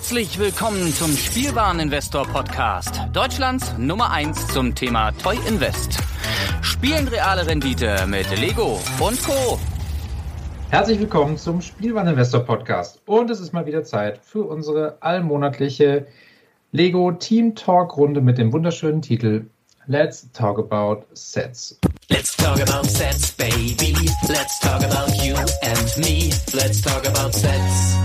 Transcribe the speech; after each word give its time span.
Herzlich 0.00 0.38
willkommen 0.38 0.94
zum 0.94 1.14
Spielwareninvestor 1.14 2.26
Podcast, 2.26 3.02
Deutschlands 3.12 3.74
Nummer 3.76 4.10
1 4.10 4.48
zum 4.48 4.74
Thema 4.74 5.12
Toy 5.12 5.36
Invest. 5.46 5.98
Spielen 6.62 7.06
reale 7.06 7.46
Rendite 7.46 8.06
mit 8.06 8.26
Lego 8.40 8.80
und 8.98 9.22
Co. 9.22 9.58
Herzlich 10.70 10.98
willkommen 11.00 11.36
zum 11.36 11.60
Spielwareninvestor 11.60 12.40
Podcast. 12.40 13.02
Und 13.04 13.30
es 13.30 13.40
ist 13.40 13.52
mal 13.52 13.66
wieder 13.66 13.84
Zeit 13.84 14.18
für 14.24 14.44
unsere 14.44 14.96
allmonatliche 15.00 16.06
Lego 16.72 17.12
Team 17.12 17.54
Talk 17.54 17.94
Runde 17.98 18.22
mit 18.22 18.38
dem 18.38 18.54
wunderschönen 18.54 19.02
Titel 19.02 19.50
Let's 19.86 20.32
Talk 20.32 20.58
About 20.58 21.04
Sets. 21.12 21.78
Let's 22.08 22.34
talk 22.34 22.58
about 22.62 22.88
sets, 22.88 23.32
baby. 23.32 23.94
Let's 24.28 24.58
talk 24.60 24.82
about 24.82 25.12
you 25.22 25.36
and 25.36 25.96
me. 25.98 26.32
Let's 26.54 26.80
talk 26.80 27.06
about 27.06 27.32
sets. 27.36 27.96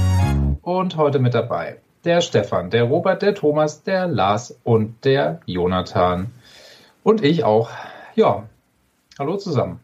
Und 0.61 0.97
heute 0.97 1.19
mit 1.19 1.33
dabei 1.33 1.77
der 2.05 2.21
Stefan, 2.21 2.69
der 2.69 2.83
Robert, 2.83 3.21
der 3.21 3.33
Thomas, 3.33 3.83
der 3.83 4.07
Lars 4.07 4.57
und 4.63 5.03
der 5.05 5.41
Jonathan. 5.45 6.27
Und 7.03 7.23
ich 7.23 7.43
auch. 7.43 7.69
Ja, 8.15 8.43
hallo 9.17 9.37
zusammen. 9.37 9.79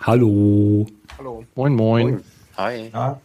Hallo. 0.00 0.86
Hallo. 1.18 1.44
Moin, 1.54 1.74
moin. 1.74 2.24
Hi. 2.56 2.90
Ja. 2.92 3.20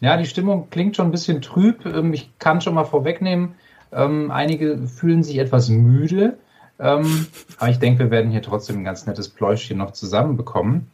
ja, 0.00 0.16
die 0.16 0.26
Stimmung 0.26 0.68
klingt 0.70 0.96
schon 0.96 1.08
ein 1.08 1.12
bisschen 1.12 1.42
trüb. 1.42 1.84
Ähm, 1.86 2.12
Ich 2.12 2.30
kann 2.38 2.60
schon 2.60 2.74
mal 2.74 2.84
vorwegnehmen, 2.84 3.54
ähm, 3.92 4.30
einige 4.30 4.86
fühlen 4.86 5.22
sich 5.22 5.38
etwas 5.38 5.68
müde. 5.68 6.36
Ähm, 6.78 7.26
aber 7.58 7.70
ich 7.70 7.78
denke, 7.78 8.04
wir 8.04 8.10
werden 8.10 8.30
hier 8.30 8.42
trotzdem 8.42 8.78
ein 8.78 8.84
ganz 8.84 9.06
nettes 9.06 9.30
Pläuschchen 9.30 9.78
noch 9.78 9.92
zusammenbekommen. 9.92 10.90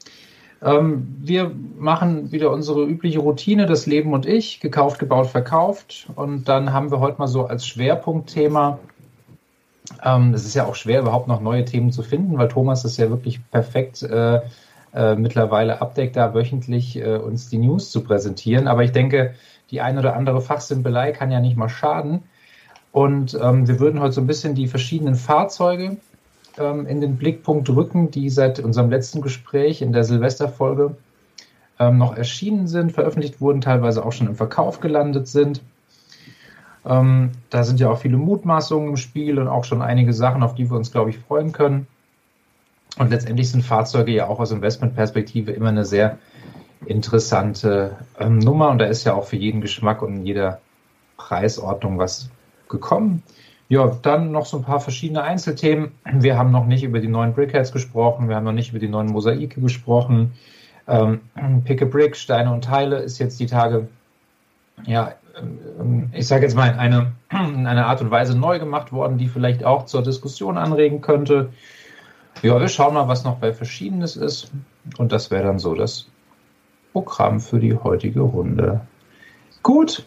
Ähm, 0.62 1.16
wir 1.20 1.50
machen 1.76 2.30
wieder 2.30 2.50
unsere 2.52 2.84
übliche 2.84 3.18
Routine, 3.18 3.66
das 3.66 3.86
Leben 3.86 4.12
und 4.12 4.26
ich, 4.26 4.60
gekauft, 4.60 4.98
gebaut, 4.98 5.26
verkauft. 5.26 6.06
Und 6.14 6.48
dann 6.48 6.72
haben 6.72 6.90
wir 6.90 7.00
heute 7.00 7.18
mal 7.18 7.26
so 7.26 7.46
als 7.46 7.66
Schwerpunktthema, 7.66 8.78
ähm, 10.04 10.32
es 10.34 10.44
ist 10.46 10.54
ja 10.54 10.66
auch 10.66 10.76
schwer, 10.76 11.00
überhaupt 11.00 11.28
noch 11.28 11.40
neue 11.40 11.64
Themen 11.64 11.90
zu 11.90 12.02
finden, 12.02 12.38
weil 12.38 12.48
Thomas 12.48 12.84
ist 12.84 12.96
ja 12.96 13.10
wirklich 13.10 13.40
perfekt 13.50 14.02
äh, 14.02 14.40
äh, 14.94 15.16
mittlerweile 15.16 15.80
abdeckt, 15.80 16.16
da 16.16 16.34
wöchentlich 16.34 16.96
äh, 16.96 17.16
uns 17.16 17.48
die 17.48 17.58
News 17.58 17.90
zu 17.90 18.02
präsentieren. 18.02 18.68
Aber 18.68 18.84
ich 18.84 18.92
denke, 18.92 19.34
die 19.70 19.80
ein 19.80 19.98
oder 19.98 20.14
andere 20.14 20.40
Fachsimpelei 20.40 21.12
kann 21.12 21.32
ja 21.32 21.40
nicht 21.40 21.56
mal 21.56 21.68
schaden. 21.68 22.22
Und 22.92 23.36
ähm, 23.40 23.66
wir 23.66 23.80
würden 23.80 24.00
heute 24.00 24.12
so 24.12 24.20
ein 24.20 24.26
bisschen 24.26 24.54
die 24.54 24.68
verschiedenen 24.68 25.14
Fahrzeuge 25.14 25.96
ähm, 26.58 26.86
in 26.86 27.00
den 27.00 27.16
Blickpunkt 27.16 27.68
rücken, 27.70 28.10
die 28.10 28.30
seit 28.30 28.60
unserem 28.60 28.90
letzten 28.90 29.20
Gespräch 29.20 29.82
in 29.82 29.92
der 29.92 30.04
Silvesterfolge 30.04 30.96
ähm, 31.78 31.98
noch 31.98 32.16
erschienen 32.16 32.66
sind, 32.68 32.92
veröffentlicht 32.92 33.40
wurden, 33.40 33.60
teilweise 33.60 34.04
auch 34.04 34.12
schon 34.12 34.26
im 34.26 34.36
Verkauf 34.36 34.80
gelandet 34.80 35.28
sind. 35.28 35.62
Ähm, 36.84 37.30
da 37.50 37.64
sind 37.64 37.80
ja 37.80 37.90
auch 37.90 37.98
viele 37.98 38.16
Mutmaßungen 38.16 38.90
im 38.90 38.96
Spiel 38.96 39.38
und 39.38 39.48
auch 39.48 39.64
schon 39.64 39.82
einige 39.82 40.12
Sachen, 40.12 40.42
auf 40.42 40.54
die 40.54 40.70
wir 40.70 40.76
uns, 40.76 40.90
glaube 40.90 41.10
ich, 41.10 41.18
freuen 41.18 41.52
können. 41.52 41.86
Und 42.98 43.10
letztendlich 43.10 43.50
sind 43.50 43.62
Fahrzeuge 43.62 44.12
ja 44.12 44.26
auch 44.26 44.38
aus 44.38 44.52
Investmentperspektive 44.52 45.52
immer 45.52 45.68
eine 45.68 45.84
sehr 45.84 46.18
interessante 46.84 47.96
ähm, 48.18 48.38
Nummer 48.38 48.70
und 48.70 48.78
da 48.78 48.86
ist 48.86 49.04
ja 49.04 49.14
auch 49.14 49.24
für 49.24 49.36
jeden 49.36 49.60
Geschmack 49.60 50.02
und 50.02 50.16
in 50.16 50.26
jeder 50.26 50.60
Preisordnung 51.16 51.98
was 51.98 52.28
gekommen. 52.68 53.22
Ja, 53.72 53.86
dann 54.02 54.32
noch 54.32 54.44
so 54.44 54.58
ein 54.58 54.64
paar 54.64 54.80
verschiedene 54.80 55.22
Einzelthemen. 55.22 55.92
Wir 56.04 56.36
haben 56.36 56.50
noch 56.50 56.66
nicht 56.66 56.84
über 56.84 57.00
die 57.00 57.08
neuen 57.08 57.32
Brickheads 57.32 57.72
gesprochen, 57.72 58.28
wir 58.28 58.36
haben 58.36 58.44
noch 58.44 58.52
nicht 58.52 58.68
über 58.68 58.78
die 58.78 58.86
neuen 58.86 59.06
Mosaike 59.06 59.62
gesprochen. 59.62 60.34
Ähm, 60.86 61.22
Pick 61.64 61.80
a 61.80 61.86
Brick, 61.86 62.14
Steine 62.14 62.52
und 62.52 62.64
Teile 62.64 62.98
ist 62.98 63.18
jetzt 63.18 63.40
die 63.40 63.46
Tage, 63.46 63.88
ja, 64.84 65.14
ähm, 65.80 66.10
ich 66.12 66.26
sage 66.26 66.42
jetzt 66.42 66.54
mal, 66.54 66.70
in 66.70 66.78
eine, 66.78 67.12
in 67.30 67.66
eine 67.66 67.86
Art 67.86 68.02
und 68.02 68.10
Weise 68.10 68.38
neu 68.38 68.58
gemacht 68.58 68.92
worden, 68.92 69.16
die 69.16 69.28
vielleicht 69.28 69.64
auch 69.64 69.86
zur 69.86 70.02
Diskussion 70.02 70.58
anregen 70.58 71.00
könnte. 71.00 71.50
Ja, 72.42 72.60
wir 72.60 72.68
schauen 72.68 72.92
mal, 72.92 73.08
was 73.08 73.24
noch 73.24 73.38
bei 73.38 73.54
Verschiedenes 73.54 74.16
ist. 74.16 74.52
Und 74.98 75.12
das 75.12 75.30
wäre 75.30 75.44
dann 75.44 75.58
so 75.58 75.74
das 75.74 76.08
Programm 76.92 77.40
für 77.40 77.58
die 77.58 77.74
heutige 77.74 78.20
Runde. 78.20 78.82
Gut, 79.62 80.04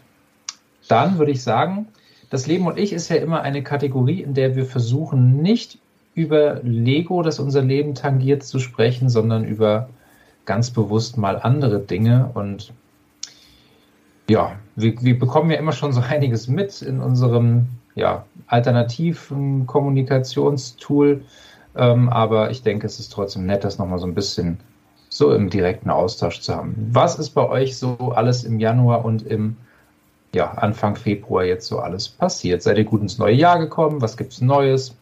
dann 0.87 1.17
würde 1.17 1.31
ich 1.31 1.41
sagen, 1.41 1.87
das 2.35 2.47
Leben 2.47 2.67
und 2.67 2.77
ich 2.77 2.91
ist 2.91 3.07
ja 3.07 3.15
immer 3.15 3.41
eine 3.43 3.63
Kategorie, 3.63 4.21
in 4.21 4.33
der 4.33 4.57
wir 4.57 4.65
versuchen, 4.65 5.41
nicht 5.41 5.79
über 6.15 6.59
Lego, 6.63 7.21
das 7.21 7.39
unser 7.39 7.61
Leben 7.61 7.95
tangiert, 7.95 8.43
zu 8.43 8.59
sprechen, 8.59 9.07
sondern 9.07 9.45
über 9.45 9.87
ganz 10.43 10.69
bewusst 10.69 11.17
mal 11.17 11.39
andere 11.39 11.79
Dinge. 11.79 12.29
Und 12.33 12.73
ja, 14.29 14.51
wir, 14.75 15.01
wir 15.01 15.17
bekommen 15.17 15.49
ja 15.49 15.57
immer 15.57 15.71
schon 15.71 15.93
so 15.93 16.01
einiges 16.09 16.49
mit 16.49 16.81
in 16.81 16.99
unserem 16.99 17.67
ja, 17.95 18.25
alternativen 18.47 19.65
Kommunikationstool. 19.65 21.23
Ähm, 21.77 22.09
aber 22.09 22.51
ich 22.51 22.63
denke, 22.63 22.85
es 22.85 22.99
ist 22.99 23.13
trotzdem 23.13 23.45
nett, 23.45 23.63
das 23.63 23.77
nochmal 23.77 23.99
so 23.99 24.07
ein 24.07 24.15
bisschen 24.15 24.59
so 25.07 25.33
im 25.33 25.49
direkten 25.49 25.89
Austausch 25.89 26.41
zu 26.41 26.53
haben. 26.53 26.75
Was 26.91 27.17
ist 27.17 27.29
bei 27.29 27.47
euch 27.47 27.77
so 27.77 28.11
alles 28.13 28.43
im 28.43 28.59
Januar 28.59 29.05
und 29.05 29.25
im 29.25 29.55
ja, 30.35 30.51
Anfang 30.51 30.97
Februar 30.97 31.45
jetzt 31.45 31.67
so 31.67 31.79
alles 31.79 32.09
passiert? 32.09 32.61
Seid 32.61 32.77
ihr 32.77 32.83
gut 32.83 33.01
ins 33.01 33.17
neue 33.17 33.33
Jahr 33.33 33.57
gekommen? 33.57 34.01
Was 34.01 34.17
gibt's 34.17 34.41
Neues? 34.41 34.93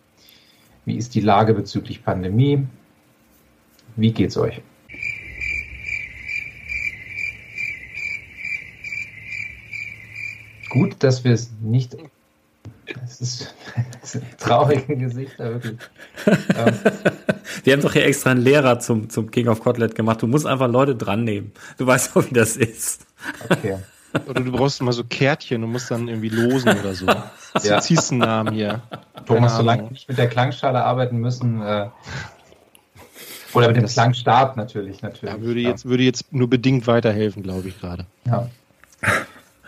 Wie 0.86 0.96
ist 0.96 1.16
die 1.16 1.22
Lage 1.22 1.56
bezüglich 1.56 2.04
Pandemie? 2.04 2.68
Wie 3.96 4.12
geht's 4.12 4.38
euch? 4.38 4.62
Gut, 10.70 10.96
dass 11.00 11.24
wir 11.24 11.34
es 11.34 11.52
nicht. 11.62 11.98
Es 13.04 13.22
ist, 13.22 13.56
es 14.04 14.12
sind 14.12 14.38
traurige 14.38 14.96
Gesichter, 14.96 15.54
wirklich. 15.54 15.80
ähm, 16.28 16.74
Wir 17.64 17.74
haben 17.74 17.82
doch 17.82 17.94
hier 17.94 18.06
extra 18.06 18.32
einen 18.32 18.42
Lehrer 18.42 18.80
zum, 18.80 19.10
zum 19.10 19.32
King 19.32 19.48
of 19.48 19.62
Kotlet 19.62 19.96
gemacht. 19.96 20.22
Du 20.22 20.28
musst 20.28 20.46
einfach 20.46 20.70
Leute 20.70 20.96
dran 20.96 21.24
nehmen. 21.24 21.54
Du 21.78 21.88
weißt 21.88 22.16
auch, 22.16 22.30
wie 22.30 22.34
das 22.34 22.56
ist. 22.56 23.08
okay. 23.50 23.78
Oder 24.28 24.42
du 24.42 24.52
brauchst 24.52 24.80
immer 24.82 24.94
so 24.94 25.04
Kärtchen 25.04 25.64
und 25.64 25.72
musst 25.72 25.90
dann 25.92 26.08
irgendwie 26.08 26.30
losen 26.30 26.70
oder 26.80 26.94
so. 26.94 27.06
Du 27.06 27.14
Ja. 27.64 27.82
ziehst 27.82 28.12
einen 28.12 28.20
Namen 28.22 28.54
hier. 28.54 28.82
Thomas, 29.26 29.58
solange 29.58 29.84
wir 29.84 29.92
nicht 29.92 30.08
mit 30.08 30.18
der 30.18 30.28
Klangschale 30.28 30.84
arbeiten 30.84 31.18
müssen, 31.18 31.62
äh, 31.62 31.88
oder 33.54 33.68
mit 33.68 33.78
dem 33.78 33.84
Das- 33.84 33.94
Klangstab 33.94 34.58
natürlich, 34.58 35.02
natürlich. 35.02 35.34
Ja, 35.36 35.42
würde, 35.42 35.60
jetzt, 35.62 35.86
würde 35.86 36.04
jetzt 36.04 36.32
nur 36.34 36.50
bedingt 36.50 36.88
weiterhelfen, 36.88 37.44
glaube 37.44 37.70
ich 37.70 37.80
gerade. 37.80 38.06
Ja. 38.26 38.50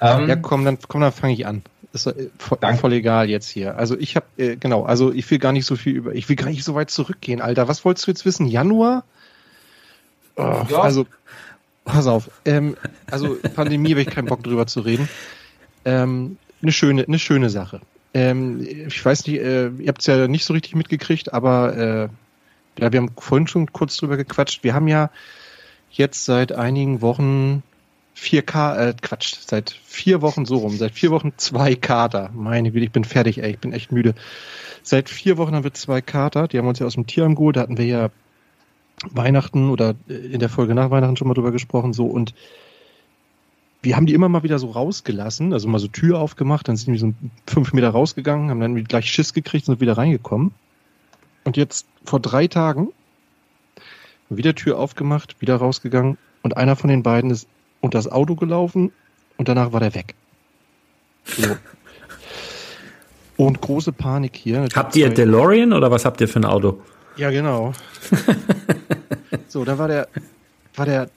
Ähm, 0.01 0.27
Ja, 0.27 0.35
komm, 0.35 0.65
dann, 0.65 0.77
komm, 0.87 1.01
dann 1.01 1.11
fange 1.11 1.33
ich 1.33 1.45
an. 1.45 1.61
Ist 1.93 2.07
äh, 2.07 2.29
voll, 2.37 2.57
voll 2.77 2.93
egal 2.93 3.29
jetzt 3.29 3.47
hier. 3.47 3.77
Also 3.77 3.97
ich 3.97 4.15
habe, 4.15 4.25
äh, 4.37 4.55
genau, 4.57 4.83
also 4.83 5.13
ich 5.13 5.29
will 5.31 5.39
gar 5.39 5.51
nicht 5.53 5.65
so 5.65 5.75
viel 5.75 5.95
über, 5.95 6.13
ich 6.13 6.27
will 6.27 6.35
gar 6.35 6.47
nicht 6.49 6.63
so 6.63 6.75
weit 6.75 6.89
zurückgehen, 6.89 7.41
Alter. 7.41 7.67
Was 7.67 7.85
wolltest 7.85 8.07
du 8.07 8.11
jetzt 8.11 8.25
wissen? 8.25 8.47
Januar? 8.47 9.03
Oh, 10.35 10.65
Ja. 10.69 10.81
Also, 10.81 11.05
pass 11.85 12.07
auf. 12.07 12.29
Ähm, 12.43 12.75
also 13.09 13.37
Pandemie 13.55 13.91
habe 13.91 14.01
ich 14.01 14.07
keinen 14.07 14.27
Bock 14.27 14.43
drüber 14.43 14.67
zu 14.67 14.81
reden. 14.81 15.07
Ähm, 15.85 16.37
eine 16.61 16.71
schöne, 16.71 17.05
eine 17.05 17.19
schöne 17.19 17.49
Sache. 17.49 17.79
Ähm, 18.13 18.61
ich 18.61 19.03
weiß 19.03 19.27
nicht, 19.27 19.39
äh, 19.39 19.67
ihr 19.67 19.87
habt 19.87 20.01
es 20.01 20.07
ja 20.07 20.27
nicht 20.27 20.45
so 20.45 20.53
richtig 20.53 20.75
mitgekriegt, 20.75 21.33
aber 21.33 21.77
äh, 21.77 22.09
ja, 22.81 22.91
wir 22.91 22.99
haben 22.99 23.11
vorhin 23.17 23.47
schon 23.47 23.71
kurz 23.71 23.97
drüber 23.97 24.17
gequatscht. 24.17 24.63
Wir 24.63 24.73
haben 24.73 24.87
ja 24.87 25.09
jetzt 25.91 26.25
seit 26.25 26.51
einigen 26.51 27.01
Wochen 27.01 27.63
4K, 28.17 28.77
äh, 28.77 28.93
Quatsch, 29.01 29.35
seit 29.45 29.69
vier 29.69 30.21
Wochen 30.21 30.45
so 30.45 30.57
rum, 30.57 30.75
seit 30.77 30.93
vier 30.93 31.11
Wochen 31.11 31.33
zwei 31.37 31.75
Kater. 31.75 32.31
Meine 32.33 32.71
Güte, 32.71 32.85
ich 32.85 32.91
bin 32.91 33.03
fertig, 33.03 33.43
ey, 33.43 33.51
ich 33.51 33.59
bin 33.59 33.73
echt 33.73 33.91
müde. 33.91 34.15
Seit 34.83 35.09
vier 35.09 35.37
Wochen 35.37 35.53
haben 35.53 35.63
wir 35.63 35.73
zwei 35.73 36.01
Kater, 36.01 36.47
die 36.47 36.57
haben 36.57 36.67
uns 36.67 36.79
ja 36.79 36.85
aus 36.85 36.93
dem 36.93 37.07
Tierheim 37.07 37.35
geholt, 37.35 37.57
da 37.57 37.61
hatten 37.61 37.77
wir 37.77 37.85
ja 37.85 38.09
Weihnachten 39.11 39.69
oder 39.69 39.95
äh, 40.07 40.13
in 40.13 40.39
der 40.39 40.49
Folge 40.49 40.75
nach 40.75 40.91
Weihnachten 40.91 41.17
schon 41.17 41.27
mal 41.27 41.33
drüber 41.33 41.51
gesprochen, 41.51 41.93
so 41.93 42.05
und 42.05 42.33
wir 43.81 43.95
haben 43.95 44.07
die 44.07 44.15
immer 44.15 44.29
mal 44.29 44.41
wieder 44.41 44.57
so 44.57 44.71
rausgelassen, 44.71 45.53
also 45.53 45.67
mal 45.67 45.77
so 45.77 45.87
Tür 45.87 46.19
aufgemacht, 46.19 46.67
dann 46.67 46.75
sind 46.75 46.93
wir 46.93 46.99
so 46.99 47.13
fünf 47.45 47.71
Meter 47.71 47.89
rausgegangen, 47.89 48.49
haben 48.49 48.59
dann 48.59 48.83
gleich 48.83 49.11
Schiss 49.11 49.31
gekriegt 49.31 49.67
und 49.67 49.75
sind 49.75 49.81
wieder 49.81 49.95
reingekommen. 49.95 50.51
Und 51.43 51.55
jetzt 51.55 51.85
vor 52.03 52.19
drei 52.19 52.47
Tagen 52.47 52.89
wieder 54.29 54.55
Tür 54.55 54.79
aufgemacht, 54.79 55.39
wieder 55.39 55.57
rausgegangen 55.57 56.17
und 56.41 56.57
einer 56.57 56.75
von 56.75 56.89
den 56.89 57.03
beiden 57.03 57.29
ist 57.29 57.47
unter 57.79 57.99
das 57.99 58.11
Auto 58.11 58.35
gelaufen 58.35 58.91
und 59.37 59.47
danach 59.47 59.71
war 59.71 59.79
der 59.79 59.93
weg. 59.93 60.15
So. 61.25 61.55
Und 63.37 63.59
große 63.59 63.91
Panik 63.91 64.37
hier. 64.37 64.65
Habt 64.73 64.95
ihr 64.95 65.09
DeLorean 65.09 65.73
oder 65.73 65.91
was 65.91 66.05
habt 66.05 66.21
ihr 66.21 66.27
für 66.29 66.39
ein 66.39 66.45
Auto? 66.45 66.79
Ja, 67.17 67.31
genau. 67.31 67.73
so, 69.55 69.63
dann 69.63 69.77
war 69.77 69.87
der, 69.87 70.09
war 70.75 70.85
der 70.85 71.09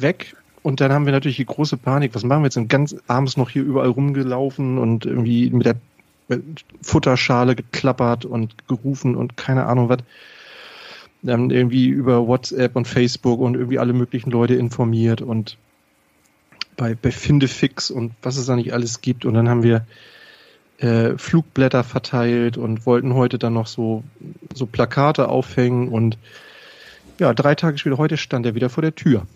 weg 0.00 0.34
und 0.62 0.80
dann 0.80 0.92
haben 0.92 1.04
wir 1.04 1.12
natürlich 1.12 1.36
die 1.36 1.46
große 1.46 1.76
Panik. 1.76 2.12
Was 2.16 2.24
machen 2.24 2.42
wir 2.42 2.46
jetzt? 2.46 2.54
Sind 2.54 2.68
ganz 2.68 2.96
abends 3.06 3.36
noch 3.36 3.50
hier 3.50 3.62
überall 3.62 3.88
rumgelaufen 3.88 4.78
und 4.78 5.06
irgendwie 5.06 5.48
mit 5.50 5.64
der 5.64 5.76
Futterschale 6.82 7.54
geklappert 7.54 8.24
und 8.24 8.66
gerufen 8.66 9.14
und 9.14 9.36
keine 9.36 9.66
Ahnung 9.66 9.88
was. 9.88 9.98
Dann 11.22 11.50
irgendwie 11.50 11.86
über 11.86 12.26
WhatsApp 12.26 12.74
und 12.74 12.88
Facebook 12.88 13.38
und 13.38 13.54
irgendwie 13.54 13.78
alle 13.78 13.92
möglichen 13.92 14.32
Leute 14.32 14.56
informiert 14.56 15.22
und 15.22 15.56
bei, 16.76 16.96
bei 17.00 17.12
Findefix 17.12 17.92
und 17.92 18.12
was 18.22 18.38
es 18.38 18.46
da 18.46 18.56
nicht 18.56 18.72
alles 18.72 19.02
gibt. 19.02 19.24
Und 19.24 19.34
dann 19.34 19.48
haben 19.48 19.62
wir 19.62 19.86
äh, 20.78 21.16
Flugblätter 21.16 21.84
verteilt 21.84 22.56
und 22.56 22.86
wollten 22.86 23.14
heute 23.14 23.38
dann 23.38 23.54
noch 23.54 23.68
so, 23.68 24.02
so 24.52 24.66
Plakate 24.66 25.28
aufhängen 25.28 25.90
und 25.90 26.18
ja, 27.18 27.34
drei 27.34 27.54
Tage 27.54 27.78
später, 27.78 27.98
heute 27.98 28.16
stand 28.16 28.46
er 28.46 28.54
wieder 28.54 28.70
vor 28.70 28.82
der 28.82 28.94
Tür. 28.94 29.26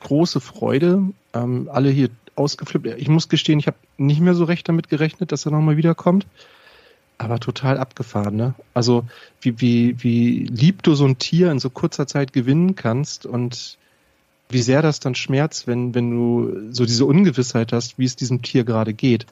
Große 0.00 0.40
Freude, 0.40 1.02
ähm, 1.34 1.68
alle 1.72 1.90
hier 1.90 2.08
ausgeflippt. 2.36 2.86
Ich 2.98 3.08
muss 3.08 3.28
gestehen, 3.28 3.58
ich 3.58 3.66
habe 3.66 3.76
nicht 3.98 4.20
mehr 4.20 4.34
so 4.34 4.44
recht 4.44 4.68
damit 4.68 4.88
gerechnet, 4.88 5.32
dass 5.32 5.46
er 5.46 5.52
nochmal 5.52 5.76
wiederkommt. 5.76 6.26
Aber 7.18 7.38
total 7.38 7.76
abgefahren, 7.76 8.34
ne? 8.34 8.54
Also, 8.72 9.04
wie, 9.42 9.60
wie, 9.60 10.02
wie 10.02 10.46
lieb 10.46 10.82
du 10.82 10.94
so 10.94 11.04
ein 11.04 11.18
Tier 11.18 11.52
in 11.52 11.58
so 11.58 11.68
kurzer 11.68 12.06
Zeit 12.06 12.32
gewinnen 12.32 12.76
kannst 12.76 13.26
und 13.26 13.76
wie 14.48 14.62
sehr 14.62 14.80
das 14.80 15.00
dann 15.00 15.14
schmerzt, 15.14 15.66
wenn, 15.66 15.94
wenn 15.94 16.10
du 16.10 16.72
so 16.72 16.86
diese 16.86 17.04
Ungewissheit 17.04 17.74
hast, 17.74 17.98
wie 17.98 18.06
es 18.06 18.16
diesem 18.16 18.40
Tier 18.40 18.64
gerade 18.64 18.94
geht. 18.94 19.26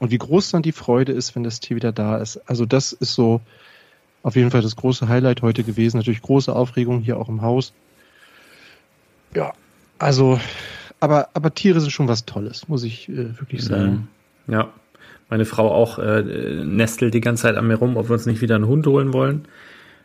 Und 0.00 0.10
wie 0.10 0.18
groß 0.18 0.50
dann 0.50 0.62
die 0.62 0.72
Freude 0.72 1.12
ist, 1.12 1.36
wenn 1.36 1.44
das 1.44 1.60
Tier 1.60 1.76
wieder 1.76 1.92
da 1.92 2.16
ist. 2.18 2.38
Also 2.48 2.66
das 2.66 2.92
ist 2.92 3.14
so 3.14 3.40
auf 4.22 4.36
jeden 4.36 4.50
Fall 4.50 4.62
das 4.62 4.76
große 4.76 5.08
Highlight 5.08 5.42
heute 5.42 5.64
gewesen. 5.64 5.96
Natürlich 5.96 6.22
große 6.22 6.54
Aufregung 6.54 7.00
hier 7.00 7.18
auch 7.18 7.28
im 7.28 7.42
Haus. 7.42 7.72
Ja, 9.34 9.52
also, 9.98 10.40
aber, 10.98 11.28
aber 11.34 11.54
Tiere 11.54 11.80
sind 11.80 11.90
schon 11.90 12.08
was 12.08 12.24
Tolles, 12.24 12.68
muss 12.68 12.82
ich 12.82 13.08
äh, 13.08 13.38
wirklich 13.38 13.64
sagen. 13.64 14.08
Ja. 14.46 14.70
Meine 15.28 15.44
Frau 15.44 15.70
auch 15.70 15.98
äh, 16.00 16.22
nestelt 16.64 17.14
die 17.14 17.20
ganze 17.20 17.42
Zeit 17.42 17.56
an 17.56 17.68
mir 17.68 17.76
rum, 17.76 17.96
ob 17.96 18.08
wir 18.08 18.14
uns 18.14 18.26
nicht 18.26 18.40
wieder 18.40 18.56
einen 18.56 18.66
Hund 18.66 18.86
holen 18.88 19.12
wollen. 19.12 19.46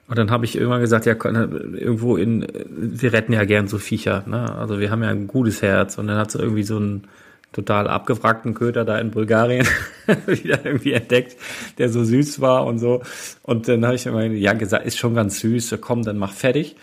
Und 0.07 0.19
dann 0.19 0.29
habe 0.29 0.45
ich 0.45 0.55
irgendwann 0.55 0.81
gesagt, 0.81 1.07
ja, 1.07 1.13
irgendwo 1.13 2.15
in, 2.15 2.45
wir 2.77 3.11
retten 3.11 3.33
ja 3.33 3.43
gern 3.43 3.67
so 3.67 3.79
Viecher, 3.79 4.23
ne? 4.27 4.55
Also 4.55 4.79
wir 4.79 4.91
haben 4.91 5.01
ja 5.01 5.09
ein 5.09 5.25
gutes 5.25 5.63
Herz. 5.63 5.97
Und 5.97 6.05
dann 6.05 6.17
hat 6.17 6.29
sie 6.29 6.37
irgendwie 6.37 6.61
so 6.61 6.77
einen 6.77 7.07
total 7.55 7.87
abgewrackten 7.87 8.53
Köter 8.53 8.83
da 8.83 8.99
in 8.99 9.11
Bulgarien 9.11 9.65
wieder 10.27 10.65
irgendwie 10.65 10.91
entdeckt, 10.93 11.37
der 11.77 11.89
so 11.89 12.03
süß 12.03 12.41
war 12.41 12.65
und 12.65 12.79
so. 12.79 13.01
Und 13.43 13.67
dann 13.67 13.85
habe 13.85 13.95
ich 13.95 14.05
immer 14.05 14.25
ja 14.25 14.53
gesagt, 14.53 14.85
ist 14.85 14.97
schon 14.97 15.15
ganz 15.15 15.39
süß, 15.39 15.77
komm, 15.79 16.03
dann 16.03 16.17
mach 16.17 16.33
fertig. 16.33 16.75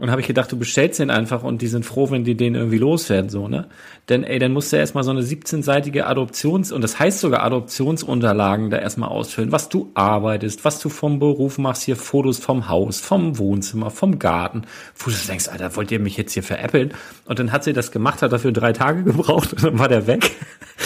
Und 0.00 0.10
habe 0.10 0.22
ich 0.22 0.26
gedacht, 0.26 0.50
du 0.50 0.56
bestellst 0.56 0.98
den 0.98 1.10
einfach 1.10 1.42
und 1.42 1.60
die 1.60 1.66
sind 1.66 1.84
froh, 1.84 2.10
wenn 2.10 2.24
die 2.24 2.34
den 2.34 2.54
irgendwie 2.54 2.78
loswerden, 2.78 3.28
so, 3.28 3.48
ne? 3.48 3.66
Denn, 4.08 4.24
ey, 4.24 4.38
dann 4.38 4.54
musst 4.54 4.72
du 4.72 4.78
erstmal 4.78 5.04
so 5.04 5.10
eine 5.10 5.20
17-seitige 5.20 6.04
Adoptions- 6.04 6.72
und 6.72 6.80
das 6.80 6.98
heißt 6.98 7.20
sogar 7.20 7.42
Adoptionsunterlagen 7.42 8.70
da 8.70 8.78
erstmal 8.78 9.10
ausfüllen, 9.10 9.52
was 9.52 9.68
du 9.68 9.90
arbeitest, 9.92 10.64
was 10.64 10.80
du 10.80 10.88
vom 10.88 11.18
Beruf 11.18 11.58
machst, 11.58 11.82
hier 11.82 11.96
Fotos 11.96 12.38
vom 12.38 12.70
Haus, 12.70 12.98
vom 12.98 13.36
Wohnzimmer, 13.36 13.90
vom 13.90 14.18
Garten, 14.18 14.62
wo 14.96 15.10
du 15.10 15.16
denkst, 15.28 15.48
Alter, 15.48 15.76
wollt 15.76 15.90
ihr 15.90 16.00
mich 16.00 16.16
jetzt 16.16 16.32
hier 16.32 16.42
veräppeln? 16.42 16.94
Und 17.26 17.38
dann 17.38 17.52
hat 17.52 17.64
sie 17.64 17.74
das 17.74 17.92
gemacht, 17.92 18.22
hat 18.22 18.32
dafür 18.32 18.52
drei 18.52 18.72
Tage 18.72 19.04
gebraucht 19.04 19.52
und 19.52 19.64
dann 19.64 19.78
war 19.78 19.88
der 19.88 20.06
weg. 20.06 20.30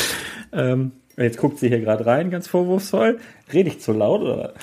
ähm, 0.52 0.90
jetzt 1.16 1.38
guckt 1.38 1.60
sie 1.60 1.68
hier 1.68 1.78
gerade 1.78 2.04
rein, 2.04 2.32
ganz 2.32 2.48
vorwurfsvoll. 2.48 3.20
Rede 3.52 3.68
ich 3.68 3.80
zu 3.80 3.92
laut, 3.92 4.22
oder? 4.22 4.54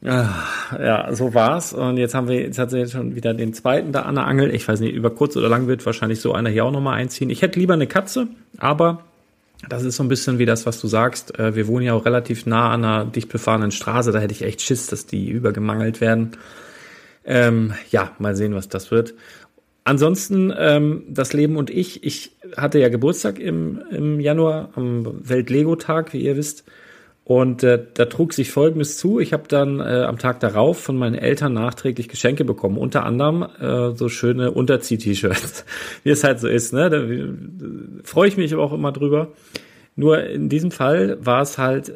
Ja, 0.00 1.08
so 1.12 1.34
war's. 1.34 1.72
Und 1.72 1.96
jetzt 1.96 2.14
haben 2.14 2.28
wir, 2.28 2.40
jetzt 2.40 2.58
hat 2.58 2.70
sie 2.70 2.78
jetzt 2.78 2.92
schon 2.92 3.16
wieder 3.16 3.34
den 3.34 3.52
zweiten 3.52 3.90
da 3.92 4.02
an 4.02 4.14
der 4.14 4.26
Angel. 4.26 4.54
Ich 4.54 4.66
weiß 4.68 4.80
nicht, 4.80 4.94
über 4.94 5.10
kurz 5.10 5.36
oder 5.36 5.48
lang 5.48 5.66
wird 5.66 5.84
wahrscheinlich 5.86 6.20
so 6.20 6.32
einer 6.32 6.50
hier 6.50 6.64
auch 6.64 6.70
nochmal 6.70 6.98
einziehen. 6.98 7.30
Ich 7.30 7.42
hätte 7.42 7.58
lieber 7.58 7.74
eine 7.74 7.88
Katze, 7.88 8.28
aber 8.58 9.02
das 9.68 9.82
ist 9.82 9.96
so 9.96 10.04
ein 10.04 10.08
bisschen 10.08 10.38
wie 10.38 10.46
das, 10.46 10.66
was 10.66 10.80
du 10.80 10.86
sagst. 10.86 11.36
Äh, 11.38 11.56
wir 11.56 11.66
wohnen 11.66 11.84
ja 11.84 11.94
auch 11.94 12.04
relativ 12.04 12.46
nah 12.46 12.70
an 12.70 12.84
einer 12.84 13.04
dicht 13.04 13.28
befahrenen 13.28 13.72
Straße. 13.72 14.12
Da 14.12 14.20
hätte 14.20 14.34
ich 14.34 14.42
echt 14.42 14.62
Schiss, 14.62 14.86
dass 14.86 15.06
die 15.06 15.28
übergemangelt 15.30 16.00
werden. 16.00 16.32
Ähm, 17.24 17.74
ja, 17.90 18.12
mal 18.18 18.36
sehen, 18.36 18.54
was 18.54 18.68
das 18.68 18.90
wird. 18.90 19.14
Ansonsten, 19.82 20.52
ähm, 20.56 21.04
das 21.08 21.32
Leben 21.32 21.56
und 21.56 21.70
ich. 21.70 22.04
Ich 22.04 22.36
hatte 22.56 22.78
ja 22.78 22.88
Geburtstag 22.88 23.38
im, 23.40 23.82
im 23.90 24.20
Januar 24.20 24.70
am 24.76 25.28
Welt-Lego-Tag, 25.28 26.12
wie 26.12 26.22
ihr 26.22 26.36
wisst. 26.36 26.64
Und 27.28 27.62
äh, 27.62 27.84
da 27.92 28.06
trug 28.06 28.32
sich 28.32 28.50
Folgendes 28.50 28.96
zu. 28.96 29.20
Ich 29.20 29.34
habe 29.34 29.42
dann 29.48 29.80
äh, 29.80 30.04
am 30.04 30.16
Tag 30.16 30.40
darauf 30.40 30.80
von 30.80 30.96
meinen 30.96 31.14
Eltern 31.14 31.52
nachträglich 31.52 32.08
Geschenke 32.08 32.42
bekommen. 32.42 32.78
Unter 32.78 33.04
anderem 33.04 33.42
äh, 33.60 33.94
so 33.94 34.08
schöne 34.08 34.50
Unterzieh-T-Shirts. 34.52 35.66
Wie 36.04 36.08
es 36.08 36.24
halt 36.24 36.40
so 36.40 36.48
ist. 36.48 36.72
Ne? 36.72 36.88
Da 36.88 36.96
äh, 36.96 37.28
freue 38.02 38.28
ich 38.28 38.38
mich 38.38 38.54
aber 38.54 38.62
auch 38.62 38.72
immer 38.72 38.92
drüber. 38.92 39.32
Nur 39.94 40.24
in 40.24 40.48
diesem 40.48 40.70
Fall 40.70 41.18
war 41.20 41.42
es 41.42 41.58
halt, 41.58 41.92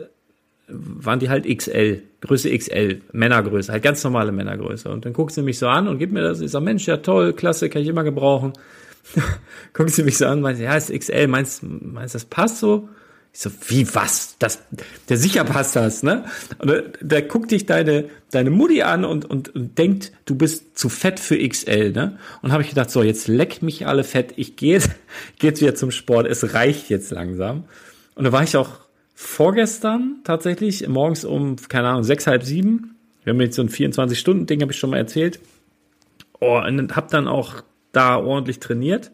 waren 0.69 1.19
die 1.19 1.31
halt 1.31 1.47
XL, 1.47 2.03
Größe 2.21 2.55
XL, 2.55 3.01
Männergröße, 3.13 3.73
halt 3.73 3.83
ganz 3.83 4.05
normale 4.05 4.33
Männergröße. 4.33 4.91
Und 4.91 5.07
dann 5.07 5.15
guckt 5.15 5.33
sie 5.33 5.41
mich 5.41 5.59
so 5.59 5.67
an 5.67 5.89
und 5.89 5.97
gibt 5.97 6.13
mir 6.13 6.21
das. 6.21 6.43
Ich 6.43 6.51
sage, 6.51 6.67
Mensch, 6.67 6.87
ja 6.87 6.99
toll, 6.99 7.33
klasse, 7.33 7.71
kann 7.71 7.81
ich 7.81 7.89
immer 7.89 8.05
gebrauchen. 8.05 8.53
guckt 9.73 9.93
sie 9.93 10.03
mich 10.03 10.19
so 10.19 10.27
an 10.27 10.35
und 10.35 10.41
meint, 10.43 10.59
ja, 10.59 10.77
ist 10.77 10.93
XL, 10.93 11.27
meinst, 11.27 11.63
meinst 11.63 12.15
das 12.15 12.27
passt 12.27 12.59
so? 12.59 12.91
Ich 13.35 13.41
so, 13.41 13.51
wie 13.69 13.95
was? 13.95 14.37
Das, 14.39 14.63
der 15.09 15.17
sicher 15.17 15.45
passt 15.45 15.75
das, 15.75 16.03
ne? 16.03 16.25
Und 16.59 16.71
da, 16.71 16.83
da 17.01 17.21
guckt 17.23 17.51
dich 17.51 17.65
deine, 17.65 18.11
deine 18.31 18.51
Mutti 18.51 18.83
an 18.83 19.07
und, 19.07 19.25
und, 19.25 19.55
und 19.55 19.79
denkt, 19.79 20.13
du 20.27 20.35
bist 20.35 20.79
zu 20.79 20.91
fett 20.91 21.19
für 21.19 21.39
XL, 21.49 21.93
ne? 21.93 22.19
Und 22.43 22.53
habe 22.53 22.63
ich 22.63 22.69
gedacht, 22.69 22.91
so, 22.91 23.03
jetzt 23.03 23.29
leck 23.29 23.63
mich 23.63 23.87
alle 23.87 24.05
fett, 24.05 24.35
ich 24.37 24.57
gehe 24.57 24.75
jetzt, 24.75 24.91
geh 25.39 25.47
jetzt 25.47 25.63
wieder 25.63 25.75
zum 25.75 25.91
Sport, 25.91 26.27
es 26.27 26.53
reicht 26.53 26.91
jetzt 26.91 27.11
langsam. 27.11 27.65
Und 28.15 28.25
da 28.25 28.33
war 28.33 28.43
ich 28.43 28.55
auch 28.55 28.81
vorgestern 29.15 30.21
tatsächlich, 30.25 30.87
morgens 30.89 31.25
um, 31.25 31.57
keine 31.69 31.89
Ahnung, 31.89 32.05
sechs, 32.05 32.27
halb 32.27 32.43
sieben. 32.43 32.97
Wir 33.25 33.33
haben 33.33 33.41
jetzt 33.41 33.57
so 33.57 33.63
ein 33.63 33.71
24-Stunden-Ding, 33.71 34.61
habe 34.61 34.73
ich 34.73 34.79
schon 34.79 34.91
mal 34.91 34.99
erzählt. 34.99 35.41
Oh, 36.39 36.59
und 36.59 36.97
hab 36.97 37.09
dann 37.09 37.29
auch 37.29 37.63
da 37.93 38.17
ordentlich 38.17 38.61
trainiert 38.61 39.11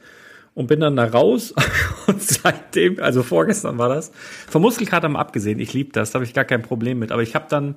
und 0.58 0.66
bin 0.66 0.80
dann 0.80 0.96
da 0.96 1.04
raus. 1.04 1.54
Und 2.08 2.20
seitdem, 2.20 2.98
also 3.00 3.22
vorgestern 3.22 3.78
war 3.78 3.88
das, 3.88 4.10
vom 4.48 4.62
Muskelkater 4.62 5.08
mal 5.08 5.20
abgesehen, 5.20 5.60
ich 5.60 5.72
liebe 5.72 5.92
das, 5.92 6.10
da 6.10 6.14
habe 6.14 6.24
ich 6.24 6.34
gar 6.34 6.44
kein 6.44 6.62
Problem 6.62 6.98
mit, 6.98 7.12
aber 7.12 7.22
ich 7.22 7.36
habe 7.36 7.46
dann, 7.48 7.76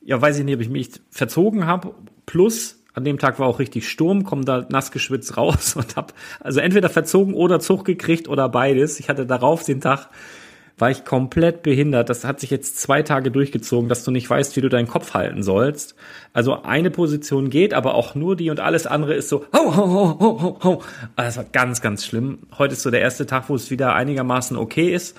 ja 0.00 0.22
weiß 0.22 0.38
ich 0.38 0.44
nicht, 0.44 0.54
ob 0.54 0.60
ich 0.62 0.70
mich 0.70 0.88
verzogen 1.10 1.66
habe, 1.66 1.92
plus 2.24 2.82
an 2.94 3.04
dem 3.04 3.18
Tag 3.18 3.38
war 3.40 3.46
auch 3.46 3.58
richtig 3.58 3.88
Sturm, 3.88 4.24
komme 4.24 4.44
da 4.44 4.64
nass 4.70 4.90
geschwitzt 4.90 5.36
raus 5.36 5.76
und 5.76 5.96
habe 5.96 6.14
also 6.40 6.60
entweder 6.60 6.88
verzogen 6.88 7.34
oder 7.34 7.60
Zug 7.60 7.84
gekriegt 7.84 8.26
oder 8.26 8.48
beides. 8.48 9.00
Ich 9.00 9.10
hatte 9.10 9.26
darauf 9.26 9.64
den 9.64 9.82
Tag 9.82 10.08
war 10.76 10.90
ich 10.90 11.04
komplett 11.04 11.62
behindert. 11.62 12.10
Das 12.10 12.24
hat 12.24 12.40
sich 12.40 12.50
jetzt 12.50 12.80
zwei 12.80 13.02
Tage 13.02 13.30
durchgezogen, 13.30 13.88
dass 13.88 14.02
du 14.02 14.10
nicht 14.10 14.28
weißt, 14.28 14.56
wie 14.56 14.60
du 14.60 14.68
deinen 14.68 14.88
Kopf 14.88 15.14
halten 15.14 15.42
sollst. 15.42 15.94
Also 16.32 16.62
eine 16.62 16.90
Position 16.90 17.48
geht, 17.48 17.74
aber 17.74 17.94
auch 17.94 18.14
nur 18.14 18.34
die 18.34 18.50
und 18.50 18.58
alles 18.58 18.86
andere 18.86 19.14
ist 19.14 19.28
so, 19.28 19.44
ho, 19.54 19.76
ho, 19.76 19.86
ho, 19.86 20.18
ho, 20.20 20.42
ho, 20.42 20.58
ho. 20.64 20.82
Das 21.16 21.36
war 21.36 21.44
ganz, 21.44 21.80
ganz 21.80 22.04
schlimm. 22.04 22.38
Heute 22.58 22.74
ist 22.74 22.82
so 22.82 22.90
der 22.90 23.00
erste 23.00 23.26
Tag, 23.26 23.48
wo 23.48 23.54
es 23.54 23.70
wieder 23.70 23.94
einigermaßen 23.94 24.56
okay 24.56 24.92
ist. 24.92 25.16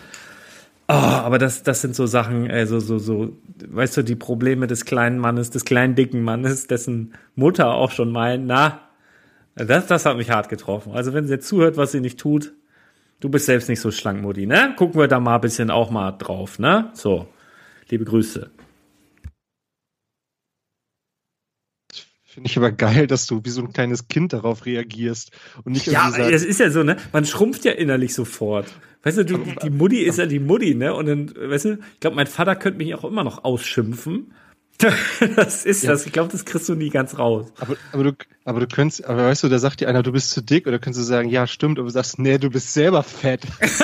Oh, 0.88 0.94
aber 0.94 1.40
das, 1.40 1.63
das 1.63 1.81
sind 1.81 1.96
so 1.96 2.06
Sachen, 2.06 2.52
also 2.52 2.80
so, 2.80 3.00
so, 3.00 3.35
weißt 3.68 3.97
du, 3.97 4.04
die 4.04 4.16
Probleme 4.16 4.68
des 4.68 4.85
kleinen 4.85 5.18
Mannes, 5.18 5.50
des 5.50 5.66
kleinen 5.66 5.95
dicken 5.95 6.21
Mannes, 6.21 6.68
dessen 6.68 7.14
Mutter 7.33 7.74
auch 7.74 7.90
schon 7.90 8.12
meint, 8.12 8.45
na, 8.45 8.81
das, 9.56 9.88
das 9.88 10.06
hat 10.06 10.18
mich 10.18 10.30
hart 10.30 10.50
getroffen. 10.50 10.94
Also 10.94 11.14
wenn 11.14 11.26
sie 11.26 11.33
jetzt 11.33 11.47
zuhört, 11.47 11.78
was 11.78 11.92
sie 11.92 12.02
nicht 12.02 12.19
tut, 12.19 12.54
Du 13.19 13.30
bist 13.30 13.45
selbst 13.45 13.69
nicht 13.69 13.80
so 13.80 13.92
schlank, 13.92 14.22
Mutti, 14.22 14.45
ne? 14.45 14.74
Gucken 14.78 15.00
wir 15.00 15.07
da 15.07 15.19
mal 15.19 15.36
ein 15.36 15.42
bisschen 15.42 15.72
auch 15.72 15.90
mal 15.90 16.12
drauf, 16.12 16.60
ne? 16.60 16.92
So, 16.94 17.28
liebe 17.90 18.06
Grüße. 18.06 18.52
Finde 22.24 22.50
ich 22.50 22.57
aber 22.57 22.74
geil, 22.74 23.07
dass 23.07 23.28
du 23.28 23.40
wie 23.45 23.50
so 23.50 23.62
ein 23.62 23.72
kleines 23.72 24.10
Kind 24.10 24.34
darauf 24.34 24.66
reagierst 24.66 25.31
und 25.64 25.72
nicht 25.72 25.88
Ja, 25.88 26.10
irgendwie 26.10 26.34
es 26.34 26.42
sagst, 26.42 26.45
ist 26.45 26.60
ja 26.60 26.69
so, 26.69 26.84
ne? 26.84 26.98
Man 27.14 27.26
schrumpft 27.26 27.64
ja 27.64 27.72
innerlich 27.72 28.14
sofort. 28.14 28.74
Weißt 29.04 29.19
du, 29.19 29.24
du 29.24 29.38
die 29.64 29.69
Mutti 29.69 30.00
ist 30.00 30.18
ja 30.18 30.26
die 30.26 30.40
Mutti, 30.40 30.76
ne? 30.76 30.94
Und 30.94 31.06
dann, 31.06 31.34
weißt 31.34 31.66
du, 31.66 31.74
ich 31.94 32.00
glaube, 32.02 32.18
mein 32.18 32.28
Vater 32.28 32.57
könnte 32.57 32.80
mich 32.80 32.94
auch 32.94 33.06
immer 33.06 33.24
noch 33.24 33.45
ausschimpfen. 33.45 34.34
das 35.36 35.66
ist 35.66 35.84
Ja. 35.84 35.92
das. 35.92 36.06
Ich 36.06 36.12
glaube, 36.12 36.32
das 36.32 36.46
kriegst 36.46 36.68
du 36.70 36.76
nie 36.76 36.90
ganz 36.90 37.18
raus. 37.18 37.48
aber, 37.60 37.76
aber 37.92 38.04
du, 38.04 38.12
aber 38.44 38.60
du 38.60 38.68
könntest, 38.68 39.06
aber 39.06 39.26
weißt 39.26 39.44
du, 39.44 39.50
da 39.50 39.60
sagt 39.60 39.80
dir 39.82 39.88
einer, 39.90 40.04
du 40.04 40.12
bist 40.12 40.32
zu 40.32 40.42
dick, 40.42 40.68
oder 40.68 40.80
könntest 40.80 41.02
du 41.04 41.08
sagen, 41.08 41.30
ja, 41.30 41.48
stimmt, 41.48 41.80
aber 41.80 41.88
du 41.88 41.94
sagst, 41.94 42.20
nee, 42.20 42.38
du 42.38 42.50
bist 42.50 42.74
selber 42.74 43.04
fett. 43.04 43.42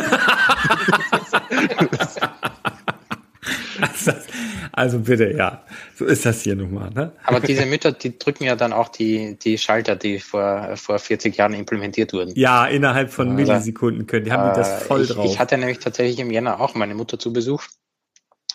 Also 4.73 4.99
bitte, 4.99 5.31
ja. 5.31 5.63
So 5.95 6.05
ist 6.05 6.25
das 6.25 6.41
hier 6.41 6.55
nun 6.55 6.73
mal, 6.73 6.89
ne? 6.91 7.11
Aber 7.23 7.39
diese 7.39 7.65
Mütter, 7.65 7.91
die 7.91 8.17
drücken 8.17 8.43
ja 8.45 8.55
dann 8.55 8.73
auch 8.73 8.89
die, 8.89 9.37
die 9.37 9.57
Schalter, 9.57 9.95
die 9.95 10.19
vor, 10.19 10.75
vor 10.75 10.99
40 10.99 11.35
Jahren 11.35 11.53
implementiert 11.53 12.13
wurden. 12.13 12.33
Ja, 12.35 12.65
innerhalb 12.67 13.11
von 13.11 13.29
Also, 13.29 13.51
Millisekunden 13.51 14.07
können. 14.07 14.25
Die 14.25 14.31
haben 14.31 14.53
die 14.53 14.59
das 14.59 14.83
Äh, 14.83 14.85
voll 14.85 15.01
ich, 15.01 15.09
drauf. 15.09 15.25
Ich 15.25 15.39
hatte 15.39 15.57
nämlich 15.57 15.79
tatsächlich 15.79 16.19
im 16.19 16.31
Jänner 16.31 16.59
auch 16.61 16.75
meine 16.75 16.95
Mutter 16.95 17.19
zu 17.19 17.33
Besuch. 17.33 17.63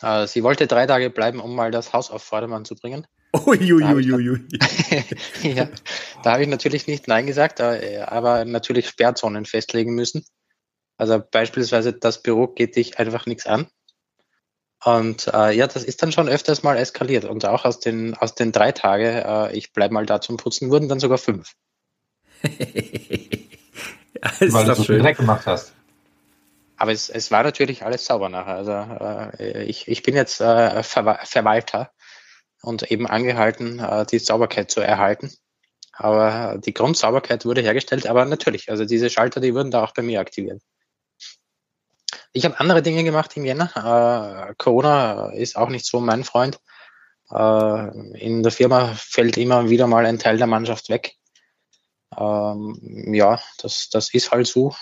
Äh, 0.03 0.27
Sie 0.27 0.43
wollte 0.43 0.67
drei 0.67 0.87
Tage 0.87 1.11
bleiben, 1.11 1.41
um 1.41 1.55
mal 1.55 1.71
das 1.71 1.93
Haus 1.93 2.11
auf 2.11 2.23
Vordermann 2.23 2.65
zu 2.65 2.75
bringen. 2.75 3.07
Uiuiuiui. 3.35 4.47
ja, 5.43 5.69
da 6.23 6.33
habe 6.33 6.43
ich 6.43 6.49
natürlich 6.49 6.87
nicht 6.87 7.09
Nein 7.09 7.27
gesagt, 7.27 7.61
äh, 7.61 8.05
aber 8.07 8.45
natürlich 8.45 8.89
Sperrzonen 8.89 9.45
festlegen 9.45 9.95
müssen. 9.95 10.25
Also 10.97 11.21
beispielsweise 11.31 11.93
das 11.93 12.23
Büro 12.23 12.47
geht 12.47 12.77
dich 12.77 12.99
einfach 12.99 13.27
nichts 13.27 13.47
an. 13.47 13.69
Und 14.85 15.29
äh, 15.33 15.53
ja, 15.53 15.67
das 15.67 15.85
ist 15.85 16.03
dann 16.03 16.13
schon 16.13 16.29
öfters 16.29 16.63
mal 16.63 16.77
eskaliert. 16.77 17.25
Und 17.25 17.45
auch 17.45 17.65
aus 17.65 17.81
den, 17.81 18.15
aus 18.15 18.35
den 18.35 18.53
drei 18.53 18.73
Tage, 18.73 19.25
äh, 19.27 19.57
ich 19.57 19.73
bleib 19.73 19.91
mal 19.91 20.07
da 20.07 20.21
zum 20.21 20.37
Putzen, 20.37 20.71
wurden 20.71 20.89
dann 20.89 21.01
sogar 21.01 21.19
fünf. 21.19 21.55
Ja, 24.23 24.31
weil 24.53 24.63
du 24.63 24.69
das 24.69 24.79
so 24.79 24.85
viel 24.85 24.97
schön. 24.97 25.03
Dreck 25.03 25.19
gemacht 25.19 25.47
hast. 25.47 25.73
Aber 26.77 26.93
es, 26.93 27.09
es 27.09 27.31
war 27.31 27.43
natürlich 27.43 27.85
alles 27.85 28.05
sauber 28.05 28.29
nachher. 28.29 28.57
Also 28.57 28.73
äh, 28.73 29.65
ich, 29.65 29.89
ich 29.89 30.03
bin 30.03 30.15
jetzt 30.15 30.41
äh, 30.41 30.83
Verwa 30.83 31.19
Verwalter 31.25 31.91
und 32.63 32.91
eben 32.91 33.07
angehalten, 33.07 33.79
äh, 33.79 34.05
die 34.07 34.19
Sauberkeit 34.19 34.71
zu 34.71 34.81
erhalten. 34.81 35.33
Aber 35.93 36.59
die 36.59 36.75
Grundsauberkeit 36.75 37.47
wurde 37.47 37.63
hergestellt, 37.63 38.07
aber 38.07 38.27
natürlich, 38.27 38.71
also 38.71 38.85
diese 38.85 39.09
Schalter, 39.09 39.41
die 39.41 39.55
wurden 39.55 39.71
da 39.71 39.83
auch 39.83 39.95
bei 39.95 40.03
mir 40.03 40.21
aktiviert. 40.21 40.63
Ich 42.33 42.45
habe 42.45 42.61
andere 42.61 42.83
Dinge 42.83 43.03
gemacht 43.03 43.35
im 43.37 43.47
Jänner. 43.47 43.71
Äh, 44.51 44.55
Corona 44.59 45.31
ist 45.31 45.57
auch 45.57 45.71
nicht 45.71 45.87
so 45.87 46.01
mein 46.01 46.23
Freund. 46.23 46.61
Äh, 47.31 48.19
in 48.19 48.43
der 48.43 48.53
Firma 48.53 48.93
fällt 48.95 49.39
immer 49.39 49.71
wieder 49.71 49.87
mal 49.87 50.05
ein 50.05 50.19
Teil 50.19 50.37
der 50.37 50.47
Mannschaft 50.47 50.91
weg. 50.91 51.15
Ähm, 52.15 53.15
ja, 53.15 53.41
das, 53.59 53.89
das 53.89 54.13
ist 54.13 54.31
halt 54.31 54.47
so. 54.47 54.75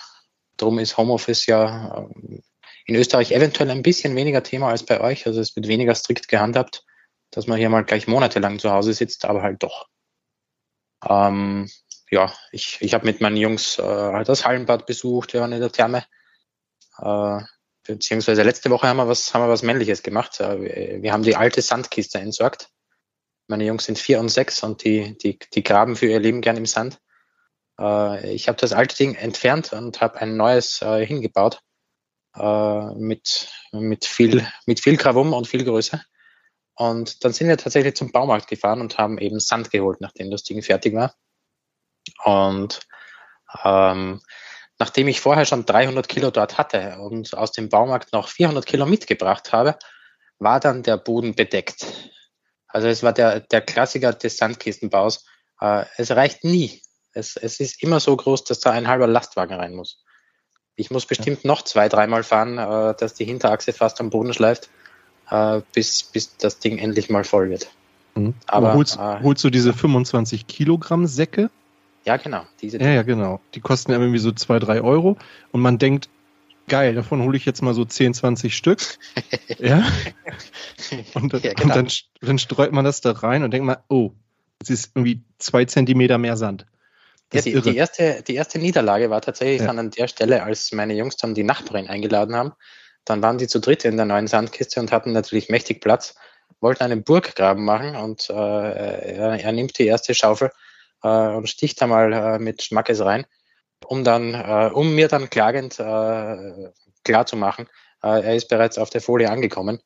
Darum 0.57 0.79
ist 0.79 0.97
Homeoffice 0.97 1.47
ja 1.47 1.99
ähm, 1.99 2.43
in 2.87 2.95
Österreich 2.95 3.33
eventuell 3.33 3.71
ein 3.71 3.83
bisschen 3.83 4.15
weniger 4.15 4.43
Thema 4.43 4.69
als 4.69 4.85
bei 4.85 5.01
euch. 5.01 5.27
Also 5.27 5.41
es 5.41 5.57
wird 5.57 5.69
weniger 5.69 5.95
strikt 5.95 6.29
gehandhabt, 6.29 6.85
dass 7.31 7.47
man 7.47 7.59
hier 7.59 7.71
mal 7.71 7.85
gleich 7.85 8.07
monatelang 8.07 8.59
zu 8.59 8.71
Hause 8.71 8.93
sitzt, 8.93 9.25
aber 9.25 9.43
halt 9.43 9.63
doch. 9.63 9.89
Ähm, 11.09 11.71
ja, 12.11 12.33
ich, 12.53 12.79
ich 12.81 12.95
habe 12.95 13.07
mit 13.07 13.21
meinen 13.21 13.37
Jungs 13.37 13.79
äh, 13.79 13.83
halt 13.83 14.29
das 14.29 14.45
Hallenbad 14.45 14.87
besucht, 14.87 15.33
wir 15.33 15.41
waren 15.41 15.53
in 15.53 15.61
der 15.61 15.73
Therme. 15.73 16.05
Äh, 16.99 17.41
beziehungsweise 17.87 18.43
letzte 18.43 18.71
Woche 18.71 18.87
haben 18.89 18.97
wir 18.99 19.09
was, 19.09 19.35
haben 19.35 19.43
wir 19.43 19.49
was 19.49 19.63
Männliches 19.63 20.03
gemacht. 20.03 20.41
Äh, 20.41 21.03
wir, 21.03 21.13
haben 21.13 21.23
die 21.23 21.37
alte 21.37 21.63
Sandkiste 21.63 22.19
entsorgt. 22.19 22.71
Meine 23.47 23.65
Jungs 23.65 23.85
sind 23.85 23.99
vier 23.99 24.21
und 24.21 24.29
sechs 24.29 24.63
und 24.63 24.85
die, 24.85 25.19
die, 25.19 25.39
die 25.39 25.63
graben 25.63 25.97
für 25.97 26.07
ihr 26.07 26.21
Leben 26.21 26.41
gern 26.41 26.57
im 26.57 26.67
Sand. 26.67 27.01
Äh, 27.81 28.35
ich 28.35 28.49
habe 28.49 28.59
das 28.59 28.73
alte 28.73 28.97
Ding 28.97 29.15
entfernt 29.15 29.73
und 29.73 30.01
habe 30.01 30.21
ein 30.21 30.37
neues 30.37 30.83
äh, 30.83 31.05
hingebaut 31.05 31.61
äh, 32.37 32.95
mit, 32.95 33.49
mit, 33.73 34.05
viel, 34.05 34.47
mit 34.67 34.81
viel 34.81 34.97
Krawum 34.97 35.33
und 35.33 35.47
viel 35.47 35.65
Größe. 35.65 36.03
Und 36.77 37.25
dann 37.25 37.33
sind 37.33 37.49
wir 37.49 37.57
tatsächlich 37.57 37.95
zum 37.95 38.11
Baumarkt 38.11 38.49
gefahren 38.49 38.81
und 38.81 38.99
haben 38.99 39.19
eben 39.19 39.39
Sand 39.39 39.71
geholt, 39.71 40.01
nachdem 40.01 40.31
das 40.31 40.43
Ding 40.43 40.61
fertig 40.63 40.95
war. 40.95 41.15
Und 42.25 42.81
ähm, 43.63 44.21
nachdem 44.79 45.09
ich 45.09 45.21
vorher 45.21 45.47
schon 45.47 45.65
300 45.65 46.09
Kilo 46.09 46.31
dort 46.31 46.59
hatte 46.59 46.99
und 46.99 47.35
aus 47.37 47.53
dem 47.53 47.69
Baumarkt 47.69 48.13
noch 48.13 48.29
400 48.29 48.67
Kilo 48.67 48.87
mitgebracht 48.87 49.53
habe, 49.53 49.79
war 50.39 50.59
dann 50.59 50.83
der 50.83 50.97
Boden 50.97 51.35
bedeckt. 51.35 51.87
Also 52.67 52.89
es 52.89 53.05
war 53.05 53.13
der, 53.13 53.41
der 53.41 53.61
Klassiker 53.61 54.13
des 54.13 54.37
Sandkistenbaus. 54.37 55.25
Äh, 55.61 55.85
es 55.97 56.11
reicht 56.11 56.43
nie. 56.43 56.83
Es, 57.15 57.37
es 57.37 57.61
ist 57.61 57.83
immer 57.83 58.01
so 58.01 58.17
groß, 58.17 58.45
dass 58.45 58.61
da 58.61 58.71
ein 58.71 58.89
halber 58.89 59.07
Lastwagen 59.07 59.57
rein 59.57 59.75
muss. 59.75 60.03
Ich 60.77 60.91
muss 60.91 61.07
bestimmt 61.07 61.45
noch 61.45 61.63
zwei, 61.63 61.89
dreimal 61.89 62.25
fahren, 62.25 62.59
äh, 62.59 62.95
dass 62.99 63.15
die 63.15 63.25
Hinterachse 63.25 63.73
fast 63.73 64.01
am 64.01 64.11
Boden 64.11 64.35
schleift, 64.35 64.69
äh, 65.31 65.61
bis, 65.73 66.03
bis 66.03 66.37
das 66.37 66.59
Ding 66.59 66.79
endlich 66.79 67.09
mal 67.11 67.25
voll 67.25 67.51
wird. 67.51 67.71
Mhm. 68.17 68.35
Aber, 68.47 68.71
Aber 68.71 68.79
holst, 68.79 68.97
äh, 68.97 69.23
holst 69.23 69.45
du 69.45 69.51
diese 69.51 69.73
25 69.73 70.47
Kilogramm 70.47 71.07
Säcke? 71.07 71.51
Ja, 72.05 72.17
genau. 72.17 72.45
Diese 72.61 72.79
Ja, 72.79 72.91
ja, 72.91 73.03
genau. 73.03 73.41
Die 73.55 73.61
kosten 73.61 73.93
ja 73.93 73.99
irgendwie 73.99 74.19
so 74.19 74.33
zwei, 74.33 74.59
drei 74.59 74.83
Euro. 74.83 75.17
Und 75.53 75.61
man 75.61 75.79
denkt, 75.79 76.09
geil, 76.69 76.95
davon 76.95 77.23
hole 77.23 77.37
ich 77.37 77.47
jetzt 77.47 77.63
mal 77.63 77.75
so 77.75 77.85
10, 77.85 78.15
20 78.15 78.57
Stück. 78.57 78.81
ja. 79.59 79.87
Und, 81.15 81.33
dann, 81.33 81.43
Ja, 81.43 81.51
und 81.51 81.57
genau. 81.61 81.75
dann, 81.75 81.89
dann 82.21 82.39
streut 82.39 82.73
man 82.73 82.85
das 82.85 83.01
da 83.01 83.13
rein 83.13 83.43
und 83.43 83.53
denkt 83.53 83.67
mal, 83.67 83.83
oh, 83.89 84.11
es 84.61 84.71
ist 84.71 84.93
irgendwie 84.95 85.23
zwei 85.39 85.65
Zentimeter 85.65 86.19
mehr 86.19 86.37
Sand. 86.37 86.67
Ja, 87.35 87.41
die, 87.43 87.61
die, 87.61 87.77
erste, 87.77 88.23
die 88.23 88.35
erste 88.35 88.59
Niederlage 88.59 89.11
war 89.11 89.21
tatsächlich 89.21 89.61
Ja. 89.61 89.67
dann 89.67 89.79
an 89.79 89.91
der 89.91 90.09
Stelle, 90.09 90.43
als 90.43 90.73
meine 90.73 90.95
Jungs 90.95 91.17
dann 91.17 91.35
die 91.35 91.45
Nachbarin 91.45 91.89
eingeladen 91.89 92.35
haben. 92.35 92.53
Dann 93.05 93.23
waren 93.23 93.39
die 93.39 93.49
zu 93.49 93.61
dritt 93.61 93.85
in 93.85 93.97
der 93.97 94.07
neuen 94.07 94.27
Sandkiste 94.27 94.81
und 94.81 94.91
hatten 94.93 95.13
natürlich 95.13 95.49
mächtig 95.51 95.81
Platz, 95.81 96.15
wollten 96.61 96.83
einen 96.85 97.05
Burggraben 97.05 97.65
machen 97.65 97.97
und 97.97 98.31
äh, 98.31 98.33
er, 98.33 99.39
er 99.39 99.53
nimmt 99.53 99.79
die 99.79 99.87
erste 99.87 100.15
Schaufel 100.15 100.51
äh, 101.03 101.09
und 101.09 101.49
sticht 101.49 101.81
da 101.83 101.87
mal 101.87 102.13
äh, 102.13 102.39
mit 102.39 102.63
Schmackes 102.63 103.01
rein, 103.01 103.27
um 103.85 104.05
dann, 104.05 104.33
äh, 104.33 104.71
um 104.73 104.95
mir 104.95 105.09
dann 105.09 105.29
klagend 105.29 105.79
äh, 105.79 106.71
klar 107.05 107.27
zu 107.27 107.37
machen, 107.37 107.69
äh, 108.03 108.23
er 108.23 108.35
ist 108.37 108.49
bereits 108.49 108.79
auf 108.79 108.89
der 108.91 109.03
Folie 109.03 109.31
angekommen. 109.31 109.81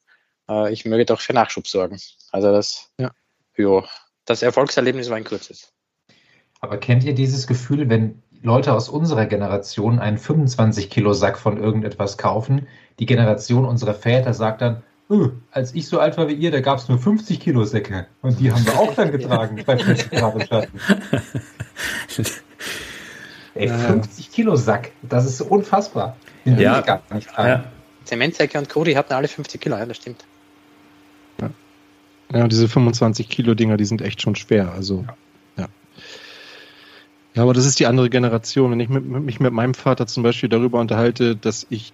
Ich 0.71 0.87
möge 0.87 1.05
doch 1.05 1.21
für 1.21 1.35
Nachschub 1.35 1.69
sorgen. 1.69 2.01
Also 2.33 2.51
das, 2.51 2.91
Ja. 2.99 3.11
jo, 3.55 3.85
das 4.25 4.41
Erfolgserlebnis 4.41 5.11
war 5.11 5.19
ein 5.19 5.25
kurzes. 5.25 5.75
Aber 6.61 6.77
kennt 6.79 7.05
ihr 7.05 7.15
dieses 7.15 7.47
Gefühl, 7.47 7.89
wenn 7.89 8.21
Leute 8.43 8.73
aus 8.73 8.89
unserer 8.89 9.27
Generation 9.27 9.99
einen 9.99 10.19
25-Kilo-Sack 10.19 11.39
von 11.39 11.59
irgendetwas 11.59 12.19
kaufen? 12.19 12.67
Die 12.99 13.07
Generation 13.07 13.65
unserer 13.65 13.95
Väter 13.95 14.35
sagt 14.35 14.61
dann, 14.61 14.83
"Öh, 15.11 15.29
als 15.53 15.75
ich 15.75 15.87
so 15.89 16.01
alt 16.01 16.17
war 16.17 16.29
wie 16.29 16.35
ihr, 16.35 16.51
da 16.51 16.61
gab 16.61 16.79
es 16.79 16.89
nur 16.89 16.99
50 16.99 17.39
Kilo 17.41 17.65
Säcke. 17.65 18.07
Und 18.23 18.41
die 18.41 18.51
haben 18.53 18.65
wir 18.67 18.79
auch 18.79 18.95
dann 18.95 19.13
getragen 19.13 19.63
bei 19.67 19.79
50 19.79 20.11
Grad 20.11 20.35
im 20.35 20.47
Schatten. 20.47 20.81
Ey, 23.55 23.69
50 23.69 24.31
Kilo 24.31 24.57
Sack, 24.57 24.93
das 25.03 25.27
ist 25.27 25.39
so 25.39 25.47
unfassbar. 25.47 26.17
Den 26.45 26.59
Ja. 26.59 26.81
gar 26.81 27.03
nicht 27.13 27.29
tragen. 27.29 27.49
Ja. 27.49 27.65
Zementsäcke 28.05 28.59
und 28.59 28.69
Co., 28.69 28.85
die 28.85 28.97
hatten 28.97 29.13
alle 29.13 29.29
50 29.29 29.61
Kilo, 29.61 29.77
ja, 29.77 29.85
das 29.87 29.97
stimmt. 29.97 30.25
Ja, 32.31 32.43
und 32.43 32.53
diese 32.53 32.69
25 32.69 33.29
Kilo 33.31 33.55
Dinger, 33.55 33.79
die 33.79 33.87
sind 33.87 34.03
echt 34.03 34.21
schon 34.21 34.37
schwer. 34.37 34.73
Also, 34.73 35.05
ja. 35.09 35.17
Ja, 37.39 37.45
aber 37.45 37.55
das 37.55 37.67
ist 37.67 37.79
die 37.79 37.87
andere 37.87 38.11
Generation. 38.11 38.73
Wenn 38.73 38.81
ich 38.81 38.89
mit, 38.89 39.05
mich 39.05 39.39
mit 39.39 39.53
meinem 39.53 39.73
Vater 39.73 40.09
zum 40.09 40.25
Beispiel 40.25 40.49
darüber 40.49 40.81
unterhalte, 40.81 41.37
dass 41.37 41.69
ich 41.71 41.93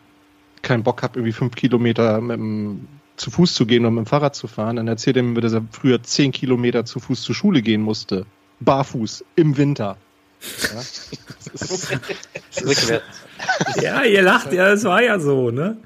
keinen 0.63 0.85
Bock 0.85 1.03
habe, 1.03 1.19
irgendwie 1.19 1.33
fünf 1.33 1.55
Kilometer 1.55 2.23
mit 2.23 2.39
dem, 2.39 2.89
zu 3.17 3.31
Fuß 3.31 3.53
zu 3.53 3.67
gehen 3.67 3.85
und 3.85 3.95
mit 3.95 4.07
dem 4.07 4.09
Fahrrad 4.09 4.35
zu 4.35 4.47
fahren, 4.47 4.77
dann 4.77 4.89
erzählt 4.89 5.19
er 5.19 5.23
mir, 5.23 5.43
dass 5.43 5.53
er 5.53 5.63
früher 5.71 6.03
zehn 6.03 6.33
Kilometer 6.33 6.87
zu 6.87 6.99
Fuß 6.99 7.21
zur 7.21 7.35
Schule 7.35 7.61
gehen 7.61 7.83
musste. 7.83 8.25
Barfuß, 8.61 9.23
im 9.37 9.59
Winter. 9.59 9.99
Ja, 10.63 10.77
das 11.53 11.71
ist, 11.71 11.91
Rückwärts. 12.65 13.05
Ja, 13.83 14.03
ihr 14.03 14.23
lacht, 14.23 14.51
ja, 14.51 14.73
es 14.73 14.85
war 14.85 15.03
ja 15.03 15.21
so, 15.21 15.51
ne? 15.51 15.77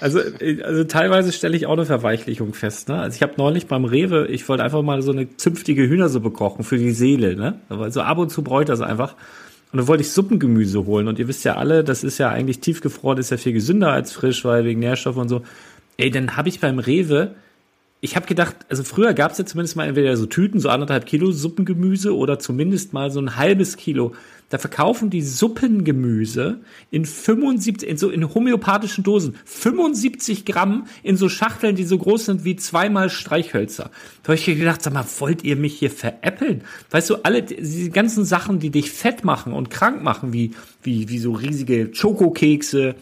Also, 0.00 0.20
äh, 0.20 0.62
also 0.62 0.84
teilweise 0.84 1.32
stelle 1.32 1.56
ich 1.56 1.66
auch 1.66 1.72
eine 1.72 1.86
Verweichlichung 1.86 2.54
fest, 2.54 2.88
ne? 2.88 3.00
Also 3.00 3.16
ich 3.16 3.22
habe 3.22 3.34
neulich 3.36 3.66
beim 3.66 3.84
Rewe, 3.84 4.26
ich 4.28 4.48
wollte 4.48 4.62
einfach 4.62 4.82
mal 4.82 5.02
so 5.02 5.12
eine 5.12 5.36
zünftige 5.36 5.88
Hühnersuppe 5.88 6.30
kochen 6.30 6.64
für 6.64 6.78
die 6.78 6.92
Seele, 6.92 7.36
ne? 7.36 7.60
Aber 7.68 7.90
so 7.90 8.00
ab 8.00 8.18
und 8.18 8.30
zu 8.30 8.42
bräut 8.42 8.68
das 8.68 8.80
einfach. 8.80 9.14
Und 9.72 9.78
dann 9.78 9.88
wollte 9.88 10.02
ich 10.02 10.10
Suppengemüse 10.10 10.84
holen. 10.86 11.06
Und 11.06 11.18
ihr 11.18 11.28
wisst 11.28 11.44
ja 11.44 11.56
alle, 11.56 11.84
das 11.84 12.02
ist 12.02 12.18
ja 12.18 12.28
eigentlich 12.30 12.60
tiefgefroren, 12.60 13.18
ist 13.18 13.30
ja 13.30 13.36
viel 13.36 13.52
gesünder 13.52 13.92
als 13.92 14.12
frisch, 14.12 14.44
weil 14.44 14.64
wegen 14.64 14.80
Nährstoff 14.80 15.16
und 15.16 15.28
so. 15.28 15.42
Ey, 15.96 16.10
dann 16.10 16.36
habe 16.36 16.48
ich 16.48 16.60
beim 16.60 16.78
Rewe, 16.78 17.34
ich 18.02 18.16
habe 18.16 18.26
gedacht, 18.26 18.56
also 18.70 18.82
früher 18.82 19.12
gab 19.12 19.32
es 19.32 19.38
ja 19.38 19.44
zumindest 19.44 19.76
mal 19.76 19.86
entweder 19.86 20.16
so 20.16 20.24
Tüten, 20.24 20.58
so 20.58 20.70
anderthalb 20.70 21.04
Kilo 21.04 21.32
Suppengemüse 21.32 22.16
oder 22.16 22.38
zumindest 22.38 22.94
mal 22.94 23.10
so 23.10 23.20
ein 23.20 23.36
halbes 23.36 23.76
Kilo. 23.76 24.12
Da 24.48 24.58
verkaufen 24.58 25.10
die 25.10 25.22
Suppengemüse 25.22 26.60
in 26.90 27.04
75, 27.04 27.88
in 27.88 27.98
so 27.98 28.08
in 28.08 28.34
homöopathischen 28.34 29.04
Dosen, 29.04 29.36
75 29.44 30.46
Gramm 30.46 30.86
in 31.02 31.16
so 31.16 31.28
Schachteln, 31.28 31.76
die 31.76 31.84
so 31.84 31.98
groß 31.98 32.24
sind 32.24 32.44
wie 32.44 32.56
zweimal 32.56 33.10
Streichhölzer. 33.10 33.90
Da 34.22 34.32
habe 34.32 34.34
ich 34.34 34.46
gedacht, 34.46 34.82
sag 34.82 34.94
mal, 34.94 35.04
wollt 35.18 35.44
ihr 35.44 35.56
mich 35.56 35.78
hier 35.78 35.90
veräppeln? 35.90 36.62
Weißt 36.90 37.10
du, 37.10 37.16
alle 37.22 37.42
diese 37.42 37.90
ganzen 37.90 38.24
Sachen, 38.24 38.58
die 38.58 38.70
dich 38.70 38.90
fett 38.90 39.24
machen 39.24 39.52
und 39.52 39.70
krank 39.70 40.02
machen, 40.02 40.32
wie, 40.32 40.52
wie, 40.82 41.08
wie 41.10 41.18
so 41.18 41.32
riesige 41.32 41.90
Schokokekse, 41.92 42.96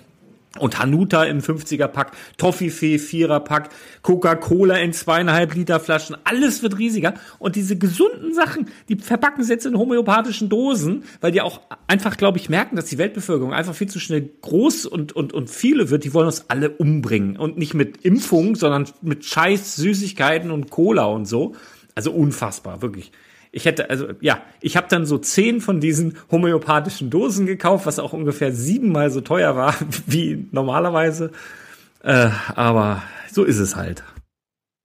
und 0.59 0.79
Hanuta 0.79 1.25
im 1.25 1.41
50er-Pack, 1.41 2.13
Toffifee 2.37 2.97
4er-Pack, 2.97 3.71
Coca-Cola 4.03 4.77
in 4.77 4.93
zweieinhalb 4.93 5.55
Liter 5.55 5.81
Flaschen, 5.81 6.17
alles 6.25 6.63
wird 6.63 6.79
riesiger. 6.79 7.15
Und 7.39 7.57
diese 7.57 7.77
gesunden 7.79 8.35
Sachen, 8.35 8.69
die 8.89 8.97
verpacken 8.97 9.45
sie 9.45 9.53
jetzt 9.53 9.67
in 9.67 9.79
homöopathischen 9.79 10.49
Dosen, 10.49 11.05
weil 11.21 11.33
die 11.33 11.41
auch 11.41 11.61
einfach, 11.87 12.17
glaube 12.17 12.39
ich, 12.39 12.49
merken, 12.49 12.77
dass 12.77 12.87
die 12.87 12.99
Weltbevölkerung 12.99 13.53
einfach 13.53 13.75
viel 13.75 13.89
zu 13.89 14.01
schnell 14.01 14.29
groß 14.41 14.87
und, 14.87 15.15
und, 15.15 15.33
und 15.33 15.51
viele 15.51 15.91
wird. 15.91 16.05
Die 16.05 16.15
wollen 16.15 16.27
uns 16.27 16.47
alle 16.49 16.71
umbringen. 16.71 17.37
Und 17.37 17.59
nicht 17.59 17.75
mit 17.75 18.05
Impfung, 18.05 18.57
sondern 18.57 18.87
mit 19.03 19.25
scheiß 19.25 19.77
Süßigkeiten 19.77 20.51
und 20.51 20.71
Cola 20.71 21.05
und 21.05 21.27
so. 21.27 21.55
Also 21.95 22.13
unfassbar, 22.13 22.83
wirklich. 22.83 23.13
Ich 23.51 23.65
hätte, 23.65 23.91
also 23.91 24.09
ja, 24.21 24.43
ich 24.61 24.77
habe 24.77 24.89
dann 24.89 25.07
so 25.07 25.19
zehn 25.19 25.61
von 25.61 25.81
diesen 25.81 26.19
homöopathischen 26.31 27.11
Dosen 27.11 27.47
gekauft, 27.47 27.87
was 27.87 27.99
auch 27.99 28.13
ungefähr 28.13 28.53
siebenmal 28.53 29.11
so 29.11 29.21
teuer 29.21 29.57
war 29.57 29.75
wie 30.07 30.47
normalerweise. 30.51 31.33
Äh, 32.03 32.31
aber 32.55 33.03
so 33.31 33.45
ist 33.45 33.59
es 33.59 33.77
halt. 33.77 34.03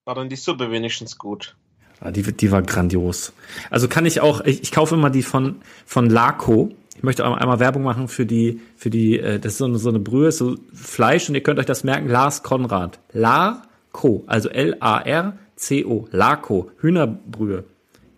War 0.05 0.15
dann 0.15 0.29
die 0.29 0.35
Suppe 0.35 0.71
wenigstens 0.71 1.17
gut. 1.17 1.55
Ja, 2.03 2.11
Die, 2.11 2.23
die 2.23 2.51
war 2.51 2.61
grandios. 2.61 3.33
Also 3.69 3.87
kann 3.87 4.05
ich 4.05 4.21
auch, 4.21 4.41
ich, 4.41 4.63
ich 4.63 4.71
kaufe 4.71 4.95
immer 4.95 5.09
die 5.09 5.23
von, 5.23 5.57
von 5.85 6.09
Laco. 6.09 6.71
Ich 6.95 7.03
möchte 7.03 7.25
auch 7.25 7.35
einmal 7.35 7.59
Werbung 7.59 7.83
machen 7.83 8.07
für 8.07 8.25
die, 8.25 8.61
für 8.75 8.89
die, 8.89 9.19
äh, 9.19 9.39
das 9.39 9.53
ist 9.53 9.57
so 9.59 9.65
eine, 9.65 9.77
so 9.77 9.89
eine 9.89 9.99
Brühe, 9.99 10.31
so 10.31 10.55
Fleisch 10.73 11.29
und 11.29 11.35
ihr 11.35 11.43
könnt 11.43 11.59
euch 11.59 11.65
das 11.65 11.83
merken, 11.83 12.07
Lars 12.07 12.43
Konrad. 12.43 12.99
Laco, 13.13 14.23
also 14.27 14.49
L-A-R-C-O, 14.49 16.07
Laco, 16.11 16.71
Hühnerbrühe. 16.79 17.65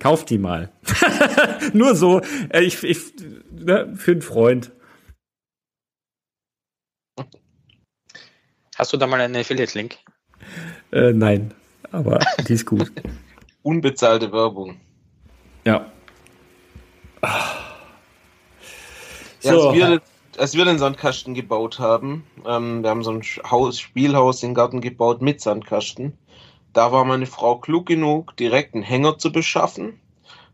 Kauft 0.06 0.30
die 0.30 0.38
mal. 0.38 0.72
Nur 1.74 1.96
so. 1.96 2.22
Äh, 2.50 2.62
ich, 2.62 2.84
ich, 2.84 3.00
ne, 3.50 3.92
für 3.96 4.12
einen 4.12 4.22
Freund. 4.22 4.72
Hast 8.76 8.94
du 8.94 8.98
da 8.98 9.08
mal 9.08 9.20
einen 9.20 9.36
Affiliate-Link? 9.36 9.98
Äh, 10.92 11.12
nein, 11.12 11.56
aber 11.92 12.20
die 12.48 12.54
ist 12.54 12.68
gut. 12.68 12.92
Unbezahlte 13.64 14.32
Werbung. 14.32 14.80
Ja. 15.66 15.92
ja 17.24 17.42
so. 19.42 19.70
Als 19.70 19.76
wir, 19.76 20.02
als, 20.38 20.54
wir, 20.54 20.66
den 20.66 20.78
Sandkasten 20.78 21.34
gebaut 21.34 21.80
haben, 21.80 22.28
ähm, 22.46 22.84
wir 22.84 22.92
haben 22.92 23.04
so 23.04 23.10
ein 23.10 23.24
Haus, 23.50 23.80
Spielhaus 23.80 24.44
im 24.44 24.54
Garten 24.54 24.82
gebaut 24.82 25.24
mit 25.24 25.42
Sandkasten. 25.42 26.16
Da 26.76 26.92
war 26.92 27.06
meine 27.06 27.26
Frau 27.26 27.56
klug 27.58 27.86
genug, 27.86 28.36
direkt 28.36 28.74
einen 28.74 28.84
Hänger 28.84 29.18
zu 29.18 29.32
beschaffen, 29.32 29.98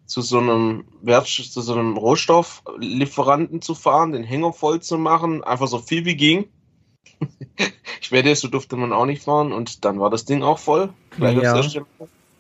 zu 0.06 0.22
so 0.22 0.38
einem 0.38 0.86
Wert, 1.02 1.26
zu 1.26 1.62
so 1.62 1.74
einem 1.74 1.98
Rohstofflieferanten 1.98 3.60
zu 3.64 3.74
fahren, 3.74 4.12
den 4.12 4.24
Hänger 4.24 4.54
voll 4.54 4.82
zu 4.82 5.00
machen, 5.00 5.44
einfach 5.44 5.68
so 5.68 5.80
viel 5.80 6.06
wie 6.06 6.16
ging. 6.16 6.46
ich 8.02 8.12
werde 8.12 8.36
so 8.36 8.50
durfte 8.50 8.76
man 8.76 8.94
auch 8.94 9.08
nicht 9.08 9.24
fahren 9.24 9.52
und 9.52 9.84
dann 9.84 10.00
war 10.00 10.12
das 10.12 10.24
Ding 10.26 10.44
auch 10.44 10.60
voll. 10.60 10.90
Gleich 11.10 11.42
Ja. 11.42 11.60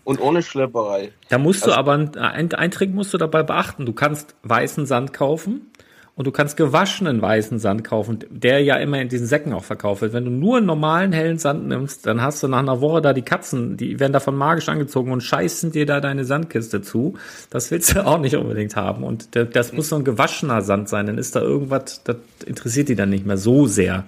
Und 0.04 0.22
ohne 0.22 0.44
Schlepperei. 0.44 1.12
Da 1.30 1.40
musst 1.40 1.62
du 1.66 1.72
Also- 1.72 1.80
aber, 1.80 1.94
ein, 1.94 2.54
ein 2.54 2.72
Trick 2.72 2.94
musst 2.94 3.16
du 3.16 3.18
dabei 3.18 3.42
beachten. 3.42 3.88
Du 3.88 3.94
kannst 3.94 4.36
weißen 4.44 4.86
Sand 4.86 5.12
kaufen 5.12 5.71
und 6.15 6.27
du 6.27 6.32
kannst 6.32 6.58
gewaschenen 6.58 7.22
weißen 7.22 7.58
Sand 7.58 7.84
kaufen, 7.84 8.20
der 8.30 8.62
ja 8.62 8.75
immer 8.75 9.00
in 9.00 9.08
diesen 9.08 9.27
Säcken 9.27 9.53
auch 9.53 9.63
verkauft 9.63 10.01
wird. 10.01 10.13
Wenn 10.13 10.25
du 10.25 10.32
nur 10.32 10.60
normalen 10.60 11.13
hellen 11.13 11.39
Sand 11.39 11.68
nimmst, 11.68 12.06
dann 12.06 12.22
hast 12.22 12.44
du 12.44 12.48
nach 12.48 12.60
einer 12.60 12.82
Woche 12.82 13.01
da 13.01 13.13
die 13.13 13.22
Katzen, 13.22 13.77
die 13.77 14.00
werden 14.00 14.12
davon 14.12 14.36
magisch 14.36 14.68
angezogen 14.68 15.12
und 15.12 15.22
scheißen 15.22 15.72
dir 15.72 15.86
da 15.86 16.01
deine 16.01 16.25
Sandkiste 16.25 16.82
zu. 16.82 17.15
Das 17.50 17.72
willst 17.72 17.96
du 17.96 18.06
auch 18.06 18.20
nicht 18.20 18.36
unbedingt 18.36 18.75
haben. 18.75 19.03
Und 19.03 19.30
das 19.36 19.72
muss 19.72 19.89
so 19.89 19.96
ein 19.96 20.03
gewaschener 20.03 20.62
Sand 20.62 20.89
sein. 20.89 21.06
Dann 21.06 21.18
ist 21.18 21.36
da 21.36 21.41
irgendwas, 21.41 22.03
das 22.03 22.18
interessiert 22.46 22.89
die 22.89 22.96
dann 22.96 23.10
nicht 23.10 23.25
mehr 23.25 23.38
so 23.38 23.65
sehr. 23.68 24.03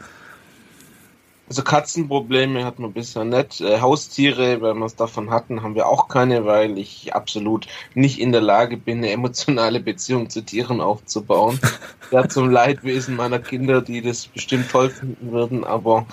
Also 1.53 1.61
Katzenprobleme 1.61 2.65
hat 2.65 2.79
man 2.79 2.93
bisher 2.93 3.25
nicht. 3.25 3.61
Äh, 3.61 3.79
Haustiere, 3.79 4.59
wenn 4.63 4.79
wir 4.79 4.87
es 4.87 4.95
davon 4.95 5.29
hatten, 5.29 5.61
haben 5.61 5.75
wir 5.75 5.85
auch 5.85 6.07
keine, 6.07 6.45
weil 6.45 6.79
ich 6.79 7.13
absolut 7.13 7.67
nicht 7.93 8.19
in 8.19 8.31
der 8.31 8.41
Lage 8.41 8.75
bin, 8.75 8.97
eine 8.97 9.11
emotionale 9.11 9.79
Beziehung 9.79 10.31
zu 10.31 10.41
Tieren 10.41 10.81
aufzubauen. 10.81 11.59
ja, 12.11 12.27
zum 12.27 12.49
Leidwesen 12.49 13.15
meiner 13.15 13.37
Kinder, 13.37 13.83
die 13.83 14.01
das 14.01 14.25
bestimmt 14.25 14.71
toll 14.71 14.89
finden 14.89 15.31
würden, 15.31 15.63
aber 15.63 16.07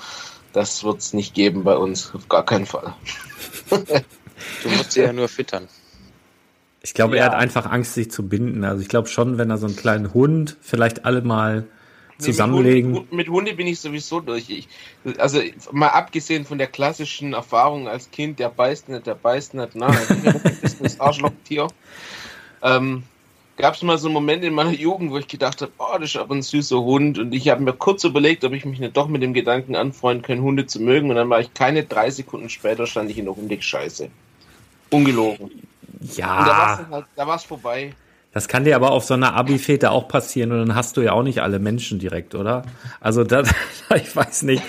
das 0.52 0.84
wird 0.84 0.98
es 0.98 1.14
nicht 1.14 1.32
geben 1.32 1.64
bei 1.64 1.74
uns, 1.78 2.14
auf 2.14 2.28
gar 2.28 2.44
keinen 2.44 2.66
Fall. 2.66 2.92
Du 3.70 4.68
musst 4.68 4.92
sie 4.92 5.00
ja 5.00 5.14
nur 5.14 5.28
füttern. 5.28 5.68
Ich 6.82 6.92
glaube, 6.92 7.16
Ja. 7.16 7.22
er 7.22 7.30
hat 7.30 7.38
einfach 7.38 7.64
Angst, 7.64 7.94
sich 7.94 8.10
zu 8.10 8.28
binden. 8.28 8.62
Also 8.62 8.82
ich 8.82 8.90
glaube 8.90 9.08
schon, 9.08 9.38
wenn 9.38 9.48
er 9.48 9.56
so 9.56 9.66
einen 9.66 9.76
kleinen 9.76 10.12
Hund 10.12 10.58
vielleicht 10.60 11.06
alle 11.06 11.22
mal 11.22 11.66
zusammenlegen. 12.20 12.90
Mit, 12.92 13.00
Hunde, 13.00 13.16
mit 13.16 13.28
Hunde 13.28 13.54
bin 13.54 13.66
ich 13.66 13.80
sowieso 13.80 14.20
durch. 14.20 14.48
Ich, 14.50 14.68
also 15.18 15.40
mal 15.72 15.88
abgesehen 15.88 16.44
von 16.44 16.58
der 16.58 16.66
klassischen 16.66 17.32
Erfahrung 17.32 17.88
als 17.88 18.10
Kind, 18.10 18.38
der 18.38 18.48
beißt 18.48 18.88
nicht, 18.88 19.06
der 19.06 19.14
beißt 19.14 19.54
nicht, 19.54 19.70
na, 19.74 19.88
das 20.24 20.62
ist 20.62 20.84
das 20.84 21.00
Arschlochtier. 21.00 21.68
Ähm, 22.62 23.04
Gab 23.60 23.74
es 23.74 23.82
mal 23.82 23.98
so 23.98 24.06
einen 24.08 24.14
Moment 24.14 24.42
in 24.42 24.54
meiner 24.54 24.72
Jugend, 24.72 25.10
wo 25.10 25.18
ich 25.18 25.28
gedacht 25.28 25.60
habe, 25.60 25.70
oh, 25.76 25.98
das 25.98 26.10
ist 26.10 26.16
aber 26.16 26.34
ein 26.34 26.40
süßer 26.40 26.80
Hund. 26.80 27.18
Und 27.18 27.34
ich 27.34 27.50
habe 27.50 27.62
mir 27.62 27.74
kurz 27.74 28.04
überlegt, 28.04 28.42
ob 28.44 28.54
ich 28.54 28.64
mich 28.64 28.80
nicht 28.80 28.96
doch 28.96 29.06
mit 29.06 29.22
dem 29.22 29.34
Gedanken 29.34 29.76
anfreunden 29.76 30.22
kann, 30.22 30.40
Hunde 30.40 30.64
zu 30.66 30.80
mögen. 30.80 31.10
Und 31.10 31.16
dann 31.16 31.28
war 31.28 31.40
ich 31.40 31.52
keine 31.52 31.84
drei 31.84 32.10
Sekunden 32.10 32.48
später, 32.48 32.86
stand 32.86 33.10
ich 33.10 33.18
in 33.18 33.26
der 33.26 33.36
Hundescheiße. 33.36 34.08
Ungelogen. 34.88 35.50
Und 36.00 36.18
da 36.18 36.56
war 36.56 36.78
Ja, 36.86 37.04
es 37.04 37.26
halt, 37.26 37.42
vorbei. 37.42 37.94
Das 38.32 38.46
kann 38.46 38.62
dir 38.62 38.76
aber 38.76 38.92
auf 38.92 39.04
so 39.04 39.14
einer 39.14 39.34
Abi-Fete 39.34 39.90
auch 39.90 40.06
passieren 40.06 40.52
und 40.52 40.58
dann 40.58 40.74
hast 40.76 40.96
du 40.96 41.00
ja 41.00 41.12
auch 41.12 41.24
nicht 41.24 41.42
alle 41.42 41.58
Menschen 41.58 41.98
direkt, 41.98 42.36
oder? 42.36 42.62
Also 43.00 43.24
da, 43.24 43.42
ich 43.96 44.14
weiß 44.14 44.42
nicht. 44.42 44.62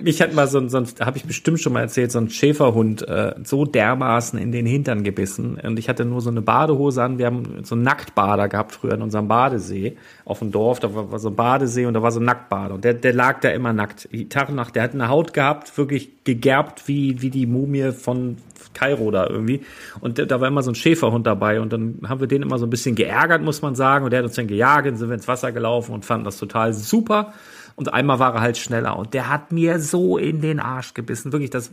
Mich 0.00 0.20
hat 0.20 0.34
mal 0.34 0.48
so 0.48 0.58
ein, 0.58 0.68
so 0.68 0.78
ein 0.78 0.86
habe 1.00 1.16
ich 1.16 1.24
bestimmt 1.24 1.60
schon 1.60 1.72
mal 1.72 1.82
erzählt, 1.82 2.10
so 2.10 2.18
ein 2.18 2.30
Schäferhund 2.30 3.06
äh, 3.06 3.34
so 3.44 3.64
dermaßen 3.64 4.38
in 4.40 4.50
den 4.50 4.66
Hintern 4.66 5.04
gebissen 5.04 5.56
und 5.62 5.78
ich 5.78 5.88
hatte 5.88 6.04
nur 6.04 6.20
so 6.20 6.30
eine 6.30 6.42
Badehose 6.42 7.02
an. 7.02 7.18
Wir 7.18 7.26
haben 7.26 7.62
so 7.62 7.76
einen 7.76 7.84
Nacktbader 7.84 8.48
gehabt 8.48 8.72
früher 8.72 8.94
in 8.94 9.02
unserem 9.02 9.28
Badesee 9.28 9.96
auf 10.24 10.40
dem 10.40 10.50
Dorf. 10.50 10.80
Da 10.80 10.92
war, 10.92 11.12
war 11.12 11.18
so 11.20 11.28
ein 11.28 11.36
Badesee 11.36 11.86
und 11.86 11.94
da 11.94 12.02
war 12.02 12.10
so 12.10 12.18
ein 12.18 12.24
Nacktbader 12.24 12.74
und 12.74 12.84
der, 12.84 12.94
der 12.94 13.12
lag 13.12 13.40
da 13.40 13.50
immer 13.50 13.72
nackt. 13.72 14.08
Die 14.10 14.28
Tag 14.28 14.48
und 14.48 14.56
Nacht. 14.56 14.74
Der 14.74 14.82
hat 14.82 14.94
eine 14.94 15.08
Haut 15.08 15.32
gehabt, 15.32 15.78
wirklich 15.78 16.24
gegerbt 16.24 16.88
wie 16.88 17.22
wie 17.22 17.30
die 17.30 17.46
Mumie 17.46 17.92
von 17.92 18.38
Kairo 18.74 19.10
da 19.10 19.26
irgendwie. 19.28 19.62
Und 20.00 20.18
da- 20.18 20.40
war 20.40 20.48
immer 20.48 20.62
so 20.62 20.70
ein 20.70 20.74
Schäferhund 20.74 21.26
dabei 21.26 21.60
und 21.60 21.72
dann 21.72 22.00
haben 22.08 22.20
wir 22.20 22.26
den 22.26 22.42
immer 22.42 22.58
so 22.58 22.66
ein 22.66 22.70
bisschen 22.70 22.94
geärgert, 22.94 23.42
muss 23.42 23.62
man 23.62 23.74
sagen. 23.74 24.04
Und 24.04 24.10
der 24.12 24.18
hat 24.20 24.26
uns 24.26 24.36
dann 24.36 24.46
gejagt, 24.46 24.86
dann 24.86 24.96
sind 24.96 25.08
wir 25.08 25.14
ins 25.14 25.28
Wasser 25.28 25.52
gelaufen 25.52 25.92
und 25.92 26.04
fanden 26.04 26.24
das 26.24 26.38
total 26.38 26.72
super. 26.72 27.32
Und 27.76 27.92
einmal 27.94 28.18
war 28.18 28.34
er 28.34 28.40
halt 28.42 28.58
schneller 28.58 28.98
und 28.98 29.14
der 29.14 29.28
hat 29.30 29.52
mir 29.52 29.78
so 29.80 30.18
in 30.18 30.40
den 30.42 30.60
Arsch 30.60 30.92
gebissen. 30.92 31.32
Wirklich, 31.32 31.50
das, 31.50 31.70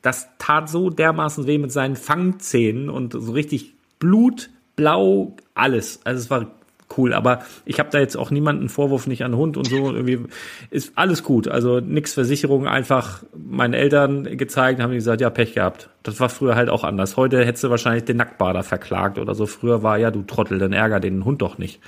das 0.00 0.28
tat 0.38 0.68
so 0.68 0.88
dermaßen 0.90 1.46
weh 1.46 1.58
mit 1.58 1.72
seinen 1.72 1.96
Fangzähnen 1.96 2.88
und 2.88 3.12
so 3.12 3.32
richtig 3.32 3.74
Blut, 3.98 4.50
blau, 4.76 5.36
alles. 5.54 6.00
Also 6.04 6.20
es 6.20 6.30
war 6.30 6.46
cool, 6.96 7.14
aber 7.14 7.42
ich 7.64 7.78
habe 7.78 7.90
da 7.90 7.98
jetzt 7.98 8.16
auch 8.16 8.30
niemanden 8.30 8.68
Vorwurf 8.68 9.06
nicht 9.06 9.24
an 9.24 9.36
Hund 9.36 9.56
und 9.56 9.68
so. 9.68 9.92
Irgendwie 9.92 10.20
ist 10.70 10.92
alles 10.96 11.22
gut. 11.22 11.48
Also 11.48 11.80
nix 11.80 12.14
Versicherung, 12.14 12.66
einfach 12.66 13.22
meinen 13.36 13.74
Eltern 13.74 14.36
gezeigt, 14.36 14.80
haben 14.80 14.92
gesagt, 14.92 15.20
ja, 15.20 15.30
Pech 15.30 15.54
gehabt. 15.54 15.88
Das 16.02 16.20
war 16.20 16.28
früher 16.28 16.56
halt 16.56 16.68
auch 16.68 16.84
anders. 16.84 17.16
Heute 17.16 17.44
hättest 17.44 17.64
du 17.64 17.70
wahrscheinlich 17.70 18.04
den 18.04 18.16
Nacktbader 18.16 18.62
verklagt 18.62 19.18
oder 19.18 19.34
so. 19.34 19.46
Früher 19.46 19.82
war 19.82 19.98
ja, 19.98 20.10
du 20.10 20.22
Trottel, 20.22 20.58
dann 20.58 20.72
ärger 20.72 21.00
den 21.00 21.24
Hund 21.24 21.42
doch 21.42 21.58
nicht. 21.58 21.80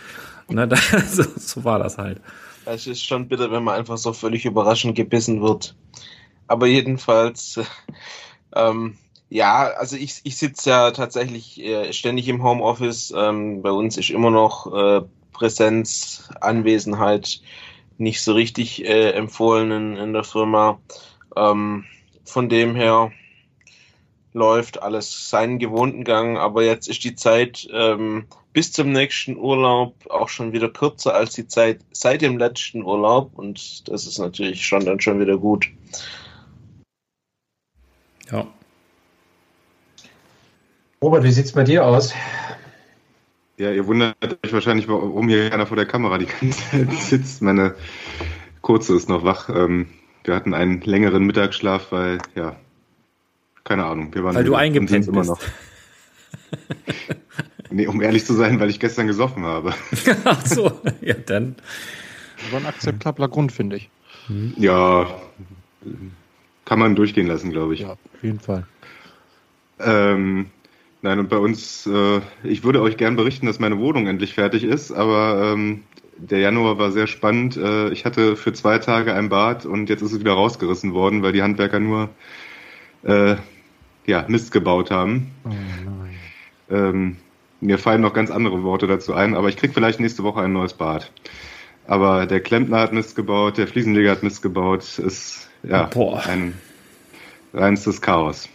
Ne, 0.48 0.68
da, 0.68 0.76
so, 0.76 1.64
war 1.64 1.78
das 1.78 1.98
halt. 1.98 2.20
Es 2.66 2.86
ist 2.86 3.04
schon 3.04 3.28
bitter, 3.28 3.50
wenn 3.50 3.64
man 3.64 3.78
einfach 3.78 3.98
so 3.98 4.12
völlig 4.12 4.44
überraschend 4.44 4.94
gebissen 4.94 5.42
wird. 5.42 5.74
Aber 6.46 6.66
jedenfalls, 6.66 7.58
äh, 7.58 7.64
ähm, 8.56 8.96
ja, 9.28 9.68
also 9.68 9.96
ich, 9.96 10.20
ich 10.24 10.36
sitze 10.36 10.70
ja 10.70 10.90
tatsächlich 10.90 11.60
äh, 11.60 11.92
ständig 11.92 12.28
im 12.28 12.42
Homeoffice. 12.42 13.12
Ähm, 13.16 13.62
bei 13.62 13.70
uns 13.70 13.96
ist 13.96 14.10
immer 14.10 14.30
noch 14.30 14.72
äh, 14.72 15.02
Präsenz, 15.32 16.28
Anwesenheit 16.40 17.40
nicht 17.98 18.22
so 18.22 18.32
richtig 18.32 18.84
äh, 18.84 19.10
empfohlen 19.10 19.96
in, 19.96 20.12
der 20.12 20.24
Firma. 20.24 20.80
Ähm, 21.36 21.84
von 22.24 22.48
dem 22.48 22.74
her 22.74 23.12
läuft 24.32 24.82
alles 24.82 25.30
seinen 25.30 25.58
gewohnten 25.58 26.04
Gang, 26.04 26.36
aber 26.38 26.64
jetzt 26.64 26.88
ist 26.88 27.04
die 27.04 27.14
Zeit 27.14 27.68
ähm, 27.72 28.26
bis 28.52 28.72
zum 28.72 28.90
nächsten 28.92 29.36
Urlaub 29.36 29.94
auch 30.10 30.28
schon 30.28 30.52
wieder 30.52 30.68
kürzer 30.68 31.14
als 31.14 31.34
die 31.34 31.46
Zeit 31.46 31.80
seit 31.92 32.22
dem 32.22 32.38
letzten 32.38 32.82
Urlaub 32.82 33.30
und 33.36 33.88
das 33.88 34.06
ist 34.06 34.18
natürlich 34.18 34.66
schon 34.66 34.84
dann 34.84 35.00
schon 35.00 35.20
wieder 35.20 35.38
gut. 35.38 35.68
Ja. 38.30 38.46
Robert, 41.04 41.22
wie 41.22 41.32
sieht's 41.32 41.52
bei 41.52 41.64
dir 41.64 41.84
aus? 41.84 42.14
Ja, 43.58 43.70
ihr 43.70 43.86
wundert 43.86 44.16
euch 44.42 44.54
wahrscheinlich, 44.54 44.88
warum 44.88 45.28
hier 45.28 45.50
keiner 45.50 45.66
vor 45.66 45.76
der 45.76 45.84
Kamera 45.84 46.16
die 46.16 46.24
ganze 46.24 46.58
Zeit 46.70 46.92
sitzt. 46.98 47.42
Meine 47.42 47.74
Kurze 48.62 48.96
ist 48.96 49.10
noch 49.10 49.22
wach. 49.22 49.50
Ähm, 49.50 49.88
wir 50.24 50.34
hatten 50.34 50.54
einen 50.54 50.80
längeren 50.80 51.24
Mittagsschlaf, 51.24 51.92
weil, 51.92 52.20
ja, 52.34 52.56
keine 53.64 53.84
Ahnung, 53.84 54.14
wir 54.14 54.24
waren 54.24 54.34
Weil 54.34 54.44
du 54.44 54.54
eingepennt 54.54 54.88
sind's 54.88 55.08
immer 55.08 55.20
bist. 55.20 55.30
noch. 55.30 55.40
Nee, 57.70 57.88
um 57.88 58.00
ehrlich 58.00 58.24
zu 58.24 58.34
sein, 58.34 58.60
weil 58.60 58.70
ich 58.70 58.78
gestern 58.78 59.08
gesoffen 59.08 59.44
habe. 59.44 59.74
Ach 60.24 60.46
so, 60.46 60.80
ja 61.00 61.14
dann. 61.14 61.56
Aber 62.48 62.58
ein 62.58 62.66
akzeptabler 62.66 63.26
Grund, 63.26 63.50
finde 63.50 63.76
ich. 63.76 63.90
Ja, 64.56 65.08
kann 66.64 66.78
man 66.78 66.94
durchgehen 66.94 67.26
lassen, 67.26 67.50
glaube 67.50 67.74
ich. 67.74 67.80
Ja, 67.80 67.92
auf 67.94 68.22
jeden 68.22 68.38
Fall. 68.38 68.66
Ähm, 69.80 70.50
nein, 71.04 71.18
und 71.18 71.28
bei 71.28 71.36
uns, 71.36 71.86
äh, 71.86 72.20
ich 72.42 72.64
würde 72.64 72.80
euch 72.80 72.96
gern 72.96 73.14
berichten, 73.14 73.46
dass 73.46 73.60
meine 73.60 73.78
Wohnung 73.78 74.06
endlich 74.06 74.34
fertig 74.34 74.64
ist, 74.64 74.90
aber 74.90 75.52
ähm, 75.52 75.84
der 76.16 76.38
Januar 76.38 76.78
war 76.78 76.90
sehr 76.92 77.06
spannend. 77.06 77.56
Äh, 77.56 77.90
ich 77.90 78.04
hatte 78.06 78.36
für 78.36 78.54
zwei 78.54 78.78
Tage 78.78 79.12
ein 79.12 79.28
Bad 79.28 79.66
und 79.66 79.90
jetzt 79.90 80.00
ist 80.00 80.12
es 80.12 80.20
wieder 80.20 80.32
rausgerissen 80.32 80.94
worden, 80.94 81.22
weil 81.22 81.32
die 81.32 81.42
Handwerker 81.42 81.78
nur 81.78 82.08
äh, 83.02 83.36
ja, 84.06 84.24
Mist 84.28 84.50
gebaut 84.50 84.90
haben. 84.90 85.30
Oh 85.44 85.50
nein. 85.50 86.14
Ähm, 86.70 87.16
mir 87.60 87.78
fallen 87.78 88.00
noch 88.00 88.14
ganz 88.14 88.30
andere 88.30 88.62
Worte 88.62 88.86
dazu 88.86 89.12
ein, 89.12 89.34
aber 89.34 89.48
ich 89.50 89.58
krieg 89.58 89.74
vielleicht 89.74 90.00
nächste 90.00 90.22
Woche 90.22 90.40
ein 90.40 90.54
neues 90.54 90.72
Bad. 90.72 91.12
Aber 91.86 92.24
der 92.24 92.40
Klempner 92.40 92.80
hat 92.80 92.94
Mist 92.94 93.14
gebaut, 93.14 93.58
der 93.58 93.68
Fliesenleger 93.68 94.10
hat 94.10 94.22
Mist 94.22 94.40
gebaut. 94.40 94.98
Ist 94.98 95.50
ja 95.62 95.82
Boah. 95.84 96.24
ein 96.26 96.54
reinstes 97.52 98.00
Chaos. 98.00 98.48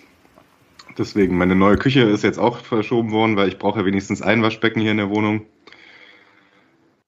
Deswegen, 1.00 1.38
meine 1.38 1.56
neue 1.56 1.78
Küche 1.78 2.02
ist 2.02 2.26
jetzt 2.26 2.40
auch 2.40 2.58
verschoben 2.58 3.12
worden, 3.12 3.38
weil 3.38 3.48
ich 3.48 3.58
brauche 3.58 3.80
ja 3.80 3.86
wenigstens 3.86 4.22
ein 4.22 4.44
Waschbecken 4.44 4.82
hier 4.82 4.92
in 4.92 4.98
der 4.98 5.10
Wohnung. 5.10 5.46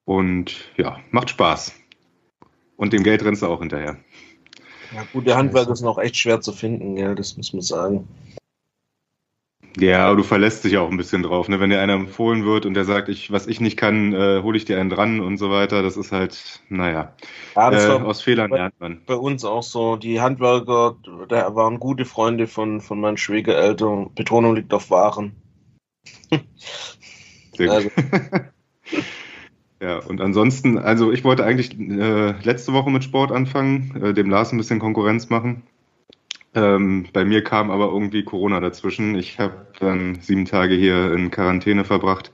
Und 0.05 0.71
ja, 0.77 1.01
macht 1.11 1.29
Spaß. 1.29 1.73
Und 2.77 2.93
dem 2.93 3.03
Geld 3.03 3.23
rennst 3.25 3.41
du 3.41 3.47
auch 3.47 3.59
hinterher. 3.59 3.97
Ja, 4.95 5.05
gute 5.11 5.35
Handwerker 5.35 5.73
ist 5.73 5.81
noch 5.81 5.97
echt 5.97 6.15
schwer 6.15 6.39
zu 6.39 6.53
finden, 6.53 6.95
ja, 6.95 7.13
das 7.13 7.35
muss 7.35 7.51
man 7.51 7.61
sagen. 7.61 8.07
Ja, 9.77 10.07
aber 10.07 10.17
du 10.17 10.23
verlässt 10.23 10.63
dich 10.65 10.77
auch 10.77 10.89
ein 10.91 10.97
bisschen 10.97 11.23
drauf, 11.23 11.47
ne? 11.47 11.59
Wenn 11.59 11.69
dir 11.69 11.79
einer 11.79 11.93
empfohlen 11.93 12.45
wird 12.45 12.65
und 12.65 12.73
der 12.73 12.83
sagt, 12.83 13.07
ich, 13.07 13.31
was 13.31 13.47
ich 13.47 13.61
nicht 13.61 13.77
kann, 13.77 14.13
äh, 14.13 14.41
hole 14.43 14.57
ich 14.57 14.65
dir 14.65 14.79
einen 14.79 14.89
dran 14.89 15.21
und 15.21 15.37
so 15.37 15.49
weiter, 15.49 15.81
das 15.81 15.95
ist 15.95 16.11
halt, 16.11 16.61
naja. 16.69 17.13
Ja, 17.55 17.71
äh, 17.71 18.01
aus 18.01 18.21
Fehlern 18.21 18.49
bei- 18.49 18.57
lernt 18.57 18.79
man. 18.79 19.01
bei 19.05 19.15
uns 19.15 19.45
auch 19.45 19.63
so. 19.63 19.95
Die 19.95 20.19
Handwerker, 20.19 20.97
da 21.29 21.55
waren 21.55 21.79
gute 21.79 22.05
Freunde 22.05 22.47
von, 22.47 22.81
von 22.81 22.99
meinen 22.99 23.17
Schwiegereltern. 23.17 24.13
Betonung 24.13 24.55
liegt 24.55 24.73
auf 24.73 24.89
Waren. 24.89 25.33
Sehr 27.57 27.67
gut. 27.67 27.75
Also, 27.75 27.89
Ja, 29.81 29.97
und 29.97 30.21
ansonsten, 30.21 30.77
also 30.77 31.11
ich 31.11 31.23
wollte 31.23 31.43
eigentlich 31.43 31.77
äh, 31.79 32.31
letzte 32.43 32.71
Woche 32.71 32.91
mit 32.91 33.03
Sport 33.03 33.31
anfangen, 33.31 33.99
äh, 33.99 34.13
dem 34.13 34.29
Lars 34.29 34.51
ein 34.51 34.57
bisschen 34.57 34.77
Konkurrenz 34.79 35.29
machen. 35.29 35.63
Ähm, 36.53 37.07
bei 37.13 37.23
mir 37.23 37.43
kam 37.43 37.71
aber 37.71 37.85
irgendwie 37.85 38.23
Corona 38.23 38.59
dazwischen. 38.59 39.15
Ich 39.15 39.39
habe 39.39 39.67
dann 39.79 40.19
sieben 40.21 40.45
Tage 40.45 40.75
hier 40.75 41.13
in 41.13 41.31
Quarantäne 41.31 41.85
verbracht. 41.85 42.31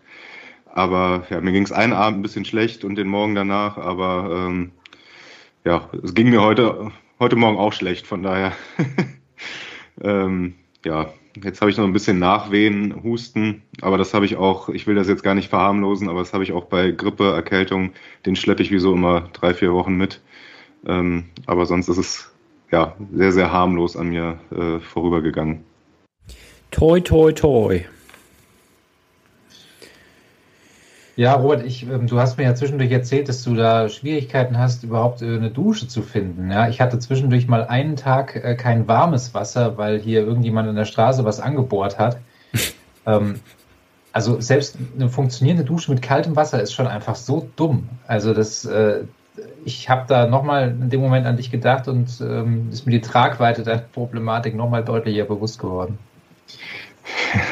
Aber 0.66 1.26
ja, 1.30 1.42
mir 1.42 1.52
ging 1.52 1.64
es 1.64 1.72
einen 1.72 1.94
Abend 1.94 2.20
ein 2.20 2.22
bisschen 2.22 2.46
schlecht 2.46 2.84
und 2.84 2.96
den 2.96 3.08
Morgen 3.08 3.34
danach, 3.34 3.78
aber 3.78 4.48
ähm, 4.48 4.72
ja, 5.66 5.90
es 6.04 6.14
ging 6.14 6.30
mir 6.30 6.44
heute, 6.44 6.92
heute 7.20 7.36
Morgen 7.36 7.58
auch 7.58 7.74
schlecht, 7.74 8.06
von 8.06 8.22
daher. 8.22 8.54
ähm, 10.04 10.54
ja, 10.86 11.12
jetzt 11.44 11.62
habe 11.62 11.72
ich 11.72 11.78
noch 11.78 11.84
ein 11.84 11.94
bisschen 11.94 12.20
Nachwehen, 12.20 13.04
Husten, 13.04 13.64
aber 13.82 13.98
das 13.98 14.14
habe 14.14 14.26
ich 14.26 14.36
auch, 14.36 14.70
ich 14.70 14.86
will 14.86 14.94
das 14.94 15.08
jetzt 15.08 15.24
gar 15.24 15.34
nicht 15.34 15.50
verharmlosen, 15.50 16.10
aber 16.10 16.20
das 16.20 16.34
habe 16.34 16.44
ich 16.44 16.54
auch 16.54 16.66
bei 16.66 16.92
Grippe, 16.92 17.32
Erkältung, 17.32 17.94
den 18.28 18.36
schleppe 18.36 18.62
ich 18.62 18.70
wie 18.70 18.80
so 18.80 18.94
immer 18.94 19.30
drei, 19.34 19.56
vier 19.56 19.74
Wochen 19.74 19.96
mit. 19.96 20.22
Ähm, 20.86 21.26
aber 21.48 21.66
sonst 21.66 21.88
ist 21.88 21.98
es 21.98 22.32
ja 22.72 22.96
sehr, 23.14 23.32
sehr 23.32 23.52
harmlos 23.52 23.96
an 23.96 24.10
mir 24.10 24.40
äh, 24.52 24.80
vorübergegangen. 24.80 25.64
Toi, 26.72 27.00
toi, 27.00 27.32
toi. 27.32 27.86
Ja, 31.18 31.34
Robert, 31.34 31.66
ich, 31.66 31.82
ähm, 31.90 32.06
du 32.06 32.20
hast 32.20 32.38
mir 32.38 32.44
ja 32.44 32.54
zwischendurch 32.54 32.92
erzählt, 32.92 33.28
dass 33.28 33.44
du 33.44 33.56
da 33.56 33.90
Schwierigkeiten 33.90 34.60
hast, 34.60 34.84
überhaupt 34.84 35.24
äh, 35.24 35.26
eine 35.26 35.50
Dusche 35.50 35.88
zu 35.88 36.04
finden. 36.04 36.52
Ja, 36.52 36.70
ich 36.70 36.80
hatte 36.80 37.00
zwischendurch 37.00 37.48
mal 37.48 37.66
einen 37.66 37.96
Tag 37.96 38.36
äh, 38.36 38.54
kein 38.56 38.88
warmes 38.88 39.34
Wasser, 39.34 39.80
weil 39.80 40.00
hier 40.00 40.22
irgendjemand 40.22 40.70
in 40.70 40.76
der 40.76 40.86
Straße 40.86 41.26
was 41.26 41.40
angebohrt 41.40 41.98
hat. 41.98 42.20
ähm, 43.08 43.40
also 44.12 44.40
selbst 44.40 44.78
eine 44.96 45.10
funktionierende 45.10 45.64
Dusche 45.64 45.92
mit 45.92 46.04
kaltem 46.04 46.36
Wasser 46.36 46.62
ist 46.62 46.74
schon 46.74 46.86
einfach 46.88 47.16
so 47.16 47.50
dumm. 47.56 47.90
Also 48.06 48.36
das, 48.36 48.66
äh, 48.66 49.06
ich 49.66 49.90
habe 49.90 50.06
da 50.08 50.28
nochmal 50.28 50.70
in 50.70 50.90
dem 50.90 51.02
Moment 51.02 51.26
an 51.26 51.38
dich 51.38 51.52
gedacht 51.52 51.88
und 51.88 52.22
ähm, 52.22 52.70
ist 52.72 52.86
mir 52.86 52.94
die 52.94 53.02
Tragweite 53.02 53.64
der 53.64 53.78
Problematik 53.78 54.56
nochmal 54.56 54.84
deutlicher 54.84 55.26
bewusst 55.26 55.60
geworden. 55.60 55.98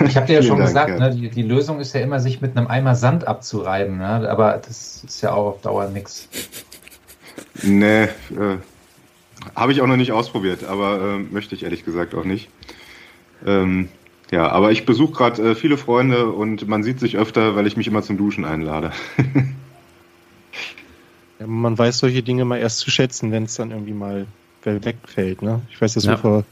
Ich 0.06 0.16
habe 0.16 0.26
dir 0.26 0.36
ja 0.36 0.42
schon 0.42 0.58
Dank, 0.58 0.68
gesagt, 0.68 0.90
ja. 0.90 1.00
ne, 1.00 1.12
die, 1.12 1.30
die 1.30 1.42
Lösung 1.42 1.80
ist 1.80 1.94
ja 1.94 2.02
immer, 2.02 2.20
sich 2.20 2.42
mit 2.42 2.58
einem 2.58 2.68
Eimer 2.68 2.96
Sand 2.96 3.28
abzureiben. 3.28 3.98
Ne? 3.98 4.30
Aber 4.30 4.62
das 4.66 5.04
ist 5.04 5.22
ja 5.22 5.34
auch 5.34 5.48
auf 5.48 5.62
Dauer 5.62 5.88
nix. 5.90 6.30
Nee, 7.62 8.04
äh, 8.04 8.10
habe 9.56 9.72
ich 9.72 9.82
auch 9.82 9.88
noch 9.88 9.98
nicht 9.98 10.12
ausprobiert, 10.12 10.64
aber 10.64 11.00
äh, 11.00 11.18
möchte 11.20 11.56
ich 11.56 11.64
ehrlich 11.64 11.84
gesagt 11.84 12.16
auch 12.16 12.24
nicht. 12.24 12.50
Ähm, 13.46 13.90
ja, 14.32 14.50
aber 14.50 14.72
ich 14.72 14.86
besuche 14.86 15.14
gerade 15.14 15.52
äh, 15.52 15.56
viele 15.56 15.78
Freunde 15.78 16.28
und 16.32 16.68
man 16.68 16.84
sieht 16.84 17.00
sich 17.00 17.18
öfter, 17.18 17.56
weil 17.56 17.68
ich 17.68 17.78
mich 17.78 17.88
immer 17.88 18.02
zum 18.02 18.18
Duschen 18.18 18.46
einlade. 18.46 18.92
Ja, 21.40 21.48
man 21.48 21.78
weiß 21.78 22.00
solche 22.00 22.24
Dinge 22.24 22.46
mal 22.46 22.58
erst 22.58 22.80
zu 22.80 22.90
schätzen, 22.90 23.32
wenn 23.32 23.44
es 23.44 23.56
dann 23.56 23.72
irgendwie 23.72 23.94
mal 23.94 24.28
wegfällt. 24.64 25.42
Ne? 25.42 25.62
Ich 25.70 25.80
weiß, 25.80 25.94
dass 25.94 26.06
Ja. 26.06 26.12
wir 26.12 26.18
vor, 26.18 26.44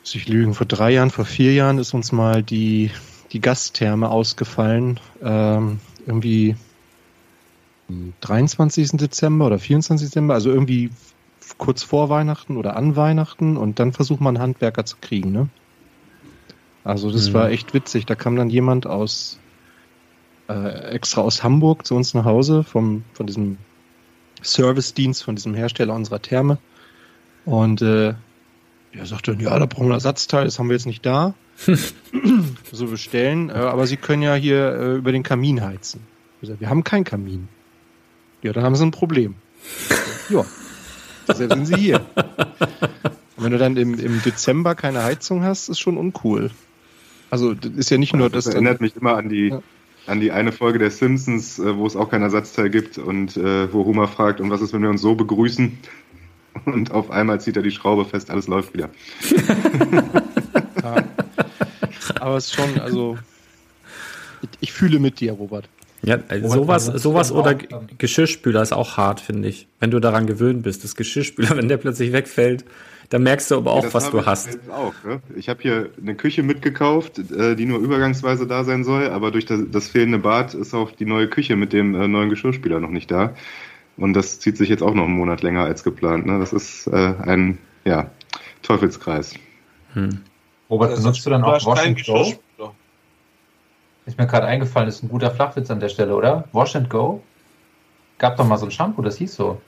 muss 0.00 0.14
ich 0.14 0.28
lügen, 0.28 0.54
vor 0.54 0.66
drei 0.66 0.92
Jahren, 0.92 1.10
vor 1.10 1.24
vier 1.24 1.52
Jahren 1.52 1.78
ist 1.78 1.94
uns 1.94 2.12
mal 2.12 2.42
die, 2.42 2.90
die 3.32 3.40
Gastherme 3.40 4.08
ausgefallen. 4.08 5.00
Ähm, 5.22 5.80
irgendwie 6.06 6.56
am 7.88 8.14
23. 8.20 8.92
Dezember 8.92 9.46
oder 9.46 9.58
24. 9.58 10.08
Dezember, 10.08 10.34
also 10.34 10.50
irgendwie 10.50 10.90
kurz 11.58 11.82
vor 11.82 12.08
Weihnachten 12.08 12.56
oder 12.56 12.76
an 12.76 12.94
Weihnachten 12.94 13.56
und 13.56 13.78
dann 13.80 13.92
versucht 13.92 14.20
man 14.20 14.38
Handwerker 14.38 14.84
zu 14.84 14.96
kriegen. 15.00 15.32
Ne? 15.32 15.48
Also 16.84 17.10
das 17.10 17.30
Mhm. 17.30 17.34
war 17.34 17.50
echt 17.50 17.74
witzig. 17.74 18.06
Da 18.06 18.14
kam 18.14 18.36
dann 18.36 18.48
jemand 18.48 18.86
aus 18.86 19.40
äh, 20.50 20.90
extra 20.90 21.20
aus 21.20 21.42
Hamburg 21.42 21.86
zu 21.86 21.94
uns 21.94 22.12
nach 22.14 22.24
Hause 22.24 22.64
vom, 22.64 23.04
von 23.12 23.26
diesem 23.26 23.58
Servicedienst, 24.42 25.22
von 25.22 25.36
diesem 25.36 25.54
Hersteller 25.54 25.94
unserer 25.94 26.20
Therme. 26.20 26.58
Und 27.44 27.82
äh, 27.82 28.14
er 28.92 29.06
sagte, 29.06 29.36
ja, 29.38 29.58
da 29.58 29.66
brauchen 29.66 29.86
wir 29.86 29.92
ein 29.92 29.98
Ersatzteil, 29.98 30.44
das 30.44 30.58
haben 30.58 30.68
wir 30.68 30.76
jetzt 30.76 30.86
nicht 30.86 31.06
da. 31.06 31.34
so 32.72 32.86
bestellen, 32.86 33.50
äh, 33.50 33.52
aber 33.52 33.86
Sie 33.86 33.96
können 33.96 34.22
ja 34.22 34.34
hier 34.34 34.72
äh, 34.74 34.96
über 34.96 35.12
den 35.12 35.22
Kamin 35.22 35.62
heizen. 35.62 36.00
Ich 36.42 36.48
sag, 36.48 36.60
wir 36.60 36.68
haben 36.68 36.84
keinen 36.84 37.04
Kamin. 37.04 37.48
Ja, 38.42 38.52
dann 38.52 38.64
haben 38.64 38.74
Sie 38.74 38.84
ein 38.84 38.90
Problem. 38.90 39.34
ja, 40.30 40.44
deshalb 41.28 41.52
sind 41.52 41.66
Sie 41.66 41.76
hier. 41.76 42.00
Und 43.36 43.44
wenn 43.44 43.52
du 43.52 43.58
dann 43.58 43.76
im, 43.76 43.98
im 43.98 44.22
Dezember 44.22 44.74
keine 44.74 45.02
Heizung 45.04 45.44
hast, 45.44 45.68
ist 45.68 45.78
schon 45.78 45.96
uncool. 45.98 46.50
Also 47.28 47.54
das 47.54 47.72
ist 47.72 47.90
ja 47.90 47.98
nicht 47.98 48.14
nur 48.14 48.30
das 48.30 48.46
das. 48.46 48.54
erinnert 48.54 48.80
mich 48.80 48.96
immer 48.96 49.16
an 49.16 49.28
die, 49.28 49.48
Ja. 49.48 49.62
An 50.10 50.20
die 50.20 50.32
eine 50.32 50.50
Folge 50.52 50.78
der 50.78 50.90
Simpsons, 50.90 51.58
äh, 51.58 51.76
wo 51.76 51.86
es 51.86 51.96
auch 51.96 52.10
kein 52.10 52.22
Ersatzteil 52.22 52.68
gibt 52.68 52.98
und 52.98 53.36
äh, 53.36 53.72
wo 53.72 53.84
Homer 53.84 54.08
fragt, 54.08 54.40
und 54.40 54.50
was 54.50 54.60
ist, 54.60 54.72
wenn 54.72 54.82
wir 54.82 54.90
uns 54.90 55.00
so 55.00 55.14
begrüßen? 55.14 55.78
Und 56.64 56.90
auf 56.90 57.12
einmal 57.12 57.40
zieht 57.40 57.56
er 57.56 57.62
die 57.62 57.70
Schraube 57.70 58.04
fest, 58.04 58.28
alles 58.30 58.48
läuft 58.48 58.74
wieder. 58.74 58.90
Ja. 60.82 61.04
Aber 62.20 62.36
es 62.36 62.46
ist 62.46 62.54
schon, 62.54 62.80
also 62.80 63.18
ich, 64.40 64.48
ich 64.60 64.72
fühle 64.72 64.98
mit 64.98 65.20
dir, 65.20 65.32
Robert. 65.32 65.68
Ja, 66.02 66.18
also 66.28 66.48
sowas, 66.48 66.88
also, 66.88 67.10
sowas 67.10 67.32
oder 67.32 67.54
Geschirrspüler 67.98 68.62
ist 68.62 68.72
auch 68.72 68.96
hart, 68.96 69.20
finde 69.20 69.48
ich. 69.48 69.68
Wenn 69.78 69.90
du 69.90 70.00
daran 70.00 70.26
gewöhnt 70.26 70.62
bist, 70.62 70.82
das 70.82 70.96
Geschirrspüler, 70.96 71.50
wenn 71.56 71.68
der 71.68 71.76
plötzlich 71.76 72.12
wegfällt, 72.12 72.64
dann 73.10 73.24
merkst 73.24 73.50
du 73.50 73.56
aber 73.56 73.72
auch, 73.72 73.82
Das 73.82 73.94
was 73.94 74.10
du 74.10 74.20
ich 74.20 74.26
hast. 74.26 74.46
jetzt 74.46 74.70
Auch, 74.70 74.94
ne? 75.04 75.20
Ich 75.34 75.48
habe 75.48 75.60
hier 75.60 75.90
eine 76.00 76.14
Küche 76.14 76.44
mitgekauft, 76.44 77.18
äh, 77.18 77.56
die 77.56 77.66
nur 77.66 77.80
übergangsweise 77.80 78.46
da 78.46 78.62
sein 78.62 78.84
soll, 78.84 79.10
aber 79.10 79.32
durch 79.32 79.46
das, 79.46 79.62
das 79.70 79.88
fehlende 79.88 80.18
Bad 80.18 80.54
ist 80.54 80.74
auch 80.74 80.92
die 80.92 81.06
neue 81.06 81.28
Küche 81.28 81.56
mit 81.56 81.72
dem 81.72 81.96
äh, 81.96 82.06
neuen 82.06 82.30
Geschirrspüler 82.30 82.78
noch 82.78 82.90
nicht 82.90 83.10
da. 83.10 83.34
Und 83.96 84.14
das 84.14 84.38
zieht 84.38 84.56
sich 84.56 84.68
jetzt 84.68 84.82
auch 84.82 84.94
noch 84.94 85.04
einen 85.04 85.16
Monat 85.16 85.42
länger 85.42 85.64
als 85.64 85.82
geplant. 85.82 86.24
Ne? 86.24 86.38
Das 86.38 86.52
ist 86.52 86.86
äh, 86.86 87.14
ein 87.22 87.58
ja, 87.84 88.10
Teufelskreis. 88.62 89.34
Hm. 89.94 90.20
Robert, 90.70 90.90
also, 90.90 91.02
benutzt 91.02 91.26
du 91.26 91.30
dann 91.30 91.42
auch 91.42 91.66
Wash 91.66 91.84
and 91.84 92.06
Go? 92.06 92.32
Ist 94.06 94.18
mir 94.18 94.26
gerade 94.28 94.46
eingefallen, 94.46 94.88
ist 94.88 95.02
ein 95.02 95.08
guter 95.08 95.32
Flachwitz 95.32 95.68
an 95.70 95.80
der 95.80 95.88
Stelle, 95.88 96.14
oder? 96.14 96.48
Wash 96.52 96.76
and 96.76 96.88
Go? 96.88 97.22
Gab 98.18 98.36
doch 98.36 98.46
mal 98.46 98.56
so 98.56 98.66
ein 98.66 98.70
Shampoo, 98.70 99.02
das 99.02 99.16
hieß 99.18 99.34
so. 99.34 99.60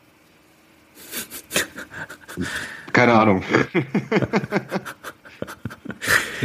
Keine 2.92 3.12
Ahnung. 3.14 3.42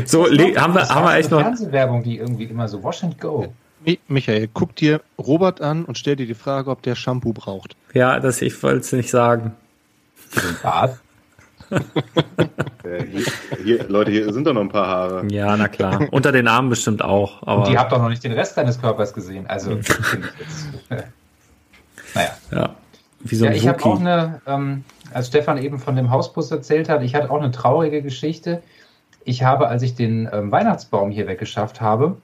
So, 0.05 0.25
haben 0.25 0.37
wir, 0.75 0.87
haben 0.89 1.05
wir 1.05 1.15
echt 1.15 1.29
eine 1.31 1.37
noch. 1.37 1.47
Fernsehwerbung, 1.47 2.03
die 2.03 2.17
irgendwie 2.19 2.43
immer 2.43 2.67
so 2.67 2.83
Wash 2.83 3.03
and 3.03 3.19
Go. 3.19 3.51
Mi- 3.83 3.97
Michael, 4.07 4.47
guck 4.53 4.75
dir 4.75 5.01
Robert 5.17 5.59
an 5.61 5.85
und 5.85 5.97
stell 5.97 6.15
dir 6.15 6.27
die 6.27 6.35
Frage, 6.35 6.69
ob 6.69 6.83
der 6.83 6.93
Shampoo 6.95 7.33
braucht. 7.33 7.75
Ja, 7.93 8.19
das, 8.19 8.41
ich 8.43 8.61
wollte 8.61 8.79
es 8.81 8.91
nicht 8.91 9.09
sagen. 9.09 9.55
Bad? 10.61 10.99
Äh, 11.71 13.03
hier, 13.11 13.25
hier, 13.63 13.89
Leute, 13.89 14.11
hier 14.11 14.31
sind 14.31 14.45
doch 14.45 14.53
noch 14.53 14.61
ein 14.61 14.69
paar 14.69 14.87
Haare. 14.87 15.25
Ja, 15.29 15.57
na 15.57 15.67
klar. 15.67 16.07
Unter 16.11 16.31
den 16.31 16.47
Armen 16.47 16.69
bestimmt 16.69 17.01
auch. 17.01 17.41
Und 17.41 17.67
die 17.67 17.71
Aber 17.71 17.79
habt 17.79 17.91
doch 17.91 18.01
noch 18.01 18.09
nicht 18.09 18.23
den 18.23 18.33
Rest 18.33 18.55
deines 18.57 18.79
Körpers 18.79 19.13
gesehen. 19.13 19.47
Also, 19.47 19.71
finde 19.81 20.29
ich 20.33 20.39
jetzt. 20.39 20.67
naja. 22.15 22.29
ja, 22.51 22.75
wie 23.21 23.35
so 23.35 23.45
Ja, 23.45 23.51
ein 23.51 23.57
ich 23.57 23.67
habe 23.67 23.83
auch 23.83 23.99
eine, 23.99 24.41
ähm, 24.45 24.83
als 25.13 25.27
Stefan 25.27 25.57
eben 25.57 25.79
von 25.79 25.95
dem 25.95 26.09
Hausbus 26.09 26.51
erzählt 26.51 26.89
hat, 26.89 27.03
ich 27.03 27.15
hatte 27.15 27.31
auch 27.31 27.39
eine 27.41 27.51
traurige 27.51 28.01
Geschichte. 28.01 28.61
Ich 29.23 29.43
habe, 29.43 29.67
als 29.67 29.83
ich 29.83 29.95
den 29.95 30.29
ähm, 30.31 30.51
Weihnachtsbaum 30.51 31.11
hier 31.11 31.27
weggeschafft 31.27 31.81
habe, 31.81 32.17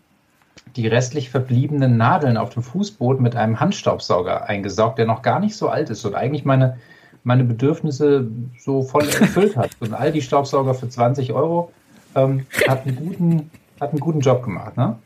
die 0.75 0.87
restlich 0.87 1.29
verbliebenen 1.29 1.97
Nadeln 1.97 2.37
auf 2.37 2.51
dem 2.51 2.63
Fußboden 2.63 3.21
mit 3.21 3.35
einem 3.35 3.59
Handstaubsauger 3.59 4.47
eingesaugt, 4.47 4.97
der 4.97 5.05
noch 5.05 5.21
gar 5.21 5.39
nicht 5.39 5.55
so 5.55 5.69
alt 5.69 5.89
ist 5.89 6.05
und 6.05 6.15
eigentlich 6.15 6.45
meine, 6.45 6.77
meine 7.23 7.43
Bedürfnisse 7.43 8.27
so 8.59 8.81
voll 8.81 9.03
erfüllt 9.19 9.55
hat. 9.55 9.71
So 9.79 9.85
ein 9.85 9.93
Aldi-Staubsauger 9.93 10.73
für 10.73 10.89
20 10.89 11.33
Euro 11.33 11.71
ähm, 12.15 12.45
hat, 12.67 12.85
einen 12.85 12.95
guten, 12.95 13.51
hat 13.79 13.91
einen 13.91 13.99
guten 13.99 14.21
Job 14.21 14.43
gemacht. 14.43 14.77
Ne? 14.77 14.97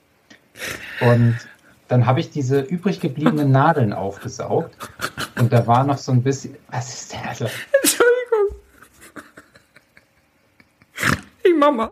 Und 1.02 1.38
dann 1.88 2.06
habe 2.06 2.20
ich 2.20 2.30
diese 2.30 2.62
übrig 2.62 3.00
gebliebenen 3.00 3.52
Nadeln 3.52 3.94
aufgesaugt 3.94 4.76
und 5.40 5.52
da 5.54 5.66
war 5.68 5.84
noch 5.84 5.98
so 5.98 6.12
ein 6.12 6.22
bisschen. 6.24 6.56
Was 6.72 6.94
ist 6.94 7.14
denn 7.14 7.20
also? 7.28 7.46
Entschuldigung. 7.84 8.60
Ich 11.44 11.56
Mama. 11.56 11.92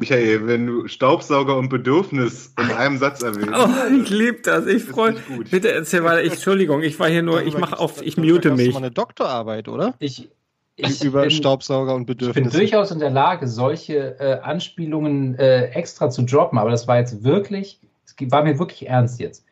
Michael, 0.00 0.46
wenn 0.46 0.66
du 0.66 0.86
Staubsauger 0.88 1.56
und 1.56 1.68
Bedürfnis 1.68 2.52
in 2.58 2.70
einem 2.72 2.98
Satz 2.98 3.22
erwähnst. 3.22 3.50
Oh, 3.52 3.68
ich 4.02 4.10
liebe 4.10 4.40
das. 4.42 4.66
Ich 4.66 4.76
ist 4.76 4.88
freue 4.88 5.14
gut. 5.14 5.50
Bitte 5.50 5.72
erzähl 5.72 6.04
weiter. 6.04 6.22
Ich, 6.22 6.32
Entschuldigung, 6.34 6.82
ich 6.82 6.98
war 7.00 7.08
hier 7.08 7.22
nur, 7.22 7.42
ich 7.42 7.56
mache 7.58 7.78
auf, 7.78 8.00
ich 8.02 8.16
mute 8.16 8.52
mich. 8.54 8.72
mal 8.72 8.78
eine 8.78 8.90
Doktorarbeit, 8.92 9.68
oder? 9.68 9.94
Ich, 9.98 10.28
Ich 10.76 11.02
über 11.02 11.22
bin- 11.22 11.30
Staubsauger 11.32 11.94
und 11.94 12.02
Ich 12.02 12.06
bin 12.06 12.16
Bedürfnisse. 12.18 12.58
durchaus 12.58 12.90
in 12.92 13.00
der 13.00 13.10
Lage, 13.10 13.48
solche 13.48 14.18
äh, 14.20 14.38
Anspielungen 14.40 15.36
äh, 15.36 15.64
extra 15.70 16.10
zu 16.10 16.22
droppen, 16.22 16.58
aber 16.58 16.70
das 16.70 16.86
war 16.86 16.98
jetzt 16.98 17.24
wirklich, 17.24 17.80
es 18.04 18.14
war 18.30 18.44
mir 18.44 18.58
wirklich 18.58 18.88
ernst 18.88 19.18
jetzt. 19.18 19.44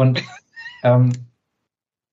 Und 0.00 0.22
ähm, 0.82 1.12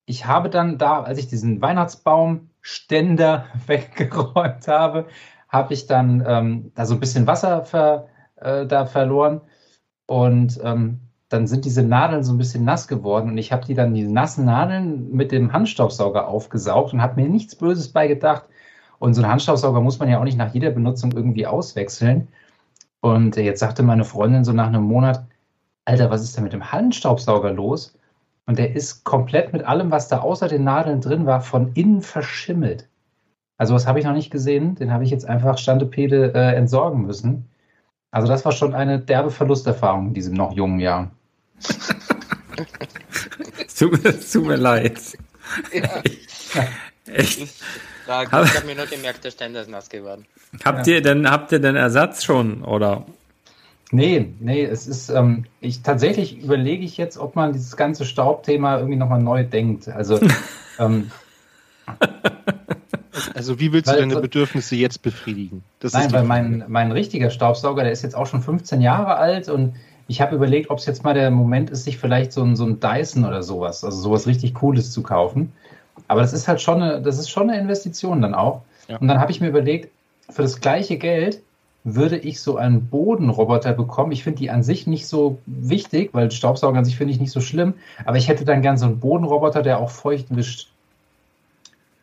ich 0.06 0.26
habe 0.26 0.50
dann 0.50 0.78
da, 0.78 1.04
als 1.04 1.20
ich 1.20 1.28
diesen 1.28 1.62
Weihnachtsbaumständer 1.62 3.46
weggeräumt 3.68 4.68
habe, 4.68 5.08
habe 5.48 5.74
ich 5.74 5.88
dann 5.88 6.22
ähm, 6.28 6.72
da 6.76 6.86
so 6.86 6.96
ein 6.96 7.00
bisschen 7.00 7.28
Wasser 7.28 7.64
ver, 7.64 8.08
äh, 8.36 8.66
da 8.66 8.86
verloren 8.86 9.40
und 10.06 10.60
ähm, 10.62 11.00
dann 11.30 11.48
sind 11.48 11.64
diese 11.64 11.84
Nadeln 11.84 12.24
so 12.24 12.34
ein 12.34 12.38
bisschen 12.38 12.66
nass 12.66 12.90
geworden 12.90 13.30
und 13.30 13.38
ich 13.38 13.54
habe 13.54 13.66
die 13.66 13.74
dann, 13.74 13.94
die 13.94 14.04
nassen 14.04 14.46
Nadeln 14.46 15.12
mit 15.12 15.32
dem 15.32 15.54
Handstaubsauger 15.54 16.28
aufgesaugt 16.28 16.94
und 16.94 17.02
habe 17.02 17.22
mir 17.22 17.30
nichts 17.30 17.56
Böses 17.56 17.92
bei 17.94 18.08
gedacht. 18.08 18.44
Und 19.00 19.14
so 19.14 19.22
einen 19.22 19.32
Handstaubsauger 19.32 19.80
muss 19.80 20.00
man 20.00 20.10
ja 20.10 20.20
auch 20.20 20.24
nicht 20.24 20.38
nach 20.38 20.54
jeder 20.54 20.72
Benutzung 20.72 21.12
irgendwie 21.14 21.46
auswechseln. 21.48 22.28
Und 23.00 23.38
äh, 23.38 23.44
jetzt 23.44 23.60
sagte 23.60 23.84
meine 23.84 24.04
Freundin 24.04 24.44
so 24.44 24.54
nach 24.54 24.68
einem 24.68 24.84
Monat, 24.84 25.27
Alter, 25.88 26.10
was 26.10 26.22
ist 26.22 26.36
denn 26.36 26.44
mit 26.44 26.52
dem 26.52 26.70
Handstaubsauger 26.74 27.52
los? 27.54 27.94
Und 28.46 28.60
der 28.60 28.76
ist 28.76 29.06
komplett 29.06 29.54
mit 29.54 29.64
allem, 29.64 29.90
was 29.90 30.10
da 30.10 30.20
außer 30.20 30.50
den 30.50 30.66
Nadeln 30.66 31.00
drin 31.00 31.26
war, 31.26 31.40
von 31.40 31.72
innen 31.76 32.02
verschimmelt. 32.02 32.90
Also 33.58 33.74
was 33.74 33.88
habe 33.88 33.98
ich 34.00 34.06
noch 34.06 34.14
nicht 34.14 34.30
gesehen. 34.30 34.76
Den 34.76 34.92
habe 34.92 35.06
ich 35.06 35.12
jetzt 35.12 35.26
einfach 35.26 35.58
Standepede 35.58 36.34
äh, 36.34 36.56
entsorgen 36.56 37.04
müssen. 37.06 37.46
Also 38.12 38.28
das 38.28 38.44
war 38.44 38.52
schon 38.52 38.74
eine 38.76 39.00
derbe 39.00 39.32
Verlusterfahrung 39.32 40.08
in 40.10 40.14
diesem 40.14 40.34
noch 40.34 40.52
jungen 40.52 40.80
Jahr. 40.82 41.10
Es 43.66 43.76
tut, 43.80 44.04
mir- 44.04 44.10
es 44.10 44.30
tut 44.32 44.46
mir 44.46 44.58
leid. 44.58 45.00
Ja, 45.74 46.64
Echt. 47.14 47.40
Ich 47.40 47.52
habe 48.10 48.66
mir 48.66 48.76
nur 48.76 48.86
gemerkt, 48.88 49.24
der 49.24 49.32
Ständer 49.32 49.62
ist 49.62 49.70
nass 49.70 49.88
geworden. 49.90 50.26
Habt 50.66 50.86
ihr 50.88 51.02
denn, 51.02 51.30
habt 51.32 51.52
ihr 51.54 51.60
denn 51.60 51.78
Ersatz 51.78 52.24
schon, 52.26 52.62
oder? 52.64 53.06
Nee, 53.92 54.34
nee, 54.40 54.64
es 54.66 54.86
ist, 54.88 55.10
ähm, 55.10 55.46
ich 55.62 55.82
tatsächlich 55.82 56.44
überlege 56.44 56.84
ich 56.84 56.98
jetzt, 56.98 57.18
ob 57.18 57.36
man 57.36 57.54
dieses 57.54 57.78
ganze 57.78 58.04
Staubthema 58.04 58.78
irgendwie 58.78 58.98
nochmal 58.98 59.22
neu 59.22 59.44
denkt. 59.46 59.88
Also, 59.88 60.20
ähm, 60.80 61.12
Also 63.34 63.60
wie 63.60 63.72
willst 63.72 63.88
du 63.88 63.94
Weil- 63.94 64.02
deine 64.02 64.20
Bedürfnisse 64.20 64.76
jetzt 64.76 65.02
befriedigen? 65.02 65.64
Das 65.80 65.94
nein, 65.94 66.12
weil 66.12 66.24
mein, 66.24 66.66
mein 66.68 66.92
richtiger 66.92 67.30
Staubsauger, 67.30 67.84
der 67.84 67.92
ist 67.92 68.02
jetzt 68.02 68.16
auch 68.16 68.26
schon 68.26 68.42
15 68.42 68.82
Jahre 68.82 69.16
alt 69.16 69.48
und 69.50 69.76
ich 70.08 70.22
habe 70.22 70.36
überlegt, 70.36 70.70
ob 70.70 70.80
es 70.80 70.86
jetzt 70.86 71.04
mal 71.04 71.14
der 71.14 71.30
Moment 71.32 71.70
ist, 71.70 71.84
sich 71.84 71.98
vielleicht 71.98 72.32
so 72.32 72.42
ein, 72.44 72.56
so 72.56 72.66
ein 72.66 72.80
Dyson 72.80 73.26
oder 73.26 73.44
sowas, 73.44 73.84
also 73.84 74.00
sowas 74.00 74.26
richtig 74.26 74.54
Cooles 74.54 74.92
zu 74.92 75.04
kaufen. 75.04 75.52
Aber 76.08 76.22
das 76.22 76.34
ist 76.34 76.48
halt 76.48 76.62
schon 76.62 76.82
eine, 76.82 77.02
das 77.02 77.20
ist 77.20 77.30
schon 77.30 77.50
eine 77.50 77.60
Investition 77.60 78.22
dann 78.22 78.34
auch. 78.34 78.62
Ja. 78.88 78.98
Und 78.98 79.08
dann 79.08 79.20
habe 79.20 79.32
ich 79.32 79.42
mir 79.42 79.50
überlegt, 79.50 79.92
für 80.30 80.42
das 80.42 80.60
gleiche 80.62 80.98
Geld 80.98 81.42
würde 81.96 82.18
ich 82.18 82.42
so 82.42 82.58
einen 82.58 82.88
Bodenroboter 82.88 83.72
bekommen. 83.72 84.12
Ich 84.12 84.24
finde 84.24 84.40
die 84.40 84.50
an 84.50 84.62
sich 84.62 84.88
nicht 84.88 85.08
so 85.08 85.40
wichtig, 85.46 86.10
weil 86.14 86.30
Staubsauger 86.32 86.78
an 86.78 86.86
sich 86.86 86.98
finde 86.98 87.14
ich 87.14 87.20
nicht 87.20 87.32
so 87.32 87.40
schlimm. 87.40 87.76
Aber 88.06 88.18
ich 88.18 88.28
hätte 88.28 88.44
dann 88.44 88.62
gern 88.62 88.78
so 88.78 88.86
einen 88.86 89.00
Bodenroboter, 89.00 89.62
der 89.62 89.80
auch 89.80 89.90
feucht 89.90 90.36
wischt. 90.36 90.70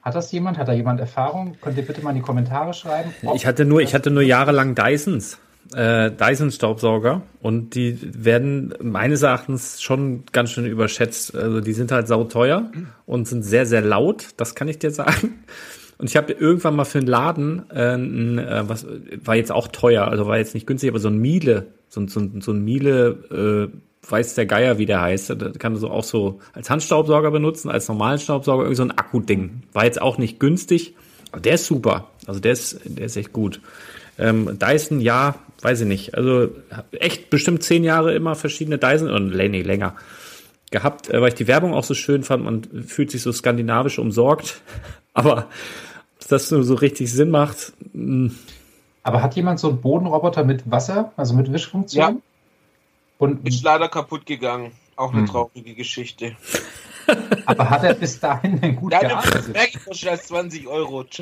Hat 0.01 0.15
das 0.15 0.33
jemand? 0.33 0.57
Hat 0.57 0.69
da 0.69 0.73
jemand 0.73 1.01
Erfahrung? 1.01 1.57
Könnt 1.61 1.77
ihr 1.77 1.87
bitte 1.87 2.03
mal 2.03 2.11
in 2.11 2.17
die 2.17 2.23
Kommentare 2.23 2.73
schreiben? 2.73 3.11
Ich 3.35 3.47
hatte 3.47 3.65
nur, 3.67 3.81
ich 3.81 3.95
hatte 3.95 4.11
nur 4.11 4.23
jahrelang 4.23 4.75
Dysons, 4.75 5.39
äh, 5.75 6.11
Dyson-Staubsauger 6.11 7.23
und 7.43 7.75
die 7.75 7.99
werden 8.03 8.75
meines 8.81 9.23
Erachtens 9.23 9.83
schon 9.83 10.25
ganz 10.33 10.51
schön 10.51 10.65
überschätzt. 10.65 11.35
Also 11.35 11.61
die 11.61 11.73
sind 11.75 11.93
halt 11.93 12.09
sauteuer 12.09 12.71
und 13.07 13.29
sind 13.29 13.43
sehr, 13.43 13.67
sehr 13.67 13.83
laut, 13.83 14.29
das 14.39 14.55
kann 14.55 14.69
ich 14.69 14.79
dir 14.79 14.91
sagen. 14.91 15.45
Und 15.99 16.11
ich 16.11 16.17
habe 16.17 16.33
irgendwann 16.33 16.77
mal 16.77 16.85
für 16.85 16.99
einen 16.99 17.07
Laden, 17.07 17.71
äh, 17.71 17.95
äh, 17.95 18.69
was 18.69 18.87
war 19.25 19.37
jetzt 19.37 19.53
auch 19.53 19.69
teuer, 19.69 20.09
also 20.09 20.27
war 20.27 20.39
jetzt 20.39 20.55
nicht 20.55 20.67
günstig, 20.67 20.91
aber 20.91 20.99
so 20.99 21.09
ein 21.09 21.19
Miele, 21.19 21.67
so, 21.89 22.01
ein- 22.01 22.09
so, 22.09 22.21
so 22.41 22.53
ein 22.53 22.65
Miele, 22.65 23.71
äh, 23.73 23.77
weiß 24.11 24.35
der 24.35 24.47
Geier, 24.47 24.77
wie 24.79 24.87
der 24.87 25.01
heißt. 25.01 25.31
Da 25.31 25.51
kann 25.59 25.73
du 25.75 25.79
so 25.79 25.89
auch 25.91 26.05
so 26.05 26.41
als 26.53 26.69
Handstaubsauger 26.69 27.31
benutzen, 27.31 27.71
als 27.71 27.89
normalen 27.89 28.19
Staubsauger, 28.19 28.65
irgendwie 28.65 28.77
so 28.77 28.83
ein 28.83 28.91
Akkuding. 28.91 29.63
War 29.73 29.85
jetzt 29.87 30.03
auch 30.03 30.19
nicht 30.19 30.41
günstig, 30.41 30.95
aber 31.33 31.41
der 31.41 31.55
ist 31.55 31.67
super. 31.67 32.11
Also 32.27 32.39
der 32.41 32.53
ist, 32.53 32.81
der 32.85 33.07
ist 33.07 33.17
echt 33.17 33.33
gut. 33.33 33.61
Ähm, 34.19 34.59
Dyson, 34.59 35.01
ja, 35.01 35.37
weiß 35.63 35.81
ich 35.83 35.87
nicht. 35.87 36.15
Also 36.17 36.51
echt 36.93 37.31
bestimmt 37.31 37.63
zehn 37.63 37.83
Jahre 37.83 38.15
immer 38.15 38.35
verschiedene 38.35 38.79
Dyson 38.79 39.11
und 39.11 39.29
nee, 39.35 39.63
länger 39.63 39.95
gehabt, 40.71 41.09
äh, 41.09 41.21
weil 41.21 41.29
ich 41.29 41.35
die 41.35 41.47
Werbung 41.49 41.73
auch 41.73 41.85
so 41.85 41.95
schön 41.95 42.23
fand. 42.25 42.45
Man 42.45 42.63
fühlt 42.87 43.11
sich 43.11 43.23
so 43.23 43.33
skandinavisch 43.33 43.99
umsorgt. 43.99 44.61
Aber 45.15 45.49
ob 46.21 46.29
das 46.29 46.51
nur 46.51 46.63
so 46.65 46.75
richtig 46.75 47.11
Sinn 47.13 47.31
macht, 47.31 47.73
mh, 47.93 48.33
Aber 49.03 49.23
hat 49.23 49.35
jemand 49.37 49.61
so 49.61 49.69
einen 49.69 49.81
Bodenroboter 49.81 50.45
mit 50.45 50.71
Wasser, 50.71 51.13
also 51.17 51.35
mit 51.35 51.53
Wischfunktion? 51.53 52.17
Ja. 52.17 52.21
Und, 53.19 53.47
Ist 53.47 53.63
leider 53.63 53.89
kaputt 53.89 54.27
gegangen. 54.27 54.73
Auch 54.97 55.13
eine 55.13 55.23
Hm. 55.23 55.29
traurige 55.29 55.75
Geschichte. 55.75 56.37
aber 57.47 57.69
hat 57.71 57.85
er 57.85 57.95
bis 57.95 58.19
dahin 58.19 58.61
denn 58.61 58.77
gut 58.77 58.93
Ja, 58.93 59.01
gearbeitet? 59.01 59.85
Kostet 59.85 60.09
als 60.09 60.27
20 60.27 60.67
Euro. 60.67 61.05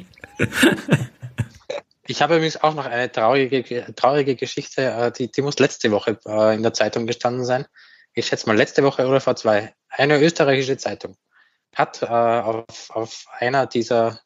Ich 2.08 2.20
habe 2.20 2.34
übrigens 2.34 2.60
auch 2.60 2.74
noch 2.74 2.84
eine 2.86 3.10
traurige, 3.12 3.64
traurige 3.94 4.34
Geschichte, 4.34 4.82
äh, 4.82 5.12
die, 5.12 5.30
die 5.30 5.40
muss 5.40 5.60
letzte 5.60 5.92
Woche 5.92 6.18
äh, 6.26 6.54
in 6.54 6.62
der 6.64 6.74
Zeitung 6.74 7.06
gestanden 7.06 7.44
sein. 7.44 7.64
Ich 8.12 8.26
schätze 8.26 8.48
mal 8.48 8.56
letzte 8.56 8.82
Woche 8.82 9.06
oder 9.06 9.20
vor 9.20 9.36
zwei. 9.36 9.72
Eine 9.88 10.20
österreichische 10.20 10.76
Zeitung 10.76 11.16
hat 11.74 12.02
äh, 12.02 12.06
auf, 12.06 12.90
auf 12.90 13.26
einer 13.38 13.66
dieser 13.66 14.20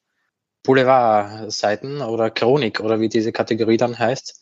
Boulevardseiten 0.63 2.03
oder 2.03 2.31
Chronik 2.31 2.81
oder 2.81 3.01
wie 3.01 3.09
diese 3.09 3.33
Kategorie 3.33 3.77
dann 3.77 3.99
heißt, 3.99 4.41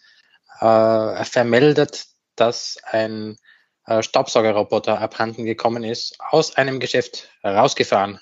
äh, 0.61 1.25
vermeldet, 1.25 2.07
dass 2.37 2.79
ein 2.85 3.37
äh, 3.87 4.03
Staubsaugerroboter 4.03 5.01
abhanden 5.01 5.45
gekommen 5.45 5.85
ist, 5.85 6.17
aus 6.19 6.57
einem 6.57 6.81
Geschäft 6.81 7.29
rausgefahren, 7.45 8.19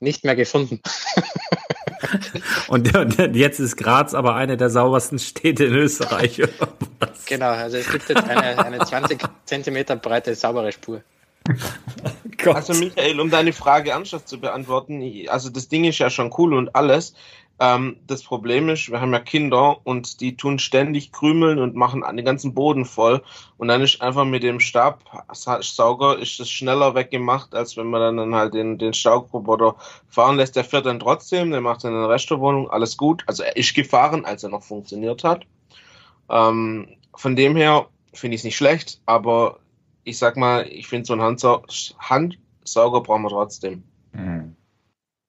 nicht 0.00 0.24
mehr 0.24 0.34
gefunden. 0.34 0.80
und, 2.68 2.96
und 2.96 3.36
jetzt 3.36 3.60
ist 3.60 3.76
Graz 3.76 4.14
aber 4.14 4.34
eine 4.34 4.56
der 4.56 4.70
saubersten 4.70 5.18
Städte 5.18 5.66
in 5.66 5.74
Österreich. 5.74 6.40
Genau, 7.26 7.50
also 7.50 7.76
es 7.76 7.90
gibt 7.90 8.08
jetzt 8.08 8.24
eine, 8.24 8.64
eine 8.64 8.78
20 8.78 9.20
Zentimeter 9.44 9.96
breite 9.96 10.34
saubere 10.34 10.72
Spur. 10.72 11.02
Gott. 12.38 12.56
Also 12.56 12.74
Michael, 12.74 13.20
um 13.20 13.30
deine 13.30 13.52
Frage 13.52 13.90
ernsthaft 13.90 14.28
zu 14.28 14.38
beantworten, 14.40 15.02
also 15.28 15.50
das 15.50 15.68
Ding 15.68 15.84
ist 15.84 15.98
ja 15.98 16.10
schon 16.10 16.32
cool 16.38 16.54
und 16.54 16.74
alles. 16.74 17.14
Ähm, 17.58 17.96
das 18.06 18.22
Problem 18.22 18.68
ist, 18.68 18.90
wir 18.90 19.00
haben 19.00 19.12
ja 19.12 19.18
Kinder 19.18 19.78
und 19.84 20.20
die 20.20 20.36
tun 20.36 20.58
ständig 20.58 21.10
krümeln 21.10 21.58
und 21.58 21.74
machen 21.74 22.04
den 22.14 22.24
ganzen 22.24 22.52
Boden 22.52 22.84
voll. 22.84 23.22
Und 23.56 23.68
dann 23.68 23.80
ist 23.80 24.02
einfach 24.02 24.26
mit 24.26 24.42
dem 24.42 24.60
Stabsauger 24.60 26.18
ist 26.18 26.38
das 26.38 26.50
schneller 26.50 26.94
weggemacht, 26.94 27.54
als 27.54 27.76
wenn 27.76 27.86
man 27.86 28.16
dann, 28.16 28.34
halt 28.34 28.52
den, 28.52 28.76
den 28.76 28.92
Staubroboter 28.92 29.76
fahren 30.08 30.36
lässt. 30.36 30.56
Der 30.56 30.64
fährt 30.64 30.86
dann 30.86 31.00
trotzdem, 31.00 31.50
der 31.50 31.62
macht 31.62 31.84
dann 31.84 31.94
der 31.94 32.08
Rest 32.10 32.30
der 32.30 32.40
Wohnung 32.40 32.70
alles 32.70 32.96
gut. 32.96 33.24
Also 33.26 33.42
er 33.42 33.56
ist 33.56 33.74
gefahren, 33.74 34.26
als 34.26 34.42
er 34.42 34.50
noch 34.50 34.62
funktioniert 34.62 35.24
hat. 35.24 35.46
Ähm, 36.28 36.88
von 37.14 37.36
dem 37.36 37.56
her 37.56 37.86
finde 38.12 38.34
ich 38.34 38.40
es 38.40 38.44
nicht 38.44 38.56
schlecht, 38.56 39.00
aber 39.06 39.60
ich 40.06 40.18
sag 40.18 40.36
mal, 40.36 40.66
ich 40.68 40.86
finde 40.86 41.04
so 41.04 41.12
einen 41.12 41.22
Handsau 41.22 41.64
Handsauger 41.98 43.00
brauchen 43.02 43.22
wir 43.22 43.28
trotzdem. 43.28 43.82
Hm. 44.12 44.54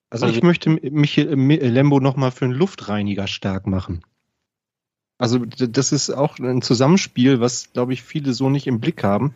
Also 0.09 0.27
ich 0.27 0.43
möchte 0.43 0.69
mich 0.69 1.17
äh, 1.17 1.23
Lembo 1.25 1.99
nochmal 1.99 2.31
für 2.31 2.45
einen 2.45 2.53
Luftreiniger 2.53 3.27
stark 3.27 3.67
machen. 3.67 4.05
Also 5.17 5.39
das 5.39 5.91
ist 5.91 6.11
auch 6.11 6.37
ein 6.37 6.61
Zusammenspiel, 6.61 7.41
was, 7.41 7.73
glaube 7.73 7.91
ich, 7.91 8.03
viele 8.03 8.33
so 8.33 8.49
nicht 8.51 8.67
im 8.67 8.79
Blick 8.79 9.03
haben. 9.03 9.33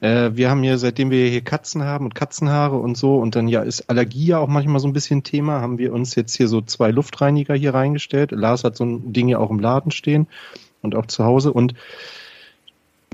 Äh, 0.00 0.32
wir 0.34 0.50
haben 0.50 0.62
ja, 0.62 0.76
seitdem 0.76 1.10
wir 1.10 1.26
hier 1.26 1.40
Katzen 1.40 1.82
haben 1.82 2.04
und 2.04 2.14
Katzenhaare 2.14 2.76
und 2.76 2.98
so, 2.98 3.16
und 3.16 3.34
dann 3.34 3.48
ja 3.48 3.62
ist 3.62 3.88
Allergie 3.88 4.26
ja 4.26 4.38
auch 4.38 4.48
manchmal 4.48 4.78
so 4.78 4.86
ein 4.86 4.92
bisschen 4.92 5.22
Thema, 5.22 5.62
haben 5.62 5.78
wir 5.78 5.94
uns 5.94 6.14
jetzt 6.16 6.36
hier 6.36 6.48
so 6.48 6.60
zwei 6.60 6.90
Luftreiniger 6.90 7.54
hier 7.54 7.72
reingestellt. 7.72 8.30
Lars 8.30 8.62
hat 8.62 8.76
so 8.76 8.84
ein 8.84 9.14
Ding 9.14 9.28
ja 9.28 9.38
auch 9.38 9.50
im 9.50 9.58
Laden 9.58 9.90
stehen 9.90 10.28
und 10.82 10.94
auch 10.94 11.06
zu 11.06 11.24
Hause. 11.24 11.50
Und 11.50 11.72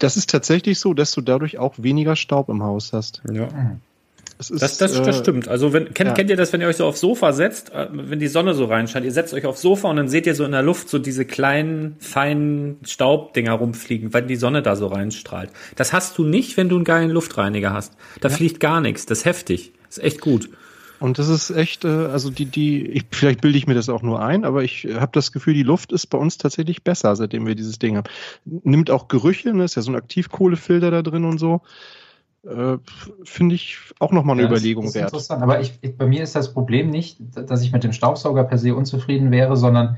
das 0.03 0.17
ist 0.17 0.31
tatsächlich 0.31 0.81
so, 0.81 0.95
dass 0.95 1.13
du 1.13 1.21
dadurch 1.21 1.59
auch 1.59 1.75
weniger 1.79 2.17
Staub 2.17 2.49
im 2.49 2.63
Haus 2.63 2.93
hast. 2.93 3.23
Ja. 3.33 3.49
Das, 4.39 4.51
ist, 4.51 4.63
Das, 4.63 4.79
das, 4.79 4.93
das 4.95 5.17
äh, 5.19 5.21
stimmt. 5.21 5.47
Also 5.47 5.73
wenn, 5.73 5.95
kennt, 5.95 6.09
ja. 6.09 6.15
kennt 6.15 6.29
ihr 6.29 6.37
das, 6.37 6.53
wenn 6.53 6.61
ihr 6.61 6.67
euch 6.67 6.77
so 6.77 6.87
aufs 6.87 6.99
Sofa 6.99 7.33
setzt, 7.33 7.73
äh, 7.73 7.87
wenn 7.93 8.19
die 8.19 8.27
Sonne 8.27 8.55
so 8.55 8.65
reinscheint, 8.65 9.05
ihr 9.05 9.13
setzt 9.13 9.33
euch 9.35 9.47
aufs 9.47 9.63
Sofa 9.63 9.89
und 9.89 9.97
dann 9.97 10.09
seht 10.09 10.27
ihr 10.27 10.35
so 10.35 10.45
in 10.45 10.51
der 10.51 10.63
Luft 10.63 10.89
so 10.89 10.99
diese 10.99 11.25
kleinen, 11.25 11.95
feinen 12.01 12.79
Staubdinger 12.85 13.53
rumfliegen, 13.53 14.13
weil 14.13 14.23
die 14.23 14.35
Sonne 14.35 14.63
da 14.63 14.75
so 14.75 14.89
reinstrahlt. 14.89 15.51
Das 15.77 15.93
hast 15.93 16.19
du 16.19 16.25
nicht, 16.25 16.57
wenn 16.57 16.69
du 16.69 16.75
einen 16.77 16.85
geilen 16.85 17.11
Luftreiniger 17.11 17.73
hast. 17.73 17.95
Da 18.21 18.29
fliegt 18.29 18.59
gar 18.59 18.81
nichts. 18.81 19.07
Das 19.07 19.19
ist 19.19 19.25
heftig. 19.25 19.73
Das 19.87 19.99
ist 19.99 20.05
echt 20.05 20.21
gut. 20.21 20.51
Und 21.03 21.19
das 21.19 21.29
ist 21.29 21.51
echt, 21.51 21.85
äh, 21.85 21.89
also 21.89 22.31
die, 22.31 22.47
die, 22.47 22.87
ich, 22.87 23.05
vielleicht 23.11 23.41
bilde 23.41 23.59
ich 23.59 23.67
mir 23.67 23.75
das 23.75 23.89
auch 23.89 24.03
nur 24.03 24.23
ein, 24.23 24.45
aber 24.45 24.63
ich 24.63 24.87
habe 24.95 25.11
das 25.13 25.33
Gefühl, 25.33 25.55
die 25.55 25.63
Luft 25.65 25.93
ist 25.93 26.07
bei 26.07 26.17
uns 26.19 26.39
tatsächlich 26.39 26.85
besser, 26.85 27.17
seitdem 27.17 27.47
wir 27.47 27.55
dieses 27.55 27.79
Ding 27.79 27.97
haben. 27.97 28.09
Nimmt 28.45 28.91
auch 28.91 29.09
Gerüche, 29.09 29.53
ne? 29.53 29.65
ist 29.65 29.75
ja 29.75 29.83
so 29.83 29.91
ein 29.91 29.97
Aktivkohlefilter 29.97 30.91
da 30.91 31.03
drin 31.03 31.25
und 31.25 31.39
so. 31.39 31.61
äh, 32.45 32.79
finde 33.25 33.55
ich 33.55 33.79
auch 34.01 34.11
nochmal 34.13 34.35
eine 34.37 34.43
Ja, 34.45 34.49
das- 34.49 34.59
Überlegung 34.61 34.85
das 34.85 34.91
ist 34.91 35.01
wert. 35.01 35.09
Interessant. 35.11 35.43
Aber 35.43 35.61
ich, 35.61 35.79
ich, 35.81 35.97
bei 35.97 36.07
mir 36.07 36.23
ist 36.25 36.35
das 36.35 36.53
Problem 36.53 36.91
nicht, 36.91 37.19
dass 37.35 37.63
ich 37.63 37.71
mit 37.73 37.85
dem 37.85 37.93
Staubsauger 37.93 38.45
per 38.45 38.59
se 38.59 38.75
unzufrieden 38.75 39.31
wäre, 39.31 39.57
sondern 39.57 39.97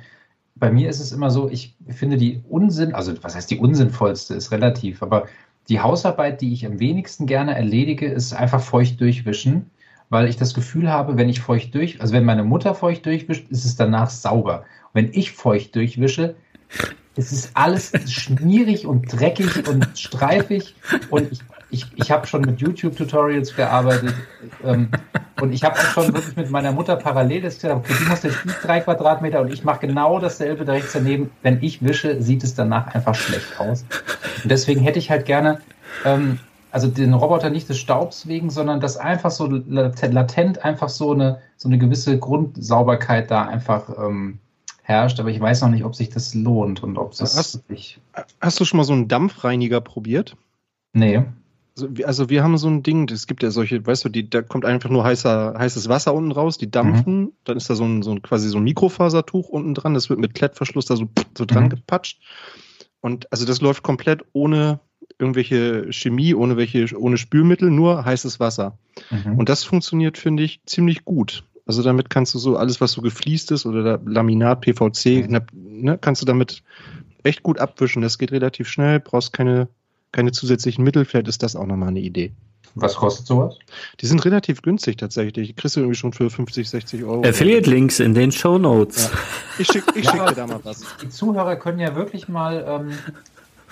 bei 0.56 0.70
mir 0.70 0.88
ist 0.90 1.00
es 1.00 1.10
immer 1.12 1.30
so, 1.30 1.48
ich 1.48 1.74
finde 1.88 2.16
die 2.18 2.42
Unsinn, 2.48 2.94
also 2.94 3.12
was 3.22 3.34
heißt 3.34 3.50
die 3.50 3.58
unsinnvollste, 3.58 4.34
ist 4.34 4.52
relativ, 4.52 5.02
aber 5.02 5.26
die 5.68 5.80
Hausarbeit, 5.80 6.40
die 6.42 6.52
ich 6.52 6.66
am 6.66 6.78
wenigsten 6.80 7.26
gerne 7.26 7.54
erledige, 7.56 8.06
ist 8.06 8.34
einfach 8.34 8.60
feucht 8.62 9.00
durchwischen, 9.00 9.70
weil 10.14 10.28
ich 10.28 10.36
das 10.36 10.54
Gefühl 10.54 10.88
habe, 10.88 11.16
wenn 11.16 11.28
ich 11.28 11.40
feucht 11.40 11.74
durch, 11.74 12.00
also 12.00 12.14
wenn 12.14 12.24
meine 12.24 12.44
Mutter 12.44 12.76
feucht 12.76 13.04
durchwischt, 13.04 13.50
ist 13.50 13.64
es 13.64 13.74
danach 13.74 14.10
sauber. 14.10 14.64
Und 14.92 14.94
wenn 14.94 15.10
ich 15.12 15.32
feucht 15.32 15.74
durchwische, 15.74 16.36
es 17.16 17.32
ist 17.32 17.50
alles 17.54 17.90
schmierig 18.08 18.86
und 18.86 19.12
dreckig 19.12 19.66
und 19.68 19.86
streifig 19.98 20.76
und 21.10 21.32
ich, 21.32 21.40
ich, 21.70 21.86
ich 21.96 22.12
habe 22.12 22.28
schon 22.28 22.42
mit 22.42 22.60
YouTube-Tutorials 22.60 23.56
gearbeitet 23.56 24.14
ähm, 24.64 24.88
und 25.40 25.52
ich 25.52 25.64
habe 25.64 25.74
auch 25.80 25.90
schon 25.90 26.14
wirklich 26.14 26.36
mit 26.36 26.48
meiner 26.48 26.70
Mutter 26.70 26.94
parallel 26.94 27.42
das 27.42 27.56
gesagt, 27.56 27.74
okay, 27.74 27.94
du 27.98 28.08
machst 28.08 28.22
jetzt 28.22 28.38
drei 28.62 28.78
Quadratmeter 28.78 29.40
und 29.40 29.52
ich 29.52 29.64
mache 29.64 29.84
genau 29.84 30.20
dasselbe 30.20 30.64
da 30.64 30.74
rechts 30.74 30.92
daneben. 30.92 31.32
Wenn 31.42 31.60
ich 31.60 31.82
wische, 31.82 32.22
sieht 32.22 32.44
es 32.44 32.54
danach 32.54 32.94
einfach 32.94 33.16
schlecht 33.16 33.58
aus. 33.58 33.84
Und 34.44 34.50
deswegen 34.52 34.80
hätte 34.80 35.00
ich 35.00 35.10
halt 35.10 35.26
gerne, 35.26 35.60
ähm, 36.04 36.38
also 36.74 36.88
den 36.88 37.14
Roboter 37.14 37.50
nicht 37.50 37.68
des 37.68 37.78
Staubs 37.78 38.26
wegen, 38.26 38.50
sondern 38.50 38.80
dass 38.80 38.96
einfach 38.96 39.30
so 39.30 39.46
lat- 39.46 40.02
latent 40.12 40.64
einfach 40.64 40.88
so 40.88 41.12
eine, 41.12 41.38
so 41.56 41.68
eine 41.68 41.78
gewisse 41.78 42.18
Grundsauberkeit 42.18 43.30
da 43.30 43.42
einfach 43.44 43.88
ähm, 43.96 44.40
herrscht. 44.82 45.20
Aber 45.20 45.30
ich 45.30 45.40
weiß 45.40 45.62
noch 45.62 45.68
nicht, 45.68 45.84
ob 45.84 45.94
sich 45.94 46.08
das 46.10 46.34
lohnt 46.34 46.82
und 46.82 46.98
ob 46.98 47.16
das 47.16 47.36
Hast- 47.36 47.54
wirklich. 47.54 48.00
Hast 48.40 48.58
du 48.58 48.64
schon 48.64 48.78
mal 48.78 48.84
so 48.84 48.92
einen 48.92 49.06
Dampfreiniger 49.06 49.80
probiert? 49.80 50.36
Nee. 50.94 51.22
Also 51.76 51.96
wir, 51.96 52.08
also 52.08 52.28
wir 52.28 52.42
haben 52.42 52.58
so 52.58 52.68
ein 52.68 52.82
Ding, 52.82 53.08
es 53.08 53.28
gibt 53.28 53.44
ja 53.44 53.50
solche, 53.52 53.86
weißt 53.86 54.04
du, 54.04 54.08
die, 54.08 54.28
da 54.28 54.42
kommt 54.42 54.64
einfach 54.64 54.90
nur 54.90 55.04
heißer, 55.04 55.54
heißes 55.56 55.88
Wasser 55.88 56.12
unten 56.12 56.32
raus, 56.32 56.58
die 56.58 56.70
dampfen, 56.70 57.32
dann 57.44 57.56
ist 57.56 57.70
da 57.70 57.76
so 57.76 57.84
ein, 57.84 58.02
so 58.02 58.10
ein 58.12 58.22
quasi 58.22 58.48
so 58.48 58.58
ein 58.58 58.64
Mikrofasertuch 58.64 59.48
unten 59.48 59.74
dran, 59.74 59.94
das 59.94 60.10
wird 60.10 60.18
mit 60.18 60.34
Klettverschluss 60.34 60.86
da 60.86 60.96
so, 60.96 61.06
so 61.38 61.44
dran 61.44 61.64
Mhm. 61.64 61.68
gepatscht. 61.70 62.20
Und 63.00 63.30
also 63.32 63.44
das 63.44 63.60
läuft 63.60 63.82
komplett 63.84 64.24
ohne 64.32 64.80
irgendwelche 65.18 65.92
Chemie, 65.92 66.34
ohne 66.34 66.56
welche, 66.56 66.86
ohne 66.98 67.16
Spülmittel, 67.16 67.70
nur 67.70 68.04
heißes 68.04 68.40
Wasser. 68.40 68.76
Mhm. 69.10 69.38
Und 69.38 69.48
das 69.48 69.64
funktioniert, 69.64 70.18
finde 70.18 70.42
ich, 70.42 70.60
ziemlich 70.66 71.04
gut. 71.04 71.44
Also 71.66 71.82
damit 71.82 72.10
kannst 72.10 72.34
du 72.34 72.38
so 72.38 72.56
alles, 72.56 72.80
was 72.80 72.92
so 72.92 73.00
gefliest 73.00 73.50
ist 73.50 73.64
oder 73.64 73.98
Laminat, 74.04 74.60
PVC, 74.60 75.24
Mhm. 75.26 75.32
ne, 75.32 75.46
ne, 75.52 75.98
kannst 75.98 76.20
du 76.20 76.26
damit 76.26 76.62
echt 77.22 77.42
gut 77.42 77.58
abwischen. 77.58 78.02
Das 78.02 78.18
geht 78.18 78.32
relativ 78.32 78.68
schnell, 78.68 79.00
brauchst 79.00 79.32
keine, 79.32 79.68
keine 80.12 80.32
zusätzlichen 80.32 80.84
Mittel. 80.84 81.04
Vielleicht 81.04 81.28
ist 81.28 81.42
das 81.42 81.56
auch 81.56 81.66
nochmal 81.66 81.88
eine 81.88 82.00
Idee. 82.00 82.32
Was 82.76 82.96
kostet 82.96 83.26
sowas? 83.26 83.56
Die 84.00 84.06
sind 84.06 84.24
relativ 84.24 84.60
günstig 84.60 84.96
tatsächlich. 84.96 85.46
Die 85.48 85.54
kriegst 85.54 85.76
du 85.76 85.80
irgendwie 85.80 85.96
schon 85.96 86.12
für 86.12 86.28
50, 86.28 86.68
60 86.68 87.04
Euro. 87.04 87.22
Affiliate-Links 87.24 88.00
in 88.00 88.14
den 88.14 88.32
Show 88.32 88.58
Notes. 88.58 89.04
Ja. 89.12 89.18
Ich 89.60 89.66
schicke 89.68 89.96
ich 89.96 90.04
Ja, 90.06 90.10
schick 90.10 90.20
aber 90.20 90.30
dir 90.30 90.34
da 90.36 90.46
mal 90.48 90.60
was. 90.64 90.84
Die 91.00 91.08
Zuhörer 91.08 91.54
können 91.54 91.78
ja 91.78 91.94
wirklich 91.94 92.26
mal, 92.28 92.64
ähm, 92.66 92.90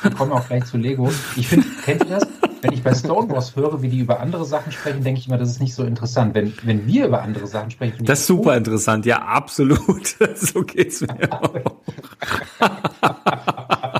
wir 0.02 0.10
kommen 0.10 0.32
auch 0.32 0.46
gleich 0.46 0.64
zu 0.64 0.76
Lego. 0.76 1.10
Ich 1.36 1.48
finde, 1.48 1.66
kennt 1.84 2.04
ihr 2.04 2.10
das? 2.18 2.26
Wenn 2.60 2.72
ich 2.72 2.82
bei 2.82 2.94
Stonewalls 2.94 3.56
höre, 3.56 3.82
wie 3.82 3.88
die 3.88 3.98
über 3.98 4.20
andere 4.20 4.44
Sachen 4.44 4.70
sprechen, 4.70 5.02
denke 5.02 5.18
ich 5.18 5.26
immer, 5.26 5.38
das 5.38 5.50
ist 5.50 5.60
nicht 5.60 5.74
so 5.74 5.84
interessant. 5.84 6.34
Wenn, 6.34 6.54
wenn 6.62 6.86
wir 6.86 7.06
über 7.06 7.22
andere 7.22 7.46
Sachen 7.46 7.70
sprechen, 7.70 8.04
Das 8.04 8.20
ist 8.20 8.26
super 8.26 8.56
interessant, 8.56 9.04
ja, 9.04 9.20
absolut. 9.22 10.16
so 10.36 10.62
geht's 10.62 11.00
mir 11.00 11.32
auch. 11.32 11.54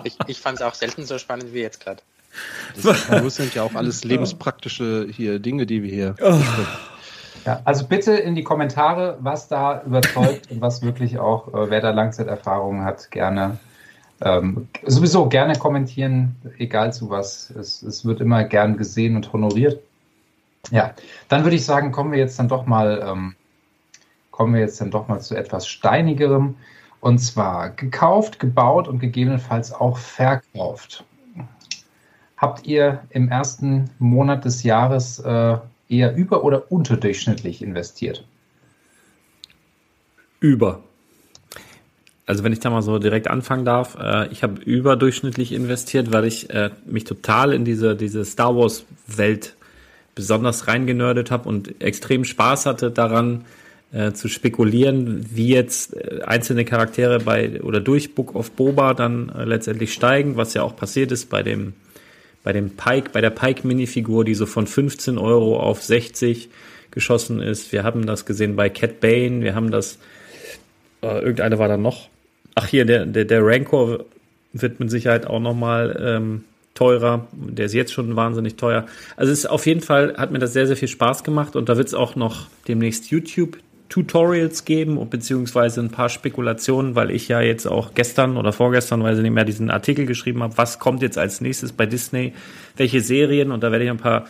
Ich, 0.04 0.16
ich 0.28 0.38
fand 0.38 0.58
es 0.58 0.62
auch 0.62 0.74
selten 0.74 1.04
so 1.04 1.18
spannend 1.18 1.52
wie 1.52 1.60
jetzt 1.60 1.80
gerade. 1.80 2.02
Das 2.82 3.36
sind 3.36 3.54
ja 3.54 3.62
auch 3.62 3.74
alles 3.74 4.04
lebenspraktische 4.04 5.06
hier 5.10 5.38
Dinge, 5.38 5.66
die 5.66 5.82
wir 5.82 5.90
hier. 5.90 6.14
Ja, 7.44 7.60
also 7.64 7.86
bitte 7.86 8.12
in 8.12 8.34
die 8.34 8.44
Kommentare, 8.44 9.18
was 9.20 9.48
da 9.48 9.82
überzeugt 9.82 10.50
und 10.50 10.60
was 10.60 10.82
wirklich 10.82 11.18
auch, 11.18 11.48
äh, 11.48 11.70
wer 11.70 11.80
da 11.80 11.90
Langzeiterfahrungen 11.90 12.84
hat, 12.84 13.10
gerne. 13.10 13.58
Ähm, 14.24 14.68
sowieso 14.86 15.28
gerne 15.28 15.58
kommentieren, 15.58 16.36
egal 16.58 16.92
zu 16.92 17.10
was. 17.10 17.50
Es, 17.50 17.82
es 17.82 18.04
wird 18.04 18.20
immer 18.20 18.44
gern 18.44 18.76
gesehen 18.76 19.16
und 19.16 19.32
honoriert. 19.32 19.80
Ja, 20.70 20.94
dann 21.28 21.42
würde 21.42 21.56
ich 21.56 21.64
sagen, 21.64 21.90
kommen 21.90 22.12
wir 22.12 22.18
jetzt 22.18 22.38
dann 22.38 22.48
doch 22.48 22.66
mal, 22.66 23.04
ähm, 23.04 23.34
kommen 24.30 24.54
wir 24.54 24.60
jetzt 24.60 24.80
dann 24.80 24.92
doch 24.92 25.08
mal 25.08 25.20
zu 25.20 25.34
etwas 25.34 25.66
steinigerem. 25.66 26.54
Und 27.00 27.18
zwar 27.18 27.70
gekauft, 27.70 28.38
gebaut 28.38 28.86
und 28.86 29.00
gegebenenfalls 29.00 29.72
auch 29.72 29.98
verkauft. 29.98 31.04
Habt 32.36 32.64
ihr 32.64 33.02
im 33.10 33.28
ersten 33.28 33.90
Monat 33.98 34.44
des 34.44 34.62
Jahres 34.62 35.18
äh, 35.18 35.56
eher 35.88 36.14
über- 36.14 36.44
oder 36.44 36.70
unterdurchschnittlich 36.70 37.60
investiert? 37.60 38.24
Über. 40.38 40.80
Also 42.24 42.44
wenn 42.44 42.52
ich 42.52 42.60
da 42.60 42.70
mal 42.70 42.82
so 42.82 42.98
direkt 42.98 43.28
anfangen 43.28 43.64
darf, 43.64 43.96
äh, 44.00 44.28
ich 44.28 44.42
habe 44.42 44.60
überdurchschnittlich 44.62 45.52
investiert, 45.52 46.12
weil 46.12 46.24
ich 46.24 46.50
äh, 46.50 46.70
mich 46.86 47.04
total 47.04 47.52
in 47.52 47.64
diese, 47.64 47.96
diese 47.96 48.24
Star 48.24 48.56
Wars 48.56 48.84
Welt 49.06 49.56
besonders 50.14 50.68
reingenördet 50.68 51.30
habe 51.30 51.48
und 51.48 51.80
extrem 51.82 52.24
Spaß 52.24 52.66
hatte 52.66 52.90
daran 52.90 53.44
äh, 53.92 54.12
zu 54.12 54.28
spekulieren, 54.28 55.26
wie 55.34 55.48
jetzt 55.48 55.96
äh, 55.96 56.22
einzelne 56.24 56.64
Charaktere 56.64 57.18
bei 57.18 57.60
oder 57.62 57.80
durch 57.80 58.14
Book 58.14 58.34
of 58.34 58.52
Boba 58.52 58.94
dann 58.94 59.30
äh, 59.30 59.44
letztendlich 59.44 59.92
steigen, 59.92 60.36
was 60.36 60.54
ja 60.54 60.62
auch 60.62 60.76
passiert 60.76 61.12
ist 61.12 61.28
bei 61.28 61.42
dem 61.42 61.74
bei 62.44 62.52
dem 62.52 62.70
Pike, 62.70 63.10
bei 63.12 63.20
der 63.20 63.30
Pike 63.30 63.66
Minifigur, 63.66 64.24
die 64.24 64.34
so 64.34 64.46
von 64.46 64.66
15 64.66 65.16
Euro 65.16 65.60
auf 65.60 65.82
60 65.82 66.48
geschossen 66.90 67.40
ist. 67.40 67.70
Wir 67.70 67.84
haben 67.84 68.04
das 68.04 68.26
gesehen 68.26 68.56
bei 68.56 68.68
Cat 68.68 68.98
Bane, 69.00 69.42
wir 69.42 69.54
haben 69.54 69.70
das 69.70 69.98
äh, 71.02 71.20
irgendeine 71.20 71.58
war 71.58 71.68
da 71.68 71.76
noch. 71.76 72.08
Ach 72.54 72.66
hier, 72.66 72.84
der, 72.84 73.06
der, 73.06 73.24
der 73.24 73.44
Rancor 73.44 74.04
wird 74.52 74.80
mit 74.80 74.90
Sicherheit 74.90 75.26
auch 75.26 75.40
nochmal 75.40 75.98
ähm, 76.02 76.44
teurer. 76.74 77.26
Der 77.32 77.66
ist 77.66 77.74
jetzt 77.74 77.92
schon 77.92 78.16
wahnsinnig 78.16 78.56
teuer. 78.56 78.86
Also 79.16 79.32
es 79.32 79.40
ist 79.40 79.46
auf 79.46 79.66
jeden 79.66 79.80
Fall, 79.80 80.14
hat 80.16 80.30
mir 80.30 80.38
das 80.38 80.52
sehr, 80.52 80.66
sehr 80.66 80.76
viel 80.76 80.88
Spaß 80.88 81.24
gemacht 81.24 81.56
und 81.56 81.68
da 81.68 81.76
wird 81.76 81.88
es 81.88 81.94
auch 81.94 82.16
noch 82.16 82.46
demnächst 82.68 83.10
YouTube-Tutorials 83.10 84.64
geben 84.64 84.98
und 84.98 85.10
beziehungsweise 85.10 85.80
ein 85.80 85.90
paar 85.90 86.08
Spekulationen, 86.08 86.94
weil 86.94 87.10
ich 87.10 87.28
ja 87.28 87.40
jetzt 87.40 87.66
auch 87.66 87.94
gestern 87.94 88.36
oder 88.36 88.52
vorgestern, 88.52 89.02
weil 89.02 89.16
ich 89.16 89.22
nicht 89.22 89.32
mehr 89.32 89.44
diesen 89.44 89.70
Artikel 89.70 90.06
geschrieben 90.06 90.42
habe, 90.42 90.56
was 90.56 90.78
kommt 90.78 91.02
jetzt 91.02 91.18
als 91.18 91.40
nächstes 91.40 91.72
bei 91.72 91.86
Disney, 91.86 92.32
welche 92.76 93.00
Serien 93.00 93.52
und 93.52 93.62
da 93.62 93.70
werde 93.70 93.84
ich 93.84 93.90
ein 93.90 93.98
paar 93.98 94.26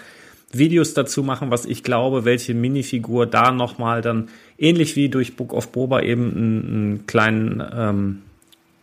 Videos 0.52 0.94
dazu 0.94 1.22
machen, 1.22 1.50
was 1.50 1.64
ich 1.64 1.82
glaube, 1.82 2.24
welche 2.24 2.54
Minifigur 2.54 3.26
da 3.26 3.52
nochmal 3.52 4.02
dann 4.02 4.28
ähnlich 4.58 4.96
wie 4.96 5.08
durch 5.08 5.36
Book 5.36 5.52
of 5.52 5.72
Boba 5.72 6.00
eben 6.00 6.30
einen, 6.30 6.66
einen 6.66 7.06
kleinen 7.06 7.62
ähm, 7.74 8.22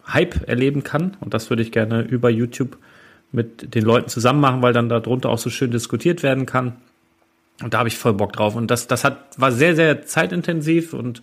Hype 0.08 0.47
erleben 0.47 0.84
kann. 0.84 1.17
Und 1.19 1.34
das 1.34 1.49
würde 1.49 1.63
ich 1.63 1.71
gerne 1.71 2.01
über 2.01 2.29
YouTube 2.29 2.77
mit 3.32 3.75
den 3.75 3.84
Leuten 3.84 4.10
zusammen 4.10 4.41
machen, 4.41 4.62
weil 4.62 4.73
dann 4.73 4.89
darunter 4.89 5.29
auch 5.29 5.38
so 5.38 5.49
schön 5.49 5.71
diskutiert 5.71 6.23
werden 6.23 6.45
kann. 6.45 6.73
Und 7.62 7.73
da 7.73 7.79
habe 7.79 7.89
ich 7.89 7.97
voll 7.97 8.13
Bock 8.13 8.34
drauf. 8.34 8.55
Und 8.55 8.71
das, 8.71 8.88
das 8.88 9.03
hat, 9.03 9.17
war 9.38 9.51
sehr, 9.51 9.75
sehr 9.75 10.03
zeitintensiv 10.05 10.93
und 10.93 11.21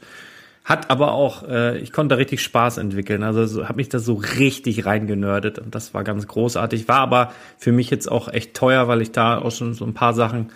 hat 0.65 0.91
aber 0.91 1.13
auch, 1.13 1.49
äh, 1.49 1.79
ich 1.79 1.93
konnte 1.93 2.15
da 2.15 2.17
richtig 2.17 2.43
Spaß 2.43 2.79
entwickeln. 2.79 3.23
Also 3.23 3.47
so, 3.47 3.69
habe 3.69 3.77
mich 3.77 3.89
da 3.89 3.99
so 3.99 4.15
richtig 4.15 4.85
reingenördet 4.85 5.59
und 5.59 5.75
das 5.75 5.95
war 5.95 6.05
ganz 6.05 6.27
großartig. 6.27 6.89
War 6.89 6.99
aber 6.99 7.33
für 7.57 7.73
mich 7.73 7.89
jetzt 7.89 8.11
auch 8.11 8.29
echt 8.29 8.55
teuer, 8.55 8.89
weil 8.89 9.01
ich 9.01 9.13
da 9.13 9.39
auch 9.39 9.53
schon 9.53 9.75
so 9.75 9.85
ein 9.85 9.95
paar 9.95 10.13
Sachen 10.13 10.51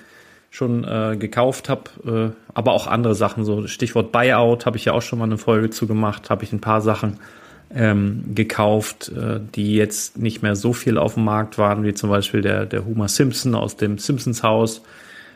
schon 0.50 0.84
äh, 0.84 1.16
gekauft 1.16 1.68
habe, 1.68 2.34
äh, 2.34 2.52
aber 2.54 2.72
auch 2.72 2.88
andere 2.88 3.14
Sachen, 3.14 3.44
so 3.44 3.68
Stichwort 3.68 4.10
Buyout, 4.10 4.66
habe 4.66 4.76
ich 4.76 4.84
ja 4.84 4.92
auch 4.92 5.02
schon 5.02 5.20
mal 5.20 5.26
eine 5.26 5.38
Folge 5.38 5.70
zu 5.70 5.86
gemacht, 5.86 6.28
habe 6.28 6.42
ich 6.42 6.52
ein 6.52 6.60
paar 6.60 6.80
Sachen 6.80 7.18
ähm, 7.72 8.24
gekauft, 8.34 9.12
äh, 9.16 9.38
die 9.54 9.76
jetzt 9.76 10.18
nicht 10.18 10.42
mehr 10.42 10.56
so 10.56 10.72
viel 10.72 10.98
auf 10.98 11.14
dem 11.14 11.24
Markt 11.24 11.56
waren, 11.56 11.84
wie 11.84 11.94
zum 11.94 12.10
Beispiel 12.10 12.42
der, 12.42 12.66
der 12.66 12.84
Homer 12.84 13.08
Simpson 13.08 13.54
aus 13.54 13.76
dem 13.76 13.98
Simpsons 13.98 14.42
Haus. 14.42 14.82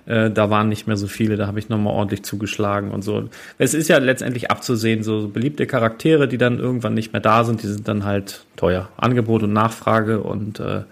Äh, 0.07 0.33
da 0.33 0.51
waren 0.51 0.69
nicht 0.69 0.89
mehr 0.89 0.97
so 0.97 1.07
viele, 1.07 1.37
da 1.37 1.47
habe 1.47 1.61
ich 1.61 1.69
nochmal 1.69 1.95
ordentlich 1.95 2.25
zugeschlagen 2.25 2.91
und 2.91 3.03
so. 3.03 3.29
Es 3.57 3.73
ist 3.73 3.89
ja 3.89 3.99
letztendlich 3.99 4.51
abzusehen, 4.51 5.05
so 5.05 5.29
beliebte 5.29 5.67
Charaktere, 5.69 6.27
die 6.27 6.39
dann 6.39 6.59
irgendwann 6.59 6.95
nicht 6.95 7.13
mehr 7.13 7.23
da 7.23 7.45
sind, 7.45 7.63
die 7.63 7.69
sind 7.69 7.87
dann 7.87 8.05
halt 8.05 8.45
teuer. 8.57 8.89
Angebot 8.97 9.45
und 9.45 9.53
Nachfrage 9.53 10.21
und 10.21 10.59
äh, 10.59 10.83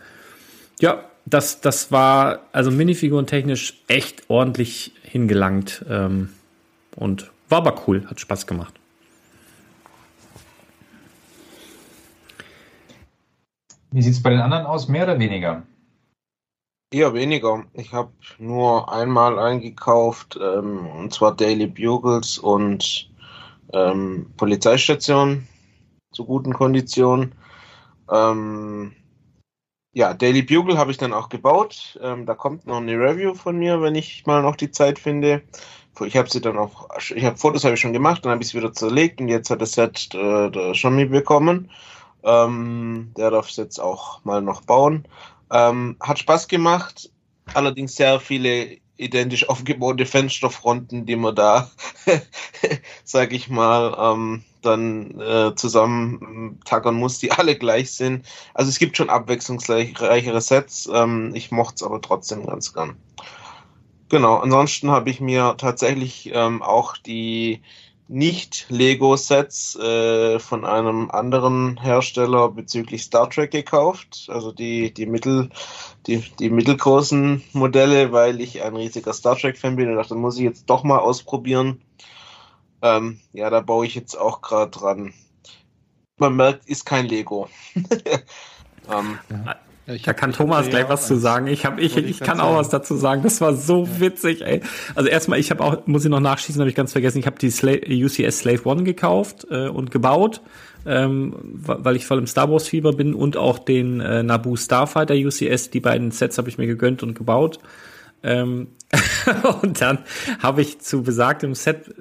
ja, 0.80 1.04
das, 1.24 1.60
das 1.60 1.92
war 1.92 2.40
also 2.52 2.70
Minifiguren 2.70 3.26
technisch 3.26 3.82
echt 3.88 4.28
ordentlich 4.28 4.92
hingelangt 5.02 5.84
ähm, 5.88 6.30
und 6.96 7.30
war 7.48 7.58
aber 7.58 7.82
cool, 7.86 8.06
hat 8.08 8.20
Spaß 8.20 8.46
gemacht. 8.46 8.74
Wie 13.90 14.02
sieht 14.02 14.14
es 14.14 14.22
bei 14.22 14.30
den 14.30 14.40
anderen 14.40 14.64
aus? 14.64 14.88
Mehr 14.88 15.04
oder 15.04 15.18
weniger? 15.18 15.62
Eher 16.90 17.14
weniger. 17.14 17.64
Ich 17.74 17.92
habe 17.92 18.12
nur 18.38 18.92
einmal 18.92 19.38
eingekauft, 19.38 20.38
ähm, 20.42 20.86
und 20.86 21.12
zwar 21.12 21.36
Daily 21.36 21.66
Bugles 21.66 22.38
und 22.38 23.10
ähm, 23.72 24.30
Polizeistation 24.36 25.46
zu 26.12 26.24
guten 26.24 26.52
Konditionen. 26.52 27.34
Ähm, 28.10 28.92
ja, 29.92 30.14
Daily 30.14 30.42
Bugle 30.42 30.78
habe 30.78 30.90
ich 30.90 30.96
dann 30.96 31.12
auch 31.12 31.28
gebaut. 31.28 31.98
Ähm, 32.02 32.24
da 32.26 32.34
kommt 32.34 32.66
noch 32.66 32.78
eine 32.78 32.98
Review 32.98 33.34
von 33.34 33.58
mir, 33.58 33.80
wenn 33.82 33.94
ich 33.94 34.24
mal 34.26 34.42
noch 34.42 34.56
die 34.56 34.70
Zeit 34.70 34.98
finde. 34.98 35.42
Ich 36.00 36.16
habe 36.16 36.30
sie 36.30 36.40
dann 36.40 36.56
auch, 36.56 36.88
ich 37.14 37.24
habe 37.24 37.36
Fotos 37.36 37.64
habe 37.64 37.74
ich 37.74 37.80
schon 37.80 37.92
gemacht, 37.92 38.24
dann 38.24 38.32
habe 38.32 38.42
ich 38.42 38.48
es 38.48 38.54
wieder 38.54 38.72
zerlegt 38.72 39.20
und 39.20 39.28
jetzt 39.28 39.50
hat 39.50 39.60
das 39.60 39.72
Set 39.72 40.08
äh, 40.14 40.50
der 40.50 40.74
Schami 40.74 41.04
bekommen. 41.04 41.70
Ähm, 42.24 43.12
der 43.16 43.30
darf 43.30 43.50
es 43.50 43.56
jetzt 43.56 43.78
auch 43.78 44.24
mal 44.24 44.40
noch 44.40 44.62
bauen. 44.62 45.06
Ähm, 45.50 45.96
hat 46.00 46.18
Spaß 46.18 46.48
gemacht, 46.48 47.10
allerdings 47.52 47.94
sehr 47.94 48.20
viele 48.20 48.78
identisch 49.02 49.48
aufgebaute 49.48 50.06
Fensterfronten, 50.06 51.06
die 51.06 51.16
man 51.16 51.34
da, 51.34 51.70
sag 53.04 53.32
ich 53.32 53.48
mal, 53.48 53.96
ähm, 53.98 54.44
dann 54.62 55.20
äh, 55.20 55.54
zusammen 55.56 56.60
muss, 56.92 57.18
die 57.18 57.32
alle 57.32 57.56
gleich 57.56 57.92
sind. 57.92 58.24
Also 58.54 58.68
es 58.70 58.78
gibt 58.78 58.96
schon 58.96 59.10
abwechslungsreichere 59.10 60.40
Sets. 60.40 60.88
Ähm, 60.92 61.32
ich 61.34 61.50
mochte 61.50 61.76
es 61.76 61.82
aber 61.82 62.00
trotzdem 62.00 62.46
ganz 62.46 62.72
gern. 62.72 62.96
Genau, 64.08 64.36
ansonsten 64.36 64.90
habe 64.90 65.08
ich 65.08 65.20
mir 65.20 65.54
tatsächlich 65.56 66.30
ähm, 66.34 66.62
auch 66.62 66.98
die 66.98 67.62
nicht-Lego-Sets 68.12 69.76
äh, 69.76 70.38
von 70.38 70.66
einem 70.66 71.10
anderen 71.10 71.80
Hersteller 71.80 72.50
bezüglich 72.50 73.04
Star 73.04 73.30
Trek 73.30 73.50
gekauft. 73.50 74.26
Also 74.28 74.52
die, 74.52 74.92
die, 74.92 75.06
mittel, 75.06 75.48
die, 76.06 76.18
die 76.38 76.50
mittelgroßen 76.50 77.42
Modelle, 77.54 78.12
weil 78.12 78.42
ich 78.42 78.62
ein 78.62 78.76
riesiger 78.76 79.14
Star 79.14 79.36
Trek-Fan 79.36 79.76
bin 79.76 79.88
und 79.88 79.96
dachte, 79.96 80.14
muss 80.14 80.36
ich 80.36 80.44
jetzt 80.44 80.68
doch 80.68 80.84
mal 80.84 80.98
ausprobieren. 80.98 81.80
Ähm, 82.82 83.20
ja, 83.32 83.48
da 83.48 83.60
baue 83.60 83.86
ich 83.86 83.94
jetzt 83.94 84.14
auch 84.14 84.42
gerade 84.42 84.70
dran. 84.70 85.14
Man 86.18 86.36
merkt, 86.36 86.68
ist 86.68 86.84
kein 86.84 87.06
Lego. 87.06 87.48
ähm, 88.90 89.18
ja. 89.30 89.56
Ja, 89.92 90.02
da 90.04 90.12
kann 90.12 90.32
Thomas 90.32 90.68
gleich 90.68 90.88
was 90.88 91.06
zu 91.06 91.16
sagen. 91.16 91.46
Ich 91.46 91.64
habe 91.64 91.80
ich, 91.80 91.96
ich 91.96 92.20
kann 92.20 92.40
auch 92.40 92.56
was 92.56 92.68
dazu 92.68 92.96
sagen. 92.96 93.22
Das 93.22 93.40
war 93.40 93.54
so 93.54 93.88
witzig, 93.98 94.42
ey. 94.42 94.60
Also 94.94 95.08
erstmal, 95.08 95.38
ich 95.38 95.50
habe 95.50 95.62
auch, 95.62 95.86
muss 95.86 96.04
ich 96.04 96.10
noch 96.10 96.20
nachschießen, 96.20 96.60
habe 96.60 96.70
ich 96.70 96.76
ganz 96.76 96.92
vergessen. 96.92 97.18
Ich 97.18 97.26
habe 97.26 97.38
die 97.38 97.50
Slave, 97.50 97.82
UCS 97.88 98.40
Slave 98.40 98.64
One 98.64 98.84
gekauft 98.84 99.46
äh, 99.50 99.68
und 99.68 99.90
gebaut, 99.90 100.40
ähm, 100.86 101.34
weil 101.42 101.96
ich 101.96 102.06
voll 102.06 102.18
im 102.18 102.26
Star 102.26 102.50
Wars 102.50 102.68
Fieber 102.68 102.92
bin 102.92 103.14
und 103.14 103.36
auch 103.36 103.58
den 103.58 104.00
äh, 104.00 104.22
Naboo 104.22 104.56
Starfighter 104.56 105.14
UCS. 105.14 105.70
Die 105.70 105.80
beiden 105.80 106.10
Sets 106.10 106.38
habe 106.38 106.48
ich 106.48 106.58
mir 106.58 106.66
gegönnt 106.66 107.02
und 107.02 107.14
gebaut. 107.14 107.58
Ähm, 108.22 108.68
und 109.62 109.80
dann 109.80 109.98
habe 110.38 110.62
ich 110.62 110.80
zu 110.80 111.02
besagtem 111.02 111.54
Set, 111.54 111.94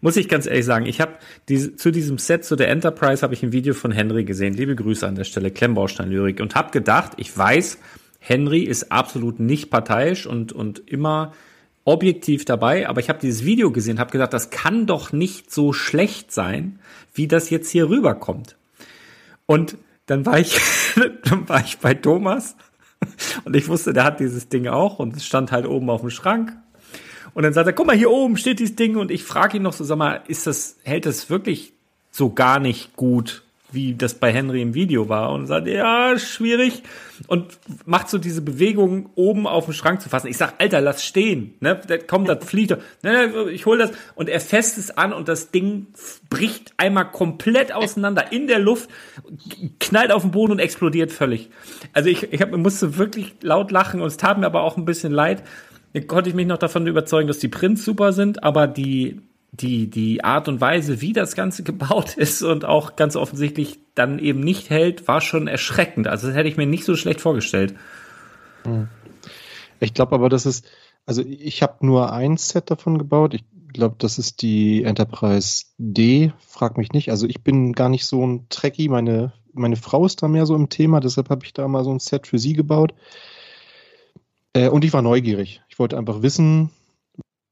muss 0.00 0.16
ich 0.16 0.28
ganz 0.28 0.46
ehrlich 0.46 0.64
sagen, 0.64 0.86
ich 0.86 1.00
habe 1.00 1.14
diese, 1.48 1.76
zu 1.76 1.90
diesem 1.90 2.18
Set, 2.18 2.44
zu 2.44 2.56
der 2.56 2.68
Enterprise, 2.68 3.22
habe 3.22 3.34
ich 3.34 3.42
ein 3.42 3.52
Video 3.52 3.74
von 3.74 3.92
Henry 3.92 4.24
gesehen. 4.24 4.54
Liebe 4.54 4.76
Grüße 4.76 5.06
an 5.06 5.14
der 5.14 5.24
Stelle, 5.24 5.50
Klemmbaustein-Lyrik. 5.50 6.40
Und 6.40 6.54
habe 6.54 6.70
gedacht, 6.70 7.12
ich 7.16 7.36
weiß, 7.36 7.78
Henry 8.18 8.62
ist 8.62 8.90
absolut 8.90 9.40
nicht 9.40 9.70
parteiisch 9.70 10.26
und, 10.26 10.52
und 10.52 10.80
immer 10.90 11.32
objektiv 11.84 12.44
dabei, 12.44 12.88
aber 12.88 13.00
ich 13.00 13.08
habe 13.08 13.20
dieses 13.20 13.44
Video 13.44 13.70
gesehen, 13.70 14.00
habe 14.00 14.10
gedacht, 14.10 14.32
das 14.32 14.50
kann 14.50 14.86
doch 14.86 15.12
nicht 15.12 15.52
so 15.52 15.72
schlecht 15.72 16.32
sein, 16.32 16.80
wie 17.14 17.28
das 17.28 17.48
jetzt 17.48 17.70
hier 17.70 17.88
rüberkommt. 17.88 18.56
Und 19.46 19.78
dann 20.06 20.26
war 20.26 20.40
ich, 20.40 20.58
dann 21.24 21.48
war 21.48 21.60
ich 21.60 21.78
bei 21.78 21.94
Thomas 21.94 22.56
und 23.44 23.54
ich 23.54 23.68
wusste, 23.68 23.92
der 23.92 24.02
hat 24.04 24.18
dieses 24.18 24.48
Ding 24.48 24.66
auch 24.66 24.98
und 24.98 25.16
es 25.16 25.24
stand 25.24 25.52
halt 25.52 25.66
oben 25.66 25.88
auf 25.88 26.00
dem 26.00 26.10
Schrank. 26.10 26.56
Und 27.36 27.42
dann 27.42 27.52
sagt 27.52 27.66
er, 27.66 27.74
guck 27.74 27.86
mal, 27.86 27.94
hier 27.94 28.10
oben 28.10 28.38
steht 28.38 28.60
dieses 28.60 28.76
Ding 28.76 28.96
und 28.96 29.10
ich 29.10 29.22
frage 29.22 29.58
ihn 29.58 29.62
noch 29.62 29.74
so, 29.74 29.84
sag 29.84 29.98
mal, 29.98 30.22
ist 30.26 30.46
das, 30.46 30.78
hält 30.84 31.04
das 31.04 31.28
wirklich 31.28 31.74
so 32.10 32.32
gar 32.32 32.58
nicht 32.60 32.96
gut? 32.96 33.42
wie 33.72 33.94
das 33.94 34.14
bei 34.14 34.32
Henry 34.32 34.62
im 34.62 34.74
Video 34.74 35.08
war 35.08 35.32
und 35.32 35.46
sagt, 35.46 35.66
ja, 35.66 36.16
schwierig 36.18 36.84
und 37.26 37.58
macht 37.84 38.08
so 38.08 38.16
diese 38.16 38.40
Bewegung 38.40 39.10
oben 39.16 39.46
auf 39.46 39.64
dem 39.64 39.74
Schrank 39.74 40.00
zu 40.00 40.08
fassen. 40.08 40.28
Ich 40.28 40.36
sag, 40.36 40.54
Alter, 40.58 40.80
lass 40.80 41.04
stehen, 41.04 41.54
ne? 41.60 41.78
Komm, 42.06 42.26
das 42.26 42.44
fliegt. 42.44 42.70
Ne, 43.02 43.28
ne, 43.28 43.50
ich 43.50 43.66
hol 43.66 43.76
das 43.76 43.90
und 44.14 44.28
er 44.28 44.40
fässt 44.40 44.78
es 44.78 44.96
an 44.96 45.12
und 45.12 45.26
das 45.28 45.50
Ding 45.50 45.88
bricht 46.30 46.74
einmal 46.76 47.10
komplett 47.10 47.72
auseinander 47.72 48.32
in 48.32 48.46
der 48.46 48.60
Luft, 48.60 48.88
knallt 49.80 50.12
auf 50.12 50.22
den 50.22 50.30
Boden 50.30 50.52
und 50.52 50.58
explodiert 50.60 51.10
völlig. 51.10 51.50
Also 51.92 52.08
ich, 52.08 52.32
ich 52.32 52.40
hab, 52.40 52.56
musste 52.56 52.96
wirklich 52.98 53.34
laut 53.42 53.72
lachen 53.72 54.00
und 54.00 54.06
es 54.06 54.16
tat 54.16 54.38
mir 54.38 54.46
aber 54.46 54.62
auch 54.62 54.76
ein 54.76 54.84
bisschen 54.84 55.12
leid. 55.12 55.42
Konnte 56.06 56.28
ich 56.28 56.36
mich 56.36 56.46
noch 56.46 56.58
davon 56.58 56.86
überzeugen, 56.86 57.28
dass 57.28 57.38
die 57.38 57.48
Prints 57.48 57.84
super 57.84 58.12
sind, 58.12 58.42
aber 58.44 58.66
die 58.66 59.20
die, 59.60 59.88
die 59.88 60.24
Art 60.24 60.48
und 60.48 60.60
Weise, 60.60 61.00
wie 61.00 61.12
das 61.12 61.34
Ganze 61.34 61.62
gebaut 61.62 62.16
ist 62.16 62.42
und 62.42 62.64
auch 62.64 62.96
ganz 62.96 63.16
offensichtlich 63.16 63.78
dann 63.94 64.18
eben 64.18 64.40
nicht 64.40 64.70
hält, 64.70 65.08
war 65.08 65.20
schon 65.20 65.48
erschreckend. 65.48 66.06
Also 66.06 66.28
das 66.28 66.36
hätte 66.36 66.48
ich 66.48 66.56
mir 66.56 66.66
nicht 66.66 66.84
so 66.84 66.96
schlecht 66.96 67.20
vorgestellt. 67.20 67.74
Ich 69.80 69.94
glaube 69.94 70.14
aber, 70.14 70.28
das 70.28 70.46
ist, 70.46 70.66
also 71.06 71.22
ich 71.22 71.62
habe 71.62 71.86
nur 71.86 72.12
ein 72.12 72.36
Set 72.36 72.70
davon 72.70 72.98
gebaut. 72.98 73.34
Ich 73.34 73.44
glaube, 73.72 73.96
das 73.98 74.18
ist 74.18 74.42
die 74.42 74.82
Enterprise 74.82 75.66
D. 75.78 76.32
Frag 76.46 76.76
mich 76.78 76.92
nicht. 76.92 77.10
Also 77.10 77.26
ich 77.26 77.42
bin 77.42 77.72
gar 77.72 77.88
nicht 77.88 78.06
so 78.06 78.26
ein 78.26 78.46
Trekkie. 78.48 78.88
Meine, 78.88 79.32
meine 79.52 79.76
Frau 79.76 80.04
ist 80.04 80.22
da 80.22 80.28
mehr 80.28 80.46
so 80.46 80.54
im 80.54 80.68
Thema, 80.68 81.00
deshalb 81.00 81.30
habe 81.30 81.44
ich 81.44 81.52
da 81.52 81.68
mal 81.68 81.84
so 81.84 81.92
ein 81.92 82.00
Set 82.00 82.26
für 82.26 82.38
sie 82.38 82.54
gebaut. 82.54 82.92
Äh, 84.52 84.68
und 84.68 84.84
ich 84.84 84.92
war 84.92 85.02
neugierig. 85.02 85.62
Ich 85.76 85.78
wollte 85.78 85.98
einfach 85.98 86.22
wissen, 86.22 86.70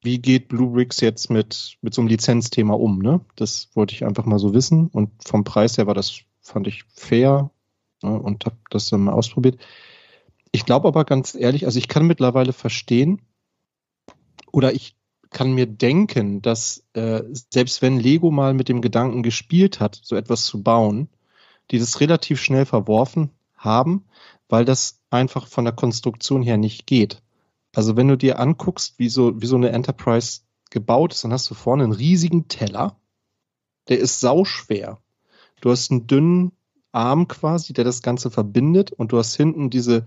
wie 0.03 0.19
geht 0.19 0.49
Bluebricks 0.49 1.03
jetzt 1.03 1.29
mit, 1.29 1.77
mit 1.83 1.93
so 1.93 2.01
einem 2.01 2.09
Lizenzthema 2.09 2.73
um? 2.73 3.01
Ne? 3.01 3.21
Das 3.37 3.69
wollte 3.75 3.95
ich 3.95 4.03
einfach 4.03 4.25
mal 4.25 4.39
so 4.39 4.55
wissen. 4.55 4.87
Und 4.87 5.11
vom 5.23 5.45
Preis 5.45 5.77
her 5.77 5.87
war 5.87 5.93
das, 5.93 6.21
fand 6.41 6.67
ich 6.67 6.85
fair 6.85 7.51
ne? 8.03 8.19
und 8.19 8.47
habe 8.47 8.57
das 8.71 8.87
dann 8.87 9.05
mal 9.05 9.13
ausprobiert. 9.13 9.61
Ich 10.53 10.65
glaube 10.65 10.89
aber 10.89 11.05
ganz 11.05 11.35
ehrlich, 11.35 11.67
also 11.67 11.79
ich 11.79 11.87
kann 11.87 12.07
mittlerweile 12.07 12.55
verstehen 12.55 13.21
oder 14.51 14.73
ich 14.73 14.97
kann 15.29 15.53
mir 15.53 15.67
denken, 15.67 16.41
dass 16.41 16.83
äh, 16.95 17.25
selbst 17.53 17.83
wenn 17.83 18.01
Lego 18.01 18.31
mal 18.31 18.55
mit 18.55 18.71
dem 18.71 18.81
Gedanken 18.81 19.23
gespielt 19.23 19.81
hat, 19.81 20.01
so 20.03 20.17
etwas 20.17 20.47
zu 20.47 20.63
bauen, 20.63 21.11
die 21.71 21.79
das 21.79 22.01
relativ 22.01 22.41
schnell 22.41 22.65
verworfen 22.65 23.33
haben, 23.55 24.07
weil 24.49 24.65
das 24.65 25.03
einfach 25.11 25.47
von 25.47 25.67
der 25.67 25.75
Konstruktion 25.75 26.41
her 26.41 26.57
nicht 26.57 26.87
geht. 26.87 27.21
Also 27.75 27.97
wenn 27.97 28.09
du 28.09 28.17
dir 28.17 28.39
anguckst, 28.39 28.99
wie 28.99 29.09
so, 29.09 29.41
wie 29.41 29.47
so 29.47 29.57
eine 29.57 29.71
Enterprise 29.71 30.41
gebaut 30.71 31.13
ist, 31.13 31.25
dann 31.25 31.33
hast 31.33 31.51
du 31.51 31.55
vorne 31.55 31.85
einen 31.85 31.93
riesigen 31.93 32.49
Teller. 32.49 32.99
Der 33.89 33.99
ist 33.99 34.21
sauschwer. 34.21 35.01
Du 35.61 35.71
hast 35.71 35.91
einen 35.91 36.07
dünnen 36.07 36.53
Arm 36.93 37.29
quasi, 37.29 37.73
der 37.73 37.85
das 37.85 38.03
Ganze 38.03 38.31
verbindet 38.31 38.93
und 38.93 39.13
du 39.13 39.19
hast 39.19 39.35
hinten 39.35 39.71
diese, 39.71 40.07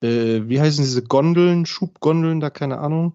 äh, 0.00 0.42
wie 0.44 0.60
heißen 0.60 0.84
diese 0.84 1.02
Gondeln, 1.02 1.66
Schubgondeln, 1.66 2.40
da 2.40 2.50
keine 2.50 2.78
Ahnung, 2.78 3.14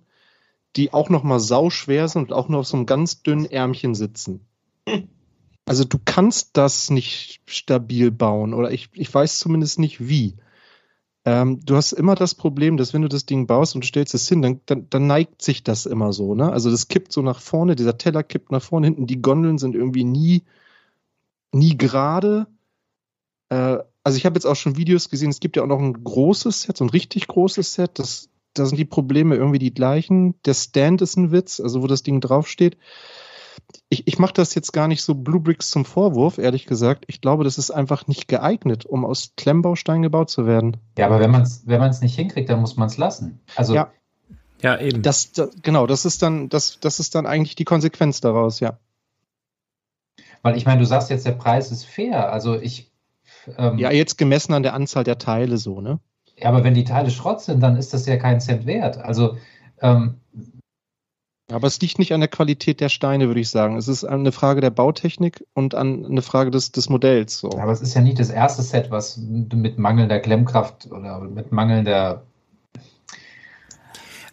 die 0.75 0.91
auch 0.91 1.09
nochmal 1.09 1.39
sauschwer 1.39 2.07
sind 2.07 2.23
und 2.23 2.33
auch 2.33 2.49
nur 2.49 2.61
auf 2.61 2.67
so 2.67 2.77
einem 2.77 2.85
ganz 2.85 3.23
dünnen 3.23 3.45
Ärmchen 3.45 3.95
sitzen. 3.95 4.45
Also 5.65 5.85
du 5.85 5.97
kannst 6.03 6.57
das 6.57 6.89
nicht 6.89 7.41
stabil 7.45 8.11
bauen 8.11 8.53
oder 8.53 8.71
ich, 8.71 8.89
ich 8.93 9.13
weiß 9.13 9.39
zumindest 9.39 9.79
nicht 9.79 10.07
wie. 10.07 10.35
Ähm, 11.25 11.61
du 11.65 11.75
hast 11.75 11.93
immer 11.93 12.15
das 12.15 12.35
Problem, 12.35 12.75
dass 12.75 12.93
wenn 12.93 13.01
du 13.01 13.07
das 13.07 13.25
Ding 13.25 13.47
baust 13.47 13.75
und 13.75 13.85
stellst 13.85 14.13
es 14.13 14.27
hin, 14.27 14.41
dann, 14.41 14.59
dann, 14.65 14.89
dann 14.89 15.07
neigt 15.07 15.41
sich 15.41 15.63
das 15.63 15.85
immer 15.85 16.11
so. 16.11 16.35
Ne? 16.35 16.51
Also 16.51 16.69
das 16.69 16.89
kippt 16.89 17.13
so 17.13 17.21
nach 17.21 17.39
vorne, 17.39 17.75
dieser 17.75 17.97
Teller 17.97 18.23
kippt 18.23 18.51
nach 18.51 18.61
vorne, 18.61 18.87
hinten 18.87 19.07
die 19.07 19.21
Gondeln 19.21 19.57
sind 19.57 19.75
irgendwie 19.75 20.03
nie, 20.03 20.43
nie 21.53 21.77
gerade. 21.77 22.47
Äh, 23.49 23.79
also 24.03 24.17
ich 24.17 24.25
habe 24.25 24.35
jetzt 24.35 24.45
auch 24.45 24.57
schon 24.57 24.75
Videos 24.75 25.09
gesehen, 25.09 25.29
es 25.29 25.39
gibt 25.39 25.55
ja 25.55 25.63
auch 25.63 25.67
noch 25.67 25.79
ein 25.79 26.03
großes 26.03 26.63
Set, 26.63 26.75
so 26.75 26.83
ein 26.83 26.89
richtig 26.89 27.27
großes 27.27 27.73
Set, 27.73 27.99
das, 27.99 28.29
da 28.53 28.65
sind 28.65 28.77
die 28.77 28.85
Probleme 28.85 29.35
irgendwie 29.35 29.59
die 29.59 29.73
gleichen. 29.73 30.35
Der 30.43 30.53
Stand 30.53 31.01
ist 31.01 31.15
ein 31.15 31.31
Witz, 31.31 31.61
also 31.61 31.81
wo 31.81 31.87
das 31.87 32.03
Ding 32.03 32.19
draufsteht 32.19 32.77
ich, 33.89 34.07
ich 34.07 34.19
mache 34.19 34.33
das 34.33 34.55
jetzt 34.55 34.73
gar 34.73 34.87
nicht 34.87 35.03
so 35.03 35.13
Bluebricks 35.15 35.69
zum 35.69 35.85
Vorwurf, 35.85 36.37
ehrlich 36.37 36.65
gesagt. 36.65 37.05
Ich 37.07 37.21
glaube, 37.21 37.43
das 37.43 37.57
ist 37.57 37.71
einfach 37.71 38.07
nicht 38.07 38.27
geeignet, 38.27 38.85
um 38.85 39.05
aus 39.05 39.33
Klemmbaustein 39.37 40.01
gebaut 40.01 40.29
zu 40.29 40.45
werden. 40.45 40.77
Ja, 40.97 41.07
aber 41.07 41.19
wenn 41.19 41.31
man 41.31 41.43
es 41.43 41.67
wenn 41.67 41.79
man's 41.79 42.01
nicht 42.01 42.15
hinkriegt, 42.15 42.49
dann 42.49 42.59
muss 42.59 42.75
man 42.75 42.87
es 42.87 42.97
lassen. 42.97 43.39
Also 43.55 43.75
ja. 43.75 43.91
Ja, 44.61 44.79
eben. 44.79 45.01
Das, 45.01 45.33
das, 45.33 45.49
genau, 45.61 45.85
das 45.87 46.05
ist 46.05 46.21
dann, 46.21 46.47
das, 46.47 46.79
das 46.79 46.99
ist 46.99 47.15
dann 47.15 47.25
eigentlich 47.25 47.55
die 47.55 47.65
Konsequenz 47.65 48.21
daraus, 48.21 48.61
ja. 48.61 48.79
Weil 50.41 50.57
ich 50.57 50.65
meine, 50.65 50.79
du 50.79 50.85
sagst 50.85 51.09
jetzt, 51.09 51.25
der 51.25 51.33
Preis 51.33 51.71
ist 51.71 51.85
fair. 51.85 52.31
Also 52.31 52.55
ich. 52.59 52.91
Ähm, 53.57 53.77
ja, 53.77 53.91
jetzt 53.91 54.17
gemessen 54.17 54.53
an 54.53 54.63
der 54.63 54.73
Anzahl 54.73 55.03
der 55.03 55.17
Teile 55.17 55.57
so, 55.57 55.81
ne? 55.81 55.99
Ja, 56.37 56.49
aber 56.49 56.63
wenn 56.63 56.73
die 56.73 56.85
Teile 56.85 57.11
Schrott 57.11 57.41
sind, 57.41 57.59
dann 57.61 57.75
ist 57.75 57.93
das 57.93 58.05
ja 58.05 58.15
kein 58.17 58.39
Cent 58.39 58.65
wert. 58.65 58.97
Also 58.97 59.37
ähm, 59.81 60.21
aber 61.51 61.67
es 61.67 61.79
liegt 61.81 61.99
nicht 61.99 62.13
an 62.13 62.21
der 62.21 62.29
Qualität 62.29 62.79
der 62.79 62.89
Steine, 62.89 63.27
würde 63.27 63.41
ich 63.41 63.49
sagen. 63.49 63.77
Es 63.77 63.87
ist 63.87 64.05
eine 64.05 64.31
Frage 64.31 64.61
der 64.61 64.69
Bautechnik 64.69 65.45
und 65.53 65.75
an 65.75 66.05
eine 66.05 66.21
Frage 66.21 66.51
des, 66.51 66.71
des 66.71 66.89
Modells. 66.89 67.39
So. 67.39 67.51
Aber 67.59 67.71
es 67.71 67.81
ist 67.81 67.93
ja 67.93 68.01
nicht 68.01 68.19
das 68.19 68.29
erste 68.29 68.61
Set, 68.61 68.91
was 68.91 69.17
mit 69.17 69.77
mangelnder 69.77 70.19
Klemmkraft 70.19 70.89
oder 70.91 71.19
mit 71.19 71.51
mangelnder 71.51 72.23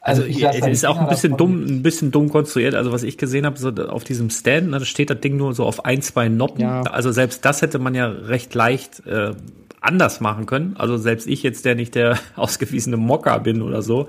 also, 0.02 0.22
also 0.22 0.48
es 0.48 0.66
ist 0.66 0.86
auch 0.86 0.98
ein 0.98 1.08
bisschen 1.08 1.36
dumm, 1.36 1.62
ein 1.66 1.82
bisschen 1.82 2.11
dumm 2.11 2.30
konstruiert. 2.30 2.74
Also 2.74 2.90
was 2.90 3.02
ich 3.02 3.18
gesehen 3.18 3.44
habe, 3.44 3.58
so 3.58 3.68
auf 3.68 4.02
diesem 4.02 4.30
Stand, 4.30 4.70
ne, 4.70 4.78
da 4.78 4.84
steht 4.86 5.11
das 5.11 5.20
Ding 5.20 5.36
nur 5.36 5.52
so 5.52 5.64
auf 5.64 5.84
ein, 5.84 6.00
zwei 6.00 6.28
Noppen. 6.28 6.62
Ja. 6.62 6.82
Also 6.82 7.12
selbst 7.12 7.44
das 7.44 7.61
hätte 7.61 7.78
man 7.78 7.94
ja 7.94 8.06
recht 8.06 8.54
leicht 8.54 9.06
äh, 9.06 9.34
anders 9.80 10.20
machen 10.20 10.46
können. 10.46 10.74
Also 10.78 10.96
selbst 10.96 11.26
ich 11.26 11.42
jetzt, 11.42 11.66
der 11.66 11.74
nicht 11.74 11.94
der 11.94 12.18
ausgewiesene 12.36 12.96
Mocker 12.96 13.38
bin 13.40 13.61
oder 13.61 13.82
so, 13.82 14.08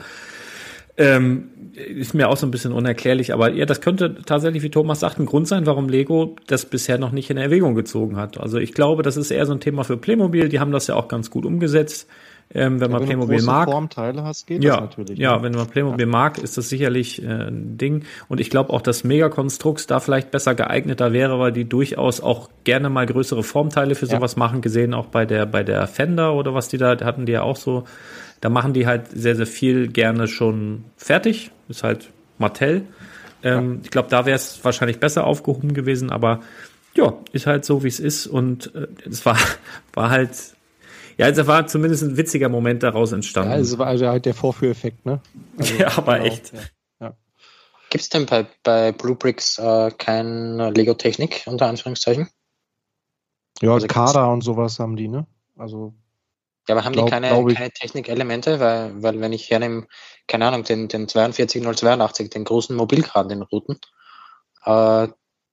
ähm, 0.98 1.50
ist 1.74 2.14
mir 2.14 2.28
auch 2.30 2.38
so 2.38 2.46
ein 2.46 2.52
bisschen 2.52 2.74
unerklärlich, 2.74 3.34
aber 3.34 3.52
ja, 3.54 3.66
das 3.66 3.82
könnte 3.82 4.16
tatsächlich, 4.26 4.62
wie 4.64 4.70
Thomas 4.72 5.00
sagt, 5.00 5.20
ein 5.20 5.26
Grund 5.26 5.48
sein, 5.48 5.66
warum 5.66 5.88
Lego 5.90 6.36
das 6.48 6.66
bisher 6.66 6.98
noch 6.98 7.12
nicht 7.12 7.30
in 7.30 7.38
Erwägung 7.38 7.76
gezogen 7.76 8.18
hat. 8.18 8.38
Also 8.40 8.58
ich 8.58 8.74
glaube, 8.74 9.02
das 9.04 9.16
ist 9.18 9.32
eher 9.32 9.46
so 9.46 9.54
ein 9.54 9.62
Thema 9.62 9.84
für 9.84 9.98
Playmobil, 9.98 10.50
die 10.50 10.60
haben 10.60 10.72
das 10.72 10.88
ja 10.88 10.96
auch 10.96 11.08
ganz 11.08 11.30
gut 11.30 11.46
umgesetzt. 11.46 12.08
Ähm, 12.54 12.82
wenn 12.82 12.92
Ja, 12.92 12.98
man 12.98 13.00
wenn 13.00 13.06
Playmobil 13.06 13.38
du 13.40 13.46
mag. 13.46 13.70
Formteile 13.70 14.24
hast, 14.24 14.46
geht 14.46 14.62
Ja, 14.62 14.72
das 14.72 14.82
natürlich. 14.82 15.18
ja, 15.18 15.38
ne? 15.38 15.44
wenn 15.44 15.54
man 15.54 15.68
Playmobil 15.70 16.06
mag, 16.06 16.38
ist 16.38 16.58
das 16.58 16.68
sicherlich 16.68 17.24
äh, 17.24 17.28
ein 17.28 17.78
Ding. 17.78 18.04
Und 18.28 18.42
ich 18.42 18.50
glaube 18.50 18.72
auch, 18.72 18.82
dass 18.82 19.06
Megakonstructs 19.06 19.88
da 19.88 20.02
vielleicht 20.02 20.32
besser 20.32 20.54
geeigneter 20.54 21.14
wäre, 21.14 21.40
weil 21.40 21.54
die 21.54 21.64
durchaus 21.64 22.20
auch 22.20 22.50
gerne 22.66 22.90
mal 22.90 23.06
größere 23.06 23.44
Formteile 23.44 23.96
für 23.96 24.06
Ja. 24.06 24.18
sowas 24.18 24.36
machen, 24.36 24.60
gesehen 24.60 24.94
auch 24.94 25.06
bei 25.06 25.26
der, 25.26 25.46
bei 25.46 25.64
der 25.64 25.88
Fender 25.88 26.34
oder 26.34 26.54
was 26.54 26.68
die 26.68 26.78
da 26.78 26.98
hatten, 27.00 27.26
die 27.26 27.32
ja 27.32 27.44
auch 27.44 27.56
so. 27.56 27.86
Da 28.42 28.50
machen 28.50 28.74
die 28.74 28.88
halt 28.88 29.08
sehr, 29.14 29.36
sehr 29.36 29.48
viel 29.48 29.88
gerne 29.88 30.28
schon 30.28 30.84
fertig. 30.98 31.52
Ist 31.70 31.84
halt 31.84 32.10
Mattel. 32.38 32.84
Ähm, 33.44 33.82
Ich 33.84 33.92
glaube, 33.92 34.10
da 34.10 34.26
wäre 34.26 34.36
es 34.36 34.64
wahrscheinlich 34.64 35.00
besser 35.00 35.26
aufgehoben 35.26 35.74
gewesen, 35.74 36.12
aber 36.12 36.42
ja, 36.96 37.14
ist 37.32 37.48
halt 37.48 37.64
so, 37.66 37.84
wie 37.84 37.88
es 37.88 38.00
ist. 38.00 38.28
Und 38.28 38.74
äh, 38.76 38.88
es 39.10 39.26
war, 39.26 39.38
war 39.94 40.10
halt, 40.10 40.32
ja, 41.18 41.28
es 41.28 41.48
war 41.48 41.68
zumindest 41.68 42.04
ein 42.04 42.18
witziger 42.18 42.50
Moment 42.50 42.84
daraus 42.84 43.12
entstanden. 43.12 43.52
Ja, 43.52 43.58
es 43.60 43.78
war 43.78 43.88
also 43.88 44.08
halt 44.08 44.26
der 44.26 44.34
Vorführeffekt, 44.34 45.06
ne? 45.06 45.22
Also, 45.58 45.76
Ja, 45.76 45.98
aber 45.98 46.16
genau, 46.16 46.26
echt. 46.26 46.52
Ja. 47.00 47.16
Gibt 47.90 48.04
es 48.04 48.10
denn 48.10 48.26
bei, 48.26 48.48
bei 48.64 48.92
Blue 48.92 49.16
Bricks 49.16 49.58
äh, 49.60 49.92
kein 49.98 50.58
Lego-Technik, 50.58 51.44
unter 51.46 51.68
Anführungszeichen? 51.68 52.30
Ja, 53.62 53.74
Also 53.74 53.88
Kader 53.88 54.32
und 54.32 54.42
sowas 54.42 54.80
haben 54.80 54.96
die, 54.96 55.08
ne? 55.08 55.28
Also, 55.58 55.94
Ja, 56.72 56.78
aber 56.78 56.86
haben 56.86 56.94
Glaub- 56.94 57.08
die 57.08 57.12
keine, 57.12 57.54
keine 57.54 57.70
Technikelemente? 57.72 58.62
Weil, 58.62 59.04
weil 59.04 59.20
wenn 59.20 59.34
ich 59.34 59.50
hernehme, 59.50 59.88
keine 60.26 60.48
Ahnung, 60.48 60.64
den, 60.64 60.88
den 60.88 61.10
42082, 61.10 62.30
den 62.30 62.46
großen 62.46 62.74
Mobilkran, 62.74 63.28
den 63.28 63.42
roten, 63.42 63.78
äh, 64.64 65.10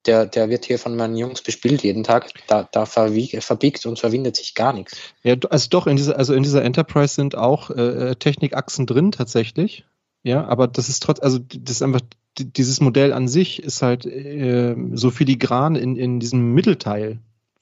der, 0.07 0.27
der 0.27 0.49
wird 0.49 0.65
hier 0.65 0.79
von 0.79 0.95
meinen 0.95 1.17
Jungs 1.17 1.43
bespielt 1.43 1.83
jeden 1.83 2.05
Tag. 2.05 2.31
Da, 2.47 2.69
da 2.71 2.87
verwieg, 2.87 3.43
verbiegt 3.43 3.85
und 3.85 3.99
verwindet 3.99 4.37
sich 4.37 4.55
gar 4.55 4.73
nichts. 4.73 4.97
ja, 5.25 5.35
also 5.51 5.69
doch, 5.71 5.89
in 5.89 5.97
dieser, 5.97 6.17
also 6.17 6.35
in 6.35 6.45
dieser 6.45 6.63
Enterprise 6.63 7.17
sind 7.17 7.35
auch 7.35 7.71
äh, 7.71 8.15
Technikachsen 8.15 8.87
drin 8.87 9.11
tatsächlich. 9.11 9.87
Ja, 10.23 10.47
aber 10.47 10.69
das 10.69 10.89
ist 10.89 11.03
trotz, 11.03 11.19
also 11.19 11.41
das 11.41 11.77
ist 11.77 11.83
einfach, 11.83 12.03
dieses 12.39 12.81
Modell 12.81 13.13
an 13.13 13.27
sich 13.27 13.61
ist 13.61 13.83
halt 13.83 14.07
äh, 14.07 14.77
so 14.93 15.11
filigran 15.11 15.75
in, 15.75 15.97
in 15.97 16.21
diesem 16.21 16.55
Mittelteil, 16.55 17.19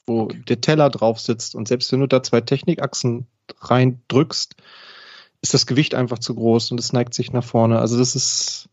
wo 0.06 0.26
der 0.26 0.60
Teller 0.60 0.90
drauf 0.90 1.20
sitzt. 1.20 1.54
Und 1.54 1.68
selbst 1.68 1.90
wenn 1.90 2.00
du 2.00 2.06
da 2.06 2.22
zwei 2.22 2.42
Technikachsen 2.42 3.26
reindrückst, 3.60 4.56
ist 5.42 5.54
das 5.54 5.66
Gewicht 5.66 5.94
einfach 5.94 6.18
zu 6.18 6.34
groß 6.34 6.70
und 6.72 6.80
es 6.80 6.92
neigt 6.92 7.14
sich 7.14 7.32
nach 7.32 7.44
vorne. 7.44 7.78
Also 7.78 7.98
das 7.98 8.16
ist 8.16 8.68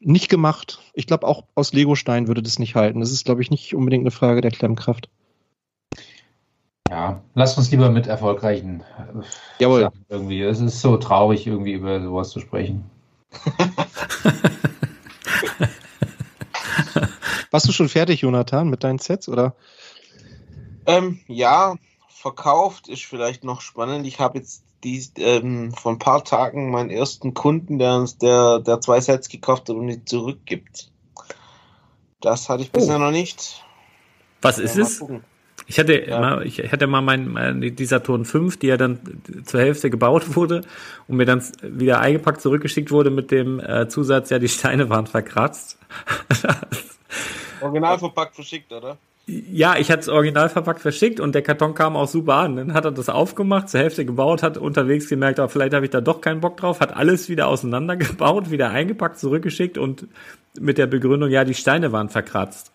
nicht 0.00 0.28
gemacht. 0.28 0.80
Ich 0.94 1.06
glaube, 1.06 1.26
auch 1.26 1.44
aus 1.54 1.72
Legostein 1.72 2.26
würde 2.28 2.42
das 2.42 2.58
nicht 2.58 2.74
halten. 2.74 3.00
Das 3.00 3.12
ist, 3.12 3.24
glaube 3.24 3.42
ich, 3.42 3.50
nicht 3.50 3.74
unbedingt 3.74 4.02
eine 4.02 4.10
Frage 4.10 4.40
der 4.40 4.50
Klemmkraft. 4.50 5.08
Ja, 6.90 7.22
lasst 7.34 7.56
uns 7.56 7.70
lieber 7.70 7.88
mit 7.90 8.06
erfolgreichen 8.06 8.80
äh, 8.98 9.22
Jawohl. 9.58 9.80
Sachen 9.82 10.04
irgendwie. 10.08 10.42
Es 10.42 10.60
ist 10.60 10.80
so 10.80 10.98
traurig, 10.98 11.46
irgendwie 11.46 11.72
über 11.72 12.02
sowas 12.02 12.30
zu 12.30 12.40
sprechen. 12.40 12.84
Warst 17.50 17.66
du 17.68 17.72
schon 17.72 17.88
fertig, 17.88 18.20
Jonathan, 18.22 18.68
mit 18.68 18.84
deinen 18.84 18.98
Sets, 18.98 19.28
oder? 19.28 19.54
Ähm, 20.86 21.20
ja, 21.28 21.76
verkauft 22.22 22.88
ist 22.88 23.04
vielleicht 23.04 23.44
noch 23.44 23.60
spannend. 23.60 24.06
Ich 24.06 24.20
habe 24.20 24.38
jetzt 24.38 24.62
dies, 24.84 25.12
ähm, 25.16 25.72
vor 25.72 25.92
ein 25.92 25.98
paar 25.98 26.24
Tagen 26.24 26.70
meinen 26.70 26.90
ersten 26.90 27.34
Kunden, 27.34 27.78
der 27.78 27.96
uns 27.96 28.18
der, 28.18 28.60
der 28.60 28.80
zwei 28.80 29.00
Sets 29.00 29.28
gekauft 29.28 29.68
hat 29.68 29.76
und 29.76 29.88
die 29.88 30.04
zurückgibt. 30.04 30.90
Das 32.20 32.48
hatte 32.48 32.62
ich 32.62 32.70
bisher 32.70 32.98
noch 32.98 33.10
nicht. 33.10 33.64
Was 34.40 34.58
ist 34.58 34.76
es? 34.76 35.00
gucken. 35.00 35.24
Ich 35.66 35.78
hatte, 35.78 35.94
Ja. 36.06 36.20
mal, 36.20 36.46
ich 36.46 36.58
hatte 36.72 36.86
mal 36.86 37.00
mein, 37.00 37.28
mein, 37.28 37.60
die 37.60 37.84
Saturn 37.84 38.24
5, 38.24 38.58
die 38.58 38.68
ja 38.68 38.76
dann 38.76 38.98
zur 39.44 39.60
Hälfte 39.60 39.90
gebaut 39.90 40.36
wurde 40.36 40.62
und 41.08 41.16
mir 41.16 41.24
dann 41.24 41.42
wieder 41.62 42.00
eingepackt 42.00 42.40
zurückgeschickt 42.40 42.90
wurde 42.90 43.10
mit 43.10 43.30
dem 43.30 43.60
äh, 43.60 43.88
Zusatz, 43.88 44.30
ja, 44.30 44.38
die 44.38 44.48
Steine 44.48 44.90
waren 44.90 45.06
verkratzt. 45.06 45.78
Original 47.60 47.98
verpackt 47.98 48.34
verschickt, 48.34 48.72
oder? 48.72 48.98
Ja, 49.26 49.76
ich 49.78 49.90
hatte 49.90 50.00
es 50.00 50.08
original 50.08 50.48
verpackt 50.48 50.80
verschickt 50.80 51.20
und 51.20 51.34
der 51.34 51.42
Karton 51.42 51.74
kam 51.74 51.96
auch 51.96 52.08
super 52.08 52.34
an. 52.34 52.56
Dann 52.56 52.74
hat 52.74 52.84
er 52.84 52.92
das 52.92 53.08
aufgemacht, 53.08 53.68
zur 53.68 53.80
Hälfte 53.80 54.04
gebaut, 54.04 54.42
hat 54.42 54.58
unterwegs 54.58 55.08
gemerkt, 55.08 55.38
oh, 55.38 55.48
vielleicht 55.48 55.74
habe 55.74 55.84
ich 55.84 55.90
da 55.90 56.00
doch 56.00 56.20
keinen 56.20 56.40
Bock 56.40 56.56
drauf, 56.56 56.80
hat 56.80 56.96
alles 56.96 57.28
wieder 57.28 57.48
auseinandergebaut, 57.48 58.50
wieder 58.50 58.70
eingepackt, 58.70 59.18
zurückgeschickt 59.18 59.78
und 59.78 60.06
mit 60.60 60.76
der 60.78 60.86
Begründung, 60.86 61.30
ja, 61.30 61.44
die 61.44 61.54
Steine 61.54 61.92
waren 61.92 62.08
verkratzt. 62.08 62.72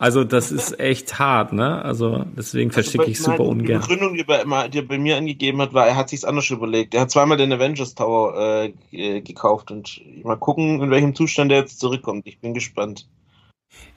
Also 0.00 0.22
das 0.22 0.52
ist 0.52 0.78
echt 0.78 1.18
hart, 1.18 1.52
ne? 1.52 1.82
Also 1.82 2.24
deswegen 2.36 2.70
verschicke 2.70 3.06
ich 3.06 3.18
super 3.18 3.38
Meine 3.38 3.50
ungern. 3.50 3.82
Die 3.82 3.88
Begründung, 3.88 4.14
die 4.14 4.28
er, 4.28 4.42
immer- 4.42 4.68
die 4.68 4.78
er 4.78 4.86
bei 4.86 4.96
mir 4.96 5.16
angegeben 5.16 5.60
hat, 5.60 5.74
war, 5.74 5.88
er 5.88 5.96
hat 5.96 6.08
sich's 6.08 6.24
anders 6.24 6.48
überlegt. 6.50 6.94
Er 6.94 7.00
hat 7.00 7.10
zweimal 7.10 7.36
den 7.36 7.52
Avengers 7.52 7.96
Tower 7.96 8.70
äh, 8.92 9.20
gekauft 9.22 9.72
und 9.72 10.00
mal 10.22 10.36
gucken, 10.36 10.80
in 10.80 10.90
welchem 10.90 11.16
Zustand 11.16 11.50
er 11.50 11.58
jetzt 11.58 11.80
zurückkommt. 11.80 12.28
Ich 12.28 12.38
bin 12.38 12.54
gespannt. 12.54 13.08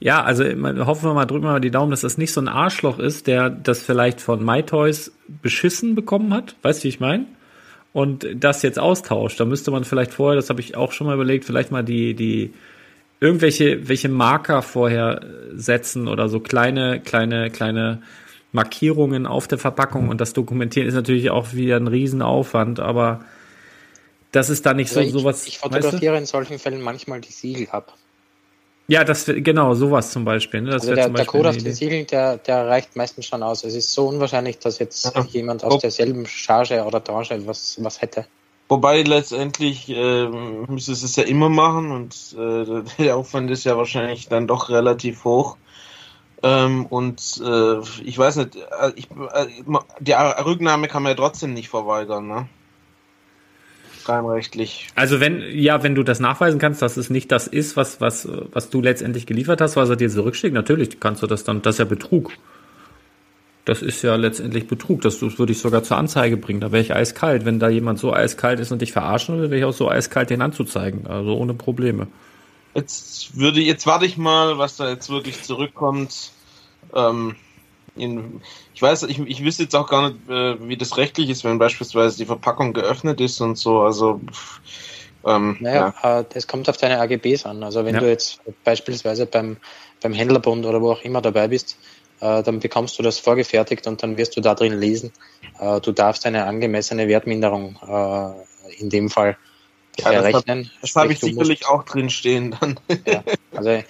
Ja, 0.00 0.22
also 0.22 0.44
man- 0.56 0.84
hoffen 0.86 1.08
wir 1.08 1.14
mal, 1.14 1.26
drücken 1.26 1.44
wir 1.44 1.52
mal 1.52 1.60
die 1.60 1.70
Daumen, 1.70 1.90
dass 1.90 2.00
das 2.00 2.18
nicht 2.18 2.32
so 2.32 2.40
ein 2.40 2.48
Arschloch 2.48 2.98
ist, 2.98 3.26
der 3.26 3.50
das 3.50 3.82
vielleicht 3.82 4.20
von 4.20 4.44
MyToys 4.44 5.12
beschissen 5.42 5.94
bekommen 5.94 6.34
hat. 6.34 6.56
Weißt 6.62 6.80
du, 6.80 6.84
wie 6.84 6.88
ich 6.88 7.00
meine? 7.00 7.26
Und 7.92 8.26
das 8.34 8.62
jetzt 8.62 8.78
austauscht. 8.78 9.38
Da 9.38 9.44
müsste 9.44 9.70
man 9.70 9.84
vielleicht 9.84 10.12
vorher, 10.12 10.34
das 10.36 10.50
habe 10.50 10.60
ich 10.60 10.76
auch 10.76 10.92
schon 10.92 11.06
mal 11.06 11.14
überlegt, 11.14 11.44
vielleicht 11.44 11.70
mal 11.70 11.84
die, 11.84 12.14
die 12.14 12.52
irgendwelche 13.20 13.88
welche 13.88 14.08
Marker 14.08 14.62
vorher 14.62 15.20
setzen 15.54 16.08
oder 16.08 16.28
so 16.28 16.40
kleine, 16.40 17.00
kleine, 17.00 17.50
kleine 17.50 18.02
Markierungen 18.50 19.26
auf 19.26 19.46
der 19.46 19.58
Verpackung 19.58 20.08
und 20.08 20.20
das 20.20 20.32
dokumentieren 20.32 20.88
ist 20.88 20.94
natürlich 20.94 21.30
auch 21.30 21.52
wieder 21.52 21.76
ein 21.76 21.86
Riesenaufwand, 21.86 22.80
aber 22.80 23.24
das 24.32 24.50
ist 24.50 24.66
da 24.66 24.74
nicht 24.74 24.90
so 24.90 25.00
Also 25.00 25.14
ich, 25.16 25.22
sowas. 25.22 25.46
ich 25.46 25.62
weißt 25.62 25.74
du? 25.74 25.78
fotografiere 25.80 26.18
in 26.18 26.26
solchen 26.26 26.58
Fällen 26.58 26.82
manchmal 26.82 27.20
die 27.20 27.30
Siegel 27.32 27.68
ab. 27.70 27.94
Ja, 28.88 29.04
das 29.04 29.24
genau 29.26 29.74
sowas 29.74 30.10
zum 30.10 30.24
Beispiel. 30.24 30.62
Ne? 30.62 30.70
Das 30.70 30.82
Also 30.82 30.94
der, 30.94 31.04
zum 31.04 31.14
der 31.14 31.24
Beispiel 31.24 31.40
Code 31.40 31.48
eine 31.50 31.58
auf 31.58 31.62
den. 31.62 31.74
Siegeln, 31.74 32.06
der, 32.08 32.36
der 32.38 32.66
reicht 32.66 32.96
meistens 32.96 33.26
schon 33.26 33.42
aus. 33.42 33.64
Es 33.64 33.74
ist 33.74 33.92
so 33.92 34.08
unwahrscheinlich, 34.08 34.58
dass 34.58 34.78
jetzt 34.78 35.14
Ja. 35.14 35.22
jemand 35.30 35.64
aus 35.64 35.80
derselben 35.80 36.26
Charge 36.26 36.82
oder 36.84 37.00
Branche 37.00 37.46
was, 37.46 37.76
was 37.82 38.02
hätte. 38.02 38.26
Wobei 38.68 39.02
letztendlich 39.02 39.88
ähm, 39.88 40.64
müsste 40.68 40.92
es 40.92 41.02
es 41.02 41.16
ja 41.16 41.24
immer 41.24 41.48
machen 41.48 41.90
und 41.92 42.14
äh, 42.38 42.82
der 43.02 43.16
Aufwand 43.16 43.50
ist 43.50 43.64
ja 43.64 43.76
wahrscheinlich 43.76 44.28
dann 44.28 44.46
doch 44.46 44.68
relativ 44.68 45.24
hoch. 45.24 45.56
Ähm, 46.42 46.86
und 46.86 47.40
äh, 47.44 47.78
ich 48.02 48.18
weiß 48.18 48.36
nicht, 48.36 48.56
äh, 48.56 48.92
ich, 48.96 49.08
äh, 49.10 49.46
die 50.00 50.12
Rücknahme 50.12 50.88
kann 50.88 51.02
man 51.04 51.10
ja 51.10 51.16
trotzdem 51.16 51.54
nicht 51.54 51.68
verweigern, 51.68 52.26
ne? 52.26 52.48
Rein 54.08 54.24
rechtlich. 54.24 54.88
Also 54.94 55.20
wenn, 55.20 55.42
ja, 55.52 55.82
wenn 55.82 55.94
du 55.94 56.02
das 56.02 56.20
nachweisen 56.20 56.58
kannst, 56.58 56.82
dass 56.82 56.96
es 56.96 57.10
nicht 57.10 57.32
das 57.32 57.46
ist, 57.46 57.76
was, 57.76 58.00
was, 58.00 58.28
was 58.52 58.70
du 58.70 58.80
letztendlich 58.80 59.26
geliefert 59.26 59.60
hast, 59.60 59.76
was 59.76 59.88
er 59.88 59.96
dir 59.96 60.10
zurückschickt, 60.10 60.54
natürlich 60.54 61.00
kannst 61.00 61.22
du 61.22 61.26
das 61.26 61.44
dann, 61.44 61.62
das 61.62 61.76
ist 61.76 61.78
ja 61.78 61.84
Betrug. 61.84 62.32
Das 63.64 63.80
ist 63.80 64.02
ja 64.02 64.16
letztendlich 64.16 64.66
Betrug. 64.66 65.02
Das, 65.02 65.20
das 65.20 65.38
würde 65.38 65.52
ich 65.52 65.58
sogar 65.58 65.84
zur 65.84 65.96
Anzeige 65.96 66.36
bringen. 66.36 66.60
Da 66.60 66.72
wäre 66.72 66.82
ich 66.82 66.94
eiskalt. 66.94 67.44
Wenn 67.44 67.60
da 67.60 67.68
jemand 67.68 68.00
so 68.00 68.12
eiskalt 68.12 68.58
ist 68.58 68.72
und 68.72 68.82
dich 68.82 68.92
verarschen 68.92 69.36
würde, 69.36 69.50
wäre 69.50 69.60
ich 69.60 69.64
auch 69.64 69.72
so 69.72 69.88
eiskalt, 69.88 70.30
den 70.30 70.42
anzuzeigen. 70.42 71.06
Also 71.06 71.36
ohne 71.36 71.54
Probleme. 71.54 72.08
Jetzt 72.74 73.38
würde, 73.38 73.60
jetzt 73.60 73.86
warte 73.86 74.06
ich 74.06 74.16
mal, 74.16 74.58
was 74.58 74.76
da 74.76 74.88
jetzt 74.88 75.10
wirklich 75.10 75.42
zurückkommt. 75.42 76.32
Ähm, 76.94 77.36
in, 77.94 78.42
ich 78.74 78.80
weiß, 78.82 79.02
ich, 79.04 79.18
ich 79.18 79.44
wüsste 79.44 79.64
jetzt 79.64 79.74
auch 79.74 79.88
gar 79.88 80.10
nicht, 80.10 80.28
äh, 80.28 80.66
wie 80.68 80.76
das 80.76 80.96
rechtlich 80.96 81.28
ist, 81.28 81.44
wenn 81.44 81.58
beispielsweise 81.58 82.16
die 82.16 82.26
Verpackung 82.26 82.72
geöffnet 82.72 83.20
ist 83.20 83.40
und 83.40 83.56
so. 83.58 83.80
Also, 83.82 84.20
pff, 84.30 84.60
ähm, 85.26 85.56
Naja, 85.60 85.94
ja. 86.02 86.20
äh, 86.20 86.24
es 86.34 86.46
kommt 86.46 86.68
auf 86.68 86.76
deine 86.78 87.00
AGBs 87.00 87.44
an. 87.46 87.62
Also 87.62 87.84
wenn 87.84 87.94
Ja. 87.94 88.00
du 88.00 88.08
jetzt 88.08 88.40
beispielsweise 88.64 89.26
beim, 89.26 89.58
beim 90.00 90.12
Händlerbund 90.14 90.64
oder 90.66 90.80
wo 90.80 90.90
auch 90.92 91.02
immer 91.02 91.20
dabei 91.20 91.48
bist, 91.48 91.78
äh, 92.20 92.42
dann 92.42 92.60
bekommst 92.60 92.98
du 92.98 93.02
das 93.02 93.18
vorgefertigt 93.18 93.86
und 93.86 94.02
dann 94.02 94.16
wirst 94.16 94.36
du 94.36 94.40
da 94.40 94.54
drin 94.54 94.78
lesen, 94.80 95.12
äh, 95.58 95.80
du 95.80 95.92
darfst 95.92 96.24
eine 96.26 96.44
angemessene 96.46 97.08
Wertminderung 97.08 97.78
äh, 97.86 98.80
in 98.80 98.88
dem 98.90 99.10
Fall 99.10 99.36
Ja, 99.98 100.04
das 100.12 100.14
hab- 100.14 100.44
verrechnen. 100.44 100.70
Das 100.80 100.94
habe 100.94 101.06
Sprich, 101.06 101.18
ich 101.18 101.24
sicherlich 101.34 101.60
musst- 101.60 101.68
auch 101.70 101.82
drin 101.84 102.10
stehen 102.10 102.56
dann. 102.58 102.80
Ja, 103.06 103.22
also 103.52 103.82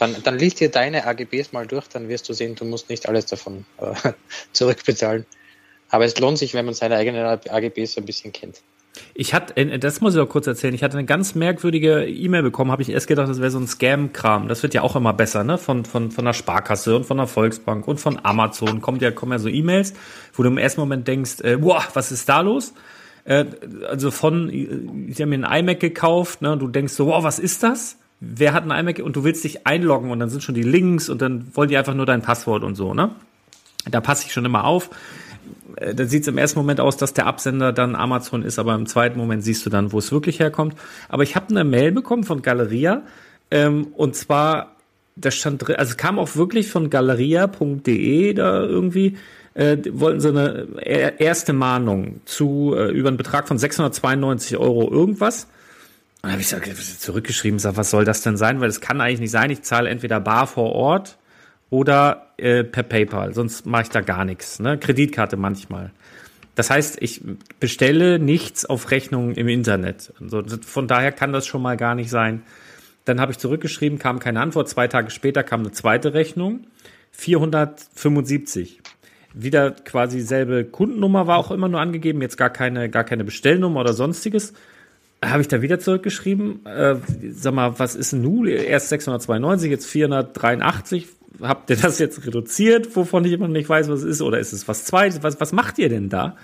dann, 0.00 0.16
dann 0.22 0.38
liest 0.38 0.60
dir 0.60 0.70
deine 0.70 1.06
AGBs 1.06 1.52
mal 1.52 1.66
durch, 1.66 1.86
dann 1.88 2.08
wirst 2.08 2.28
du 2.28 2.32
sehen, 2.32 2.54
du 2.54 2.64
musst 2.64 2.88
nicht 2.88 3.08
alles 3.08 3.26
davon 3.26 3.66
äh, 3.78 4.12
zurückbezahlen. 4.52 5.26
Aber 5.90 6.04
es 6.04 6.18
lohnt 6.18 6.38
sich, 6.38 6.54
wenn 6.54 6.64
man 6.64 6.74
seine 6.74 6.96
eigenen 6.96 7.24
AGBs 7.24 7.98
ein 7.98 8.06
bisschen 8.06 8.32
kennt. 8.32 8.62
Ich 9.14 9.34
hatte, 9.34 9.56
äh, 9.56 9.78
das 9.78 10.00
muss 10.00 10.14
ich 10.14 10.20
auch 10.20 10.28
kurz 10.28 10.46
erzählen, 10.46 10.74
ich 10.74 10.82
hatte 10.82 10.96
eine 10.96 11.06
ganz 11.06 11.34
merkwürdige 11.34 12.06
E-Mail 12.06 12.42
bekommen, 12.42 12.70
habe 12.72 12.82
ich 12.82 12.88
erst 12.88 13.08
gedacht, 13.08 13.28
das 13.28 13.40
wäre 13.40 13.50
so 13.50 13.58
ein 13.58 13.66
Scam-Kram. 13.66 14.48
Das 14.48 14.62
wird 14.62 14.74
ja 14.74 14.82
auch 14.82 14.96
immer 14.96 15.12
besser, 15.12 15.44
ne? 15.44 15.58
Von, 15.58 15.84
von, 15.84 16.10
von 16.10 16.24
der 16.24 16.32
Sparkasse 16.32 16.96
und 16.96 17.04
von 17.04 17.18
der 17.18 17.26
Volksbank 17.26 17.86
und 17.86 18.00
von 18.00 18.18
Amazon 18.22 18.80
kommt 18.80 19.02
ja, 19.02 19.10
kommen 19.10 19.32
ja 19.32 19.38
so 19.38 19.48
E-Mails, 19.48 19.92
wo 20.32 20.42
du 20.42 20.48
im 20.48 20.58
ersten 20.58 20.80
Moment 20.80 21.06
denkst, 21.06 21.40
äh, 21.42 21.56
boah, 21.56 21.84
was 21.94 22.10
ist 22.10 22.28
da 22.28 22.40
los? 22.40 22.72
Äh, 23.24 23.46
also 23.88 24.10
von, 24.10 24.48
ich 24.50 25.20
habe 25.20 25.26
mir 25.26 25.46
ein 25.46 25.60
iMac 25.60 25.80
gekauft, 25.80 26.42
ne? 26.42 26.52
Und 26.52 26.60
du 26.60 26.68
denkst 26.68 26.94
so, 26.94 27.06
wow, 27.06 27.22
was 27.22 27.38
ist 27.38 27.62
das? 27.62 27.99
Wer 28.20 28.52
hat 28.52 28.64
ein 28.64 28.70
iMac? 28.70 29.00
Und 29.00 29.16
du 29.16 29.24
willst 29.24 29.44
dich 29.44 29.66
einloggen 29.66 30.10
und 30.10 30.20
dann 30.20 30.30
sind 30.30 30.42
schon 30.42 30.54
die 30.54 30.62
Links 30.62 31.08
und 31.08 31.22
dann 31.22 31.46
wollen 31.54 31.68
die 31.68 31.76
einfach 31.76 31.94
nur 31.94 32.06
dein 32.06 32.22
Passwort 32.22 32.62
und 32.62 32.74
so, 32.74 32.94
ne? 32.94 33.10
Da 33.90 34.00
passe 34.00 34.26
ich 34.26 34.32
schon 34.32 34.44
immer 34.44 34.64
auf 34.64 34.90
äh, 35.76 35.94
da 35.94 36.04
sieht 36.04 36.22
es 36.22 36.28
im 36.28 36.36
ersten 36.38 36.58
Moment 36.58 36.80
aus, 36.80 36.96
dass 36.96 37.14
der 37.14 37.26
Absender 37.26 37.72
dann 37.72 37.96
Amazon 37.96 38.42
ist, 38.42 38.58
aber 38.58 38.74
im 38.74 38.86
zweiten 38.86 39.18
Moment 39.18 39.42
siehst 39.42 39.64
du 39.64 39.70
dann, 39.70 39.92
wo 39.92 39.98
es 39.98 40.12
wirklich 40.12 40.38
herkommt. 40.38 40.74
Aber 41.08 41.22
ich 41.22 41.34
habe 41.34 41.48
eine 41.48 41.64
Mail 41.64 41.92
bekommen 41.92 42.24
von 42.24 42.42
Galeria 42.42 43.02
ähm, 43.50 43.88
und 43.96 44.14
zwar, 44.16 44.76
da 45.16 45.30
stand 45.30 45.66
drin, 45.66 45.76
also 45.76 45.90
es 45.90 45.96
kam 45.96 46.18
auch 46.18 46.36
wirklich 46.36 46.70
von 46.70 46.90
galeria.de 46.90 48.34
da 48.34 48.62
irgendwie, 48.62 49.16
äh, 49.54 49.76
wollten 49.90 50.20
sie 50.20 50.28
eine 50.28 51.18
erste 51.18 51.52
Mahnung 51.52 52.20
zu 52.24 52.74
äh, 52.76 52.90
über 52.90 53.08
einen 53.08 53.16
Betrag 53.16 53.48
von 53.48 53.58
692 53.58 54.56
Euro 54.56 54.90
irgendwas. 54.90 55.48
Und 56.22 56.30
dann 56.30 56.32
habe 56.32 56.42
ich 56.42 56.98
zurückgeschrieben, 56.98 57.58
sag, 57.58 57.76
was 57.76 57.90
soll 57.90 58.04
das 58.04 58.22
denn 58.22 58.36
sein? 58.36 58.60
Weil 58.60 58.68
es 58.68 58.80
kann 58.80 59.00
eigentlich 59.00 59.20
nicht 59.20 59.30
sein. 59.30 59.50
Ich 59.50 59.62
zahle 59.62 59.88
entweder 59.88 60.20
bar 60.20 60.46
vor 60.46 60.72
Ort 60.72 61.16
oder 61.70 62.32
äh, 62.36 62.64
per 62.64 62.82
PayPal, 62.82 63.32
sonst 63.32 63.64
mache 63.64 63.82
ich 63.82 63.88
da 63.88 64.00
gar 64.00 64.24
nichts. 64.24 64.58
Ne? 64.58 64.76
Kreditkarte 64.76 65.36
manchmal. 65.36 65.92
Das 66.56 66.68
heißt, 66.68 66.98
ich 67.00 67.22
bestelle 67.58 68.18
nichts 68.18 68.66
auf 68.66 68.90
Rechnung 68.90 69.32
im 69.32 69.48
Internet. 69.48 70.12
Also 70.20 70.42
von 70.66 70.88
daher 70.88 71.12
kann 71.12 71.32
das 71.32 71.46
schon 71.46 71.62
mal 71.62 71.76
gar 71.76 71.94
nicht 71.94 72.10
sein. 72.10 72.42
Dann 73.04 73.20
habe 73.20 73.32
ich 73.32 73.38
zurückgeschrieben, 73.38 73.98
kam 73.98 74.18
keine 74.18 74.40
Antwort. 74.40 74.68
Zwei 74.68 74.88
Tage 74.88 75.10
später 75.10 75.42
kam 75.42 75.60
eine 75.60 75.72
zweite 75.72 76.12
Rechnung. 76.12 76.66
475. 77.12 78.80
Wieder 79.32 79.70
quasi 79.70 80.18
dieselbe 80.18 80.64
Kundennummer 80.64 81.26
war 81.26 81.38
auch 81.38 81.50
immer 81.50 81.68
nur 81.68 81.80
angegeben, 81.80 82.20
jetzt 82.20 82.36
gar 82.36 82.50
keine, 82.50 82.90
gar 82.90 83.04
keine 83.04 83.24
Bestellnummer 83.24 83.80
oder 83.80 83.92
sonstiges. 83.92 84.52
Habe 85.22 85.42
ich 85.42 85.48
da 85.48 85.60
wieder 85.60 85.78
zurückgeschrieben, 85.78 86.64
äh, 86.64 86.96
sag 87.30 87.54
mal, 87.54 87.78
was 87.78 87.94
ist 87.94 88.12
denn 88.12 88.22
nun? 88.22 88.46
Erst 88.46 88.88
692, 88.88 89.70
jetzt 89.70 89.86
483 89.86 91.06
habt 91.42 91.70
ihr 91.70 91.76
das 91.76 91.98
jetzt 91.98 92.26
reduziert, 92.26 92.94
wovon 92.96 93.24
jemand 93.24 93.52
nicht 93.52 93.68
weiß, 93.68 93.88
was 93.88 94.00
es 94.00 94.06
ist, 94.06 94.22
oder 94.22 94.38
ist 94.38 94.52
es 94.52 94.66
was 94.68 94.84
Zweites? 94.84 95.22
Was, 95.22 95.40
was 95.40 95.52
macht 95.52 95.78
ihr 95.78 95.88
denn 95.88 96.08
da? 96.08 96.36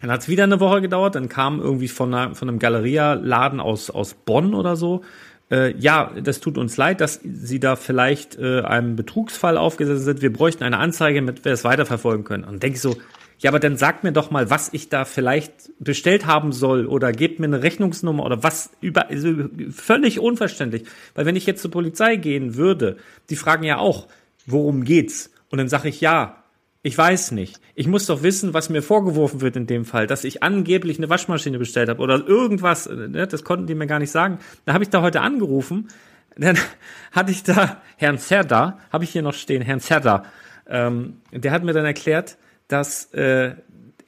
Dann 0.00 0.10
hat 0.10 0.22
es 0.22 0.28
wieder 0.28 0.44
eine 0.44 0.60
Woche 0.60 0.80
gedauert, 0.80 1.14
dann 1.14 1.28
kam 1.28 1.60
irgendwie 1.60 1.88
von, 1.88 2.14
einer, 2.14 2.34
von 2.34 2.48
einem 2.48 2.58
Galeria-Laden 2.58 3.60
aus, 3.60 3.90
aus 3.90 4.14
Bonn 4.14 4.54
oder 4.54 4.76
so, 4.76 5.02
äh, 5.50 5.76
ja, 5.76 6.12
das 6.22 6.40
tut 6.40 6.58
uns 6.58 6.76
leid, 6.76 7.00
dass 7.00 7.20
Sie 7.22 7.58
da 7.58 7.76
vielleicht 7.76 8.38
äh, 8.38 8.60
einem 8.60 8.94
Betrugsfall 8.96 9.56
aufgesetzt 9.56 10.04
sind. 10.04 10.22
Wir 10.22 10.32
bräuchten 10.32 10.62
eine 10.62 10.78
Anzeige, 10.78 11.22
mit 11.22 11.44
wir 11.44 11.52
es 11.52 11.64
weiterverfolgen 11.64 12.24
können. 12.24 12.44
Und 12.44 12.62
denke 12.62 12.76
ich 12.76 12.82
so, 12.82 12.96
ja, 13.40 13.50
aber 13.50 13.58
dann 13.58 13.76
sag 13.76 14.04
mir 14.04 14.12
doch 14.12 14.30
mal, 14.30 14.50
was 14.50 14.68
ich 14.72 14.90
da 14.90 15.06
vielleicht 15.06 15.70
bestellt 15.78 16.26
haben 16.26 16.52
soll 16.52 16.86
oder 16.86 17.10
gebt 17.10 17.40
mir 17.40 17.46
eine 17.46 17.62
Rechnungsnummer 17.62 18.24
oder 18.24 18.42
was 18.42 18.70
über, 18.82 19.08
also 19.08 19.32
völlig 19.70 20.20
unverständlich. 20.20 20.84
Weil 21.14 21.24
wenn 21.24 21.36
ich 21.36 21.46
jetzt 21.46 21.62
zur 21.62 21.70
Polizei 21.70 22.16
gehen 22.16 22.56
würde, 22.56 22.98
die 23.30 23.36
fragen 23.36 23.64
ja 23.64 23.78
auch, 23.78 24.08
worum 24.44 24.84
geht's? 24.84 25.30
Und 25.48 25.56
dann 25.56 25.68
sage 25.68 25.88
ich, 25.88 26.02
ja, 26.02 26.44
ich 26.82 26.96
weiß 26.96 27.32
nicht. 27.32 27.60
Ich 27.74 27.86
muss 27.86 28.04
doch 28.04 28.22
wissen, 28.22 28.52
was 28.52 28.68
mir 28.68 28.82
vorgeworfen 28.82 29.40
wird 29.40 29.56
in 29.56 29.66
dem 29.66 29.86
Fall, 29.86 30.06
dass 30.06 30.24
ich 30.24 30.42
angeblich 30.42 30.98
eine 30.98 31.08
Waschmaschine 31.08 31.58
bestellt 31.58 31.88
habe 31.88 32.02
oder 32.02 32.26
irgendwas. 32.26 32.90
Ne, 32.90 33.26
das 33.26 33.42
konnten 33.42 33.66
die 33.66 33.74
mir 33.74 33.86
gar 33.86 34.00
nicht 34.00 34.10
sagen. 34.10 34.38
Da 34.66 34.74
habe 34.74 34.84
ich 34.84 34.90
da 34.90 35.00
heute 35.00 35.22
angerufen. 35.22 35.88
Dann 36.36 36.58
hatte 37.12 37.32
ich 37.32 37.42
da 37.42 37.80
Herrn 37.96 38.18
Zerda, 38.18 38.80
habe 38.92 39.04
ich 39.04 39.10
hier 39.10 39.22
noch 39.22 39.34
stehen, 39.34 39.62
Herrn 39.62 39.80
Zerda. 39.80 40.24
Ähm, 40.68 41.22
der 41.32 41.52
hat 41.52 41.64
mir 41.64 41.72
dann 41.72 41.86
erklärt, 41.86 42.36
dass 42.72 43.12
äh, 43.12 43.52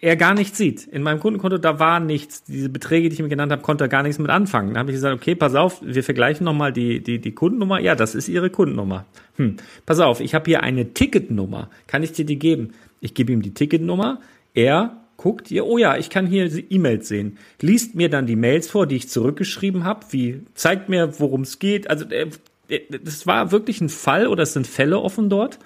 er 0.01 0.17
gar 0.17 0.35
nichts 0.35 0.59
sieht. 0.59 0.87
In 0.89 1.03
meinem 1.03 1.21
Kundenkonto, 1.21 1.59
da 1.59 1.79
war 1.79 2.01
nichts. 2.01 2.43
Diese 2.45 2.69
Beträge, 2.69 3.09
die 3.09 3.15
ich 3.15 3.21
ihm 3.21 3.29
genannt 3.29 3.53
habe, 3.53 3.63
konnte 3.63 3.85
er 3.85 3.89
gar 3.89 4.03
nichts 4.03 4.19
mit 4.19 4.31
anfangen. 4.31 4.71
Dann 4.71 4.79
habe 4.81 4.91
ich 4.91 4.97
gesagt, 4.97 5.15
okay, 5.15 5.35
pass 5.35 5.55
auf, 5.55 5.81
wir 5.83 6.03
vergleichen 6.03 6.45
nochmal 6.45 6.73
die, 6.73 7.01
die, 7.01 7.21
die 7.21 7.33
Kundennummer. 7.33 7.79
Ja, 7.79 7.95
das 7.95 8.15
ist 8.15 8.29
Ihre 8.29 8.51
Kundennummer. 8.51 9.07
Hm, 9.37 9.57
pass 9.87 10.01
auf, 10.01 10.21
ich 10.21 10.35
habe 10.35 10.47
hier 10.47 10.63
eine 10.63 10.93
Ticketnummer. 10.93 11.71
Kann 11.87 12.03
ich 12.03 12.13
dir 12.13 12.25
die 12.25 12.39
geben? 12.39 12.73
Ich 13.01 13.15
gebe 13.15 13.33
ihm 13.33 13.43
die 13.43 13.55
Ticketnummer. 13.55 14.21
Er 14.55 14.97
guckt 15.17 15.53
ihr, 15.53 15.67
oh 15.67 15.79
ja, 15.79 15.97
ich 15.97 16.11
kann 16.11 16.27
hier 16.27 16.51
E-Mails 16.69 17.07
sehen. 17.07 17.39
Liest 17.61 17.95
mir 17.95 18.11
dann 18.11 18.27
die 18.27 18.35
Mails 18.35 18.69
vor, 18.69 18.89
die 18.89 18.97
ich 18.97 19.09
zurückgeschrieben 19.09 19.85
habe, 19.85 20.07
wie 20.11 20.41
zeigt 20.55 20.89
mir, 20.89 21.21
worum 21.21 21.43
es 21.43 21.61
geht. 21.61 21.89
Also 21.89 22.07
äh, 22.07 22.27
äh, 22.69 22.81
das 22.91 23.27
war 23.27 23.53
wirklich 23.53 23.81
ein 23.81 23.89
Fall 23.89 24.27
oder 24.27 24.43
es 24.43 24.53
sind 24.53 24.67
Fälle 24.67 24.99
offen 24.99 25.31
dort, 25.31 25.61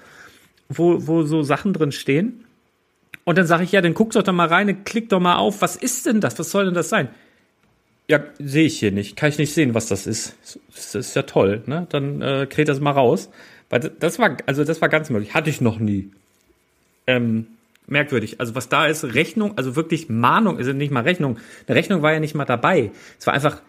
wo, 0.69 1.07
wo 1.07 1.23
so 1.23 1.43
Sachen 1.43 1.73
drin 1.73 1.93
stehen. 1.93 2.45
Und 3.27 3.37
dann 3.37 3.47
sage 3.47 3.65
ich, 3.65 3.73
ja, 3.73 3.81
dann 3.81 3.93
guck 3.93 4.13
doch 4.13 4.23
da 4.23 4.31
mal 4.31 4.47
rein, 4.47 4.85
klick 4.85 5.09
doch 5.09 5.19
mal 5.19 5.35
auf, 5.37 5.61
was 5.61 5.75
ist 5.75 6.07
denn 6.07 6.21
das? 6.21 6.39
Was 6.39 6.53
soll 6.53 6.67
denn 6.67 6.75
das 6.75 6.89
sein? 6.89 7.09
Ja, 8.07 8.21
sehe 8.39 8.67
ich 8.67 8.79
hier 8.79 8.93
nicht. 8.93 9.17
Kann 9.17 9.31
ich 9.31 9.39
nicht 9.39 9.53
sehen, 9.53 9.75
was 9.75 9.89
das 9.89 10.07
ist. 10.07 10.37
Das 10.73 10.95
ist 10.95 11.17
ja 11.17 11.23
toll, 11.23 11.65
ne? 11.67 11.89
Dann 11.91 12.23
äh, 12.23 12.47
kriegt 12.49 12.69
das 12.69 12.79
mal 12.79 12.93
raus. 12.93 13.29
Weil 13.69 13.81
das 13.81 14.21
war, 14.21 14.37
also 14.47 14.63
das 14.63 14.81
war 14.81 14.89
ganz 14.89 15.11
möglich. 15.11 15.35
Hatte 15.35 15.51
ich 15.51 15.61
noch 15.61 15.81
nie. 15.81 16.13
Ähm, 17.09 17.49
merkwürdig. 17.89 18.39
Also 18.39 18.55
was 18.55 18.69
da 18.69 18.87
ist, 18.87 19.03
Rechnung, 19.03 19.59
also 19.59 19.75
wirklich 19.75 20.09
Mahnung, 20.09 20.59
ist 20.59 20.69
also 20.69 20.79
nicht 20.79 20.93
mal 20.93 21.03
Rechnung. 21.03 21.39
Eine 21.67 21.77
Rechnung 21.77 22.03
war 22.03 22.13
ja 22.13 22.21
nicht 22.21 22.37
mal 22.37 22.45
dabei. 22.45 22.93
Es 23.19 23.27
war 23.27 23.35
einfach 23.35 23.61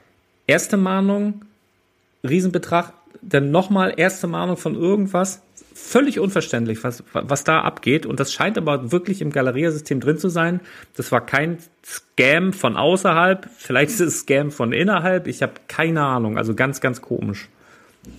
erste 0.45 0.78
Mahnung, 0.78 1.45
Riesenbetrag, 2.24 2.93
dann 3.24 3.49
nochmal 3.49 3.95
erste 3.97 4.28
Mahnung 4.28 4.58
von 4.58 4.76
irgendwas, 4.76 5.41
völlig 5.78 6.19
unverständlich, 6.19 6.84
was, 6.84 7.03
was 7.13 7.43
da 7.43 7.61
abgeht. 7.61 8.05
Und 8.05 8.19
das 8.19 8.34
scheint 8.34 8.57
aber 8.57 8.91
wirklich 8.91 9.21
im 9.21 9.32
Galeria-System 9.32 9.99
drin 9.99 10.17
zu 10.17 10.30
sein. 10.30 10.59
Das 10.95 11.11
war 11.11 11.25
kein 11.25 11.59
Scam 11.86 12.51
von 12.51 12.75
außerhalb. 12.75 13.47
Vielleicht 13.57 13.91
ist 13.91 13.99
es 13.99 14.19
Scam 14.19 14.51
von 14.51 14.73
innerhalb. 14.73 15.28
Ich 15.28 15.41
habe 15.41 15.53
keine 15.67 16.01
Ahnung. 16.01 16.38
Also 16.38 16.55
ganz, 16.55 16.82
ganz 16.82 17.01
komisch. 17.01 17.47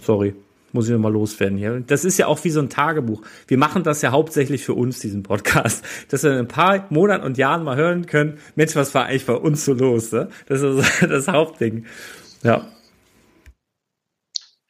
Sorry. 0.03 0.35
Muss 0.73 0.87
ich 0.87 0.93
nochmal 0.93 1.13
loswerden 1.13 1.57
hier. 1.57 1.83
Das 1.87 2.05
ist 2.05 2.19
ja 2.19 2.27
auch 2.27 2.45
wie 2.45 2.51
so 2.51 2.61
ein 2.61 2.69
Tagebuch. 2.69 3.23
Wir 3.47 3.57
machen 3.57 3.83
das 3.83 4.03
ja 4.03 4.13
hauptsächlich 4.13 4.65
für 4.65 4.75
uns, 4.75 4.99
diesen 4.99 5.23
Podcast. 5.23 5.85
Dass 6.11 6.23
wir 6.23 6.33
in 6.33 6.39
ein 6.39 6.49
paar 6.49 6.87
Monaten 6.91 7.25
und 7.25 7.39
Jahren 7.39 7.65
mal 7.65 7.77
hören 7.77 8.07
können, 8.07 8.39
Mensch, 8.55 8.77
was 8.77 8.95
war 8.95 9.07
eigentlich 9.07 9.27
bei 9.27 9.35
uns 9.35 9.65
so 9.65 9.73
los? 9.73 10.13
Ne? 10.13 10.29
Das 10.47 10.61
ist 10.61 11.03
das 11.09 11.29
Hauptding. 11.29 11.87
Ja. 12.43 12.67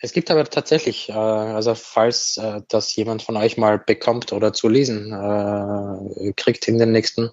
Es 0.01 0.12
gibt 0.12 0.30
aber 0.30 0.44
tatsächlich, 0.44 1.09
äh, 1.09 1.12
also 1.12 1.74
falls 1.74 2.36
äh, 2.36 2.61
das 2.68 2.94
jemand 2.94 3.22
von 3.22 3.36
euch 3.36 3.57
mal 3.57 3.78
bekommt 3.78 4.32
oder 4.32 4.53
zu 4.53 4.68
lesen 4.68 5.12
äh, 5.12 6.32
kriegt 6.34 6.68
in 6.68 6.78
den 6.78 6.92
nächsten 6.92 7.30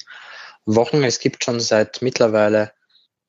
Wochen, 0.65 1.03
es 1.03 1.19
gibt 1.19 1.43
schon 1.43 1.59
seit 1.59 2.01
mittlerweile, 2.01 2.71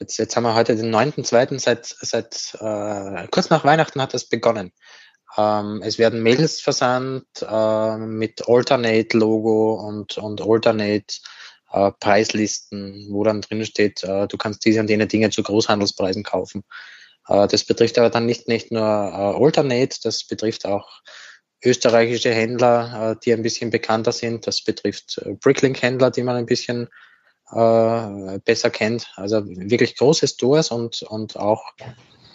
jetzt, 0.00 0.16
jetzt 0.16 0.36
haben 0.36 0.44
wir 0.44 0.54
heute 0.54 0.74
den 0.74 0.94
9.2., 0.94 1.58
seit, 1.58 1.86
seit 1.86 2.56
äh, 2.60 3.28
kurz 3.28 3.50
nach 3.50 3.64
Weihnachten 3.64 4.00
hat 4.00 4.14
das 4.14 4.24
begonnen. 4.24 4.72
Ähm, 5.36 5.82
es 5.84 5.98
werden 5.98 6.22
Mails 6.22 6.62
versandt 6.62 7.26
äh, 7.42 7.96
mit 7.98 8.48
Alternate-Logo 8.48 9.74
und, 9.74 10.16
und 10.16 10.40
Alternate 10.40 11.14
äh, 11.72 11.92
Preislisten, 12.00 13.08
wo 13.10 13.22
dann 13.22 13.42
drin 13.42 13.66
steht, 13.66 14.02
äh, 14.02 14.26
du 14.28 14.38
kannst 14.38 14.64
diese 14.64 14.80
und 14.80 14.88
jene 14.88 15.06
Dinge 15.06 15.28
zu 15.28 15.42
Großhandelspreisen 15.42 16.22
kaufen. 16.22 16.64
Äh, 17.28 17.46
das 17.48 17.64
betrifft 17.64 17.98
aber 17.98 18.10
dann 18.10 18.26
nicht, 18.26 18.48
nicht 18.48 18.72
nur 18.72 18.82
äh, 18.82 19.44
Alternate, 19.44 19.98
das 20.02 20.24
betrifft 20.24 20.66
auch 20.66 21.00
österreichische 21.64 22.32
Händler, 22.32 23.12
äh, 23.12 23.16
die 23.24 23.32
ein 23.32 23.42
bisschen 23.42 23.70
bekannter 23.70 24.12
sind. 24.12 24.46
Das 24.46 24.62
betrifft 24.62 25.20
Bricklink-Händler, 25.40 26.10
die 26.10 26.22
man 26.22 26.36
ein 26.36 26.46
bisschen 26.46 26.88
besser 27.48 28.70
kennt. 28.70 29.12
Also 29.14 29.46
wirklich 29.46 29.94
große 29.94 30.26
Stores 30.26 30.72
und, 30.72 31.02
und 31.02 31.36
auch 31.36 31.62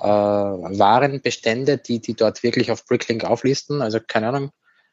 äh, 0.02 0.08
Warenbestände, 0.08 1.78
die, 1.78 2.00
die 2.00 2.16
dort 2.16 2.44
wirklich 2.44 2.72
auf 2.72 2.86
Bricklink 2.86 3.24
auflisten. 3.24 3.82
Also 3.82 4.00
keine 4.00 4.30
Ahnung, 4.30 4.52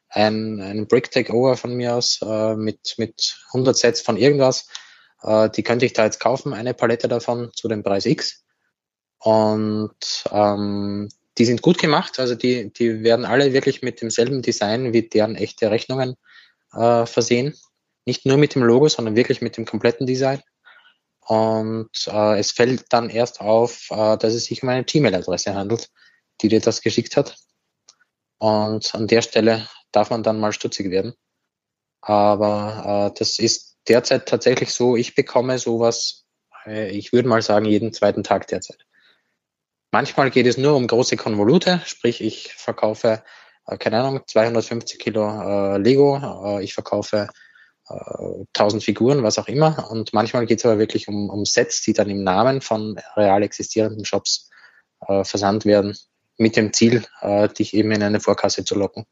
ein, 0.09 0.61
ein 0.61 0.87
Brick 0.87 1.09
Takeover 1.11 1.57
von 1.57 1.73
mir 1.75 1.95
aus 1.95 2.19
äh, 2.21 2.55
mit, 2.55 2.95
mit 2.97 3.37
100 3.53 3.75
Sets 3.75 4.01
von 4.01 4.17
irgendwas. 4.17 4.67
Äh, 5.23 5.49
die 5.49 5.63
könnte 5.63 5.85
ich 5.85 5.93
da 5.93 6.05
jetzt 6.05 6.19
kaufen, 6.19 6.53
eine 6.53 6.73
Palette 6.73 7.07
davon 7.07 7.51
zu 7.53 7.67
dem 7.67 7.83
Preis 7.83 8.05
X. 8.05 8.43
Und 9.19 10.23
ähm, 10.31 11.09
die 11.37 11.45
sind 11.45 11.61
gut 11.61 11.77
gemacht, 11.77 12.19
also 12.19 12.35
die, 12.35 12.71
die 12.73 13.03
werden 13.03 13.25
alle 13.25 13.53
wirklich 13.53 13.81
mit 13.81 14.01
demselben 14.01 14.41
Design 14.41 14.93
wie 14.93 15.07
deren 15.07 15.35
echte 15.35 15.71
Rechnungen 15.71 16.15
äh, 16.73 17.05
versehen. 17.05 17.55
Nicht 18.05 18.25
nur 18.25 18.37
mit 18.37 18.55
dem 18.55 18.63
Logo, 18.63 18.87
sondern 18.87 19.15
wirklich 19.15 19.41
mit 19.41 19.57
dem 19.57 19.65
kompletten 19.65 20.07
Design. 20.07 20.41
Und 21.21 22.07
äh, 22.07 22.39
es 22.39 22.51
fällt 22.51 22.85
dann 22.89 23.09
erst 23.09 23.41
auf, 23.41 23.87
äh, 23.91 24.17
dass 24.17 24.33
es 24.33 24.45
sich 24.45 24.63
um 24.63 24.69
eine 24.69 24.83
Gmail-Adresse 24.83 25.53
handelt, 25.53 25.89
die 26.41 26.47
dir 26.47 26.61
das 26.61 26.81
geschickt 26.81 27.17
hat. 27.17 27.35
Und 28.39 28.95
an 28.95 29.07
der 29.07 29.21
Stelle 29.21 29.67
darf 29.91 30.09
man 30.09 30.23
dann 30.23 30.39
mal 30.39 30.53
stutzig 30.53 30.89
werden. 30.89 31.13
Aber 32.01 33.11
äh, 33.11 33.19
das 33.19 33.37
ist 33.37 33.77
derzeit 33.87 34.27
tatsächlich 34.27 34.71
so, 34.71 34.95
ich 34.95 35.15
bekomme 35.15 35.59
sowas 35.59 36.25
äh, 36.65 36.89
ich 36.89 37.13
würde 37.13 37.27
mal 37.27 37.41
sagen, 37.41 37.65
jeden 37.65 37.93
zweiten 37.93 38.23
Tag 38.23 38.47
derzeit. 38.47 38.85
Manchmal 39.91 40.29
geht 40.29 40.45
es 40.45 40.57
nur 40.57 40.75
um 40.75 40.85
große 40.85 41.17
Konvolute, 41.17 41.81
sprich 41.85 42.21
ich 42.21 42.53
verkaufe, 42.53 43.23
äh, 43.65 43.77
keine 43.77 43.99
Ahnung, 43.99 44.21
250 44.25 44.99
Kilo 44.99 45.27
äh, 45.27 45.77
Lego, 45.77 46.57
äh, 46.59 46.63
ich 46.63 46.73
verkaufe 46.73 47.27
äh, 47.89 48.45
1000 48.53 48.83
Figuren, 48.83 49.23
was 49.23 49.39
auch 49.39 49.47
immer. 49.47 49.89
Und 49.89 50.13
manchmal 50.13 50.45
geht 50.45 50.59
es 50.59 50.65
aber 50.65 50.77
wirklich 50.77 51.07
um, 51.07 51.29
um 51.29 51.43
Sets, 51.45 51.81
die 51.81 51.93
dann 51.93 52.09
im 52.09 52.23
Namen 52.23 52.61
von 52.61 52.99
real 53.15 53.41
existierenden 53.41 54.05
Shops 54.05 54.49
äh, 55.07 55.23
versandt 55.23 55.65
werden, 55.65 55.97
mit 56.37 56.55
dem 56.55 56.71
Ziel, 56.71 57.03
äh, 57.21 57.49
dich 57.49 57.73
eben 57.73 57.91
in 57.91 58.03
eine 58.03 58.19
Vorkasse 58.19 58.63
zu 58.63 58.75
locken. 58.75 59.05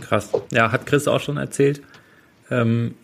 Krass. 0.00 0.30
Ja, 0.52 0.72
hat 0.72 0.86
Chris 0.86 1.08
auch 1.08 1.20
schon 1.20 1.36
erzählt. 1.36 1.82
Ähm, 2.50 2.96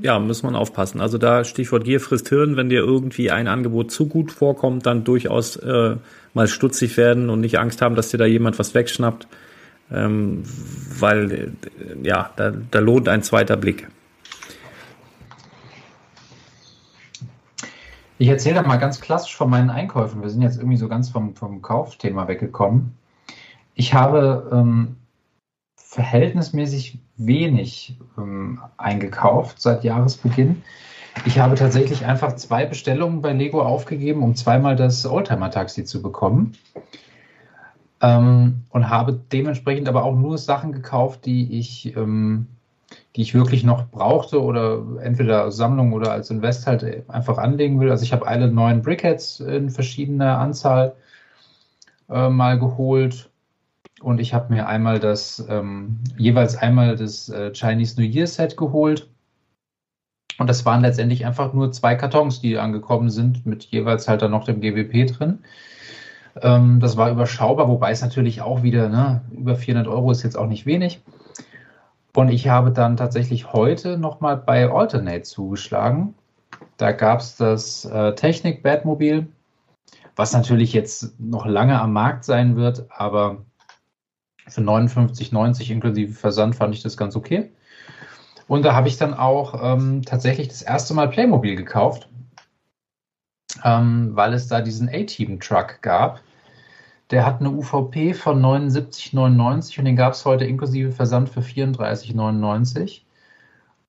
ja, 0.00 0.18
muss 0.18 0.42
man 0.42 0.54
aufpassen. 0.54 1.00
Also 1.00 1.18
da 1.18 1.44
Stichwort 1.44 1.84
Gier 1.84 2.00
frisst 2.00 2.28
Hirn, 2.28 2.56
wenn 2.56 2.68
dir 2.68 2.80
irgendwie 2.80 3.30
ein 3.30 3.48
Angebot 3.48 3.90
zu 3.90 4.06
gut 4.06 4.30
vorkommt, 4.30 4.86
dann 4.86 5.04
durchaus 5.04 5.56
äh, 5.56 5.96
mal 6.32 6.48
stutzig 6.48 6.96
werden 6.96 7.28
und 7.28 7.40
nicht 7.40 7.58
Angst 7.58 7.82
haben, 7.82 7.96
dass 7.96 8.10
dir 8.10 8.18
da 8.18 8.24
jemand 8.24 8.58
was 8.58 8.74
wegschnappt, 8.74 9.26
ähm, 9.90 10.44
weil 10.98 11.32
äh, 11.32 11.48
ja, 12.02 12.30
da, 12.36 12.52
da 12.70 12.78
lohnt 12.78 13.08
ein 13.08 13.22
zweiter 13.22 13.56
Blick. 13.56 13.88
Ich 18.18 18.28
erzähle 18.28 18.60
doch 18.60 18.66
mal 18.66 18.76
ganz 18.76 19.00
klassisch 19.00 19.34
von 19.34 19.48
meinen 19.48 19.70
Einkäufen. 19.70 20.22
Wir 20.22 20.28
sind 20.28 20.42
jetzt 20.42 20.58
irgendwie 20.58 20.76
so 20.76 20.88
ganz 20.88 21.08
vom, 21.08 21.34
vom 21.34 21.62
Kaufthema 21.62 22.28
weggekommen. 22.28 22.92
Ich 23.74 23.94
habe 23.94 24.50
ähm, 24.52 24.96
verhältnismäßig 25.90 27.00
wenig 27.16 27.98
ähm, 28.16 28.60
eingekauft 28.76 29.60
seit 29.60 29.82
Jahresbeginn. 29.82 30.62
Ich 31.26 31.40
habe 31.40 31.56
tatsächlich 31.56 32.06
einfach 32.06 32.36
zwei 32.36 32.64
Bestellungen 32.64 33.22
bei 33.22 33.32
Lego 33.32 33.60
aufgegeben, 33.60 34.22
um 34.22 34.36
zweimal 34.36 34.76
das 34.76 35.04
Oldtimer-Taxi 35.04 35.84
zu 35.84 36.00
bekommen. 36.00 36.52
Ähm, 38.00 38.62
und 38.70 38.88
habe 38.88 39.18
dementsprechend 39.32 39.88
aber 39.88 40.04
auch 40.04 40.14
nur 40.14 40.38
Sachen 40.38 40.70
gekauft, 40.70 41.26
die 41.26 41.58
ich, 41.58 41.96
ähm, 41.96 42.46
die 43.16 43.22
ich 43.22 43.34
wirklich 43.34 43.64
noch 43.64 43.88
brauchte 43.88 44.40
oder 44.40 44.84
entweder 45.02 45.50
Sammlung 45.50 45.92
oder 45.92 46.12
als 46.12 46.30
Invest 46.30 46.68
halt 46.68 47.10
einfach 47.10 47.36
anlegen 47.36 47.80
will. 47.80 47.90
Also 47.90 48.04
ich 48.04 48.12
habe 48.12 48.28
alle 48.28 48.48
neuen 48.48 48.82
Brickheads 48.82 49.40
in 49.40 49.70
verschiedener 49.70 50.38
Anzahl 50.38 50.94
äh, 52.08 52.28
mal 52.28 52.60
geholt 52.60 53.28
und 54.00 54.20
ich 54.20 54.34
habe 54.34 54.52
mir 54.52 54.66
einmal 54.66 54.98
das, 54.98 55.44
ähm, 55.48 55.98
jeweils 56.16 56.56
einmal 56.56 56.96
das 56.96 57.28
äh, 57.28 57.52
Chinese 57.52 58.00
New 58.00 58.06
Year 58.06 58.26
Set 58.26 58.56
geholt. 58.56 59.08
Und 60.38 60.48
das 60.48 60.64
waren 60.64 60.80
letztendlich 60.80 61.26
einfach 61.26 61.52
nur 61.52 61.70
zwei 61.70 61.94
Kartons, 61.94 62.40
die 62.40 62.58
angekommen 62.58 63.10
sind, 63.10 63.44
mit 63.44 63.64
jeweils 63.64 64.08
halt 64.08 64.22
dann 64.22 64.30
noch 64.30 64.44
dem 64.44 64.60
GWP 64.60 65.06
drin. 65.06 65.40
Ähm, 66.40 66.80
das 66.80 66.96
war 66.96 67.10
überschaubar, 67.10 67.68
wobei 67.68 67.90
es 67.90 68.00
natürlich 68.00 68.40
auch 68.40 68.62
wieder, 68.62 68.88
ne, 68.88 69.20
über 69.32 69.56
400 69.56 69.86
Euro 69.86 70.10
ist 70.10 70.22
jetzt 70.22 70.38
auch 70.38 70.46
nicht 70.46 70.64
wenig. 70.64 71.02
Und 72.16 72.30
ich 72.30 72.48
habe 72.48 72.70
dann 72.70 72.96
tatsächlich 72.96 73.52
heute 73.52 73.98
nochmal 73.98 74.36
bei 74.38 74.70
Alternate 74.70 75.22
zugeschlagen. 75.22 76.14
Da 76.78 76.92
gab 76.92 77.20
es 77.20 77.36
das 77.36 77.84
äh, 77.84 78.14
Technik 78.14 78.62
Batmobil, 78.62 79.28
was 80.16 80.32
natürlich 80.32 80.72
jetzt 80.72 81.20
noch 81.20 81.44
lange 81.44 81.78
am 81.80 81.92
Markt 81.92 82.24
sein 82.24 82.56
wird, 82.56 82.86
aber 82.90 83.44
für 84.50 84.60
59,90 84.60 85.70
inklusive 85.70 86.12
Versand 86.12 86.56
fand 86.56 86.74
ich 86.74 86.82
das 86.82 86.96
ganz 86.96 87.16
okay. 87.16 87.50
Und 88.46 88.64
da 88.64 88.74
habe 88.74 88.88
ich 88.88 88.96
dann 88.96 89.14
auch 89.14 89.60
ähm, 89.62 90.02
tatsächlich 90.02 90.48
das 90.48 90.62
erste 90.62 90.92
Mal 90.92 91.08
Playmobil 91.08 91.54
gekauft, 91.54 92.08
ähm, 93.64 94.10
weil 94.14 94.34
es 94.34 94.48
da 94.48 94.60
diesen 94.60 94.88
A-Team-Truck 94.88 95.82
gab. 95.82 96.20
Der 97.10 97.24
hat 97.24 97.40
eine 97.40 97.50
UVP 97.50 98.14
von 98.14 98.42
79,99 98.42 99.78
und 99.78 99.84
den 99.84 99.96
gab 99.96 100.14
es 100.14 100.24
heute 100.24 100.44
inklusive 100.46 100.90
Versand 100.90 101.28
für 101.28 101.40
34,99. 101.40 103.02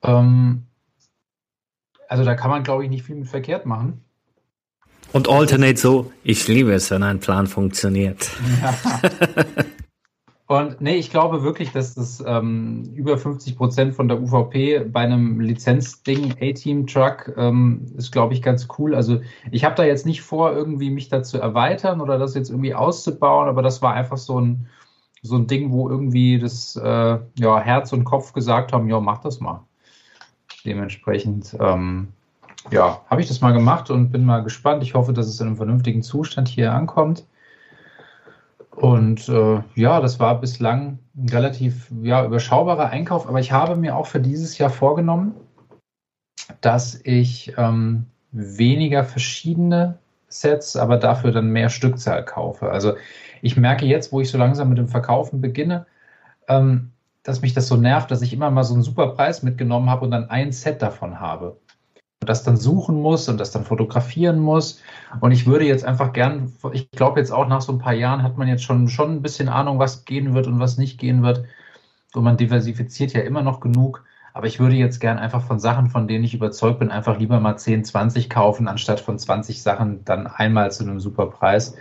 Ähm, 0.03 0.67
also 2.07 2.23
da 2.23 2.35
kann 2.35 2.51
man, 2.51 2.63
glaube 2.63 2.83
ich, 2.83 2.89
nicht 2.89 3.03
viel 3.03 3.15
mit 3.15 3.27
verkehrt 3.27 3.65
machen. 3.65 4.03
Und 5.13 5.27
Alternate 5.27 5.77
so, 5.77 6.11
ich 6.23 6.47
liebe 6.47 6.71
es, 6.73 6.91
wenn 6.91 7.03
ein 7.03 7.19
Plan 7.19 7.47
funktioniert. 7.47 8.29
Ja. 8.61 9.01
Und 10.51 10.81
nee, 10.81 10.95
ich 10.95 11.09
glaube 11.09 11.43
wirklich, 11.43 11.71
dass 11.71 11.93
das 11.93 12.21
ähm, 12.27 12.83
über 12.93 13.17
50 13.17 13.55
Prozent 13.55 13.95
von 13.95 14.09
der 14.09 14.21
UVP 14.21 14.79
bei 14.79 14.99
einem 14.99 15.39
Lizenzding 15.39 16.33
A-Team-Truck 16.41 17.35
ähm, 17.37 17.85
ist, 17.95 18.11
glaube 18.11 18.33
ich, 18.33 18.41
ganz 18.41 18.67
cool. 18.77 18.93
Also 18.93 19.21
ich 19.49 19.63
habe 19.63 19.75
da 19.75 19.85
jetzt 19.85 20.05
nicht 20.05 20.23
vor, 20.23 20.51
irgendwie 20.51 20.89
mich 20.89 21.07
da 21.07 21.23
zu 21.23 21.39
erweitern 21.39 22.01
oder 22.01 22.19
das 22.19 22.35
jetzt 22.35 22.49
irgendwie 22.49 22.75
auszubauen, 22.75 23.47
aber 23.47 23.61
das 23.61 23.81
war 23.81 23.93
einfach 23.93 24.17
so 24.17 24.41
ein, 24.41 24.67
so 25.21 25.37
ein 25.37 25.47
Ding, 25.47 25.71
wo 25.71 25.89
irgendwie 25.89 26.37
das 26.37 26.75
äh, 26.75 27.19
ja, 27.39 27.59
Herz 27.61 27.93
und 27.93 28.03
Kopf 28.03 28.33
gesagt 28.33 28.73
haben, 28.73 28.89
ja, 28.89 28.99
mach 28.99 29.21
das 29.21 29.39
mal. 29.39 29.63
Dementsprechend, 30.65 31.55
ähm, 31.61 32.09
ja, 32.71 32.99
habe 33.09 33.21
ich 33.21 33.29
das 33.29 33.39
mal 33.39 33.53
gemacht 33.53 33.89
und 33.89 34.11
bin 34.11 34.25
mal 34.25 34.43
gespannt. 34.43 34.83
Ich 34.83 34.95
hoffe, 34.95 35.13
dass 35.13 35.27
es 35.27 35.39
in 35.39 35.47
einem 35.47 35.55
vernünftigen 35.55 36.03
Zustand 36.03 36.49
hier 36.49 36.73
ankommt. 36.73 37.25
Und 38.75 39.27
äh, 39.27 39.61
ja, 39.75 39.99
das 39.99 40.19
war 40.19 40.39
bislang 40.39 40.99
ein 41.15 41.29
relativ 41.29 41.91
ja, 42.01 42.25
überschaubarer 42.25 42.89
Einkauf, 42.89 43.27
aber 43.27 43.39
ich 43.39 43.51
habe 43.51 43.75
mir 43.75 43.95
auch 43.95 44.07
für 44.07 44.19
dieses 44.19 44.57
Jahr 44.57 44.69
vorgenommen, 44.69 45.35
dass 46.61 46.99
ich 47.03 47.53
ähm, 47.57 48.05
weniger 48.31 49.03
verschiedene 49.03 49.97
Sets, 50.29 50.77
aber 50.77 50.97
dafür 50.97 51.31
dann 51.31 51.49
mehr 51.49 51.69
Stückzahl 51.69 52.23
kaufe. 52.23 52.71
Also 52.71 52.93
ich 53.41 53.57
merke 53.57 53.85
jetzt, 53.85 54.13
wo 54.13 54.21
ich 54.21 54.29
so 54.29 54.37
langsam 54.37 54.69
mit 54.69 54.77
dem 54.77 54.87
Verkaufen 54.87 55.41
beginne, 55.41 55.85
ähm, 56.47 56.91
dass 57.23 57.41
mich 57.41 57.53
das 57.53 57.67
so 57.67 57.75
nervt, 57.75 58.09
dass 58.09 58.21
ich 58.21 58.33
immer 58.33 58.49
mal 58.49 58.63
so 58.63 58.73
einen 58.73 58.83
super 58.83 59.09
Preis 59.09 59.43
mitgenommen 59.43 59.89
habe 59.89 60.05
und 60.05 60.11
dann 60.11 60.29
ein 60.29 60.53
Set 60.53 60.81
davon 60.81 61.19
habe 61.19 61.57
das 62.25 62.43
dann 62.43 62.55
suchen 62.55 63.01
muss 63.01 63.27
und 63.29 63.39
das 63.39 63.51
dann 63.51 63.65
fotografieren 63.65 64.39
muss. 64.39 64.79
Und 65.19 65.31
ich 65.31 65.47
würde 65.47 65.65
jetzt 65.65 65.83
einfach 65.83 66.13
gern, 66.13 66.53
ich 66.71 66.91
glaube 66.91 67.19
jetzt 67.19 67.31
auch 67.31 67.47
nach 67.47 67.61
so 67.61 67.71
ein 67.71 67.79
paar 67.79 67.93
Jahren 67.93 68.21
hat 68.21 68.37
man 68.37 68.47
jetzt 68.47 68.63
schon, 68.63 68.87
schon 68.89 69.11
ein 69.11 69.21
bisschen 69.21 69.49
Ahnung, 69.49 69.79
was 69.79 70.05
gehen 70.05 70.33
wird 70.33 70.47
und 70.47 70.59
was 70.59 70.77
nicht 70.77 70.99
gehen 70.99 71.23
wird. 71.23 71.43
Und 72.13 72.23
man 72.23 72.37
diversifiziert 72.37 73.13
ja 73.13 73.21
immer 73.21 73.41
noch 73.41 73.59
genug. 73.59 74.03
Aber 74.33 74.47
ich 74.47 74.59
würde 74.59 74.75
jetzt 74.75 74.99
gern 74.99 75.17
einfach 75.17 75.41
von 75.41 75.59
Sachen, 75.59 75.89
von 75.89 76.07
denen 76.07 76.23
ich 76.23 76.33
überzeugt 76.33 76.79
bin, 76.79 76.91
einfach 76.91 77.17
lieber 77.17 77.39
mal 77.39 77.57
10, 77.57 77.83
20 77.83 78.29
kaufen, 78.29 78.67
anstatt 78.67 78.99
von 78.99 79.17
20 79.17 79.61
Sachen 79.61 80.05
dann 80.05 80.27
einmal 80.27 80.71
zu 80.71 80.83
einem 80.83 80.99
super 80.99 81.25
Preis. 81.25 81.75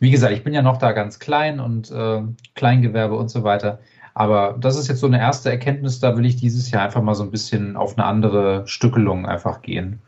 Wie 0.00 0.10
gesagt, 0.10 0.32
ich 0.32 0.42
bin 0.42 0.54
ja 0.54 0.62
noch 0.62 0.78
da 0.78 0.92
ganz 0.92 1.18
klein 1.18 1.60
und 1.60 1.90
äh, 1.90 2.22
Kleingewerbe 2.54 3.16
und 3.16 3.28
so 3.28 3.44
weiter. 3.44 3.80
Aber 4.14 4.56
das 4.58 4.76
ist 4.76 4.88
jetzt 4.88 5.00
so 5.00 5.08
eine 5.08 5.18
erste 5.18 5.50
Erkenntnis, 5.50 5.98
da 5.98 6.16
will 6.16 6.24
ich 6.24 6.36
dieses 6.36 6.70
Jahr 6.70 6.82
einfach 6.82 7.02
mal 7.02 7.14
so 7.14 7.24
ein 7.24 7.32
bisschen 7.32 7.76
auf 7.76 7.98
eine 7.98 8.06
andere 8.06 8.66
Stückelung 8.66 9.26
einfach 9.26 9.60
gehen. 9.62 10.00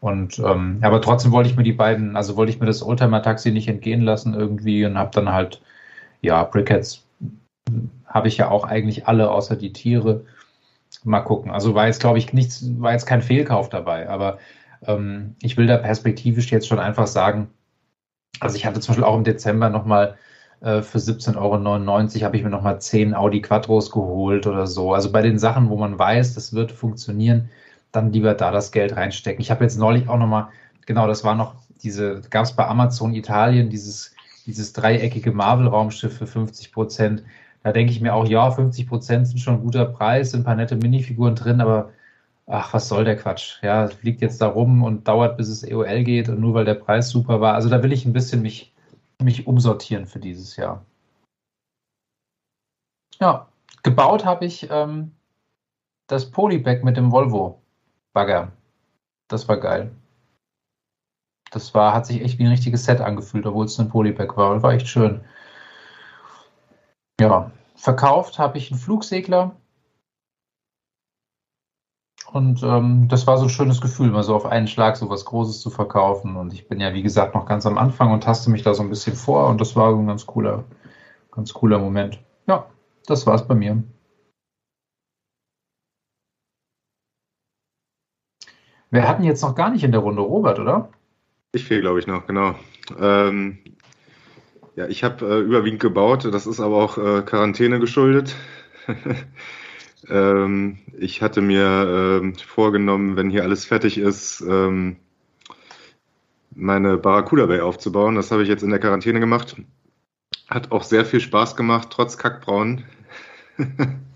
Und 0.00 0.38
ähm, 0.38 0.78
aber 0.82 1.02
trotzdem 1.02 1.32
wollte 1.32 1.50
ich 1.50 1.56
mir 1.56 1.64
die 1.64 1.72
beiden, 1.72 2.16
also 2.16 2.36
wollte 2.36 2.52
ich 2.52 2.60
mir 2.60 2.66
das 2.66 2.84
Oldtimer-Taxi 2.84 3.50
nicht 3.50 3.68
entgehen 3.68 4.02
lassen 4.02 4.32
irgendwie 4.34 4.84
und 4.84 4.96
habe 4.96 5.10
dann 5.12 5.32
halt, 5.32 5.60
ja, 6.22 6.44
Brickheads 6.44 7.04
habe 8.06 8.28
ich 8.28 8.36
ja 8.36 8.48
auch 8.48 8.64
eigentlich 8.64 9.08
alle 9.08 9.30
außer 9.30 9.56
die 9.56 9.72
Tiere. 9.72 10.24
Mal 11.04 11.20
gucken. 11.20 11.50
Also 11.50 11.74
war 11.74 11.86
jetzt, 11.86 12.00
glaube 12.00 12.18
ich, 12.18 12.32
nichts, 12.32 12.64
war 12.78 12.92
jetzt 12.92 13.06
kein 13.06 13.22
Fehlkauf 13.22 13.68
dabei, 13.68 14.08
aber 14.08 14.38
ähm, 14.86 15.34
ich 15.42 15.56
will 15.56 15.66
da 15.66 15.76
perspektivisch 15.76 16.50
jetzt 16.50 16.68
schon 16.68 16.78
einfach 16.78 17.06
sagen, 17.08 17.48
also 18.40 18.56
ich 18.56 18.66
hatte 18.66 18.80
zum 18.80 18.92
Beispiel 18.92 19.04
auch 19.04 19.16
im 19.16 19.24
Dezember 19.24 19.68
nochmal 19.68 20.16
äh, 20.60 20.82
für 20.82 20.98
17,99 20.98 21.36
Euro 21.36 22.24
habe 22.24 22.36
ich 22.36 22.42
mir 22.42 22.50
nochmal 22.50 22.80
10 22.80 23.14
Audi 23.14 23.40
Quattros 23.42 23.90
geholt 23.90 24.46
oder 24.46 24.66
so. 24.66 24.92
Also 24.92 25.12
bei 25.12 25.22
den 25.22 25.38
Sachen, 25.38 25.70
wo 25.70 25.76
man 25.76 25.98
weiß, 25.98 26.34
das 26.34 26.52
wird 26.52 26.72
funktionieren, 26.72 27.50
dann 27.92 28.12
lieber 28.12 28.34
da 28.34 28.50
das 28.50 28.72
Geld 28.72 28.96
reinstecken. 28.96 29.40
Ich 29.40 29.50
habe 29.50 29.64
jetzt 29.64 29.78
neulich 29.78 30.08
auch 30.08 30.18
nochmal, 30.18 30.48
genau, 30.86 31.06
das 31.06 31.24
war 31.24 31.34
noch 31.34 31.54
diese, 31.82 32.22
gab 32.30 32.44
es 32.44 32.52
bei 32.52 32.66
Amazon 32.66 33.14
Italien 33.14 33.70
dieses, 33.70 34.14
dieses 34.46 34.72
dreieckige 34.72 35.32
Marvel-Raumschiff 35.32 36.18
für 36.18 36.26
50 36.26 36.72
Prozent. 36.72 37.22
Da 37.62 37.72
denke 37.72 37.92
ich 37.92 38.00
mir 38.00 38.14
auch, 38.14 38.26
ja, 38.26 38.50
50 38.50 38.88
Prozent 38.88 39.28
sind 39.28 39.38
schon 39.38 39.54
ein 39.54 39.62
guter 39.62 39.84
Preis, 39.84 40.32
sind 40.32 40.40
ein 40.40 40.44
paar 40.44 40.54
nette 40.56 40.76
Minifiguren 40.76 41.34
drin, 41.34 41.60
aber 41.60 41.90
ach, 42.46 42.72
was 42.74 42.88
soll 42.88 43.04
der 43.04 43.16
Quatsch? 43.16 43.62
Ja, 43.62 43.86
fliegt 43.88 44.20
jetzt 44.22 44.40
da 44.40 44.48
rum 44.48 44.82
und 44.82 45.06
dauert, 45.06 45.36
bis 45.36 45.48
es 45.48 45.62
EOL 45.62 46.04
geht 46.04 46.28
und 46.28 46.40
nur 46.40 46.54
weil 46.54 46.64
der 46.64 46.74
Preis 46.74 47.10
super 47.10 47.40
war. 47.40 47.54
Also 47.54 47.68
da 47.68 47.82
will 47.82 47.92
ich 47.92 48.06
ein 48.06 48.12
bisschen 48.12 48.42
mich 48.42 48.72
mich 49.22 49.46
umsortieren 49.46 50.06
für 50.06 50.20
dieses 50.20 50.56
Jahr. 50.56 50.84
Ja, 53.20 53.48
gebaut 53.82 54.24
habe 54.24 54.44
ich 54.44 54.68
ähm, 54.70 55.12
das 56.06 56.30
Polybag 56.30 56.84
mit 56.84 56.96
dem 56.96 57.10
Volvo 57.10 57.60
Bagger. 58.12 58.52
Das 59.28 59.48
war 59.48 59.58
geil. 59.58 59.90
Das 61.50 61.74
war, 61.74 61.94
hat 61.94 62.06
sich 62.06 62.20
echt 62.22 62.38
wie 62.38 62.44
ein 62.44 62.50
richtiges 62.50 62.84
Set 62.84 63.00
angefühlt, 63.00 63.46
obwohl 63.46 63.66
es 63.66 63.78
ein 63.78 63.88
Polybag 63.88 64.36
war. 64.36 64.54
Das 64.54 64.62
war 64.62 64.72
echt 64.72 64.88
schön. 64.88 65.24
Ja, 67.20 67.50
verkauft 67.74 68.38
habe 68.38 68.58
ich 68.58 68.70
einen 68.70 68.80
Flugsegler. 68.80 69.56
Und 72.30 72.62
ähm, 72.62 73.08
das 73.08 73.26
war 73.26 73.38
so 73.38 73.44
ein 73.44 73.50
schönes 73.50 73.80
Gefühl, 73.80 74.10
mal 74.10 74.22
so 74.22 74.34
auf 74.34 74.44
einen 74.44 74.68
Schlag 74.68 74.96
so 74.96 75.08
was 75.08 75.24
Großes 75.24 75.60
zu 75.60 75.70
verkaufen. 75.70 76.36
Und 76.36 76.52
ich 76.52 76.68
bin 76.68 76.78
ja, 76.78 76.92
wie 76.92 77.02
gesagt, 77.02 77.34
noch 77.34 77.46
ganz 77.46 77.64
am 77.64 77.78
Anfang 77.78 78.12
und 78.12 78.22
taste 78.22 78.50
mich 78.50 78.62
da 78.62 78.74
so 78.74 78.82
ein 78.82 78.90
bisschen 78.90 79.16
vor. 79.16 79.48
Und 79.48 79.60
das 79.60 79.76
war 79.76 79.92
so 79.92 79.98
ein 79.98 80.06
ganz 80.06 80.26
cooler, 80.26 80.64
ganz 81.30 81.54
cooler 81.54 81.78
Moment. 81.78 82.20
Ja, 82.46 82.66
das 83.06 83.26
war's 83.26 83.46
bei 83.48 83.54
mir. 83.54 83.82
Wir 88.90 89.08
hatten 89.08 89.22
jetzt 89.22 89.42
noch 89.42 89.54
gar 89.54 89.70
nicht 89.70 89.84
in 89.84 89.92
der 89.92 90.00
Runde 90.00 90.22
Robert, 90.22 90.58
oder? 90.58 90.90
Ich 91.52 91.64
fehl, 91.64 91.80
glaube 91.80 91.98
ich, 91.98 92.06
noch, 92.06 92.26
genau. 92.26 92.54
Ähm, 92.98 93.58
ja, 94.76 94.86
ich 94.86 95.02
habe 95.02 95.26
äh, 95.26 95.40
überwiegend 95.40 95.80
gebaut, 95.80 96.26
das 96.30 96.46
ist 96.46 96.60
aber 96.60 96.76
auch 96.76 96.98
äh, 96.98 97.22
Quarantäne 97.22 97.80
geschuldet. 97.80 98.36
ähm, 100.10 100.78
ich 100.98 101.22
hatte 101.22 101.40
mir 101.40 102.20
ähm, 102.22 102.34
vorgenommen, 102.34 103.16
wenn 103.16 103.30
hier 103.30 103.42
alles 103.42 103.64
fertig 103.64 103.98
ist, 103.98 104.40
ähm, 104.40 104.96
meine 106.54 106.96
Barracuda 106.96 107.46
Bay 107.46 107.60
aufzubauen. 107.60 108.14
Das 108.14 108.30
habe 108.30 108.42
ich 108.42 108.48
jetzt 108.48 108.62
in 108.62 108.70
der 108.70 108.80
Quarantäne 108.80 109.20
gemacht. 109.20 109.56
Hat 110.48 110.72
auch 110.72 110.82
sehr 110.82 111.04
viel 111.04 111.20
Spaß 111.20 111.56
gemacht, 111.56 111.88
trotz 111.90 112.18
Kackbraun. 112.18 112.84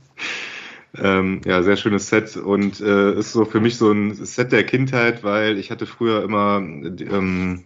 Ähm, 0.94 1.40
ja, 1.46 1.62
sehr 1.62 1.76
schönes 1.76 2.08
Set 2.08 2.36
und 2.36 2.80
äh, 2.80 3.14
ist 3.14 3.32
so 3.32 3.46
für 3.46 3.60
mich 3.60 3.78
so 3.78 3.90
ein 3.90 4.12
Set 4.14 4.52
der 4.52 4.64
Kindheit, 4.64 5.24
weil 5.24 5.58
ich 5.58 5.70
hatte 5.70 5.86
früher 5.86 6.22
immer 6.22 6.58
ähm, 6.58 7.64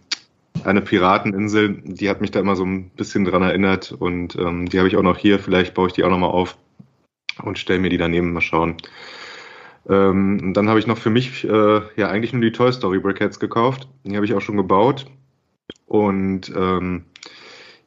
eine 0.63 0.81
Pirateninsel, 0.81 1.81
die 1.83 2.09
hat 2.09 2.21
mich 2.21 2.31
da 2.31 2.39
immer 2.39 2.55
so 2.55 2.63
ein 2.63 2.89
bisschen 2.91 3.25
dran 3.25 3.43
erinnert 3.43 3.91
und 3.91 4.37
ähm, 4.37 4.69
die 4.69 4.77
habe 4.77 4.87
ich 4.87 4.95
auch 4.95 5.03
noch 5.03 5.17
hier. 5.17 5.39
Vielleicht 5.39 5.73
baue 5.73 5.87
ich 5.87 5.93
die 5.93 6.05
auch 6.05 6.09
noch 6.09 6.19
mal 6.19 6.27
auf 6.27 6.57
und 7.43 7.57
stelle 7.57 7.79
mir 7.79 7.89
die 7.89 7.97
daneben 7.97 8.33
mal 8.33 8.41
schauen. 8.41 8.77
Ähm, 9.89 10.53
dann 10.53 10.69
habe 10.69 10.79
ich 10.79 10.87
noch 10.87 10.97
für 10.97 11.09
mich 11.09 11.43
äh, 11.45 11.81
ja 11.95 12.09
eigentlich 12.09 12.33
nur 12.33 12.41
die 12.41 12.51
Toy 12.51 12.71
Story 12.73 12.99
Brickheads 12.99 13.39
gekauft. 13.39 13.87
Die 14.03 14.15
habe 14.15 14.25
ich 14.25 14.33
auch 14.33 14.41
schon 14.41 14.57
gebaut 14.57 15.05
und 15.85 16.51
ähm, 16.55 17.05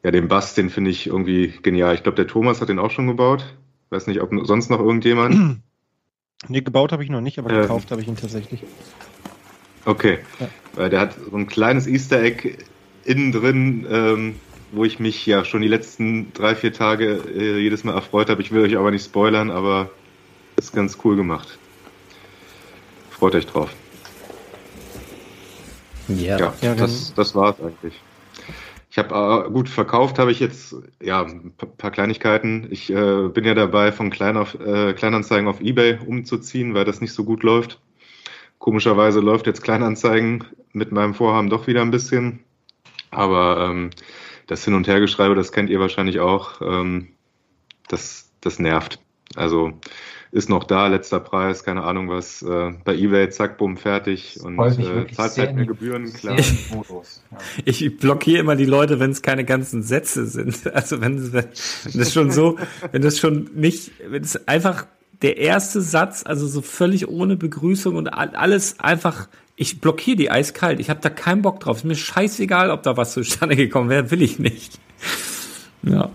ja, 0.02 0.10
den 0.10 0.28
Bass, 0.28 0.54
den 0.54 0.70
finde 0.70 0.90
ich 0.90 1.06
irgendwie 1.06 1.52
genial. 1.62 1.94
Ich 1.94 2.02
glaube, 2.02 2.16
der 2.16 2.26
Thomas 2.26 2.60
hat 2.60 2.70
den 2.70 2.78
auch 2.78 2.90
schon 2.90 3.06
gebaut. 3.06 3.54
Weiß 3.90 4.06
nicht, 4.06 4.22
ob 4.22 4.30
sonst 4.46 4.70
noch 4.70 4.80
irgendjemand. 4.80 5.62
Nee, 6.48 6.62
gebaut 6.62 6.90
habe 6.90 7.04
ich 7.04 7.10
noch 7.10 7.20
nicht, 7.20 7.38
aber 7.38 7.50
Ähm. 7.50 7.60
gekauft 7.60 7.90
habe 7.90 8.00
ich 8.00 8.08
ihn 8.08 8.16
tatsächlich. 8.16 8.62
Okay. 9.84 10.20
Ja. 10.38 10.48
Weil 10.72 10.88
der 10.88 11.00
hat 11.00 11.14
so 11.30 11.36
ein 11.36 11.46
kleines 11.46 11.86
Easter 11.86 12.22
Egg 12.22 12.56
innen 13.04 13.30
drin, 13.30 13.86
ähm, 13.90 14.34
wo 14.72 14.84
ich 14.84 14.98
mich 15.00 15.26
ja 15.26 15.44
schon 15.44 15.62
die 15.62 15.68
letzten 15.68 16.32
drei, 16.32 16.54
vier 16.54 16.72
Tage 16.72 17.22
äh, 17.34 17.58
jedes 17.58 17.84
Mal 17.84 17.94
erfreut 17.94 18.30
habe. 18.30 18.42
Ich 18.42 18.52
will 18.52 18.62
euch 18.62 18.76
aber 18.76 18.90
nicht 18.90 19.04
spoilern, 19.04 19.50
aber 19.50 19.90
ist 20.56 20.74
ganz 20.74 20.98
cool 21.04 21.16
gemacht. 21.16 21.58
Freut 23.10 23.34
euch 23.34 23.46
drauf. 23.46 23.70
Ja. 26.08 26.38
Ja, 26.38 26.54
Ja, 26.60 26.74
das, 26.74 27.12
das 27.14 27.34
war's 27.34 27.60
eigentlich. 27.60 28.00
Ich 28.92 28.98
habe 28.98 29.46
äh, 29.46 29.50
gut 29.50 29.68
verkauft, 29.68 30.18
habe 30.18 30.32
ich 30.32 30.40
jetzt 30.40 30.74
ja 31.00 31.22
ein 31.22 31.52
pa- 31.56 31.66
paar 31.66 31.92
Kleinigkeiten. 31.92 32.66
Ich 32.70 32.90
äh, 32.90 33.28
bin 33.28 33.44
ja 33.44 33.54
dabei, 33.54 33.92
von 33.92 34.10
Klein 34.10 34.36
auf, 34.36 34.54
äh, 34.58 34.92
Kleinanzeigen 34.94 35.46
auf 35.46 35.60
eBay 35.60 35.98
umzuziehen, 36.04 36.74
weil 36.74 36.84
das 36.84 37.00
nicht 37.00 37.12
so 37.12 37.22
gut 37.24 37.44
läuft. 37.44 37.78
Komischerweise 38.58 39.20
läuft 39.20 39.46
jetzt 39.46 39.62
Kleinanzeigen 39.62 40.44
mit 40.72 40.90
meinem 40.90 41.14
Vorhaben 41.14 41.50
doch 41.50 41.68
wieder 41.68 41.82
ein 41.82 41.92
bisschen. 41.92 42.40
Aber 43.12 43.68
ähm, 43.70 43.90
das 44.50 44.64
Hin- 44.64 44.74
und 44.74 44.88
Hergeschreibe, 44.88 45.34
das 45.36 45.52
kennt 45.52 45.70
ihr 45.70 45.78
wahrscheinlich 45.80 46.18
auch. 46.20 46.60
Ähm, 46.60 47.08
das, 47.88 48.30
das 48.40 48.58
nervt. 48.58 48.98
Also 49.36 49.72
ist 50.32 50.48
noch 50.48 50.64
da, 50.64 50.88
letzter 50.88 51.20
Preis, 51.20 51.62
keine 51.64 51.82
Ahnung 51.84 52.08
was. 52.08 52.42
Äh, 52.42 52.72
bei 52.84 52.94
eBay, 52.96 53.30
zack, 53.30 53.58
bumm, 53.58 53.76
fertig. 53.76 54.38
Und 54.42 54.58
äh, 54.58 55.06
zahlt 55.12 55.38
halt 55.38 55.54
mehr 55.54 55.66
Gebühren, 55.66 56.12
klar. 56.12 56.38
Ja. 56.38 56.44
Ich 57.64 57.96
blockiere 57.98 58.40
immer 58.40 58.56
die 58.56 58.64
Leute, 58.64 58.98
wenn 59.00 59.10
es 59.12 59.22
keine 59.22 59.44
ganzen 59.44 59.82
Sätze 59.82 60.26
sind. 60.26 60.60
Also 60.74 61.00
wenn, 61.00 61.32
wenn 61.32 61.44
das 61.94 62.12
schon 62.12 62.30
so, 62.32 62.58
wenn 62.92 63.02
das 63.02 63.18
schon 63.18 63.50
nicht, 63.54 63.92
wenn 64.08 64.22
es 64.22 64.48
einfach 64.48 64.86
der 65.22 65.36
erste 65.36 65.80
Satz, 65.80 66.22
also 66.24 66.46
so 66.46 66.62
völlig 66.62 67.08
ohne 67.08 67.36
Begrüßung 67.36 67.94
und 67.96 68.08
all- 68.08 68.34
alles 68.34 68.80
einfach, 68.80 69.28
ich 69.60 69.78
blockiere 69.78 70.16
die 70.16 70.30
eiskalt. 70.30 70.80
Ich 70.80 70.88
habe 70.88 71.00
da 71.00 71.10
keinen 71.10 71.42
Bock 71.42 71.60
drauf. 71.60 71.76
Ist 71.76 71.84
mir 71.84 71.94
scheißegal, 71.94 72.70
ob 72.70 72.82
da 72.82 72.96
was 72.96 73.12
zustande 73.12 73.56
gekommen 73.56 73.90
wäre, 73.90 74.10
will 74.10 74.22
ich 74.22 74.38
nicht. 74.38 74.80
Ja. 75.82 76.10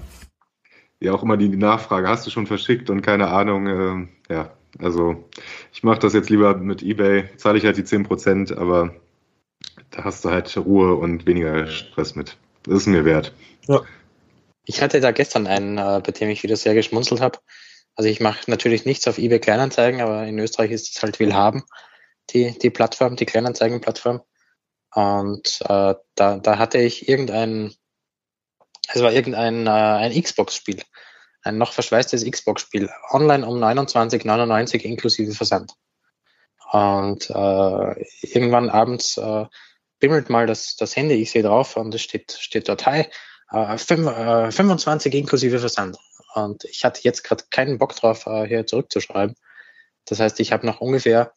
ja 1.00 1.14
auch 1.14 1.22
immer 1.22 1.38
die, 1.38 1.50
Nachfrage, 1.50 2.08
hast 2.08 2.26
du 2.26 2.32
schon 2.32 2.48
verschickt 2.48 2.89
und 2.89 3.04
keine 3.04 3.28
Ahnung, 3.28 3.68
ähm, 3.68 4.10
ja, 4.30 4.52
also 4.80 5.30
ich 5.72 5.84
mache 5.84 6.00
das 6.00 6.14
jetzt 6.14 6.32
lieber 6.32 6.58
mit 6.58 6.82
eBay, 6.82 7.30
zahle 7.38 7.60
ich 7.60 7.66
halt 7.66 7.78
die 7.78 7.84
10%, 7.84 8.58
aber 8.58 8.96
da 9.91 10.04
hast 10.04 10.26
du 10.26 10.32
halt 10.32 10.58
Ruhe 10.58 10.96
und 10.96 11.28
weniger 11.28 11.68
Stress 11.68 12.16
mit. 12.16 12.38
Das 12.64 12.74
ist 12.76 12.88
mir 12.88 13.06
wert. 13.06 13.32
Ich 14.66 14.82
hatte 14.82 15.00
da 15.02 15.12
gestern 15.12 15.46
einen, 15.46 15.78
äh, 15.78 16.02
bei 16.04 16.12
dem 16.12 16.30
ich 16.30 16.41
wieder 16.41 16.56
sehr 16.56 16.74
geschmunzelt 16.74 17.22
habe. 17.22 17.38
Also 17.96 18.10
ich 18.10 18.20
mache 18.20 18.50
natürlich 18.50 18.86
nichts 18.86 19.08
auf 19.08 19.20
eBay 19.20 19.39
Kleinanzeigen, 19.39 20.02
aber 20.02 20.26
in 20.26 20.39
Österreich 20.39 20.72
ist 20.72 20.96
es 20.96 21.04
halt 21.04 21.20
Willhaben, 21.20 21.64
die, 22.32 22.57
die 22.57 22.69
Plattform, 22.69 23.15
die 23.15 23.26
Kleinanzeigenplattform. 23.26 24.21
Und 24.93 25.61
äh, 25.61 25.95
da, 26.15 26.38
da 26.38 26.57
hatte 26.57 26.78
ich 26.80 27.09
irgendein, 27.09 27.73
es 28.88 29.01
war 29.01 29.11
irgendein 29.11 29.67
äh, 29.67 29.69
ein 29.69 30.21
Xbox-Spiel, 30.21 30.82
ein 31.43 31.57
noch 31.57 31.73
verschweißtes 31.73 32.30
Xbox-Spiel, 32.30 32.89
online 33.11 33.45
um 33.45 33.61
29,99 33.61 34.82
inklusive 34.82 35.34
Versand. 35.34 35.73
Und 36.71 37.30
äh, 37.30 38.05
irgendwann 38.21 38.69
abends 38.69 39.17
äh, 39.17 39.45
bimmelt 39.99 40.30
mal 40.30 40.47
das, 40.47 40.76
das 40.76 40.95
Handy, 40.95 41.15
ich 41.15 41.32
sehe 41.32 41.43
drauf 41.43 41.78
und 41.78 41.93
es 41.93 42.01
steht, 42.01 42.32
steht 42.32 42.69
dort, 42.69 42.86
hi, 42.86 43.05
äh, 43.51 43.78
fünf- 43.78 44.07
äh, 44.07 44.51
25 44.51 45.13
inklusive 45.13 45.59
Versand. 45.59 45.97
Und 46.34 46.63
ich 46.65 46.84
hatte 46.84 47.01
jetzt 47.03 47.23
gerade 47.23 47.43
keinen 47.49 47.78
Bock 47.78 47.95
drauf, 47.95 48.26
äh, 48.28 48.45
hier 48.47 48.65
zurückzuschreiben. 48.65 49.36
Das 50.05 50.19
heißt, 50.19 50.39
ich 50.39 50.51
habe 50.51 50.65
noch 50.65 50.82
ungefähr 50.82 51.34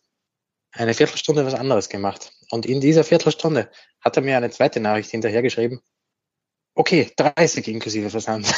eine 0.73 0.95
Viertelstunde 0.95 1.45
was 1.45 1.55
anderes 1.55 1.89
gemacht. 1.89 2.33
Und 2.51 2.67
in 2.67 2.81
dieser 2.81 3.05
Viertelstunde 3.05 3.69
hat 4.01 4.17
er 4.17 4.23
mir 4.23 4.37
eine 4.37 4.51
zweite 4.51 4.81
Nachricht 4.81 5.11
hinterhergeschrieben. 5.11 5.81
Okay, 6.75 7.11
30 7.17 7.67
inklusive 7.69 8.11
Versand. 8.11 8.47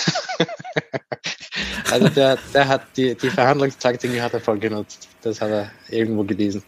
also 1.90 2.08
der, 2.08 2.38
der 2.52 2.68
hat 2.68 2.82
die, 2.96 3.14
die 3.14 3.30
Verhandlungstaktik 3.30 4.12
die 4.12 4.20
hat 4.20 4.34
er 4.34 4.40
voll 4.40 4.58
genutzt. 4.58 5.08
Das 5.22 5.40
hat 5.40 5.50
er 5.50 5.70
irgendwo 5.88 6.24
gelesen. 6.24 6.62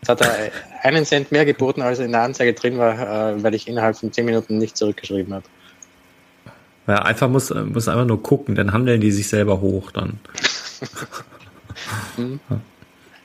Jetzt 0.00 0.08
hat 0.08 0.20
er 0.20 0.52
einen 0.82 1.04
Cent 1.04 1.32
mehr 1.32 1.44
geboten, 1.44 1.82
als 1.82 1.98
in 1.98 2.12
der 2.12 2.22
Anzeige 2.22 2.52
drin 2.52 2.78
war, 2.78 3.32
äh, 3.32 3.42
weil 3.42 3.54
ich 3.54 3.66
innerhalb 3.66 3.96
von 3.96 4.12
10 4.12 4.24
Minuten 4.24 4.58
nicht 4.58 4.76
zurückgeschrieben 4.76 5.34
habe. 5.34 5.46
Ja, 6.86 7.02
einfach 7.02 7.28
muss, 7.28 7.52
muss 7.52 7.88
einfach 7.88 8.04
nur 8.04 8.22
gucken, 8.22 8.54
dann 8.54 8.72
handeln 8.72 9.00
die 9.00 9.10
sich 9.10 9.28
selber 9.28 9.60
hoch 9.60 9.90
dann. 9.90 10.20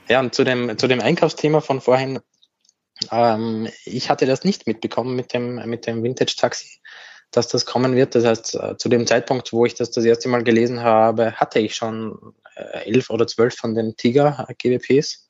Ja, 0.09 0.19
und 0.19 0.33
zu 0.33 0.43
dem, 0.43 0.77
zu 0.77 0.87
dem 0.87 1.01
Einkaufsthema 1.01 1.61
von 1.61 1.81
vorhin, 1.81 2.19
ähm, 3.11 3.69
ich 3.85 4.09
hatte 4.09 4.25
das 4.25 4.43
nicht 4.43 4.65
mitbekommen 4.65 5.15
mit 5.15 5.33
dem, 5.33 5.55
mit 5.69 5.85
dem 5.85 6.03
Vintage-Taxi, 6.03 6.79
dass 7.31 7.47
das 7.47 7.65
kommen 7.65 7.95
wird. 7.95 8.15
Das 8.15 8.25
heißt, 8.25 8.55
äh, 8.55 8.77
zu 8.77 8.89
dem 8.89 9.05
Zeitpunkt, 9.05 9.53
wo 9.53 9.65
ich 9.65 9.75
das 9.75 9.91
das 9.91 10.03
erste 10.03 10.27
Mal 10.27 10.43
gelesen 10.43 10.81
habe, 10.81 11.33
hatte 11.33 11.59
ich 11.59 11.75
schon 11.75 12.33
äh, 12.55 12.89
elf 12.89 13.11
oder 13.11 13.27
zwölf 13.27 13.55
von 13.55 13.75
den 13.75 13.95
Tiger 13.95 14.47
GWPs, 14.57 15.29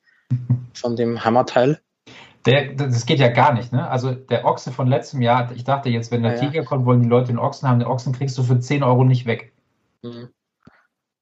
von 0.74 0.96
dem 0.96 1.22
Hammerteil. 1.24 1.80
Der, 2.46 2.72
das 2.72 3.04
geht 3.04 3.18
ja 3.18 3.28
gar 3.28 3.52
nicht, 3.52 3.70
ne? 3.70 3.86
Also 3.86 4.12
der 4.12 4.46
Ochse 4.46 4.72
von 4.72 4.86
letztem 4.86 5.20
Jahr, 5.20 5.52
ich 5.54 5.64
dachte 5.64 5.90
jetzt, 5.90 6.10
wenn 6.10 6.22
der 6.22 6.36
ja. 6.36 6.40
Tiger 6.40 6.64
kommt, 6.64 6.86
wollen 6.86 7.02
die 7.02 7.08
Leute 7.08 7.26
den 7.26 7.38
Ochsen 7.38 7.68
haben. 7.68 7.80
Den 7.80 7.88
Ochsen 7.88 8.14
kriegst 8.14 8.38
du 8.38 8.42
für 8.42 8.58
10 8.58 8.82
Euro 8.82 9.04
nicht 9.04 9.26
weg. 9.26 9.52
Mhm. 10.00 10.30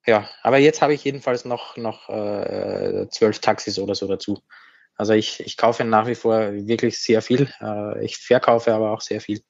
Ja, 0.09 0.27
aber 0.43 0.57
jetzt 0.57 0.81
habe 0.81 0.95
ich 0.95 1.05
jedenfalls 1.05 1.45
noch, 1.45 1.77
noch 1.77 2.09
äh, 2.09 3.07
zwölf 3.11 3.41
Taxis 3.41 3.79
oder 3.79 3.95
so 3.95 4.09
dazu. 4.09 4.43
Also 4.97 5.13
ich, 5.13 5.41
ich 5.41 5.59
kaufe 5.59 5.85
nach 5.85 6.07
wie 6.07 6.15
vor 6.15 6.51
wirklich 6.55 6.99
sehr 6.99 7.21
viel. 7.21 7.53
Äh, 7.61 8.03
ich 8.03 8.17
verkaufe 8.17 8.73
aber 8.73 8.91
auch 8.93 9.03
sehr 9.03 9.21
viel. 9.21 9.43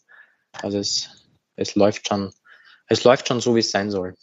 Also 0.60 0.78
es, 0.80 1.28
es 1.54 1.76
läuft 1.76 2.08
schon, 2.08 2.32
es 2.88 3.04
läuft 3.04 3.28
schon 3.28 3.40
so, 3.40 3.54
wie 3.54 3.60
es 3.60 3.70
sein 3.70 3.92
soll. 3.92 4.16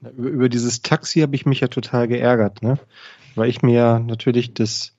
Über, 0.00 0.28
über 0.28 0.48
dieses 0.48 0.82
Taxi 0.82 1.20
habe 1.20 1.36
ich 1.36 1.46
mich 1.46 1.60
ja 1.60 1.68
total 1.68 2.08
geärgert, 2.08 2.62
ne? 2.62 2.80
Weil 3.36 3.48
ich 3.48 3.62
mir 3.62 4.00
natürlich 4.00 4.54
das, 4.54 4.98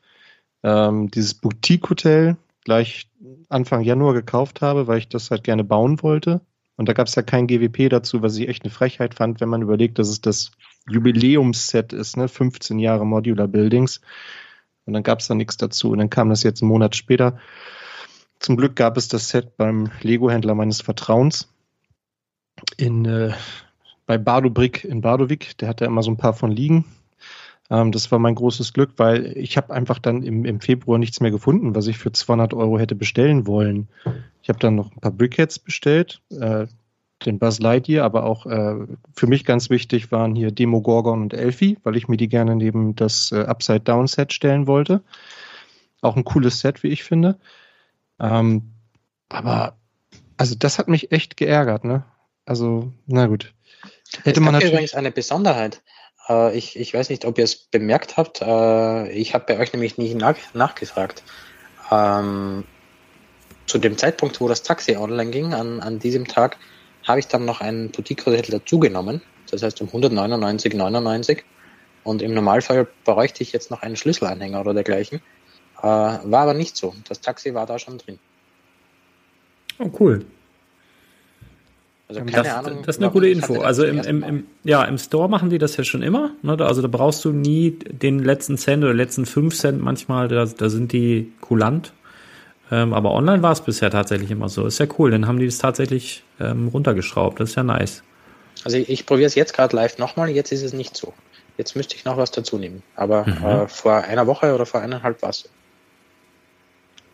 ähm, 0.64 1.12
dieses 1.12 1.34
Boutique-Hotel 1.34 2.38
gleich 2.64 3.12
Anfang 3.50 3.82
Januar 3.82 4.14
gekauft 4.14 4.62
habe, 4.62 4.88
weil 4.88 5.00
ich 5.00 5.10
das 5.10 5.32
halt 5.32 5.44
gerne 5.44 5.66
bauen 5.66 6.02
wollte. 6.02 6.40
Und 6.80 6.88
da 6.88 6.94
gab 6.94 7.08
es 7.08 7.16
ja 7.16 7.24
kein 7.24 7.46
GWP 7.46 7.90
dazu, 7.90 8.22
was 8.22 8.38
ich 8.38 8.48
echt 8.48 8.64
eine 8.64 8.72
Frechheit 8.72 9.14
fand, 9.14 9.42
wenn 9.42 9.50
man 9.50 9.62
überlegt, 9.62 10.00
dass 10.00 10.08
es 10.08 10.22
das 10.22 10.52
Jubiläumsset 10.90 11.92
ist, 11.92 12.16
ne? 12.16 12.30
15 12.30 12.80
Jahre 12.80 13.06
Modular 13.06 13.50
Buildings. 13.50 14.00
Und 14.86 14.94
dann 14.94 15.04
gab 15.04 15.20
es 15.20 15.28
da 15.28 15.36
nichts 15.36 15.58
dazu. 15.58 15.92
Und 15.92 15.98
dann 15.98 16.10
kam 16.10 16.30
das 16.30 16.42
jetzt 16.42 16.62
einen 16.62 16.70
Monat 16.70 16.96
später. 16.96 17.38
Zum 18.40 18.56
Glück 18.56 18.78
gab 18.78 18.96
es 18.96 19.10
das 19.10 19.28
Set 19.28 19.58
beim 19.58 19.92
Lego-Händler 20.04 20.56
meines 20.56 20.80
Vertrauens 20.80 21.54
in, 22.78 23.04
äh, 23.04 23.34
bei 24.06 24.18
Bardo 24.18 24.50
Brick 24.50 24.86
in 24.86 25.02
Bardovik. 25.02 25.58
Der 25.58 25.68
hat 25.68 25.82
da 25.82 25.86
immer 25.86 26.02
so 26.02 26.12
ein 26.12 26.18
paar 26.18 26.34
von 26.34 26.50
liegen. 26.50 26.86
Ähm, 27.70 27.92
das 27.92 28.12
war 28.12 28.20
mein 28.20 28.36
großes 28.36 28.74
Glück, 28.74 28.94
weil 28.98 29.38
ich 29.38 29.58
habe 29.58 29.74
einfach 29.74 30.00
dann 30.00 30.24
im, 30.24 30.46
im 30.46 30.60
Februar 30.60 30.98
nichts 30.98 31.20
mehr 31.20 31.32
gefunden, 31.32 31.76
was 31.76 31.88
ich 31.88 31.98
für 31.98 32.12
200 32.12 32.54
Euro 32.54 32.80
hätte 32.80 32.96
bestellen 32.96 33.48
wollen. 33.48 33.88
Ich 34.42 34.50
habe 34.50 34.60
dann 34.60 34.76
noch 34.76 34.92
ein 34.92 35.00
paar 35.00 35.12
Brickheads 35.12 35.60
bestellt, 35.60 36.22
äh, 36.32 36.68
den 37.26 37.38
Buzz 37.38 37.60
Lightyear, 37.60 38.06
aber 38.06 38.24
auch 38.24 38.46
äh, 38.46 38.76
für 39.14 39.28
mich 39.28 39.44
ganz 39.46 39.70
wichtig 39.70 40.12
waren 40.12 40.36
hier 40.36 40.52
Demogorgon 40.52 41.22
und 41.22 41.34
Elfie, 41.34 41.78
weil 41.84 41.98
ich 41.98 42.08
mir 42.08 42.18
die 42.18 42.30
gerne 42.30 42.56
neben 42.56 42.96
das 42.96 43.32
äh, 43.32 43.42
Upside 43.42 43.82
Down 43.82 44.08
Set 44.08 44.34
stellen 44.34 44.68
wollte. 44.68 45.02
Auch 46.02 46.16
ein 46.16 46.24
cooles 46.24 46.62
Set, 46.62 46.82
wie 46.82 46.88
ich 46.88 47.04
finde. 47.04 47.38
Ähm, 48.20 48.72
aber 49.28 49.76
also 50.38 50.56
das 50.56 50.80
hat 50.80 50.88
mich 50.88 51.12
echt 51.12 51.36
geärgert, 51.36 51.84
ne? 51.84 52.06
Also, 52.46 52.94
na 53.06 53.28
gut. 53.28 53.54
Hätte 54.24 54.40
man 54.40 54.54
natürlich 54.54 54.74
übrigens 54.74 54.94
eine 54.96 55.12
Besonderheit. 55.12 55.84
Äh, 56.30 56.58
ich, 56.58 56.78
ich 56.80 56.94
weiß 56.94 57.10
nicht, 57.10 57.26
ob 57.26 57.38
ihr 57.38 57.44
es 57.44 57.56
bemerkt 57.56 58.18
habt. 58.18 58.42
Äh, 58.42 59.12
ich 59.12 59.34
habe 59.34 59.46
bei 59.48 59.60
euch 59.60 59.74
nämlich 59.74 59.98
nicht 59.98 60.16
nach, 60.16 60.38
nachgefragt. 60.54 61.24
Ähm, 61.92 62.64
zu 63.66 63.78
dem 63.78 63.98
Zeitpunkt, 63.98 64.40
wo 64.40 64.48
das 64.48 64.64
Taxi 64.64 64.96
online 64.96 65.32
ging, 65.32 65.54
an, 65.54 65.80
an 65.80 66.00
diesem 66.00 66.28
Tag, 66.28 66.58
habe 67.08 67.20
ich 67.20 67.28
dann 67.28 67.46
noch 67.46 67.62
einen 67.62 67.92
Boutique-Hotel 67.92 68.42
dazugenommen. 68.44 69.22
Das 69.50 69.64
heißt 69.64 69.82
um 69.82 69.90
199,99. 69.90 71.42
Und 72.04 72.22
im 72.22 72.34
Normalfall 72.34 72.88
bräuchte 73.04 73.44
ich 73.44 73.52
jetzt 73.52 73.72
noch 73.72 73.82
einen 73.82 73.96
Schlüsselanhänger 73.96 74.62
oder 74.62 74.74
dergleichen. 74.74 75.22
Äh, 75.80 75.84
war 75.84 76.42
aber 76.42 76.54
nicht 76.54 76.78
so. 76.78 76.94
Das 77.08 77.22
Taxi 77.22 77.54
war 77.54 77.66
da 77.66 77.80
schon 77.80 77.98
drin. 77.98 78.20
Oh, 79.80 79.90
cool. 80.00 80.26
Also 82.10 82.22
keine 82.22 82.32
das, 82.32 82.48
Ahnung. 82.48 82.84
Das 82.84 82.98
ist 82.98 83.04
eine 83.04 83.12
gute 83.12 83.30
Info. 83.30 83.62
Also 83.62 83.86
im, 83.86 84.00
im, 84.00 84.24
im, 84.24 84.48
ja, 84.64 84.84
im 84.84 84.98
Store 84.98 85.30
machen 85.30 85.52
die 85.52 85.60
das 85.60 85.78
ja 85.78 85.84
schon 85.84 86.02
immer. 86.02 86.32
Ne? 86.42 86.58
Also 86.60 86.82
da 86.82 86.88
brauchst 86.88 87.24
du 87.24 87.32
nie 87.32 87.78
den 87.88 88.20
letzten 88.20 88.58
Cent 88.58 88.84
oder 88.84 88.96
letzten 88.96 89.28
fünf 89.28 89.56
Cent 89.56 89.80
manchmal. 89.80 90.28
Da, 90.28 90.46
da 90.46 90.70
sind 90.70 90.92
die 90.92 91.32
kulant. 91.40 91.94
Ähm, 92.72 92.94
aber 92.94 93.12
online 93.12 93.44
war 93.44 93.52
es 93.52 93.62
bisher 93.62 93.92
tatsächlich 93.92 94.32
immer 94.32 94.50
so. 94.50 94.66
Ist 94.66 94.80
ja 94.80 94.88
cool. 94.98 95.12
Dann 95.12 95.28
haben 95.28 95.38
die 95.38 95.46
es 95.46 95.60
tatsächlich 95.60 96.24
ähm, 96.40 96.70
runtergeschraubt. 96.70 97.40
Das 97.40 97.52
ist 97.52 97.56
ja 97.56 97.64
nice. 97.64 98.02
Also 98.66 98.78
ich, 98.78 98.90
ich 98.90 99.06
probiere 99.06 99.28
es 99.28 99.36
jetzt 99.36 99.54
gerade 99.54 99.76
live 99.76 100.00
nochmal. 100.00 100.30
Jetzt 100.30 100.52
ist 100.52 100.64
es 100.64 100.74
nicht 100.74 100.98
so. 100.98 101.14
Jetzt 101.58 101.76
müsste 101.76 101.96
ich 101.96 102.06
noch 102.06 102.18
was 102.18 102.32
dazu 102.32 102.58
nehmen. 102.58 102.82
Aber 102.96 103.28
mhm. 103.28 103.46
äh, 103.46 103.68
vor 103.68 103.98
einer 103.98 104.26
Woche 104.26 104.56
oder 104.56 104.66
vor 104.66 104.82
eineinhalb 104.82 105.22
war 105.22 105.30
es 105.30 105.42
so. 105.42 105.50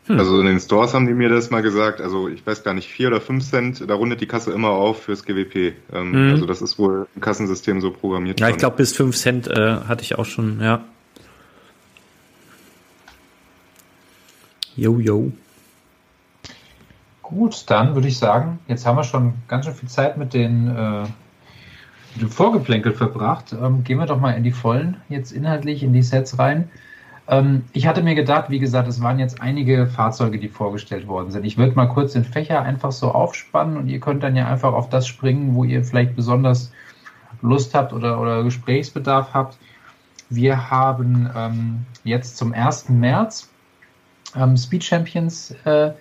Hm. 0.07 0.19
Also 0.19 0.39
in 0.39 0.45
den 0.45 0.59
Stores 0.59 0.93
haben 0.93 1.07
die 1.07 1.13
mir 1.13 1.29
das 1.29 1.49
mal 1.49 1.61
gesagt, 1.61 1.99
also 1.99 2.27
ich 2.27 2.45
weiß 2.45 2.63
gar 2.63 2.73
nicht, 2.73 2.87
vier 2.87 3.07
oder 3.07 3.21
fünf 3.21 3.43
Cent, 3.43 3.83
da 3.87 3.95
rundet 3.95 4.21
die 4.21 4.27
Kasse 4.27 4.51
immer 4.51 4.69
auf 4.69 5.03
fürs 5.03 5.23
GWP. 5.25 5.73
Ähm, 5.93 6.13
hm. 6.13 6.31
Also 6.31 6.45
das 6.45 6.61
ist 6.61 6.77
wohl 6.77 7.07
im 7.15 7.21
Kassensystem 7.21 7.81
so 7.81 7.91
programmiert. 7.91 8.39
Ja, 8.39 8.49
ich 8.49 8.57
glaube 8.57 8.77
bis 8.77 8.95
fünf 8.95 9.15
Cent 9.15 9.47
äh, 9.47 9.77
hatte 9.87 10.03
ich 10.03 10.15
auch 10.17 10.25
schon, 10.25 10.61
ja. 10.61 10.83
Jo, 14.75 14.99
jo. 14.99 15.31
Gut, 17.23 17.63
dann 17.67 17.95
würde 17.95 18.07
ich 18.07 18.19
sagen, 18.19 18.59
jetzt 18.67 18.85
haben 18.85 18.97
wir 18.97 19.03
schon 19.03 19.33
ganz 19.47 19.65
schön 19.65 19.73
viel 19.73 19.89
Zeit 19.89 20.17
mit 20.17 20.33
den 20.33 20.67
äh, 20.67 21.03
mit 22.13 22.21
dem 22.21 22.29
Vorgeplänkel 22.29 22.93
verbracht. 22.93 23.53
Ähm, 23.53 23.83
gehen 23.83 23.97
wir 23.97 24.05
doch 24.05 24.19
mal 24.19 24.31
in 24.31 24.43
die 24.43 24.51
Vollen, 24.51 24.97
jetzt 25.09 25.31
inhaltlich 25.31 25.81
in 25.81 25.93
die 25.93 26.03
Sets 26.03 26.37
rein. 26.37 26.69
Ähm, 27.27 27.63
ich 27.73 27.87
hatte 27.87 28.03
mir 28.03 28.15
gedacht, 28.15 28.49
wie 28.49 28.59
gesagt, 28.59 28.87
es 28.87 29.01
waren 29.01 29.19
jetzt 29.19 29.41
einige 29.41 29.87
Fahrzeuge, 29.87 30.37
die 30.37 30.49
vorgestellt 30.49 31.07
worden 31.07 31.31
sind. 31.31 31.45
Ich 31.45 31.57
würde 31.57 31.75
mal 31.75 31.87
kurz 31.87 32.13
den 32.13 32.23
Fächer 32.23 32.61
einfach 32.61 32.91
so 32.91 33.11
aufspannen 33.11 33.77
und 33.77 33.87
ihr 33.87 33.99
könnt 33.99 34.23
dann 34.23 34.35
ja 34.35 34.47
einfach 34.47 34.73
auf 34.73 34.89
das 34.89 35.07
springen, 35.07 35.55
wo 35.55 35.63
ihr 35.63 35.83
vielleicht 35.83 36.15
besonders 36.15 36.71
Lust 37.41 37.73
habt 37.73 37.93
oder, 37.93 38.21
oder 38.21 38.43
Gesprächsbedarf 38.43 39.33
habt. 39.33 39.57
Wir 40.29 40.69
haben 40.69 41.29
ähm, 41.35 41.85
jetzt 42.03 42.37
zum 42.37 42.53
1. 42.53 42.89
März 42.89 43.49
ähm, 44.35 44.57
Speed 44.57 44.83
Champions 44.83 45.51
äh, 45.65 45.91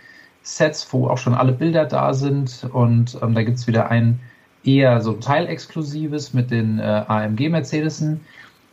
Sets, 0.42 0.92
wo 0.92 1.08
auch 1.08 1.18
schon 1.18 1.34
alle 1.34 1.52
Bilder 1.52 1.86
da 1.86 2.12
sind 2.12 2.68
und 2.72 3.18
ähm, 3.22 3.34
da 3.34 3.42
gibt 3.42 3.58
es 3.58 3.66
wieder 3.66 3.90
ein 3.90 4.20
eher 4.62 5.00
so 5.00 5.14
Teilexklusives 5.14 6.32
mit 6.32 6.50
den 6.50 6.78
äh, 6.78 7.04
AMG 7.06 7.50
Mercedesen 7.50 8.20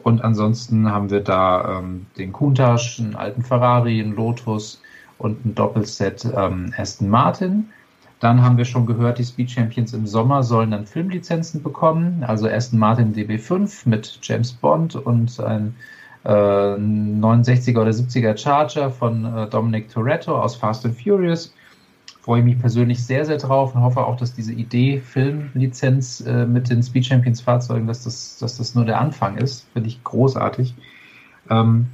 und 0.04 0.24
ansonsten 0.24 0.91
haben 0.91 1.10
wir 1.10 1.22
da 1.22 1.80
ähm, 1.80 2.06
den 2.18 2.34
Countach, 2.34 2.99
einen 2.99 3.16
alten 3.16 3.43
Ferrari, 3.43 4.02
einen 4.02 4.16
Lotus 4.16 4.82
und 5.18 5.45
ein 5.45 5.56
Doppelset 5.56 6.26
ähm, 6.36 6.74
Aston 6.78 7.10
Martin. 7.10 7.70
Dann 8.20 8.43
haben 8.43 8.58
wir 8.58 8.66
schon 8.66 8.86
gehört, 8.86 9.18
die 9.18 9.24
Speed 9.24 9.49
Champions 9.49 9.93
im 9.93 10.06
Sommer 10.06 10.43
sollen 10.43 10.72
dann 10.72 10.86
Filmlizenzen 10.86 11.64
bekommen. 11.64 12.24
Also 12.26 12.47
Aston 12.47 12.78
Martin 12.80 13.14
DB5 13.16 13.89
mit 13.89 14.20
James 14.22 14.52
Bond 14.52 14.95
und 14.95 15.39
ein 15.39 15.76
äh, 16.24 16.30
69er 16.30 17.82
oder 17.82 17.91
70er 17.91 18.38
Charger 18.38 18.91
von 18.91 19.26
äh, 19.26 19.47
Dominic 19.47 19.89
Toretto 19.89 20.39
aus 20.39 20.56
Fast 20.56 20.86
and 20.86 20.95
Furious 21.02 21.54
freue 22.22 22.40
ich 22.40 22.46
mich 22.46 22.60
persönlich 22.60 23.04
sehr, 23.04 23.26
sehr 23.26 23.38
drauf 23.38 23.76
und 23.76 23.82
hoffe 23.82 24.06
auch, 24.06 24.16
dass 24.16 24.34
diese 24.34 24.54
Idee 24.54 25.02
Filmlizenz 25.02 26.22
äh, 26.22 26.46
mit 26.46 26.70
den 26.70 26.84
Speed 26.84 27.06
Champions 27.06 27.42
Fahrzeugen, 27.42 27.88
dass 27.88 28.04
das, 28.04 28.38
dass 28.38 28.58
das 28.58 28.76
nur 28.76 28.86
der 28.86 29.02
Anfang 29.02 29.38
ist. 29.38 29.68
Finde 29.74 29.90
ich 29.90 30.04
großartig. 30.04 30.76
Ähm, 31.50 31.88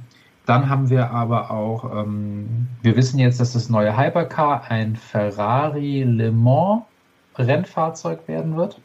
dann 0.44 0.68
haben 0.68 0.90
wir 0.90 1.10
aber 1.10 1.50
auch, 1.50 2.04
ähm, 2.04 2.68
wir 2.82 2.96
wissen 2.96 3.18
jetzt, 3.18 3.40
dass 3.40 3.54
das 3.54 3.70
neue 3.70 3.96
Hypercar 3.96 4.70
ein 4.70 4.96
Ferrari 4.96 6.02
Le 6.02 6.30
Mans 6.30 6.82
Rennfahrzeug 7.36 8.28
werden 8.28 8.56
wird. 8.56 8.80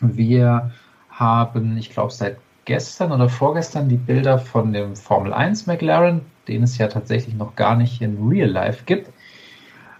Wir 0.00 0.70
haben, 1.10 1.76
ich 1.76 1.90
glaube, 1.90 2.12
seit 2.12 2.36
gestern 2.66 3.10
oder 3.10 3.28
vorgestern 3.28 3.88
die 3.88 3.96
Bilder 3.96 4.38
von 4.38 4.72
dem 4.72 4.94
Formel 4.94 5.32
1 5.32 5.66
McLaren, 5.66 6.20
den 6.46 6.62
es 6.62 6.78
ja 6.78 6.86
tatsächlich 6.86 7.34
noch 7.34 7.56
gar 7.56 7.74
nicht 7.74 8.00
in 8.00 8.28
Real 8.28 8.48
Life 8.48 8.84
gibt 8.84 9.10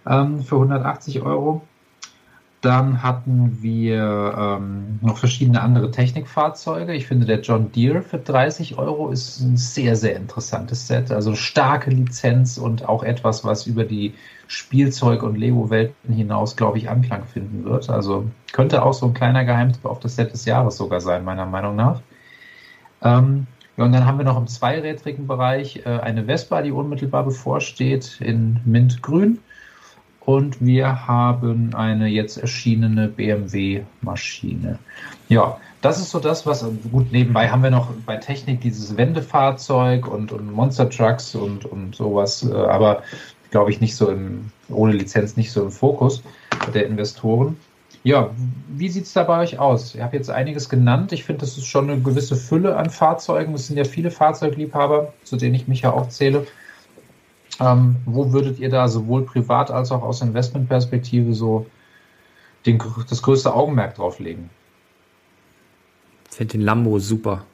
ähm, 0.07 0.41
für 0.41 0.55
180 0.55 1.21
Euro. 1.21 1.61
Dann 2.61 3.01
hatten 3.01 3.57
wir 3.61 4.35
ähm, 4.37 4.99
noch 5.01 5.17
verschiedene 5.17 5.61
andere 5.61 5.89
Technikfahrzeuge. 5.89 6.93
Ich 6.93 7.07
finde, 7.07 7.25
der 7.25 7.41
John 7.41 7.71
Deere 7.71 8.03
für 8.03 8.19
30 8.19 8.77
Euro 8.77 9.09
ist 9.09 9.39
ein 9.39 9.57
sehr, 9.57 9.95
sehr 9.95 10.15
interessantes 10.15 10.87
Set. 10.87 11.11
Also 11.11 11.33
starke 11.33 11.89
Lizenz 11.89 12.59
und 12.59 12.87
auch 12.87 13.01
etwas, 13.01 13.43
was 13.43 13.65
über 13.65 13.83
die 13.83 14.13
Spielzeug- 14.45 15.23
und 15.23 15.37
Lego-Welten 15.37 16.13
hinaus, 16.13 16.55
glaube 16.55 16.77
ich, 16.77 16.87
Anklang 16.87 17.25
finden 17.25 17.65
wird. 17.65 17.89
Also 17.89 18.25
könnte 18.51 18.83
auch 18.83 18.93
so 18.93 19.07
ein 19.07 19.15
kleiner 19.15 19.43
Geheimtipp 19.43 19.85
auf 19.85 19.99
das 19.99 20.15
Set 20.15 20.31
des 20.31 20.45
Jahres 20.45 20.77
sogar 20.77 21.01
sein, 21.01 21.23
meiner 21.23 21.47
Meinung 21.47 21.75
nach. 21.75 22.01
Ähm, 23.01 23.47
ja, 23.75 23.85
und 23.85 23.91
dann 23.91 24.05
haben 24.05 24.19
wir 24.19 24.25
noch 24.25 24.37
im 24.37 24.47
zweirädrigen 24.47 25.25
Bereich 25.25 25.81
äh, 25.85 25.89
eine 25.89 26.25
Vespa, 26.25 26.61
die 26.61 26.71
unmittelbar 26.71 27.23
bevorsteht, 27.23 28.21
in 28.21 28.59
Mintgrün. 28.65 29.39
Und 30.25 30.63
wir 30.63 31.07
haben 31.07 31.73
eine 31.73 32.07
jetzt 32.07 32.37
erschienene 32.37 33.07
BMW-Maschine. 33.07 34.77
Ja, 35.29 35.57
das 35.81 35.99
ist 35.99 36.11
so 36.11 36.19
das, 36.19 36.45
was 36.45 36.63
gut 36.91 37.11
nebenbei 37.11 37.49
haben 37.49 37.63
wir 37.63 37.71
noch 37.71 37.89
bei 38.05 38.17
Technik 38.17 38.61
dieses 38.61 38.95
Wendefahrzeug 38.95 40.07
und, 40.07 40.31
und 40.31 40.53
Monster 40.53 40.89
Trucks 40.89 41.33
und, 41.33 41.65
und 41.65 41.95
sowas, 41.95 42.47
äh, 42.47 42.53
aber 42.53 43.01
glaube 43.49 43.71
ich 43.71 43.81
nicht 43.81 43.95
so 43.95 44.09
im, 44.09 44.51
ohne 44.69 44.93
Lizenz 44.93 45.37
nicht 45.37 45.51
so 45.51 45.63
im 45.63 45.71
Fokus 45.71 46.21
der 46.73 46.85
Investoren. 46.85 47.57
Ja, 48.03 48.31
wie 48.69 48.89
sieht 48.89 49.05
es 49.05 49.13
da 49.13 49.23
bei 49.23 49.39
euch 49.39 49.59
aus? 49.59 49.93
Ihr 49.93 50.03
habt 50.03 50.13
jetzt 50.13 50.31
einiges 50.31 50.69
genannt. 50.69 51.11
Ich 51.11 51.23
finde, 51.23 51.41
das 51.41 51.57
ist 51.57 51.67
schon 51.67 51.89
eine 51.89 52.01
gewisse 52.01 52.35
Fülle 52.35 52.75
an 52.75 52.89
Fahrzeugen. 52.89 53.53
Es 53.53 53.67
sind 53.67 53.77
ja 53.77 53.83
viele 53.83 54.09
Fahrzeugliebhaber, 54.09 55.13
zu 55.23 55.35
denen 55.35 55.53
ich 55.53 55.67
mich 55.67 55.81
ja 55.81 55.93
auch 55.93 56.09
zähle. 56.09 56.47
Ähm, 57.61 57.97
wo 58.05 58.33
würdet 58.33 58.59
ihr 58.59 58.69
da 58.69 58.87
sowohl 58.87 59.23
privat 59.23 59.69
als 59.69 59.91
auch 59.91 60.01
aus 60.01 60.21
Investmentperspektive 60.21 61.33
so 61.33 61.67
den, 62.65 62.81
das 63.07 63.21
größte 63.21 63.53
Augenmerk 63.53 63.95
drauf 63.95 64.19
legen? 64.19 64.49
Ich 66.31 66.37
finde 66.37 66.53
den 66.53 66.61
Lambo 66.61 66.97
super. 66.97 67.45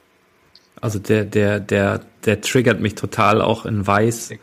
Also 0.80 0.98
der, 0.98 1.24
der, 1.24 1.60
der, 1.60 2.00
der 2.24 2.40
triggert 2.40 2.80
mich 2.80 2.94
total 2.94 3.42
auch 3.42 3.66
in 3.66 3.86
weiß. 3.86 4.28
Der? 4.28 4.38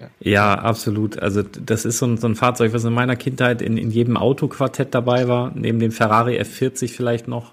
Ja. 0.00 0.08
ja, 0.20 0.54
absolut. 0.54 1.18
Also 1.18 1.42
das 1.42 1.84
ist 1.84 1.98
so 1.98 2.06
ein, 2.06 2.16
so 2.16 2.28
ein 2.28 2.34
Fahrzeug, 2.34 2.72
was 2.72 2.84
in 2.84 2.92
meiner 2.92 3.16
Kindheit 3.16 3.60
in, 3.60 3.76
in 3.76 3.90
jedem 3.90 4.16
Autoquartett 4.16 4.94
dabei 4.94 5.26
war, 5.26 5.52
neben 5.54 5.80
dem 5.80 5.90
Ferrari 5.90 6.38
F40 6.40 6.88
vielleicht 6.88 7.28
noch 7.28 7.52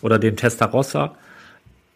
oder 0.00 0.18
dem 0.18 0.36
Testarossa. 0.36 1.14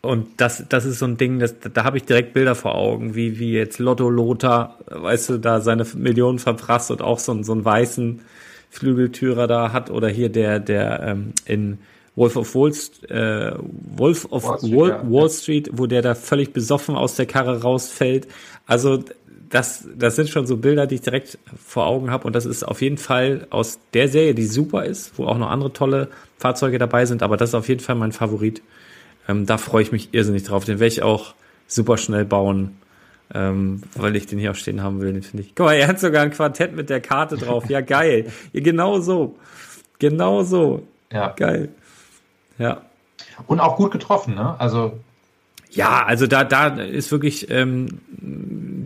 Und 0.07 0.41
das, 0.41 0.65
das 0.69 0.85
ist 0.85 0.99
so 0.99 1.07
ein 1.07 1.17
Ding, 1.17 1.39
das, 1.39 1.55
da 1.61 1.85
habe 1.85 1.97
ich 1.97 2.05
direkt 2.05 2.33
Bilder 2.33 2.55
vor 2.55 2.75
Augen, 2.75 3.15
wie, 3.15 3.39
wie 3.39 3.53
jetzt 3.53 3.79
Lotto 3.79 4.09
Lothar, 4.09 4.79
weißt 4.87 5.31
du, 5.31 5.39
da 5.39 5.61
seine 5.61 5.85
Millionen 5.95 6.39
verprasst 6.39 6.91
und 6.91 7.03
auch 7.03 7.19
so, 7.19 7.33
einen 7.33 7.45
so 7.45 7.53
einen 7.53 7.65
weißen 7.65 8.21
Flügeltürer 8.71 9.47
da 9.47 9.73
hat 9.73 9.91
oder 9.91 10.09
hier 10.09 10.29
der, 10.29 10.61
der 10.61 11.03
ähm, 11.03 11.33
in 11.45 11.79
Wolf 12.15 12.37
of 12.37 12.55
Wall, 12.55 12.73
äh, 13.09 13.53
Wolf 13.97 14.27
of 14.31 14.45
Wall 14.45 14.59
Street, 14.59 14.77
Wall, 14.77 14.89
ja. 14.89 15.11
Wall 15.11 15.31
Street, 15.31 15.71
wo 15.73 15.87
der 15.87 16.03
da 16.03 16.15
völlig 16.15 16.53
besoffen 16.53 16.97
aus 16.97 17.15
der 17.15 17.27
Karre 17.27 17.61
rausfällt. 17.61 18.27
Also 18.67 19.03
das, 19.51 19.87
das 19.97 20.17
sind 20.17 20.29
schon 20.29 20.47
so 20.47 20.57
Bilder, 20.57 20.87
die 20.87 20.97
ich 20.97 21.03
direkt 21.03 21.39
vor 21.63 21.87
Augen 21.87 22.11
habe. 22.11 22.27
Und 22.27 22.35
das 22.35 22.47
ist 22.47 22.65
auf 22.65 22.83
jeden 22.83 22.99
Fall 22.99 23.47
aus 23.51 23.79
der 23.95 24.09
Serie, 24.09 24.35
die 24.35 24.47
super 24.47 24.85
ist, 24.85 25.19
wo 25.19 25.27
auch 25.27 25.39
noch 25.39 25.51
andere 25.51 25.73
tolle 25.73 26.09
Fahrzeuge 26.39 26.79
dabei 26.79 27.07
sind. 27.07 27.23
Aber 27.23 27.37
das 27.37 27.51
ist 27.51 27.55
auf 27.55 27.69
jeden 27.69 27.81
Fall 27.81 27.95
mein 27.95 28.13
Favorit. 28.13 28.63
Ähm, 29.29 29.47
da 29.47 29.59
freue 29.59 29.83
ich 29.83 29.93
mich 29.93 30.11
irrsinnig 30.13 30.45
drauf. 30.45 30.65
Den 30.65 30.79
werde 30.79 30.93
ich 30.93 31.03
auch 31.03 31.35
super 31.67 31.97
schnell 31.97 32.25
bauen, 32.25 32.77
ähm, 33.35 33.83
weil 33.95 34.15
ich 34.17 34.27
den 34.27 34.39
hier 34.39 34.53
auch 34.53 34.57
stehen 34.57 34.83
haben 34.83 35.01
will. 35.01 35.13
Den 35.13 35.23
finde 35.23 35.43
ich. 35.43 35.55
Guck 35.55 35.67
mal, 35.67 35.75
er 35.75 35.89
hat 35.89 35.99
sogar 36.01 36.23
ein 36.23 36.31
Quartett 36.31 36.75
mit 36.77 36.91
der 36.91 37.01
Karte 37.01 37.37
drauf. 37.37 37.69
Ja, 37.69 37.81
geil. 37.81 38.31
Ja, 38.53 38.61
genau 38.61 39.01
so. 39.01 39.37
Genau 39.99 40.43
so. 40.43 40.87
Ja. 41.13 41.35
Geil. 41.37 41.71
Ja. 42.59 42.83
Und 43.47 43.61
auch 43.61 43.77
gut 43.77 43.91
getroffen, 43.91 44.35
ne? 44.35 44.59
Also 44.59 44.99
Ja, 45.71 46.05
also 46.05 46.27
da, 46.27 46.45
da 46.45 46.69
ist 46.69 47.11
wirklich, 47.13 47.51
ähm, 47.51 47.89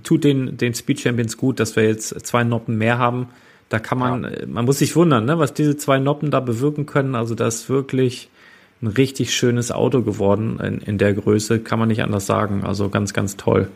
tut 0.02 0.24
den, 0.24 0.56
den 0.56 0.74
Speed 0.74 1.00
Champions 1.00 1.36
gut, 1.36 1.60
dass 1.60 1.76
wir 1.76 1.84
jetzt 1.84 2.26
zwei 2.26 2.42
Noppen 2.44 2.78
mehr 2.78 2.98
haben. 2.98 3.28
Da 3.68 3.78
kann 3.78 3.98
man, 3.98 4.24
äh, 4.24 4.46
man 4.46 4.64
muss 4.64 4.78
sich 4.78 4.96
wundern, 4.96 5.24
ne, 5.24 5.38
was 5.38 5.54
diese 5.54 5.76
zwei 5.76 5.98
Noppen 5.98 6.30
da 6.30 6.40
bewirken 6.40 6.86
können. 6.86 7.14
Also 7.14 7.34
das 7.34 7.56
ist 7.56 7.68
wirklich 7.68 8.28
ein 8.82 8.86
richtig 8.86 9.34
schönes 9.34 9.70
Auto 9.70 10.02
geworden 10.02 10.58
in, 10.60 10.78
in 10.80 10.98
der 10.98 11.12
Größe, 11.12 11.60
kann 11.60 11.78
man 11.78 11.88
nicht 11.88 12.02
anders 12.02 12.26
sagen. 12.26 12.64
Also 12.64 12.88
ganz, 12.88 13.12
ganz 13.12 13.36
toll. 13.36 13.70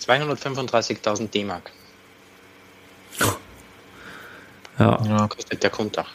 235.000 0.00 1.30
D-Mark 1.30 1.70
Ja. 4.78 4.98
ja, 5.04 5.28
kostet 5.28 5.62
der 5.62 5.70
Kundach. 5.70 6.10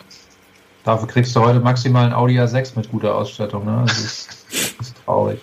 dafür 0.83 1.07
kriegst 1.07 1.35
du 1.35 1.39
heute 1.39 1.59
maximal 1.59 2.05
ein 2.05 2.13
Audi 2.13 2.39
A6 2.39 2.73
mit 2.75 2.91
guter 2.91 3.15
Ausstattung, 3.15 3.65
ne? 3.65 3.83
Das 3.87 3.97
ist, 3.97 4.45
das 4.77 4.87
ist 4.87 4.95
traurig. 5.05 5.39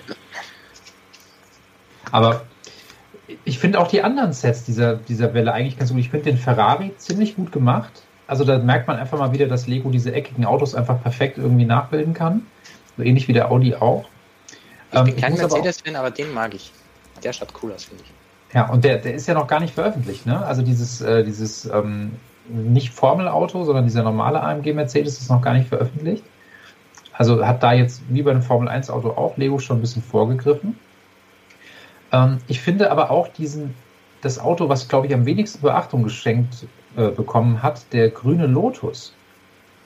Aber 2.13 2.43
ich 3.45 3.59
finde 3.59 3.81
auch 3.81 3.89
die 3.89 4.03
anderen 4.03 4.33
Sets 4.33 4.65
dieser, 4.65 4.97
dieser 4.97 5.35
Welle 5.35 5.53
eigentlich 5.53 5.79
ganz 5.79 5.91
gut. 5.91 5.99
Ich 5.99 6.11
finde 6.11 6.27
den 6.31 6.39
Ferrari 6.39 6.93
ziemlich 6.99 7.35
gut 7.35 7.51
gemacht. 7.51 8.03
Also 8.27 8.45
da 8.45 8.59
merkt 8.59 8.89
man 8.89 8.99
einfach 8.99 9.19
mal 9.19 9.33
wieder, 9.33 9.47
dass 9.47 9.67
Lego 9.67 9.91
diese 9.91 10.13
eckigen 10.13 10.45
Autos 10.45 10.75
einfach 10.75 11.01
perfekt 11.03 11.39
irgendwie 11.39 11.65
nachbilden 11.65 12.15
kann. 12.15 12.47
So 12.97 13.03
ähnlich 13.03 13.29
wie 13.29 13.33
der 13.33 13.51
Audi 13.51 13.75
auch. 13.75 14.05
Ich 14.91 14.99
Ähm, 14.99 15.05
bin 15.05 15.17
kein 15.17 15.33
muss 15.33 15.41
aber 15.41 15.55
Mercedes-Fan, 15.55 15.97
aber 15.97 16.11
den 16.11 16.33
mag 16.33 16.55
ich. 16.55 16.73
Der 17.23 17.33
schaut 17.33 17.53
cool 17.63 17.73
aus, 17.73 17.85
finde 17.85 18.05
ich. 18.05 18.55
Ja, 18.55 18.69
und 18.69 18.85
der, 18.85 18.99
der 18.99 19.15
ist 19.15 19.27
ja 19.27 19.35
noch 19.35 19.47
gar 19.47 19.61
nicht 19.61 19.75
veröffentlicht, 19.75 20.27
ne? 20.27 20.45
Also 20.45 20.63
dieses, 20.63 21.01
äh, 21.01 21.25
dieses 21.25 21.67
ähm, 21.67 22.13
nicht 22.49 22.93
Formelauto, 22.93 23.65
sondern 23.65 23.85
dieser 23.85 24.03
normale 24.03 24.41
AMG 24.43 24.73
Mercedes 24.73 25.21
ist 25.21 25.31
noch 25.31 25.43
gar 25.43 25.55
nicht 25.55 25.69
veröffentlicht. 25.69 26.25
Also 27.13 27.45
hat 27.47 27.63
da 27.63 27.73
jetzt 27.73 28.03
wie 28.09 28.23
bei 28.23 28.31
einem 28.31 28.43
Formel 28.43 28.69
1 28.69 28.91
Auto 28.91 29.11
auch 29.11 29.37
Lego 29.37 29.59
schon 29.59 29.79
ein 29.79 29.81
bisschen 29.81 30.03
vorgegriffen. 30.03 30.79
Ähm, 32.13 32.39
ich 32.47 32.61
finde 32.61 32.91
aber 32.91 33.11
auch 33.11 33.29
diesen, 33.29 33.75
das 34.21 34.39
Auto, 34.39 34.69
was 34.69 34.89
glaube 34.89 35.07
ich 35.07 35.15
am 35.15 35.27
wenigsten 35.27 35.61
Beachtung 35.63 36.03
geschenkt 36.03 36.67
äh, 36.97 37.11
bekommen 37.11 37.63
hat, 37.63 37.93
der 37.93 38.11
grüne 38.11 38.47
Lotus. 38.47 39.13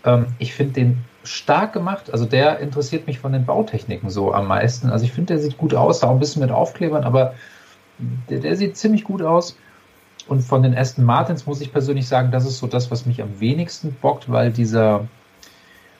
Ähm, 0.04 0.26
ich 0.38 0.54
finde 0.54 0.74
den 0.74 1.04
stark 1.24 1.72
gemacht. 1.72 2.12
Also 2.12 2.24
der 2.24 2.60
interessiert 2.60 3.06
mich 3.06 3.18
von 3.18 3.32
den 3.32 3.44
Bautechniken 3.44 4.10
so 4.10 4.32
am 4.32 4.46
meisten. 4.46 4.90
Also 4.90 5.04
ich 5.04 5.12
finde, 5.12 5.34
der 5.34 5.42
sieht 5.42 5.58
gut 5.58 5.74
aus, 5.74 6.02
auch 6.02 6.10
ein 6.10 6.18
bisschen 6.18 6.42
mit 6.42 6.50
Aufklebern, 6.50 7.04
aber 7.04 7.34
der, 8.28 8.40
der 8.40 8.56
sieht 8.56 8.76
ziemlich 8.76 9.04
gut 9.04 9.22
aus. 9.22 9.56
Und 10.28 10.42
von 10.42 10.62
den 10.62 10.76
Aston 10.76 11.04
Martins 11.04 11.46
muss 11.46 11.60
ich 11.60 11.72
persönlich 11.72 12.06
sagen, 12.06 12.30
das 12.30 12.46
ist 12.46 12.58
so 12.58 12.66
das, 12.66 12.90
was 12.90 13.06
mich 13.06 13.20
am 13.22 13.40
wenigsten 13.40 13.92
bockt, 14.00 14.30
weil 14.30 14.52
dieser 14.52 15.08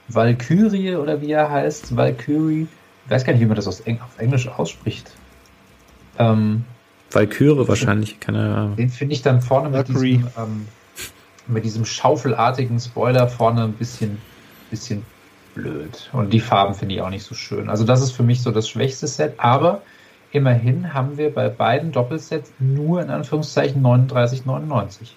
Valkyrie 0.09 0.97
oder 0.97 1.21
wie 1.21 1.33
er 1.33 1.51
heißt, 1.51 1.97
Valkyrie, 1.97 2.69
ich 3.05 3.11
weiß 3.11 3.25
gar 3.25 3.33
nicht, 3.33 3.43
wie 3.43 3.47
man 3.47 3.57
das 3.57 3.67
aus 3.67 3.81
Eng 3.81 4.01
auf 4.01 4.19
Englisch 4.19 4.49
ausspricht. 4.49 5.11
Ähm, 6.19 6.65
Valkyrie 7.11 7.67
wahrscheinlich, 7.67 8.21
keine 8.21 8.55
Ahnung. 8.55 8.77
den 8.77 8.91
finde 8.91 9.15
ich 9.15 9.23
dann 9.23 9.43
vorne 9.43 9.71
mit 9.71 9.89
Valkyrie. 9.89 10.19
diesem, 10.19 10.31
ähm, 10.39 10.69
mit 11.51 11.65
diesem 11.65 11.85
schaufelartigen 11.85 12.79
Spoiler 12.79 13.29
vorne 13.29 13.65
ein 13.65 13.73
bisschen, 13.73 14.19
bisschen 14.71 15.05
blöd. 15.55 16.11
Und 16.13 16.33
die 16.33 16.41
Farben 16.41 16.75
finde 16.75 16.95
ich 16.95 17.03
auch 17.03 17.11
nicht 17.11 17.25
so 17.25 17.35
schön. 17.35 17.69
Also 17.69 17.85
das 17.85 18.01
ist 18.03 18.13
für 18.13 18.23
mich 18.23 18.43
so 18.43 18.51
das 18.51 18.69
schwächste 18.69 19.07
Set. 19.07 19.35
Aber 19.39 19.83
immerhin 20.33 20.95
haben 20.95 21.17
wir 21.17 21.35
bei 21.35 21.49
beiden 21.49 21.93
Doppelsets 21.93 22.53
nur 22.59 23.03
in 23.03 23.11
Anführungszeichen 23.11 23.83
39,99. 23.83 25.13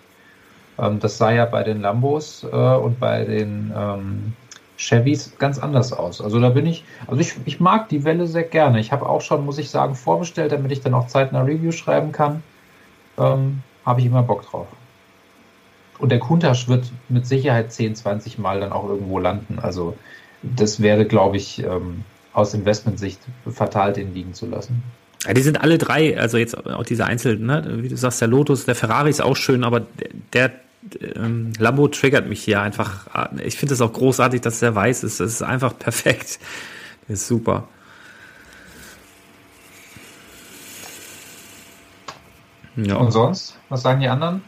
Ähm, 0.79 0.99
das 0.99 1.17
sah 1.17 1.31
ja 1.31 1.45
bei 1.45 1.63
den 1.63 1.81
Lambos 1.81 2.43
äh, 2.43 2.47
und 2.47 2.99
bei 2.99 3.23
den 3.25 3.71
ähm, 3.75 4.33
Chevys 4.77 5.37
ganz 5.37 5.59
anders 5.59 5.93
aus. 5.93 6.21
Also 6.21 6.39
da 6.39 6.49
bin 6.49 6.65
ich, 6.65 6.83
also 7.07 7.21
ich, 7.21 7.35
ich 7.45 7.59
mag 7.59 7.89
die 7.89 8.03
Welle 8.03 8.27
sehr 8.27 8.43
gerne. 8.43 8.79
Ich 8.79 8.91
habe 8.91 9.07
auch 9.07 9.21
schon, 9.21 9.45
muss 9.45 9.57
ich 9.57 9.69
sagen, 9.69 9.95
vorbestellt, 9.95 10.51
damit 10.51 10.71
ich 10.71 10.81
dann 10.81 10.93
auch 10.93 11.07
zeitnah 11.07 11.41
Review 11.41 11.71
schreiben 11.71 12.11
kann. 12.11 12.43
Ähm, 13.17 13.61
habe 13.85 13.99
ich 13.99 14.07
immer 14.07 14.23
Bock 14.23 14.43
drauf. 14.43 14.67
Und 16.03 16.09
der 16.09 16.19
Countach 16.19 16.67
wird 16.67 16.91
mit 17.07 17.25
Sicherheit 17.25 17.71
10, 17.71 17.95
20 17.95 18.37
Mal 18.37 18.59
dann 18.59 18.73
auch 18.73 18.89
irgendwo 18.89 19.19
landen. 19.19 19.59
Also 19.59 19.95
das 20.41 20.81
wäre, 20.81 21.05
glaube 21.05 21.37
ich, 21.37 21.63
ähm, 21.63 22.03
aus 22.33 22.53
Investmentsicht 22.53 23.21
fatal, 23.49 23.93
den 23.93 24.13
liegen 24.13 24.33
zu 24.33 24.45
lassen. 24.45 24.83
Ja, 25.25 25.33
die 25.33 25.41
sind 25.41 25.61
alle 25.61 25.77
drei, 25.77 26.19
also 26.19 26.37
jetzt 26.37 26.57
auch 26.57 26.83
diese 26.83 27.05
einzelnen, 27.05 27.45
ne? 27.45 27.77
wie 27.83 27.87
du 27.87 27.95
sagst, 27.95 28.19
der 28.19 28.27
Lotus, 28.27 28.65
der 28.65 28.75
Ferrari 28.75 29.11
ist 29.11 29.21
auch 29.21 29.37
schön, 29.37 29.63
aber 29.63 29.79
der, 29.79 30.09
der 30.33 30.51
ähm, 31.15 31.53
Lambo 31.57 31.87
triggert 31.87 32.27
mich 32.27 32.43
hier 32.43 32.61
einfach. 32.61 33.07
Ich 33.41 33.55
finde 33.55 33.73
es 33.73 33.79
auch 33.79 33.93
großartig, 33.93 34.41
dass 34.41 34.59
der 34.59 34.75
weiß 34.75 35.05
ist. 35.05 35.21
Das 35.21 35.31
ist 35.31 35.41
einfach 35.41 35.79
perfekt. 35.79 36.37
Der 37.07 37.13
ist 37.13 37.27
super. 37.27 37.69
Ja. 42.75 42.97
Und 42.97 43.11
sonst? 43.11 43.57
Was 43.69 43.83
sagen 43.83 44.01
die 44.01 44.07
anderen? 44.09 44.41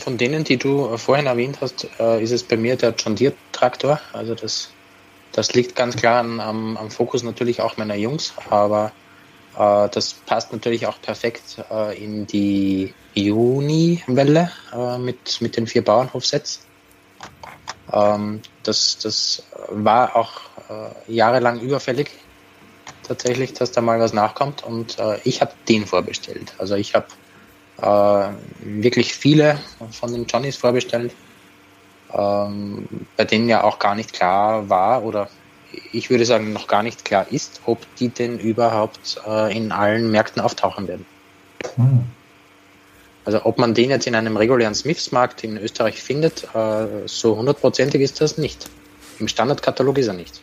Von 0.00 0.16
denen, 0.16 0.44
die 0.44 0.56
du 0.56 0.88
äh, 0.88 0.98
vorhin 0.98 1.26
erwähnt 1.26 1.58
hast, 1.60 1.86
äh, 1.98 2.22
ist 2.22 2.32
es 2.32 2.42
bei 2.42 2.56
mir 2.56 2.76
der 2.76 2.94
John 2.96 3.16
Deere 3.16 3.34
Traktor. 3.52 4.00
Also 4.12 4.34
das, 4.34 4.70
das 5.32 5.54
liegt 5.54 5.76
ganz 5.76 5.96
klar 5.96 6.20
am, 6.20 6.76
am 6.76 6.90
Fokus 6.90 7.22
natürlich 7.22 7.60
auch 7.60 7.76
meiner 7.76 7.96
Jungs, 7.96 8.32
aber 8.48 8.92
äh, 9.56 9.88
das 9.90 10.14
passt 10.14 10.52
natürlich 10.52 10.86
auch 10.86 11.00
perfekt 11.00 11.62
äh, 11.70 12.02
in 12.02 12.26
die 12.26 12.94
Juni-Welle 13.14 14.50
äh, 14.72 14.98
mit, 14.98 15.40
mit 15.40 15.56
den 15.56 15.66
vier 15.66 15.84
Bauernhofsets. 15.84 16.66
Ähm, 17.92 18.40
das, 18.62 18.98
das 18.98 19.42
war 19.68 20.16
auch 20.16 20.32
äh, 20.70 21.12
jahrelang 21.12 21.60
überfällig, 21.60 22.10
tatsächlich, 23.02 23.52
dass 23.52 23.72
da 23.72 23.80
mal 23.80 24.00
was 24.00 24.12
nachkommt 24.12 24.64
und 24.64 24.96
ich 25.24 25.40
habe 25.40 25.52
den 25.68 25.86
vorbestellt. 25.86 26.54
Also 26.58 26.76
ich 26.76 26.94
habe 26.94 27.06
äh, 27.82 28.28
wirklich 28.60 29.12
viele 29.12 29.58
von 29.90 30.12
den 30.12 30.26
Johnnies 30.26 30.56
vorbestellt, 30.56 31.12
ähm, 32.14 32.86
bei 33.16 33.24
denen 33.24 33.48
ja 33.48 33.64
auch 33.64 33.78
gar 33.78 33.94
nicht 33.94 34.12
klar 34.12 34.68
war 34.68 35.02
oder 35.02 35.28
ich 35.92 36.10
würde 36.10 36.24
sagen 36.24 36.52
noch 36.52 36.68
gar 36.68 36.82
nicht 36.82 37.04
klar 37.04 37.26
ist, 37.30 37.60
ob 37.66 37.78
die 37.96 38.10
denn 38.10 38.38
überhaupt 38.38 39.20
äh, 39.26 39.56
in 39.56 39.72
allen 39.72 40.10
Märkten 40.10 40.42
auftauchen 40.42 40.86
werden. 40.86 41.06
Hm. 41.76 42.04
Also 43.24 43.44
ob 43.44 43.58
man 43.58 43.72
den 43.72 43.90
jetzt 43.90 44.06
in 44.06 44.14
einem 44.14 44.36
regulären 44.36 44.74
Smiths-Markt 44.74 45.44
in 45.44 45.56
Österreich 45.56 46.02
findet, 46.02 46.44
äh, 46.54 47.06
so 47.06 47.36
hundertprozentig 47.36 48.00
ist 48.00 48.20
das 48.20 48.36
nicht. 48.36 48.68
Im 49.18 49.28
Standardkatalog 49.28 49.98
ist 49.98 50.08
er 50.08 50.14
nicht. 50.14 50.41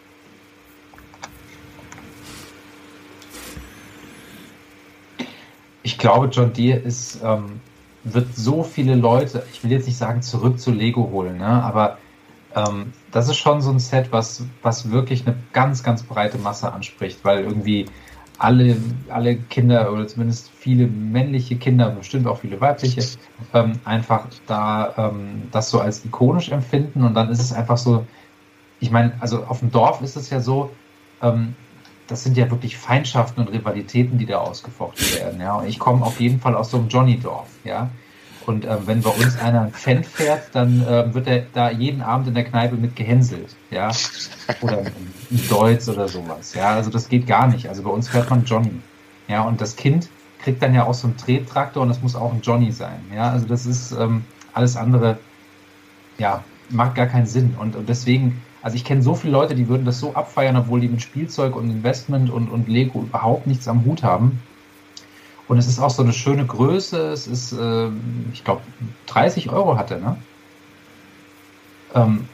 Ich 5.84 5.98
glaube, 5.98 6.28
John 6.28 6.54
Deere 6.54 6.80
ist, 6.80 7.22
ähm, 7.24 7.62
wird 8.04 8.36
so 8.36 8.64
viele 8.64 8.96
Leute, 8.96 9.44
ich 9.52 9.64
will 9.64 9.72
jetzt 9.72 9.88
nicht 9.88 9.98
sagen, 9.98 10.22
zurück 10.22 10.60
zu 10.60 10.72
Lego 10.72 11.10
holen, 11.12 11.38
ne? 11.38 11.48
aber 11.48 11.98
ähm, 12.56 12.94
das 13.12 13.28
ist 13.28 13.38
schon 13.38 13.62
so 13.62 13.72
ein 13.72 13.80
Set, 13.80 14.12
was, 14.12 14.44
was 14.62 14.92
wirklich 14.92 15.26
eine 15.26 15.36
ganz, 15.54 15.84
ganz 15.84 16.04
breite 16.04 16.38
Masse 16.38 16.72
anspricht, 16.72 17.20
weil 17.24 17.44
irgendwie 17.44 17.86
alle, 18.38 18.78
alle 19.10 19.36
Kinder 19.36 19.92
oder 19.92 20.08
zumindest 20.08 20.50
viele 20.50 20.88
männliche 20.88 21.58
Kinder, 21.58 21.90
bestimmt 21.90 22.26
auch 22.26 22.40
viele 22.40 22.60
weibliche, 22.62 23.04
ähm, 23.54 23.74
einfach 23.84 24.28
da 24.48 24.94
ähm, 24.98 25.44
das 25.52 25.70
so 25.70 25.80
als 25.80 26.06
ikonisch 26.06 26.50
empfinden 26.50 27.04
und 27.04 27.14
dann 27.14 27.30
ist 27.30 27.42
es 27.42 27.52
einfach 27.52 27.78
so, 27.78 28.06
ich 28.80 28.92
meine, 28.92 29.14
also 29.20 29.44
auf 29.44 29.60
dem 29.60 29.72
Dorf 29.72 30.02
ist 30.02 30.16
es 30.16 30.30
ja 30.30 30.40
so, 30.40 30.72
ähm, 31.22 31.54
das 32.10 32.24
sind 32.24 32.38
ja 32.38 32.50
wirklich 32.50 32.78
Feindschaften 32.78 33.42
und 33.42 33.54
Rivalitäten, 33.54 34.18
die 34.18 34.26
da 34.26 34.40
ausgefochten 34.40 35.06
werden. 35.16 35.40
Ja, 35.40 35.56
und 35.56 35.68
ich 35.68 35.80
komme 35.80 36.06
auf 36.06 36.20
jeden 36.20 36.40
Fall 36.40 36.56
aus 36.56 36.72
so 36.72 36.78
einem 36.78 36.90
Johnny-Dorf. 36.90 37.48
Ja, 37.64 37.90
und 38.50 38.66
ähm, 38.66 38.80
wenn 38.86 39.02
bei 39.02 39.12
uns 39.12 39.38
einer 39.38 39.62
ein 39.62 39.72
Fan 39.72 40.04
fährt, 40.04 40.50
dann 40.54 40.84
ähm, 40.90 41.14
wird 41.14 41.28
er 41.28 41.44
da 41.54 41.70
jeden 41.70 42.02
Abend 42.02 42.28
in 42.28 42.34
der 42.34 42.46
Kneipe 42.46 42.76
mit 42.76 42.96
gehänselt. 42.96 43.56
Ja, 43.70 43.92
oder 44.62 44.80
ein 44.80 45.48
Deutz 45.50 45.88
oder 45.88 46.08
sowas. 46.08 46.56
Ja, 46.56 46.70
also 46.72 46.90
das 46.90 47.10
geht 47.10 47.28
gar 47.28 47.48
nicht. 47.48 47.70
Also 47.70 47.84
bei 47.84 47.92
uns 47.92 48.10
fährt 48.10 48.30
man 48.30 48.46
Johnny. 48.46 48.72
Ja, 49.28 49.44
und 49.44 49.62
das 49.62 49.76
Kind 49.76 50.10
kriegt 50.42 50.64
dann 50.64 50.74
ja 50.74 50.86
auch 50.86 50.96
so 50.96 51.08
einen 51.08 51.18
Trettraktor 51.18 51.84
und 51.84 51.90
das 51.90 52.02
muss 52.02 52.16
auch 52.16 52.34
ein 52.34 52.42
Johnny 52.42 52.72
sein. 52.72 53.00
Ja, 53.14 53.30
also 53.30 53.46
das 53.46 53.68
ist 53.68 53.92
ähm, 53.92 54.24
alles 54.54 54.76
andere, 54.76 55.20
ja, 56.18 56.44
macht 56.70 56.96
gar 56.96 57.06
keinen 57.06 57.28
Sinn. 57.28 57.56
Und, 57.60 57.76
und 57.76 57.88
deswegen, 57.88 58.42
also 58.62 58.76
ich 58.76 58.84
kenne 58.84 59.02
so 59.02 59.16
viele 59.16 59.34
Leute, 59.34 59.56
die 59.56 59.68
würden 59.68 59.86
das 59.86 60.00
so 60.00 60.14
abfeiern, 60.14 60.58
obwohl 60.58 60.82
die 60.82 60.90
mit 60.90 61.02
Spielzeug 61.02 61.56
und 61.56 61.70
Investment 61.70 62.30
und, 62.30 62.50
und 62.50 62.68
Lego 62.68 63.02
überhaupt 63.02 63.48
nichts 63.48 63.68
am 63.68 63.86
Hut 63.86 64.04
haben. 64.04 64.40
Und 65.48 65.58
es 65.58 65.68
ist 65.68 65.80
auch 65.80 65.90
so 65.90 66.04
eine 66.04 66.14
schöne 66.14 66.46
Größe. 66.46 67.12
Es 67.12 67.26
ist, 67.26 67.54
ähm, 67.54 68.30
ich 68.32 68.44
glaube, 68.44 68.62
30 69.08 69.50
Euro 69.50 69.78
hat 69.78 69.92
er, 69.92 70.00
ne? 70.00 70.18
Ähm, 71.96 72.28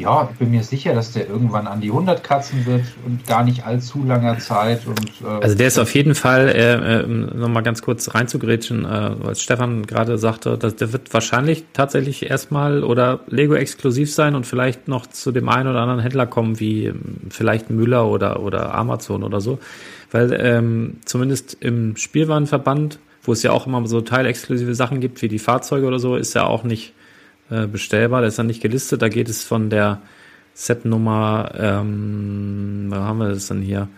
Ja, 0.00 0.28
ich 0.32 0.38
bin 0.38 0.50
mir 0.50 0.62
sicher, 0.62 0.94
dass 0.94 1.12
der 1.12 1.28
irgendwann 1.28 1.66
an 1.66 1.80
die 1.80 1.88
100 1.88 2.24
kratzen 2.24 2.64
wird 2.64 2.84
und 3.06 3.26
gar 3.26 3.44
nicht 3.44 3.66
allzu 3.66 4.02
langer 4.04 4.38
Zeit. 4.38 4.86
Und, 4.86 5.10
äh, 5.22 5.42
Also 5.42 5.56
der 5.56 5.66
ist 5.66 5.78
auf 5.78 5.94
jeden 5.94 6.14
Fall, 6.14 6.48
äh, 6.48 7.00
äh, 7.00 7.06
nochmal 7.06 7.62
ganz 7.62 7.82
kurz 7.82 8.14
reinzugrätschen, 8.14 8.86
äh, 8.86 9.10
was 9.18 9.42
Stefan 9.42 9.86
gerade 9.86 10.16
sagte, 10.16 10.56
dass 10.56 10.76
der 10.76 10.94
wird 10.94 11.12
wahrscheinlich 11.12 11.64
tatsächlich 11.74 12.30
erstmal 12.30 12.82
oder 12.82 13.20
Lego 13.28 13.54
exklusiv 13.54 14.12
sein 14.12 14.34
und 14.34 14.46
vielleicht 14.46 14.88
noch 14.88 15.06
zu 15.06 15.32
dem 15.32 15.48
einen 15.50 15.68
oder 15.68 15.80
anderen 15.80 16.00
Händler 16.00 16.26
kommen, 16.26 16.60
wie 16.60 16.86
ähm, 16.86 17.18
vielleicht 17.28 17.68
Müller 17.68 18.06
oder, 18.06 18.40
oder 18.40 18.74
Amazon 18.74 19.22
oder 19.22 19.40
so. 19.42 19.58
Weil 20.10 20.32
ähm, 20.40 20.96
zumindest 21.04 21.58
im 21.60 21.96
Spielwarenverband, 21.96 22.98
wo 23.22 23.32
es 23.32 23.42
ja 23.42 23.52
auch 23.52 23.66
immer 23.66 23.86
so 23.86 24.00
teilexklusive 24.00 24.74
Sachen 24.74 25.00
gibt, 25.00 25.20
wie 25.20 25.28
die 25.28 25.38
Fahrzeuge 25.38 25.86
oder 25.86 25.98
so, 25.98 26.16
ist 26.16 26.34
ja 26.34 26.46
auch 26.46 26.64
nicht 26.64 26.94
äh, 27.50 27.66
bestellbar, 27.66 28.22
das 28.22 28.34
ist 28.34 28.38
ja 28.38 28.44
nicht 28.44 28.62
gelistet. 28.62 29.02
Da 29.02 29.08
geht 29.08 29.28
es 29.28 29.44
von 29.44 29.70
der 29.70 30.02
Setnummer, 30.54 31.52
ähm, 31.56 32.86
wo 32.90 32.96
haben 32.96 33.18
wir 33.18 33.28
das 33.28 33.48
denn 33.48 33.62
hier? 33.62 33.88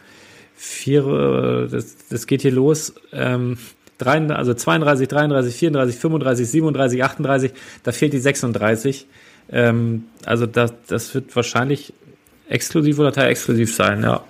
Vier, 0.54 1.06
äh, 1.06 1.68
das, 1.68 2.08
das 2.08 2.26
geht 2.26 2.42
hier 2.42 2.52
los. 2.52 2.94
Ähm, 3.12 3.58
33, 3.98 4.36
also 4.36 4.54
32, 4.54 5.08
33, 5.08 5.54
34, 5.54 5.96
35, 5.96 6.50
37, 6.50 7.04
38, 7.04 7.52
da 7.82 7.92
fehlt 7.92 8.12
die 8.12 8.18
36. 8.18 9.06
Ähm, 9.50 10.04
also 10.24 10.46
das, 10.46 10.72
das 10.86 11.14
wird 11.14 11.34
wahrscheinlich 11.34 11.92
exklusiv 12.48 12.98
oder 12.98 13.12
teilexklusiv 13.12 13.74
sein, 13.74 14.02
ja. 14.02 14.24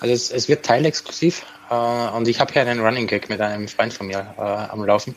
Also 0.00 0.14
es, 0.14 0.30
es 0.30 0.48
wird 0.48 0.64
teilexklusiv 0.64 1.44
äh, 1.70 2.16
und 2.16 2.28
ich 2.28 2.40
habe 2.40 2.52
hier 2.52 2.62
einen 2.62 2.80
Running 2.80 3.06
Gag 3.06 3.28
mit 3.28 3.40
einem 3.40 3.68
Freund 3.68 3.92
von 3.92 4.06
mir 4.06 4.34
äh, 4.36 4.40
am 4.40 4.84
Laufen. 4.84 5.14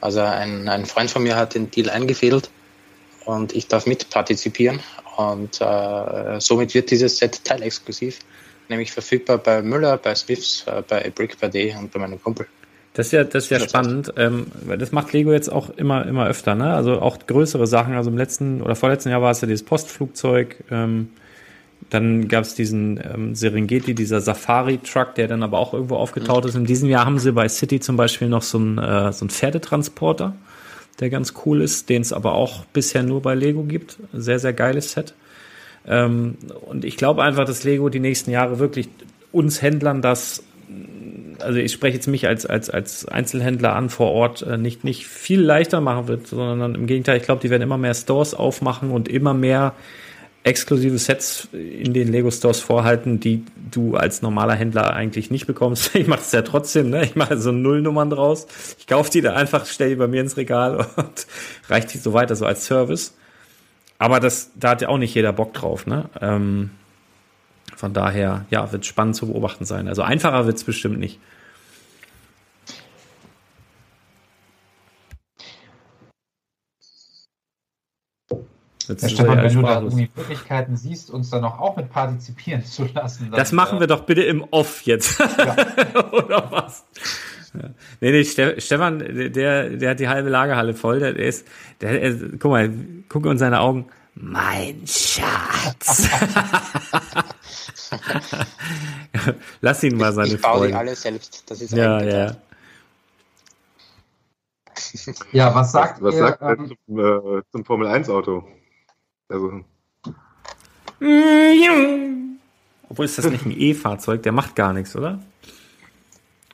Also 0.00 0.20
ein, 0.20 0.68
ein 0.68 0.84
Freund 0.84 1.10
von 1.10 1.22
mir 1.22 1.36
hat 1.36 1.54
den 1.54 1.70
Deal 1.70 1.88
eingefädelt 1.88 2.50
und 3.24 3.54
ich 3.54 3.68
darf 3.68 3.86
mitpartizipieren 3.86 4.80
und 5.16 5.60
äh, 5.60 6.40
somit 6.40 6.74
wird 6.74 6.90
dieses 6.90 7.18
Set 7.18 7.44
teilexklusiv, 7.44 8.18
nämlich 8.68 8.92
verfügbar 8.92 9.38
bei 9.38 9.62
Müller, 9.62 9.96
bei 9.98 10.14
Smiths, 10.14 10.64
äh, 10.66 10.82
bei 10.86 11.10
Brick 11.14 11.38
by 11.38 11.48
Day 11.48 11.74
und 11.78 11.92
bei 11.92 12.00
meinem 12.00 12.22
Kumpel. 12.22 12.46
Das 12.94 13.06
ist 13.06 13.12
ja, 13.12 13.24
das 13.24 13.44
ist 13.44 13.50
ja 13.50 13.60
spannend, 13.60 14.12
ähm, 14.18 14.46
weil 14.66 14.76
das 14.76 14.92
macht 14.92 15.12
Lego 15.14 15.32
jetzt 15.32 15.50
auch 15.50 15.70
immer, 15.70 16.06
immer 16.06 16.26
öfter, 16.26 16.54
ne? 16.54 16.74
Also 16.74 17.00
auch 17.00 17.26
größere 17.26 17.66
Sachen. 17.66 17.94
Also 17.94 18.10
im 18.10 18.18
letzten 18.18 18.60
oder 18.60 18.74
vorletzten 18.74 19.08
Jahr 19.08 19.22
war 19.22 19.30
es 19.30 19.40
ja 19.40 19.48
dieses 19.48 19.64
Postflugzeug. 19.64 20.56
Ähm, 20.70 21.08
dann 21.88 22.28
gab 22.28 22.44
es 22.44 22.54
diesen 22.54 23.00
ähm, 23.02 23.34
Serengeti, 23.34 23.94
dieser 23.94 24.20
Safari-Truck, 24.20 25.14
der 25.14 25.26
dann 25.26 25.42
aber 25.42 25.58
auch 25.58 25.72
irgendwo 25.72 25.96
aufgetaucht 25.96 26.44
ist. 26.44 26.54
In 26.54 26.66
diesem 26.66 26.88
Jahr 26.88 27.06
haben 27.06 27.18
sie 27.18 27.32
bei 27.32 27.48
City 27.48 27.80
zum 27.80 27.96
Beispiel 27.96 28.28
noch 28.28 28.42
so 28.42 28.58
einen, 28.58 28.78
äh, 28.78 29.12
so 29.12 29.24
einen 29.24 29.30
Pferdetransporter, 29.30 30.34
der 31.00 31.10
ganz 31.10 31.34
cool 31.44 31.62
ist, 31.62 31.88
den 31.88 32.02
es 32.02 32.12
aber 32.12 32.34
auch 32.34 32.64
bisher 32.66 33.02
nur 33.02 33.22
bei 33.22 33.34
Lego 33.34 33.64
gibt. 33.64 33.98
Sehr, 34.12 34.38
sehr 34.38 34.52
geiles 34.52 34.92
Set. 34.92 35.14
Ähm, 35.86 36.36
und 36.66 36.84
ich 36.84 36.96
glaube 36.96 37.22
einfach, 37.22 37.44
dass 37.44 37.64
Lego 37.64 37.88
die 37.88 38.00
nächsten 38.00 38.30
Jahre 38.30 38.58
wirklich 38.58 38.88
uns 39.32 39.62
Händlern 39.62 40.02
das 40.02 40.44
also 41.42 41.58
ich 41.58 41.72
spreche 41.72 41.96
jetzt 41.96 42.06
mich 42.06 42.26
als, 42.26 42.46
als, 42.46 42.70
als 42.70 43.06
Einzelhändler 43.06 43.74
an 43.74 43.88
vor 43.88 44.12
Ort 44.12 44.42
äh, 44.42 44.56
nicht, 44.56 44.84
nicht 44.84 45.06
viel 45.06 45.40
leichter 45.40 45.80
machen 45.80 46.08
wird, 46.08 46.26
sondern 46.26 46.74
im 46.74 46.86
Gegenteil, 46.86 47.18
ich 47.18 47.24
glaube, 47.24 47.40
die 47.40 47.50
werden 47.50 47.62
immer 47.62 47.78
mehr 47.78 47.94
Stores 47.94 48.34
aufmachen 48.34 48.90
und 48.90 49.08
immer 49.08 49.34
mehr 49.34 49.74
exklusive 50.44 50.98
Sets 50.98 51.48
in 51.52 51.92
den 51.92 52.08
Lego 52.08 52.30
Stores 52.30 52.60
vorhalten, 52.60 53.20
die 53.20 53.44
du 53.70 53.96
als 53.96 54.22
normaler 54.22 54.54
Händler 54.54 54.94
eigentlich 54.94 55.30
nicht 55.30 55.46
bekommst. 55.46 55.94
Ich 56.02 56.08
mache 56.08 56.20
es 56.20 56.32
ja 56.32 56.42
trotzdem, 56.42 56.90
ne? 56.90 57.04
Ich 57.04 57.14
mache 57.14 57.38
so 57.38 57.52
Nullnummern 57.52 58.10
draus. 58.10 58.46
Ich 58.78 58.86
kaufe 58.86 59.10
die 59.10 59.20
da 59.20 59.34
einfach, 59.34 59.66
stell 59.66 59.90
die 59.90 59.96
bei 59.96 60.08
mir 60.08 60.20
ins 60.20 60.36
Regal 60.36 60.86
und 60.96 61.26
reicht 61.68 61.94
die 61.94 61.98
so 61.98 62.12
weiter, 62.12 62.34
so 62.34 62.44
als 62.44 62.66
Service. 62.66 63.14
Aber 63.98 64.18
das, 64.18 64.50
da 64.56 64.70
hat 64.70 64.82
ja 64.82 64.88
auch 64.88 64.98
nicht 64.98 65.14
jeder 65.14 65.32
Bock 65.32 65.54
drauf, 65.54 65.86
ne? 65.86 66.10
Ähm, 66.20 66.70
von 67.76 67.92
daher, 67.92 68.46
ja, 68.50 68.70
wird 68.72 68.84
spannend 68.84 69.16
zu 69.16 69.28
beobachten 69.28 69.64
sein. 69.64 69.88
Also 69.88 70.02
einfacher 70.02 70.46
wird's 70.46 70.64
bestimmt 70.64 70.98
nicht. 70.98 71.20
Jetzt 78.88 79.02
ist 79.02 79.12
Stefan, 79.12 79.38
er 79.38 79.44
wenn 79.44 79.54
du 79.54 79.62
da 79.62 79.80
irgendwie 79.80 80.10
Möglichkeiten 80.14 80.76
siehst, 80.76 81.10
uns 81.10 81.30
da 81.30 81.40
noch 81.40 81.58
auch 81.58 81.76
mit 81.76 81.90
partizipieren 81.90 82.64
zu 82.64 82.84
lassen. 82.92 83.28
dann, 83.30 83.38
Das 83.38 83.52
machen 83.52 83.78
äh, 83.78 83.80
wir 83.80 83.86
doch 83.86 84.04
bitte 84.04 84.22
im 84.22 84.44
Off 84.50 84.82
jetzt. 84.82 85.20
Oder 86.12 86.50
was? 86.50 86.84
Ja. 87.54 87.70
Nee, 88.00 88.12
nee, 88.12 88.24
Ste 88.24 88.60
Stefan, 88.60 88.98
der, 88.98 89.70
der 89.70 89.90
hat 89.90 90.00
die 90.00 90.08
halbe 90.08 90.30
Lagerhalle 90.30 90.74
voll. 90.74 91.00
Der, 91.00 91.12
der 91.12 91.26
ist, 91.26 91.46
der, 91.80 92.00
er, 92.00 92.14
guck 92.38 92.50
mal, 92.50 92.70
guck 93.08 93.26
in 93.26 93.38
seine 93.38 93.60
Augen. 93.60 93.86
Mein 94.14 94.86
Schatz. 94.86 96.08
Lass 99.60 99.82
ihn 99.82 99.96
mal 99.96 100.12
seine 100.12 100.34
ich 100.34 100.40
baue 100.40 100.68
die 100.68 100.74
alle 100.74 100.94
selbst. 100.94 101.44
Das 101.50 101.60
ist 101.60 101.72
Ja, 101.72 102.02
ja. 102.02 102.36
Ja, 105.32 105.54
was 105.54 105.72
sagt 105.72 106.02
Was 106.02 106.14
ihr? 106.14 106.20
sagt 106.20 106.42
er 106.42 106.58
ähm, 106.58 106.76
zum, 106.86 106.98
äh, 106.98 107.42
zum 107.50 107.64
Formel 107.64 107.88
1 107.88 108.08
Auto? 108.10 108.44
Also, 109.32 109.64
Obwohl 112.88 113.04
ist 113.06 113.16
das 113.16 113.30
nicht 113.30 113.46
ein 113.46 113.54
E-Fahrzeug, 113.56 114.22
der 114.22 114.32
macht 114.32 114.54
gar 114.54 114.74
nichts, 114.74 114.94
oder? 114.94 115.20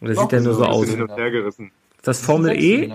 Oder 0.01 0.15
Doch, 0.15 0.23
sieht 0.23 0.33
der 0.33 0.41
nur 0.43 0.55
so 0.55 0.65
aus? 0.65 0.83
bisschen 0.83 1.01
hin 1.01 1.11
und 1.11 1.17
her 1.17 1.31
gerissen. 1.33 1.73
Das 2.03 2.21
Formel 2.21 2.57
E? 2.57 2.89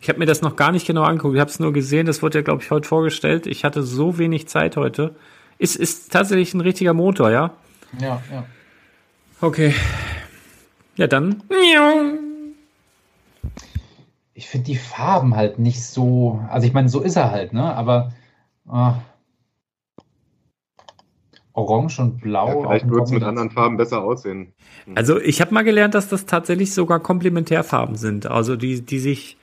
Ich 0.00 0.08
habe 0.08 0.18
mir 0.18 0.26
das 0.26 0.42
noch 0.42 0.56
gar 0.56 0.72
nicht 0.72 0.86
genau 0.86 1.02
angeguckt. 1.04 1.34
Ich 1.34 1.40
habe 1.40 1.50
es 1.50 1.60
nur 1.60 1.72
gesehen. 1.72 2.06
Das 2.06 2.22
wurde 2.22 2.38
ja, 2.38 2.42
glaube 2.42 2.62
ich, 2.62 2.70
heute 2.72 2.88
vorgestellt. 2.88 3.46
Ich 3.46 3.64
hatte 3.64 3.84
so 3.84 4.18
wenig 4.18 4.48
Zeit 4.48 4.76
heute. 4.76 5.14
Ist, 5.58 5.76
ist 5.76 6.10
tatsächlich 6.12 6.52
ein 6.52 6.60
richtiger 6.60 6.92
Motor, 6.92 7.30
ja? 7.30 7.52
Ja, 8.00 8.20
ja. 8.30 8.44
Okay. 9.40 9.72
Ja, 10.96 11.06
dann. 11.06 11.42
Ich 14.34 14.48
finde 14.48 14.66
die 14.66 14.76
Farben 14.76 15.36
halt 15.36 15.60
nicht 15.60 15.84
so. 15.84 16.44
Also 16.50 16.66
ich 16.66 16.72
meine, 16.72 16.88
so 16.88 17.00
ist 17.00 17.16
er 17.16 17.30
halt, 17.30 17.52
ne? 17.52 17.74
Aber 17.74 18.12
ah, 18.68 18.96
Orange 21.54 22.00
und 22.00 22.20
Blau. 22.20 22.48
Ja, 22.48 22.68
vielleicht 22.68 22.90
wird 22.90 23.04
es 23.04 23.10
mit 23.12 23.22
anderen 23.22 23.50
Farben 23.50 23.76
besser 23.76 24.02
aussehen. 24.02 24.52
Also 24.96 25.20
ich 25.20 25.40
habe 25.40 25.54
mal 25.54 25.62
gelernt, 25.62 25.94
dass 25.94 26.08
das 26.08 26.26
tatsächlich 26.26 26.74
sogar 26.74 26.98
Komplementärfarben 26.98 27.96
sind. 27.96 28.26
Also 28.26 28.56
die, 28.56 28.80
die 28.80 28.98
sich 28.98 29.36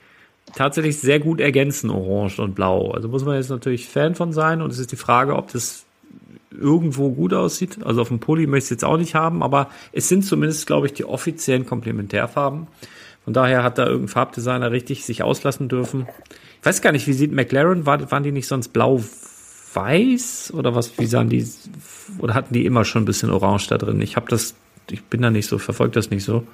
tatsächlich 0.53 0.99
sehr 0.99 1.19
gut 1.19 1.39
ergänzen, 1.39 1.89
Orange 1.89 2.39
und 2.39 2.53
Blau. 2.53 2.91
Also 2.91 3.07
muss 3.07 3.23
man 3.23 3.35
jetzt 3.35 3.49
natürlich 3.49 3.87
Fan 3.87 4.15
von 4.15 4.33
sein. 4.33 4.61
Und 4.61 4.71
es 4.71 4.79
ist 4.79 4.91
die 4.91 4.97
Frage, 4.97 5.37
ob 5.37 5.51
das 5.53 5.85
irgendwo 6.51 7.11
gut 7.11 7.33
aussieht. 7.33 7.83
Also 7.85 8.01
auf 8.01 8.09
dem 8.09 8.19
Pulli 8.19 8.45
möchte 8.45 8.65
ich 8.65 8.65
es 8.65 8.69
jetzt 8.71 8.85
auch 8.85 8.97
nicht 8.97 9.15
haben, 9.15 9.41
aber 9.41 9.69
es 9.93 10.09
sind 10.09 10.23
zumindest, 10.23 10.67
glaube 10.67 10.87
ich, 10.87 10.93
die 10.93 11.05
offiziellen 11.05 11.65
Komplementärfarben. 11.65 12.67
Von 13.23 13.33
daher 13.33 13.63
hat 13.63 13.77
da 13.77 13.85
irgendein 13.85 14.09
Farbdesigner 14.09 14.71
richtig 14.71 15.05
sich 15.05 15.23
auslassen 15.23 15.69
dürfen. 15.69 16.07
Ich 16.61 16.65
weiß 16.65 16.81
gar 16.83 16.91
nicht, 16.91 17.07
wie 17.07 17.13
sieht 17.13 17.31
McLaren, 17.31 17.87
war, 17.87 18.11
waren 18.11 18.21
die 18.21 18.31
nicht 18.31 18.47
sonst 18.47 18.67
blau-weiß 18.67 20.53
oder 20.55 20.75
was, 20.75 20.97
wie 20.99 21.07
sahen 21.07 21.27
die, 21.27 21.43
oder 22.19 22.35
hatten 22.35 22.53
die 22.53 22.67
immer 22.67 22.85
schon 22.85 23.01
ein 23.01 23.05
bisschen 23.05 23.31
orange 23.31 23.67
da 23.67 23.79
drin? 23.79 23.99
Ich 23.99 24.15
habe 24.15 24.27
das, 24.29 24.53
ich 24.91 25.03
bin 25.03 25.23
da 25.23 25.31
nicht 25.31 25.47
so, 25.47 25.57
verfolge 25.57 25.93
das 25.93 26.11
nicht 26.11 26.23
so. 26.23 26.45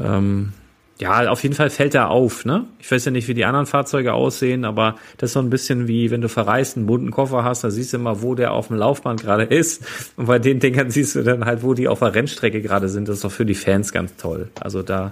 Ähm, 0.00 0.52
ja, 0.98 1.28
auf 1.28 1.42
jeden 1.42 1.56
Fall 1.56 1.70
fällt 1.70 1.96
er 1.96 2.10
auf, 2.10 2.44
ne? 2.44 2.66
Ich 2.78 2.88
weiß 2.88 3.04
ja 3.06 3.10
nicht, 3.10 3.26
wie 3.26 3.34
die 3.34 3.44
anderen 3.44 3.66
Fahrzeuge 3.66 4.12
aussehen, 4.12 4.64
aber 4.64 4.94
das 5.18 5.30
ist 5.30 5.34
so 5.34 5.40
ein 5.40 5.50
bisschen 5.50 5.88
wie, 5.88 6.12
wenn 6.12 6.20
du 6.20 6.28
verreist, 6.28 6.76
einen 6.76 6.86
bunten 6.86 7.10
Koffer 7.10 7.42
hast, 7.42 7.64
da 7.64 7.70
siehst 7.70 7.92
du 7.92 7.96
immer, 7.96 8.22
wo 8.22 8.36
der 8.36 8.52
auf 8.52 8.68
dem 8.68 8.76
Laufband 8.76 9.22
gerade 9.22 9.42
ist. 9.42 9.84
Und 10.16 10.26
bei 10.26 10.38
den 10.38 10.60
Dingern 10.60 10.90
siehst 10.90 11.16
du 11.16 11.24
dann 11.24 11.46
halt, 11.46 11.64
wo 11.64 11.74
die 11.74 11.88
auf 11.88 11.98
der 11.98 12.14
Rennstrecke 12.14 12.62
gerade 12.62 12.88
sind. 12.88 13.08
Das 13.08 13.16
ist 13.16 13.24
doch 13.24 13.32
für 13.32 13.44
die 13.44 13.56
Fans 13.56 13.90
ganz 13.90 14.14
toll. 14.14 14.50
Also 14.60 14.82
da, 14.82 15.10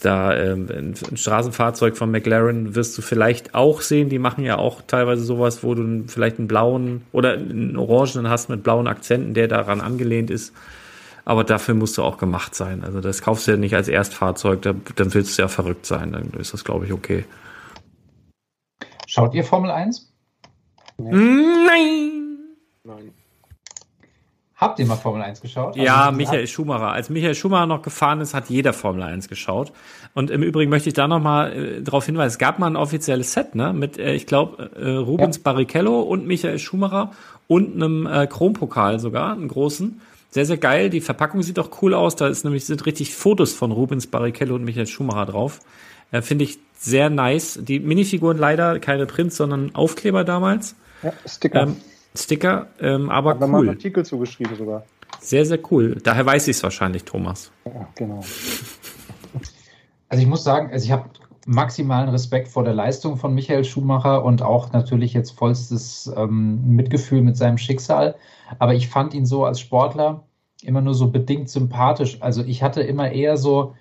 da 0.00 0.36
ähm, 0.36 0.68
ein, 0.70 1.16
Straßenfahrzeug 1.16 1.96
von 1.96 2.10
McLaren 2.10 2.74
wirst 2.74 2.96
du 2.96 3.02
vielleicht 3.02 3.54
auch 3.54 3.80
sehen. 3.80 4.08
Die 4.08 4.18
machen 4.18 4.44
ja 4.44 4.56
auch 4.58 4.82
teilweise 4.86 5.22
sowas, 5.22 5.62
wo 5.62 5.74
du 5.74 6.04
vielleicht 6.06 6.38
einen 6.38 6.48
blauen 6.48 7.02
oder 7.12 7.34
einen 7.34 7.76
orangenen 7.76 8.28
hast 8.28 8.48
mit 8.48 8.62
blauen 8.62 8.88
Akzenten, 8.88 9.34
der 9.34 9.48
daran 9.48 9.80
angelehnt 9.80 10.30
ist. 10.30 10.54
Aber 11.24 11.44
dafür 11.44 11.74
musst 11.74 11.98
du 11.98 12.02
auch 12.02 12.18
gemacht 12.18 12.54
sein. 12.54 12.82
Also 12.82 13.00
das 13.00 13.22
kaufst 13.22 13.46
du 13.46 13.52
ja 13.52 13.56
nicht 13.56 13.74
als 13.74 13.88
Erstfahrzeug, 13.88 14.62
da, 14.62 14.74
dann 14.96 15.14
willst 15.14 15.38
du 15.38 15.42
ja 15.42 15.48
verrückt 15.48 15.86
sein. 15.86 16.12
Dann 16.12 16.30
ist 16.38 16.54
das, 16.54 16.64
glaube 16.64 16.86
ich, 16.86 16.92
okay. 16.92 17.24
Schaut 19.06 19.34
ihr 19.34 19.44
Formel 19.44 19.70
1? 19.70 20.12
Nein! 20.98 21.66
Nein. 21.66 22.19
Habt 24.60 24.78
ihr 24.78 24.84
mal 24.84 24.96
Formel 24.96 25.22
1 25.22 25.40
geschaut? 25.40 25.74
Ja, 25.74 26.06
Also, 26.06 26.16
Michael 26.18 26.46
Schumacher. 26.46 26.92
Als 26.92 27.08
Michael 27.08 27.34
Schumacher 27.34 27.64
noch 27.64 27.80
gefahren 27.80 28.20
ist, 28.20 28.34
hat 28.34 28.50
jeder 28.50 28.74
Formel 28.74 29.02
1 29.02 29.28
geschaut. 29.28 29.72
Und 30.12 30.30
im 30.30 30.42
Übrigen 30.42 30.70
möchte 30.70 30.90
ich 30.90 30.94
da 30.94 31.08
nochmal 31.08 31.52
äh, 31.52 31.82
darauf 31.82 32.04
hinweisen, 32.04 32.32
es 32.34 32.38
gab 32.38 32.58
mal 32.58 32.66
ein 32.66 32.76
offizielles 32.76 33.32
Set, 33.32 33.54
ne? 33.54 33.72
Mit, 33.72 33.98
äh, 33.98 34.12
ich 34.12 34.26
glaube, 34.26 34.70
äh, 34.76 34.90
Rubens 34.90 35.38
Barrichello 35.38 36.00
und 36.02 36.26
Michael 36.26 36.58
Schumacher 36.58 37.12
und 37.48 37.74
einem 37.74 38.06
äh, 38.06 38.26
Chrompokal 38.26 39.00
sogar, 39.00 39.32
einen 39.32 39.48
großen. 39.48 40.02
Sehr, 40.28 40.44
sehr 40.44 40.58
geil. 40.58 40.90
Die 40.90 41.00
Verpackung 41.00 41.42
sieht 41.42 41.58
auch 41.58 41.70
cool 41.80 41.94
aus. 41.94 42.14
Da 42.16 42.28
ist 42.28 42.44
nämlich 42.44 42.66
sind 42.66 42.84
richtig 42.84 43.14
Fotos 43.14 43.54
von 43.54 43.72
Rubens 43.72 44.08
Barrichello 44.08 44.56
und 44.56 44.64
Michael 44.64 44.86
Schumacher 44.86 45.24
drauf. 45.24 45.60
Äh, 46.12 46.20
Finde 46.20 46.44
ich 46.44 46.58
sehr 46.76 47.08
nice. 47.08 47.58
Die 47.62 47.80
Minifiguren 47.80 48.36
leider 48.36 48.78
keine 48.78 49.06
Prints, 49.06 49.36
sondern 49.36 49.74
Aufkleber 49.74 50.22
damals. 50.22 50.76
Ja, 51.02 51.12
Sticker. 51.26 51.62
Ähm, 51.62 51.76
Sticker, 52.14 52.68
ähm, 52.80 53.10
aber 53.10 53.30
Haben 53.30 53.40
wir 53.40 53.46
mal 53.46 53.58
einen 53.58 53.68
cool. 53.68 53.74
Artikel 53.74 54.04
zugeschrieben 54.04 54.56
sogar. 54.56 54.84
Sehr, 55.20 55.44
sehr 55.44 55.58
cool. 55.70 55.96
Daher 56.02 56.26
weiß 56.26 56.48
ich 56.48 56.56
es 56.56 56.62
wahrscheinlich, 56.62 57.04
Thomas. 57.04 57.50
Ja, 57.64 57.88
genau. 57.94 58.20
Also 60.10 60.24
ich 60.24 60.28
muss 60.28 60.42
sagen, 60.42 60.72
also 60.72 60.84
ich 60.84 60.90
habe 60.90 61.08
maximalen 61.46 62.08
Respekt 62.08 62.48
vor 62.48 62.64
der 62.64 62.74
Leistung 62.74 63.16
von 63.16 63.32
Michael 63.32 63.64
Schumacher 63.64 64.24
und 64.24 64.42
auch 64.42 64.72
natürlich 64.72 65.14
jetzt 65.14 65.30
vollstes 65.30 66.12
ähm, 66.16 66.74
Mitgefühl 66.74 67.22
mit 67.22 67.36
seinem 67.36 67.58
Schicksal. 67.58 68.16
Aber 68.58 68.74
ich 68.74 68.88
fand 68.88 69.14
ihn 69.14 69.24
so 69.24 69.44
als 69.44 69.60
Sportler 69.60 70.24
immer 70.62 70.80
nur 70.80 70.94
so 70.94 71.10
bedingt 71.10 71.48
sympathisch. 71.48 72.18
Also 72.20 72.42
ich 72.42 72.62
hatte 72.62 72.82
immer 72.82 73.12
eher 73.12 73.36
so, 73.36 73.74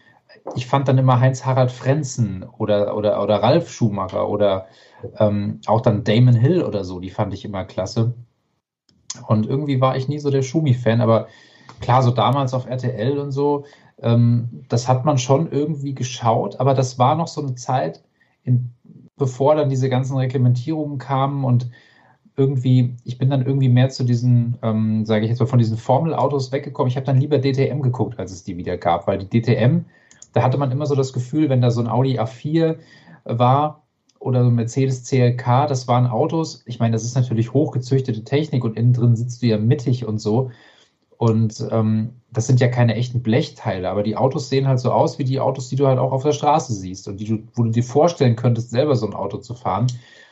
ich 0.55 0.67
fand 0.67 0.87
dann 0.87 0.97
immer 0.97 1.19
Heinz-Harald 1.19 1.71
Frenzen 1.71 2.43
oder, 2.57 2.95
oder, 2.95 3.21
oder 3.21 3.41
Ralf 3.41 3.69
Schumacher 3.69 4.27
oder 4.27 4.67
ähm, 5.17 5.61
auch 5.65 5.81
dann 5.81 6.03
Damon 6.03 6.35
Hill 6.35 6.63
oder 6.63 6.83
so, 6.83 6.99
die 6.99 7.09
fand 7.09 7.33
ich 7.33 7.45
immer 7.45 7.65
klasse. 7.65 8.13
Und 9.27 9.47
irgendwie 9.47 9.81
war 9.81 9.97
ich 9.97 10.07
nie 10.07 10.19
so 10.19 10.29
der 10.29 10.41
Schumi-Fan, 10.41 11.01
aber 11.01 11.27
klar, 11.79 12.03
so 12.03 12.11
damals 12.11 12.53
auf 12.53 12.67
RTL 12.67 13.17
und 13.17 13.31
so, 13.31 13.65
ähm, 14.01 14.65
das 14.69 14.87
hat 14.87 15.05
man 15.05 15.17
schon 15.17 15.51
irgendwie 15.51 15.93
geschaut, 15.93 16.59
aber 16.59 16.73
das 16.73 16.99
war 16.99 17.15
noch 17.15 17.27
so 17.27 17.41
eine 17.41 17.55
Zeit, 17.55 18.03
in, 18.43 18.71
bevor 19.17 19.55
dann 19.55 19.69
diese 19.69 19.89
ganzen 19.89 20.17
Reglementierungen 20.17 20.97
kamen 20.97 21.43
und 21.43 21.69
irgendwie, 22.39 22.95
ich 23.03 23.17
bin 23.17 23.29
dann 23.29 23.45
irgendwie 23.45 23.67
mehr 23.67 23.89
zu 23.89 24.05
diesen, 24.05 24.57
ähm, 24.61 25.05
sage 25.05 25.25
ich 25.25 25.29
jetzt 25.29 25.39
mal, 25.39 25.45
von 25.45 25.59
diesen 25.59 25.77
Formelautos 25.77 26.53
weggekommen. 26.53 26.89
Ich 26.89 26.95
habe 26.95 27.05
dann 27.05 27.19
lieber 27.19 27.37
DTM 27.37 27.81
geguckt, 27.81 28.17
als 28.17 28.31
es 28.31 28.43
die 28.43 28.55
wieder 28.55 28.77
gab, 28.77 29.07
weil 29.07 29.17
die 29.17 29.41
DTM, 29.41 29.85
da 30.33 30.43
hatte 30.43 30.57
man 30.57 30.71
immer 30.71 30.85
so 30.85 30.95
das 30.95 31.13
Gefühl, 31.13 31.49
wenn 31.49 31.61
da 31.61 31.71
so 31.71 31.81
ein 31.81 31.87
Audi 31.87 32.19
A4 32.19 32.77
war 33.25 33.83
oder 34.19 34.43
so 34.43 34.49
ein 34.49 34.55
Mercedes 34.55 35.03
CLK, 35.05 35.67
das 35.67 35.87
waren 35.87 36.07
Autos, 36.07 36.63
ich 36.65 36.79
meine, 36.79 36.93
das 36.93 37.03
ist 37.03 37.15
natürlich 37.15 37.53
hochgezüchtete 37.53 38.23
Technik 38.23 38.63
und 38.63 38.77
innen 38.77 38.93
drin 38.93 39.15
sitzt 39.15 39.41
du 39.41 39.47
ja 39.47 39.57
mittig 39.57 40.05
und 40.05 40.19
so. 40.19 40.51
Und 41.17 41.67
ähm, 41.71 42.13
das 42.31 42.47
sind 42.47 42.61
ja 42.61 42.69
keine 42.69 42.95
echten 42.95 43.21
Blechteile, 43.21 43.89
aber 43.89 44.03
die 44.03 44.15
Autos 44.15 44.47
sehen 44.47 44.67
halt 44.67 44.79
so 44.79 44.91
aus 44.91 45.19
wie 45.19 45.25
die 45.25 45.41
Autos, 45.41 45.67
die 45.67 45.75
du 45.75 45.85
halt 45.85 45.99
auch 45.99 46.13
auf 46.13 46.23
der 46.23 46.31
Straße 46.31 46.71
siehst 46.71 47.09
und 47.09 47.19
die 47.19 47.25
du, 47.25 47.39
wo 47.55 47.63
du 47.63 47.71
dir 47.71 47.83
vorstellen 47.83 48.37
könntest, 48.37 48.69
selber 48.69 48.95
so 48.95 49.05
ein 49.05 49.13
Auto 49.13 49.37
zu 49.37 49.53
fahren. 49.53 49.87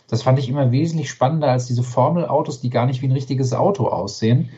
Das 0.07 0.23
fand 0.23 0.39
ich 0.39 0.47
immer 0.47 0.71
wesentlich 0.71 1.09
spannender 1.09 1.51
als 1.51 1.65
diese 1.65 1.83
Formelautos, 1.83 2.61
die 2.61 2.69
gar 2.69 2.85
nicht 2.85 3.01
wie 3.01 3.07
ein 3.07 3.11
richtiges 3.11 3.53
Auto 3.53 3.87
aussehen. 3.87 4.49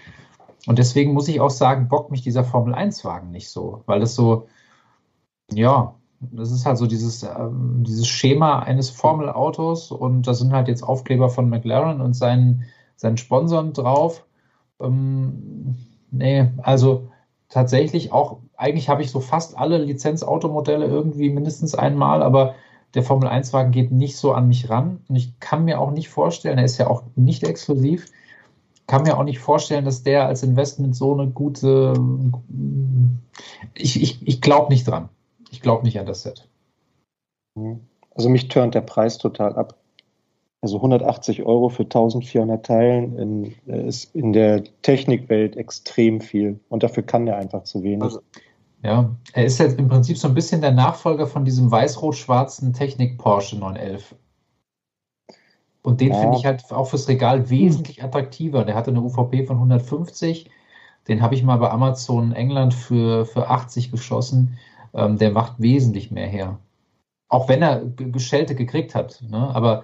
Und 0.68 0.78
deswegen 0.78 1.14
muss 1.14 1.28
ich 1.28 1.40
auch 1.40 1.50
sagen, 1.50 1.88
bockt 1.88 2.12
mich 2.12 2.22
dieser 2.22 2.44
Formel 2.44 2.76
1-Wagen 2.76 3.32
nicht 3.32 3.50
so, 3.50 3.82
weil 3.88 4.00
das 4.00 4.14
so, 4.14 4.48
ja, 5.54 5.96
das 6.20 6.52
ist 6.52 6.66
halt 6.66 6.78
so 6.78 6.86
dieses, 6.86 7.24
ähm, 7.24 7.84
dieses 7.86 8.08
Schema 8.08 8.60
eines 8.60 8.90
Formelautos 8.90 9.92
und 9.92 10.28
da 10.28 10.34
sind 10.34 10.52
halt 10.52 10.68
jetzt 10.68 10.84
Aufkleber 10.84 11.30
von 11.30 11.50
McLaren 11.50 12.02
und 12.02 12.14
seinen, 12.14 12.66
seinen 12.98 13.18
Sponsoren 13.18 13.74
drauf. 13.74 14.26
Ähm, 14.82 15.78
nee, 16.12 16.50
also 16.62 17.10
tatsächlich 17.48 18.12
auch, 18.12 18.40
eigentlich 18.58 18.90
habe 18.90 19.02
ich 19.02 19.12
so 19.12 19.20
fast 19.20 19.58
alle 19.58 19.78
Lizenzautomodelle 19.78 20.86
irgendwie 20.86 21.30
mindestens 21.30 21.76
einmal, 21.76 22.22
aber 22.22 22.56
der 22.96 23.04
Formel 23.04 23.30
1-Wagen 23.30 23.72
geht 23.72 23.92
nicht 23.92 24.18
so 24.18 24.34
an 24.34 24.48
mich 24.48 24.70
ran. 24.70 25.02
Und 25.08 25.16
ich 25.16 25.40
kann 25.40 25.66
mir 25.66 25.80
auch 25.80 25.92
nicht 25.92 26.10
vorstellen, 26.10 26.58
er 26.58 26.66
ist 26.66 26.78
ja 26.78 26.88
auch 26.88 27.04
nicht 27.16 27.44
exklusiv, 27.44 28.08
kann 28.88 29.04
mir 29.04 29.18
auch 29.18 29.24
nicht 29.24 29.40
vorstellen, 29.40 29.86
dass 29.86 30.04
der 30.04 30.26
als 30.26 30.42
Investment 30.42 30.96
so 30.96 31.14
eine 31.14 31.30
gute. 31.30 31.94
Ich, 33.76 34.02
ich, 34.02 34.28
ich 34.28 34.42
glaube 34.42 34.74
nicht 34.74 34.88
dran. 34.88 35.10
Ich 35.52 35.62
glaube 35.62 35.84
nicht 35.84 36.00
an 36.00 36.06
das 36.06 36.24
Set. 36.24 36.48
Also 38.16 38.30
mich 38.30 38.48
turnt 38.48 38.76
der 38.76 38.82
Preis 38.82 39.18
total 39.18 39.56
ab. 39.56 39.76
Also 40.62 40.78
180 40.78 41.44
Euro 41.44 41.70
für 41.70 41.84
1400 41.84 42.66
Teilen 42.66 43.18
in, 43.18 43.56
äh, 43.68 43.88
ist 43.88 44.14
in 44.14 44.34
der 44.34 44.64
Technikwelt 44.82 45.56
extrem 45.56 46.20
viel. 46.20 46.60
Und 46.68 46.84
dafür 46.84 47.04
kann 47.04 47.26
der 47.26 47.38
einfach 47.38 47.64
zu 47.64 47.82
wenig. 47.84 48.04
Also- 48.04 48.22
Ja, 48.84 49.14
er 49.34 49.46
ist 49.46 49.58
jetzt 49.60 49.78
im 49.80 49.88
Prinzip 49.88 50.18
so 50.18 50.28
ein 50.28 50.34
bisschen 50.34 50.62
der 50.62 50.72
Nachfolger 50.72 51.28
von 51.28 51.46
diesem 51.46 51.70
weiß-rot-schwarzen 51.72 52.74
Technik 52.74 53.18
Porsche 53.18 53.58
911. 53.58 54.16
Und 55.82 56.02
den 56.02 56.10
Ja. 56.10 56.20
finde 56.20 56.38
ich 56.38 56.46
halt 56.46 56.72
auch 56.72 56.86
fürs 56.86 57.08
Regal 57.08 57.50
wesentlich 57.50 58.04
attraktiver. 58.04 58.66
Der 58.66 58.76
hatte 58.76 58.92
eine 58.92 59.02
UVP 59.02 59.46
von 59.46 59.60
150. 59.60 60.50
Den 61.08 61.22
habe 61.22 61.36
ich 61.36 61.44
mal 61.44 61.58
bei 61.58 61.72
Amazon 61.72 62.34
England 62.34 62.74
für, 62.74 63.26
für 63.26 63.48
80 63.50 63.92
geschossen. 63.92 64.58
Ähm, 64.94 65.18
der 65.18 65.32
macht 65.32 65.60
wesentlich 65.60 66.12
mehr 66.12 66.28
her. 66.28 66.60
Auch 67.28 67.48
wenn 67.48 67.62
er 67.62 67.86
Geschelte 67.86 68.56
gekriegt 68.56 68.96
hat. 68.96 69.22
Ne? 69.22 69.38
Aber 69.54 69.84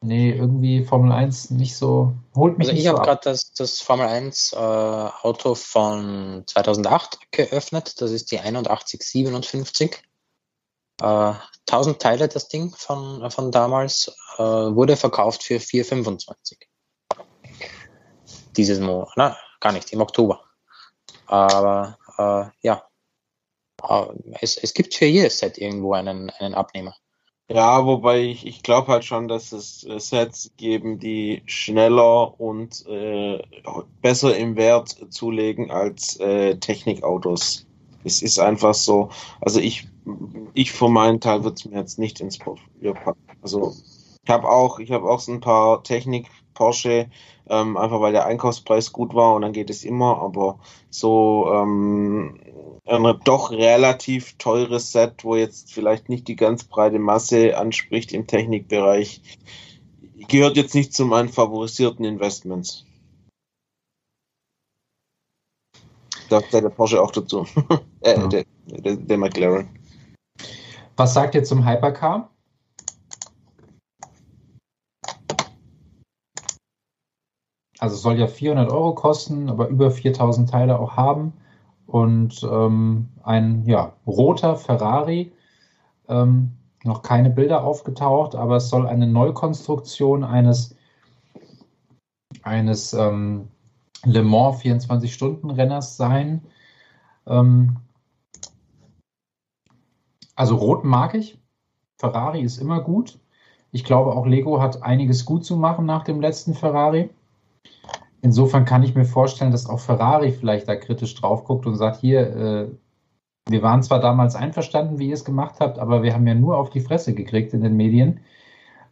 nee, 0.00 0.30
irgendwie 0.30 0.84
Formel 0.84 1.12
1 1.12 1.50
nicht 1.50 1.76
so, 1.76 2.14
holt 2.34 2.58
mich 2.58 2.68
Also 2.68 2.80
ich 2.80 2.86
habe 2.86 2.98
ab. 3.00 3.04
gerade 3.04 3.20
das, 3.24 3.52
das 3.52 3.80
Formel 3.80 4.06
1 4.06 4.54
äh, 4.54 4.56
Auto 4.56 5.54
von 5.54 6.44
2008 6.46 7.30
geöffnet. 7.30 8.00
Das 8.00 8.10
ist 8.10 8.30
die 8.30 8.40
8157. 8.40 10.02
Äh, 11.02 11.34
1000 11.68 12.00
Teile 12.00 12.28
das 12.28 12.48
Ding 12.48 12.74
von, 12.74 13.30
von 13.30 13.50
damals. 13.52 14.14
Äh, 14.38 14.42
wurde 14.42 14.96
verkauft 14.96 15.42
für 15.42 15.56
4,25. 15.56 16.58
Dieses 18.56 18.80
Monat. 18.80 19.10
Na, 19.16 19.36
gar 19.60 19.72
nicht, 19.72 19.92
im 19.92 20.00
Oktober. 20.00 20.40
Aber 21.26 21.98
äh, 22.18 22.66
ja. 22.66 22.82
Es, 24.40 24.56
es 24.56 24.74
gibt 24.74 24.94
für 24.94 25.06
jedes 25.06 25.38
Set 25.38 25.58
irgendwo 25.58 25.92
einen, 25.92 26.30
einen 26.30 26.54
Abnehmer. 26.54 26.94
Ja, 27.48 27.86
wobei 27.86 28.22
ich, 28.22 28.44
ich 28.44 28.62
glaube 28.64 28.88
halt 28.88 29.04
schon, 29.04 29.28
dass 29.28 29.52
es 29.52 29.84
äh, 29.84 30.00
Sets 30.00 30.50
geben, 30.56 30.98
die 30.98 31.42
schneller 31.46 32.40
und 32.40 32.84
äh, 32.88 33.40
besser 34.02 34.36
im 34.36 34.56
Wert 34.56 34.96
zulegen 35.10 35.70
als 35.70 36.18
äh, 36.18 36.56
Technikautos. 36.56 37.66
Es 38.02 38.20
ist 38.20 38.40
einfach 38.40 38.74
so. 38.74 39.10
Also 39.40 39.60
ich, 39.60 39.86
ich 40.54 40.72
für 40.72 40.88
meinen 40.88 41.20
Teil 41.20 41.44
würde 41.44 41.54
es 41.54 41.64
mir 41.64 41.78
jetzt 41.78 42.00
nicht 42.00 42.20
ins 42.20 42.38
Portfolio 42.38 42.94
packen. 42.94 43.20
Also 43.42 43.74
ich 44.24 44.30
habe 44.30 44.48
auch, 44.48 44.80
ich 44.80 44.90
habe 44.90 45.08
auch 45.08 45.20
so 45.20 45.30
ein 45.30 45.40
paar 45.40 45.84
Technik 45.84 46.26
Porsche, 46.56 47.08
ähm, 47.48 47.76
einfach 47.76 48.00
weil 48.00 48.12
der 48.12 48.26
Einkaufspreis 48.26 48.92
gut 48.92 49.14
war 49.14 49.34
und 49.34 49.42
dann 49.42 49.52
geht 49.52 49.70
es 49.70 49.84
immer, 49.84 50.18
aber 50.20 50.58
so 50.90 51.52
ähm, 51.52 52.40
ein 52.86 53.20
doch 53.24 53.50
relativ 53.50 54.36
teures 54.38 54.92
Set, 54.92 55.24
wo 55.24 55.36
jetzt 55.36 55.72
vielleicht 55.72 56.08
nicht 56.08 56.26
die 56.28 56.36
ganz 56.36 56.64
breite 56.64 56.98
Masse 56.98 57.56
anspricht 57.56 58.12
im 58.12 58.26
Technikbereich, 58.26 59.20
gehört 60.28 60.56
jetzt 60.56 60.74
nicht 60.74 60.94
zu 60.94 61.04
meinen 61.04 61.28
favorisierten 61.28 62.04
Investments. 62.04 62.84
Da 66.28 66.40
zählt 66.42 66.64
der 66.64 66.70
Porsche 66.70 67.00
auch 67.00 67.12
dazu. 67.12 67.46
äh, 68.00 68.18
Ja. 68.18 68.26
der, 68.26 68.44
der, 68.66 68.96
der 68.96 69.18
McLaren. 69.18 69.68
Was 70.96 71.14
sagt 71.14 71.34
ihr 71.34 71.44
zum 71.44 71.68
Hypercar? 71.68 72.30
Also 77.78 77.96
soll 77.96 78.18
ja 78.18 78.26
400 78.26 78.70
Euro 78.70 78.94
kosten, 78.94 79.50
aber 79.50 79.68
über 79.68 79.90
4000 79.90 80.48
Teile 80.48 80.78
auch 80.78 80.96
haben. 80.96 81.32
Und 81.86 82.42
ähm, 82.42 83.08
ein 83.22 83.64
ja, 83.66 83.92
roter 84.06 84.56
Ferrari, 84.56 85.32
ähm, 86.08 86.52
noch 86.84 87.02
keine 87.02 87.30
Bilder 87.30 87.64
aufgetaucht, 87.64 88.34
aber 88.34 88.56
es 88.56 88.68
soll 88.68 88.86
eine 88.86 89.06
Neukonstruktion 89.06 90.24
eines, 90.24 90.74
eines 92.42 92.92
ähm, 92.92 93.48
Le 94.04 94.22
Mans 94.22 94.62
24-Stunden-Renners 94.62 95.96
sein. 95.96 96.42
Ähm, 97.26 97.76
also 100.34 100.56
rot 100.56 100.84
mag 100.84 101.14
ich. 101.14 101.38
Ferrari 101.98 102.42
ist 102.42 102.58
immer 102.58 102.80
gut. 102.80 103.18
Ich 103.72 103.84
glaube, 103.84 104.14
auch 104.14 104.26
Lego 104.26 104.60
hat 104.60 104.82
einiges 104.82 105.24
gut 105.24 105.44
zu 105.44 105.56
machen 105.56 105.86
nach 105.86 106.04
dem 106.04 106.20
letzten 106.20 106.54
Ferrari. 106.54 107.10
Insofern 108.22 108.64
kann 108.64 108.82
ich 108.82 108.94
mir 108.94 109.04
vorstellen, 109.04 109.52
dass 109.52 109.68
auch 109.68 109.80
Ferrari 109.80 110.32
vielleicht 110.32 110.68
da 110.68 110.76
kritisch 110.76 111.14
drauf 111.14 111.44
guckt 111.44 111.66
und 111.66 111.76
sagt, 111.76 112.00
hier, 112.00 112.20
äh, 112.36 112.68
wir 113.48 113.62
waren 113.62 113.82
zwar 113.82 114.00
damals 114.00 114.34
einverstanden, 114.34 114.98
wie 114.98 115.08
ihr 115.08 115.14
es 115.14 115.24
gemacht 115.24 115.56
habt, 115.60 115.78
aber 115.78 116.02
wir 116.02 116.14
haben 116.14 116.26
ja 116.26 116.34
nur 116.34 116.56
auf 116.56 116.70
die 116.70 116.80
Fresse 116.80 117.14
gekriegt 117.14 117.54
in 117.54 117.62
den 117.62 117.76
Medien. 117.76 118.20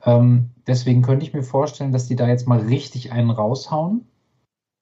Ähm, 0.05 0.51
deswegen 0.67 1.03
könnte 1.03 1.25
ich 1.25 1.35
mir 1.35 1.43
vorstellen, 1.43 1.93
dass 1.93 2.07
die 2.07 2.17
da 2.17 2.29
jetzt 2.29 2.47
mal 2.47 2.61
richtig 2.61 3.11
einen 3.11 3.31
raushauen. 3.31 4.07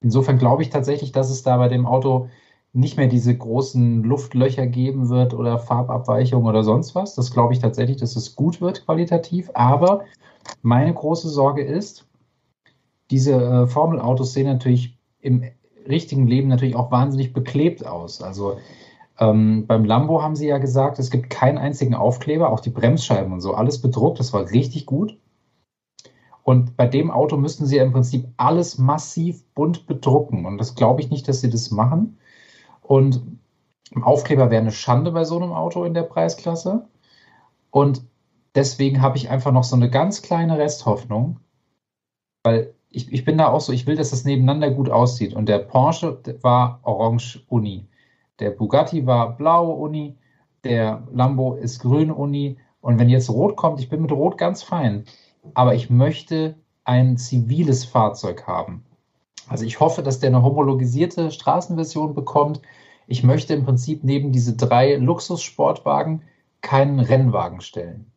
Insofern 0.03 0.37
glaube 0.37 0.61
ich 0.61 0.69
tatsächlich, 0.69 1.11
dass 1.11 1.31
es 1.31 1.43
da 1.43 1.57
bei 1.57 1.69
dem 1.69 1.85
Auto 1.85 2.29
nicht 2.73 2.97
mehr 2.97 3.07
diese 3.07 3.35
großen 3.35 4.03
Luftlöcher 4.03 4.67
geben 4.67 5.09
wird 5.09 5.33
oder 5.33 5.59
Farbabweichungen 5.59 6.47
oder 6.47 6.63
sonst 6.63 6.95
was. 6.95 7.15
Das 7.15 7.31
glaube 7.31 7.53
ich 7.53 7.59
tatsächlich, 7.59 7.97
dass 7.97 8.15
es 8.15 8.35
gut 8.35 8.61
wird 8.61 8.85
qualitativ. 8.85 9.49
Aber 9.53 10.05
meine 10.61 10.93
große 10.93 11.29
Sorge 11.29 11.63
ist, 11.63 12.07
diese 13.13 13.33
äh, 13.33 13.67
Formelautos 13.67 14.33
sehen 14.33 14.47
natürlich 14.47 14.97
im 15.21 15.43
richtigen 15.87 16.25
Leben 16.25 16.47
natürlich 16.47 16.75
auch 16.75 16.89
wahnsinnig 16.89 17.31
beklebt 17.31 17.85
aus. 17.85 18.23
Also 18.23 18.57
ähm, 19.19 19.67
beim 19.67 19.85
Lambo 19.85 20.23
haben 20.23 20.35
sie 20.35 20.47
ja 20.47 20.57
gesagt, 20.57 20.97
es 20.97 21.11
gibt 21.11 21.29
keinen 21.29 21.59
einzigen 21.59 21.93
Aufkleber, 21.93 22.51
auch 22.51 22.59
die 22.59 22.71
Bremsscheiben 22.71 23.31
und 23.31 23.41
so, 23.41 23.53
alles 23.53 23.79
bedruckt. 23.79 24.19
Das 24.19 24.33
war 24.33 24.49
richtig 24.49 24.87
gut. 24.87 25.15
Und 26.41 26.75
bei 26.75 26.87
dem 26.87 27.11
Auto 27.11 27.37
müssten 27.37 27.67
sie 27.67 27.77
ja 27.77 27.83
im 27.83 27.91
Prinzip 27.91 28.27
alles 28.37 28.79
massiv 28.79 29.45
bunt 29.53 29.85
bedrucken. 29.85 30.47
Und 30.47 30.57
das 30.57 30.73
glaube 30.73 31.01
ich 31.01 31.11
nicht, 31.11 31.27
dass 31.27 31.39
sie 31.39 31.51
das 31.51 31.69
machen. 31.69 32.17
Und 32.81 33.21
Aufkleber 34.01 34.49
wäre 34.49 34.61
eine 34.61 34.71
Schande 34.71 35.11
bei 35.11 35.23
so 35.23 35.37
einem 35.37 35.53
Auto 35.53 35.83
in 35.83 35.93
der 35.93 36.01
Preisklasse. 36.01 36.87
Und 37.69 38.01
deswegen 38.55 39.03
habe 39.03 39.17
ich 39.17 39.29
einfach 39.29 39.51
noch 39.51 39.63
so 39.63 39.75
eine 39.75 39.91
ganz 39.91 40.23
kleine 40.23 40.57
Resthoffnung, 40.57 41.39
weil 42.43 42.72
ich, 42.93 43.11
ich 43.11 43.25
bin 43.25 43.37
da 43.39 43.49
auch 43.49 43.59
so, 43.59 43.73
ich 43.73 43.87
will, 43.87 43.95
dass 43.95 44.11
das 44.11 44.23
nebeneinander 44.23 44.69
gut 44.69 44.89
aussieht. 44.89 45.33
Und 45.33 45.49
der 45.49 45.59
Porsche 45.59 46.19
war 46.41 46.79
orange 46.83 47.43
Uni. 47.49 47.87
Der 48.39 48.51
Bugatti 48.51 49.05
war 49.05 49.35
blau 49.35 49.71
Uni. 49.71 50.15
Der 50.63 51.05
Lambo 51.11 51.55
ist 51.55 51.79
grün 51.79 52.11
Uni. 52.11 52.57
Und 52.81 52.99
wenn 52.99 53.09
jetzt 53.09 53.29
rot 53.29 53.55
kommt, 53.55 53.79
ich 53.79 53.89
bin 53.89 54.01
mit 54.01 54.11
rot 54.11 54.37
ganz 54.37 54.61
fein. 54.61 55.05
Aber 55.55 55.73
ich 55.73 55.89
möchte 55.89 56.55
ein 56.83 57.17
ziviles 57.17 57.83
Fahrzeug 57.83 58.45
haben. 58.45 58.85
Also 59.47 59.65
ich 59.65 59.79
hoffe, 59.79 60.03
dass 60.03 60.19
der 60.19 60.29
eine 60.29 60.43
homologisierte 60.43 61.31
Straßenversion 61.31 62.13
bekommt. 62.13 62.61
Ich 63.07 63.23
möchte 63.23 63.55
im 63.55 63.65
Prinzip 63.65 64.03
neben 64.03 64.31
diese 64.31 64.55
drei 64.55 64.95
Luxussportwagen 64.95 66.21
keinen 66.61 66.99
Rennwagen 66.99 67.59
stellen. 67.59 68.11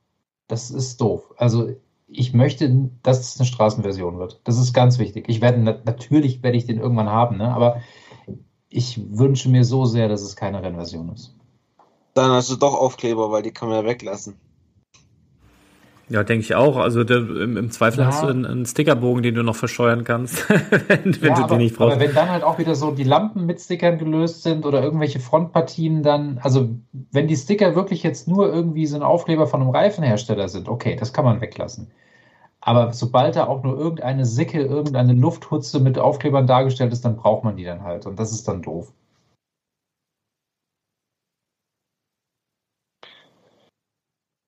Das 0.49 0.71
ist 0.71 1.01
doof. 1.01 1.33
Also 1.39 1.71
ich 2.09 2.33
möchte, 2.33 2.91
dass 3.03 3.21
es 3.21 3.39
eine 3.39 3.47
Straßenversion 3.47 4.19
wird. 4.19 4.41
Das 4.45 4.59
ist 4.59 4.73
ganz 4.73 4.99
wichtig. 4.99 5.29
Ich 5.29 5.41
werde 5.41 5.61
natürlich 5.61 6.43
werde 6.43 6.57
ich 6.57 6.67
den 6.67 6.79
irgendwann 6.79 7.11
haben, 7.11 7.39
ne? 7.39 7.53
aber 7.53 7.81
ich 8.69 9.01
wünsche 9.11 9.49
mir 9.49 9.65
so 9.65 9.85
sehr, 9.85 10.09
dass 10.09 10.23
es 10.23 10.37
keine 10.37 10.63
Rennversion 10.63 11.13
ist. 11.13 11.35
Dann 12.15 12.31
hast 12.31 12.51
du 12.51 12.57
doch 12.57 12.75
Aufkleber, 12.75 13.31
weil 13.31 13.43
die 13.43 13.53
kann 13.53 13.69
man 13.69 13.79
ja 13.79 13.85
weglassen. 13.85 14.37
Ja, 16.09 16.23
denke 16.23 16.45
ich 16.45 16.55
auch. 16.55 16.77
Also 16.77 17.03
der, 17.03 17.17
im, 17.17 17.57
im, 17.57 17.71
Zweifel 17.71 18.01
ja. 18.01 18.07
hast 18.07 18.23
du 18.23 18.29
einen, 18.29 18.47
einen, 18.47 18.65
Stickerbogen, 18.65 19.25
den 19.25 19.35
du 19.35 19.43
noch 19.43 19.57
verscheuern 19.57 20.05
kannst, 20.05 20.49
wenn, 20.89 21.21
wenn 21.21 21.31
ja, 21.31 21.35
du 21.35 21.43
aber, 21.43 21.49
den 21.49 21.59
nicht 21.59 21.77
brauchst. 21.77 21.97
Aber 21.97 22.01
wenn 22.01 22.15
dann 22.15 22.31
halt 22.31 22.45
auch 22.45 22.59
wieder 22.59 22.77
so 22.77 22.93
die 22.93 23.03
Lampen 23.03 23.45
mit 23.45 23.61
Stickern 23.61 23.99
gelöst 23.99 24.45
sind 24.45 24.65
oder 24.65 24.83
irgendwelche 24.83 25.19
Frontpartien 25.19 26.05
dann, 26.05 26.39
also 26.43 26.69
wenn 27.11 27.27
die 27.27 27.37
Sticker 27.37 27.75
wirklich 27.75 28.05
jetzt 28.05 28.29
nur 28.29 28.53
irgendwie 28.53 28.87
so 28.87 28.97
ein 28.97 29.03
Aufkleber 29.03 29.49
von 29.49 29.63
einem 29.63 29.71
Reifenhersteller 29.71 30.49
sind, 30.49 30.69
okay, 30.69 30.95
das 30.95 31.13
kann 31.13 31.25
man 31.25 31.41
weglassen. 31.41 31.91
Aber 32.61 32.93
sobald 32.93 33.37
da 33.37 33.47
auch 33.47 33.63
nur 33.63 33.77
irgendeine 33.77 34.27
Sicke, 34.27 34.61
irgendeine 34.61 35.13
Lufthutze 35.13 35.81
mit 35.81 35.99
Aufklebern 35.99 36.47
dargestellt 36.47 36.93
ist, 36.93 37.05
dann 37.05 37.17
braucht 37.17 37.45
man 37.45 37.57
die 37.57 37.65
dann 37.65 37.83
halt. 37.83 38.07
Und 38.07 38.19
das 38.19 38.33
ist 38.33 38.47
dann 38.49 38.63
doof. 38.63 38.93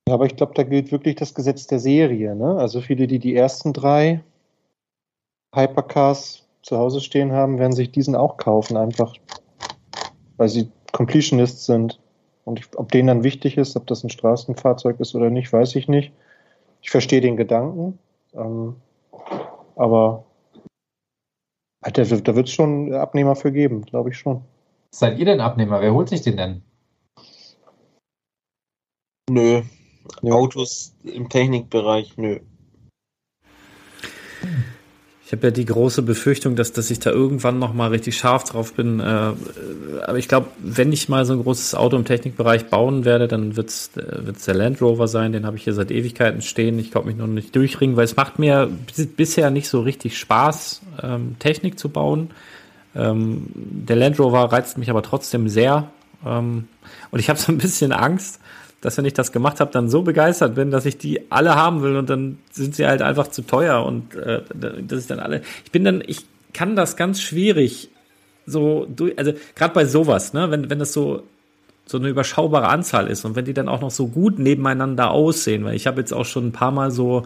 Ja, 0.08 0.14
aber 0.14 0.24
ich 0.24 0.36
glaube, 0.36 0.54
da 0.54 0.62
gilt 0.62 0.90
wirklich 0.90 1.16
das 1.16 1.34
Gesetz 1.34 1.66
der 1.66 1.80
Serie. 1.80 2.34
Ne? 2.34 2.56
Also 2.56 2.80
viele, 2.80 3.06
die 3.06 3.18
die 3.18 3.36
ersten 3.36 3.74
drei 3.74 4.24
Hypercars 5.54 6.46
zu 6.62 6.78
Hause 6.78 7.02
stehen 7.02 7.32
haben, 7.32 7.58
werden 7.58 7.74
sich 7.74 7.92
diesen 7.92 8.16
auch 8.16 8.38
kaufen, 8.38 8.78
einfach 8.78 9.14
weil 10.38 10.48
sie 10.48 10.70
Completionists 10.92 11.66
sind. 11.66 12.00
Und 12.46 12.58
ich, 12.58 12.78
ob 12.78 12.90
denen 12.90 13.08
dann 13.08 13.22
wichtig 13.22 13.58
ist, 13.58 13.76
ob 13.76 13.86
das 13.86 14.02
ein 14.02 14.08
Straßenfahrzeug 14.08 14.98
ist 14.98 15.14
oder 15.14 15.28
nicht, 15.28 15.52
weiß 15.52 15.76
ich 15.76 15.88
nicht. 15.88 16.10
Ich 16.80 16.88
verstehe 16.88 17.20
den 17.20 17.36
Gedanken, 17.36 17.98
ähm, 18.32 18.76
aber 19.76 20.24
da, 21.82 21.90
da 22.02 22.34
wird 22.34 22.48
es 22.48 22.54
schon 22.54 22.94
Abnehmer 22.94 23.36
für 23.36 23.52
geben, 23.52 23.82
glaube 23.82 24.08
ich 24.08 24.16
schon. 24.16 24.40
Seid 24.90 25.18
ihr 25.18 25.26
denn 25.26 25.42
Abnehmer? 25.42 25.82
Wer 25.82 25.92
holt 25.92 26.08
sich 26.08 26.22
den 26.22 26.38
denn? 26.38 26.62
Nö, 29.30 29.60
ja. 30.22 30.32
Autos 30.32 30.92
im 31.04 31.28
Technikbereich, 31.28 32.16
nö. 32.16 32.38
Ich 35.28 35.32
habe 35.32 35.48
ja 35.48 35.50
die 35.50 35.66
große 35.66 36.00
Befürchtung, 36.00 36.56
dass, 36.56 36.72
dass 36.72 36.90
ich 36.90 37.00
da 37.00 37.10
irgendwann 37.10 37.58
noch 37.58 37.74
mal 37.74 37.90
richtig 37.90 38.16
scharf 38.16 38.44
drauf 38.44 38.72
bin. 38.72 38.98
Äh, 38.98 39.02
aber 39.02 40.16
ich 40.16 40.26
glaube, 40.26 40.46
wenn 40.58 40.90
ich 40.90 41.10
mal 41.10 41.26
so 41.26 41.34
ein 41.34 41.42
großes 41.42 41.74
Auto 41.74 41.98
im 41.98 42.06
Technikbereich 42.06 42.70
bauen 42.70 43.04
werde, 43.04 43.28
dann 43.28 43.54
wird 43.54 43.68
es 43.68 43.90
äh, 43.98 44.22
der 44.46 44.54
Land 44.54 44.80
Rover 44.80 45.06
sein. 45.06 45.32
Den 45.32 45.44
habe 45.44 45.58
ich 45.58 45.64
hier 45.64 45.74
seit 45.74 45.90
Ewigkeiten 45.90 46.40
stehen. 46.40 46.78
Ich 46.78 46.90
glaube 46.90 47.08
mich 47.08 47.16
noch 47.18 47.26
nicht 47.26 47.54
durchringen, 47.54 47.94
weil 47.94 48.06
es 48.06 48.16
macht 48.16 48.38
mir 48.38 48.70
bisher 49.18 49.50
nicht 49.50 49.68
so 49.68 49.82
richtig 49.82 50.16
Spaß, 50.16 50.80
ähm, 51.02 51.36
Technik 51.38 51.78
zu 51.78 51.90
bauen. 51.90 52.30
Ähm, 52.96 53.48
der 53.54 53.96
Land 53.96 54.18
Rover 54.18 54.50
reizt 54.50 54.78
mich 54.78 54.88
aber 54.88 55.02
trotzdem 55.02 55.50
sehr. 55.50 55.90
Ähm, 56.24 56.68
und 57.10 57.18
ich 57.18 57.28
habe 57.28 57.38
so 57.38 57.52
ein 57.52 57.58
bisschen 57.58 57.92
Angst, 57.92 58.40
dass 58.80 58.96
wenn 58.96 59.04
ich 59.04 59.14
das 59.14 59.32
gemacht 59.32 59.60
habe, 59.60 59.72
dann 59.72 59.88
so 59.88 60.02
begeistert 60.02 60.54
bin, 60.54 60.70
dass 60.70 60.86
ich 60.86 60.98
die 60.98 61.30
alle 61.30 61.56
haben 61.56 61.82
will 61.82 61.96
und 61.96 62.08
dann 62.08 62.38
sind 62.50 62.74
sie 62.74 62.86
halt 62.86 63.02
einfach 63.02 63.28
zu 63.28 63.42
teuer 63.42 63.84
und 63.84 64.14
äh, 64.14 64.42
das 64.54 65.00
ist 65.00 65.10
dann 65.10 65.20
alle. 65.20 65.42
Ich 65.64 65.72
bin 65.72 65.84
dann, 65.84 66.02
ich 66.06 66.24
kann 66.52 66.76
das 66.76 66.96
ganz 66.96 67.20
schwierig 67.20 67.90
so 68.46 68.86
durch, 68.86 69.18
also 69.18 69.32
gerade 69.54 69.74
bei 69.74 69.84
sowas, 69.84 70.32
ne, 70.32 70.50
wenn 70.50 70.70
wenn 70.70 70.78
das 70.78 70.92
so 70.92 71.22
so 71.86 71.98
eine 71.98 72.08
überschaubare 72.08 72.68
Anzahl 72.68 73.08
ist 73.08 73.24
und 73.24 73.34
wenn 73.34 73.46
die 73.46 73.54
dann 73.54 73.68
auch 73.68 73.80
noch 73.80 73.90
so 73.90 74.08
gut 74.08 74.38
nebeneinander 74.38 75.10
aussehen, 75.10 75.64
weil 75.64 75.74
ich 75.74 75.86
habe 75.86 76.00
jetzt 76.00 76.12
auch 76.12 76.26
schon 76.26 76.48
ein 76.48 76.52
paar 76.52 76.70
Mal 76.70 76.90
so 76.90 77.24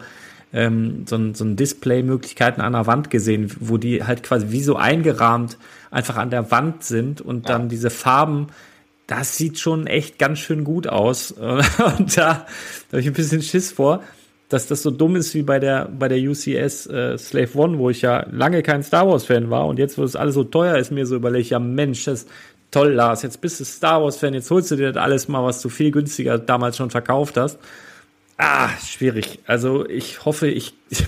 ähm, 0.53 1.05
so 1.07 1.15
ein, 1.15 1.33
so 1.33 1.43
ein 1.43 1.55
Display-Möglichkeiten 1.55 2.61
an 2.61 2.73
der 2.73 2.87
Wand 2.87 3.09
gesehen, 3.09 3.51
wo 3.59 3.77
die 3.77 4.03
halt 4.03 4.23
quasi 4.23 4.47
wie 4.51 4.61
so 4.61 4.75
eingerahmt 4.75 5.57
einfach 5.91 6.15
an 6.15 6.29
der 6.29 6.51
Wand 6.51 6.83
sind 6.83 7.21
und 7.21 7.49
dann 7.49 7.69
diese 7.69 7.89
Farben 7.89 8.47
das 9.07 9.37
sieht 9.37 9.59
schon 9.59 9.87
echt 9.87 10.17
ganz 10.17 10.39
schön 10.39 10.63
gut 10.63 10.87
aus. 10.87 11.31
Und 11.31 12.17
da, 12.17 12.17
da 12.17 12.45
habe 12.91 13.01
ich 13.01 13.07
ein 13.07 13.13
bisschen 13.13 13.41
Schiss 13.41 13.71
vor, 13.71 14.03
dass 14.49 14.67
das 14.67 14.83
so 14.83 14.91
dumm 14.91 15.15
ist 15.15 15.33
wie 15.33 15.43
bei 15.43 15.59
der, 15.59 15.87
bei 15.87 16.07
der 16.07 16.19
UCS 16.19 16.87
äh, 16.87 17.17
Slave 17.17 17.49
One, 17.55 17.79
wo 17.79 17.89
ich 17.89 18.01
ja 18.01 18.25
lange 18.31 18.61
kein 18.61 18.83
Star 18.83 19.07
Wars-Fan 19.07 19.49
war 19.49 19.67
und 19.67 19.79
jetzt, 19.79 19.97
wo 19.97 20.03
es 20.03 20.15
alles 20.15 20.35
so 20.35 20.43
teuer 20.43 20.77
ist, 20.77 20.91
mir 20.91 21.05
so 21.05 21.15
überlege 21.15 21.49
ja 21.49 21.59
Mensch, 21.59 22.05
das 22.05 22.27
toll, 22.69 22.93
Lars, 22.93 23.23
jetzt 23.23 23.41
bist 23.41 23.59
du 23.59 23.65
Star 23.65 24.03
Wars-Fan, 24.03 24.33
jetzt 24.33 24.51
holst 24.51 24.71
du 24.71 24.75
dir 24.75 24.91
das 24.91 25.01
alles 25.01 25.27
mal, 25.27 25.43
was 25.43 25.61
du 25.61 25.69
viel 25.69 25.91
günstiger 25.91 26.37
damals 26.37 26.77
schon 26.77 26.91
verkauft 26.91 27.37
hast. 27.37 27.57
Ah, 28.37 28.69
schwierig. 28.85 29.39
Also 29.45 29.87
ich 29.87 30.25
hoffe, 30.25 30.47
ich, 30.47 30.73
ich 30.89 31.05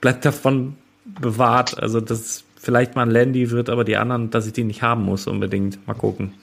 bleib 0.00 0.22
davon 0.22 0.76
bewahrt. 1.04 1.80
Also, 1.80 2.00
dass 2.00 2.44
vielleicht 2.56 2.96
mal 2.96 3.02
ein 3.02 3.10
Landy 3.10 3.50
wird, 3.50 3.70
aber 3.70 3.84
die 3.84 3.96
anderen, 3.96 4.30
dass 4.30 4.46
ich 4.46 4.52
die 4.52 4.64
nicht 4.64 4.82
haben 4.82 5.02
muss 5.02 5.26
unbedingt. 5.26 5.86
Mal 5.86 5.94
gucken. 5.94 6.34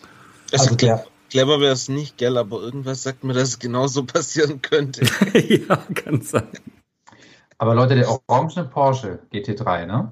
Also, 0.52 0.66
also 0.66 0.76
clever, 0.76 1.06
clever 1.30 1.60
wäre 1.60 1.74
es 1.74 1.90
nicht, 1.90 2.18
gell, 2.18 2.38
aber 2.38 2.62
irgendwas 2.62 3.04
sagt 3.04 3.24
mir, 3.24 3.34
dass 3.34 3.50
es 3.50 3.60
genauso 3.60 4.04
passieren 4.06 4.62
könnte. 4.62 5.06
ja, 5.34 5.78
kann 5.94 6.22
sein. 6.22 6.50
Aber 7.58 7.76
Leute, 7.76 7.96
der 7.96 8.10
orangene 8.10 8.66
Porsche 8.66 9.20
GT3, 9.32 9.86
ne? 9.86 10.12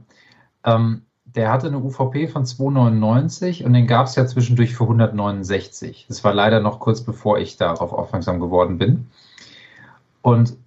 Ähm, 0.63 1.03
der 1.25 1.51
hatte 1.51 1.67
eine 1.67 1.79
UVP 1.79 2.27
von 2.27 2.45
2,99 2.45 3.63
und 3.63 3.73
den 3.73 3.87
gab 3.87 4.07
es 4.07 4.15
ja 4.15 4.25
zwischendurch 4.25 4.75
für 4.75 4.83
169. 4.83 6.05
Das 6.07 6.23
war 6.23 6.33
leider 6.33 6.59
noch 6.59 6.79
kurz 6.79 7.01
bevor 7.01 7.37
ich 7.37 7.57
darauf 7.57 7.93
aufmerksam 7.93 8.39
geworden 8.39 8.77
bin. 8.77 9.07
Und 10.21 10.57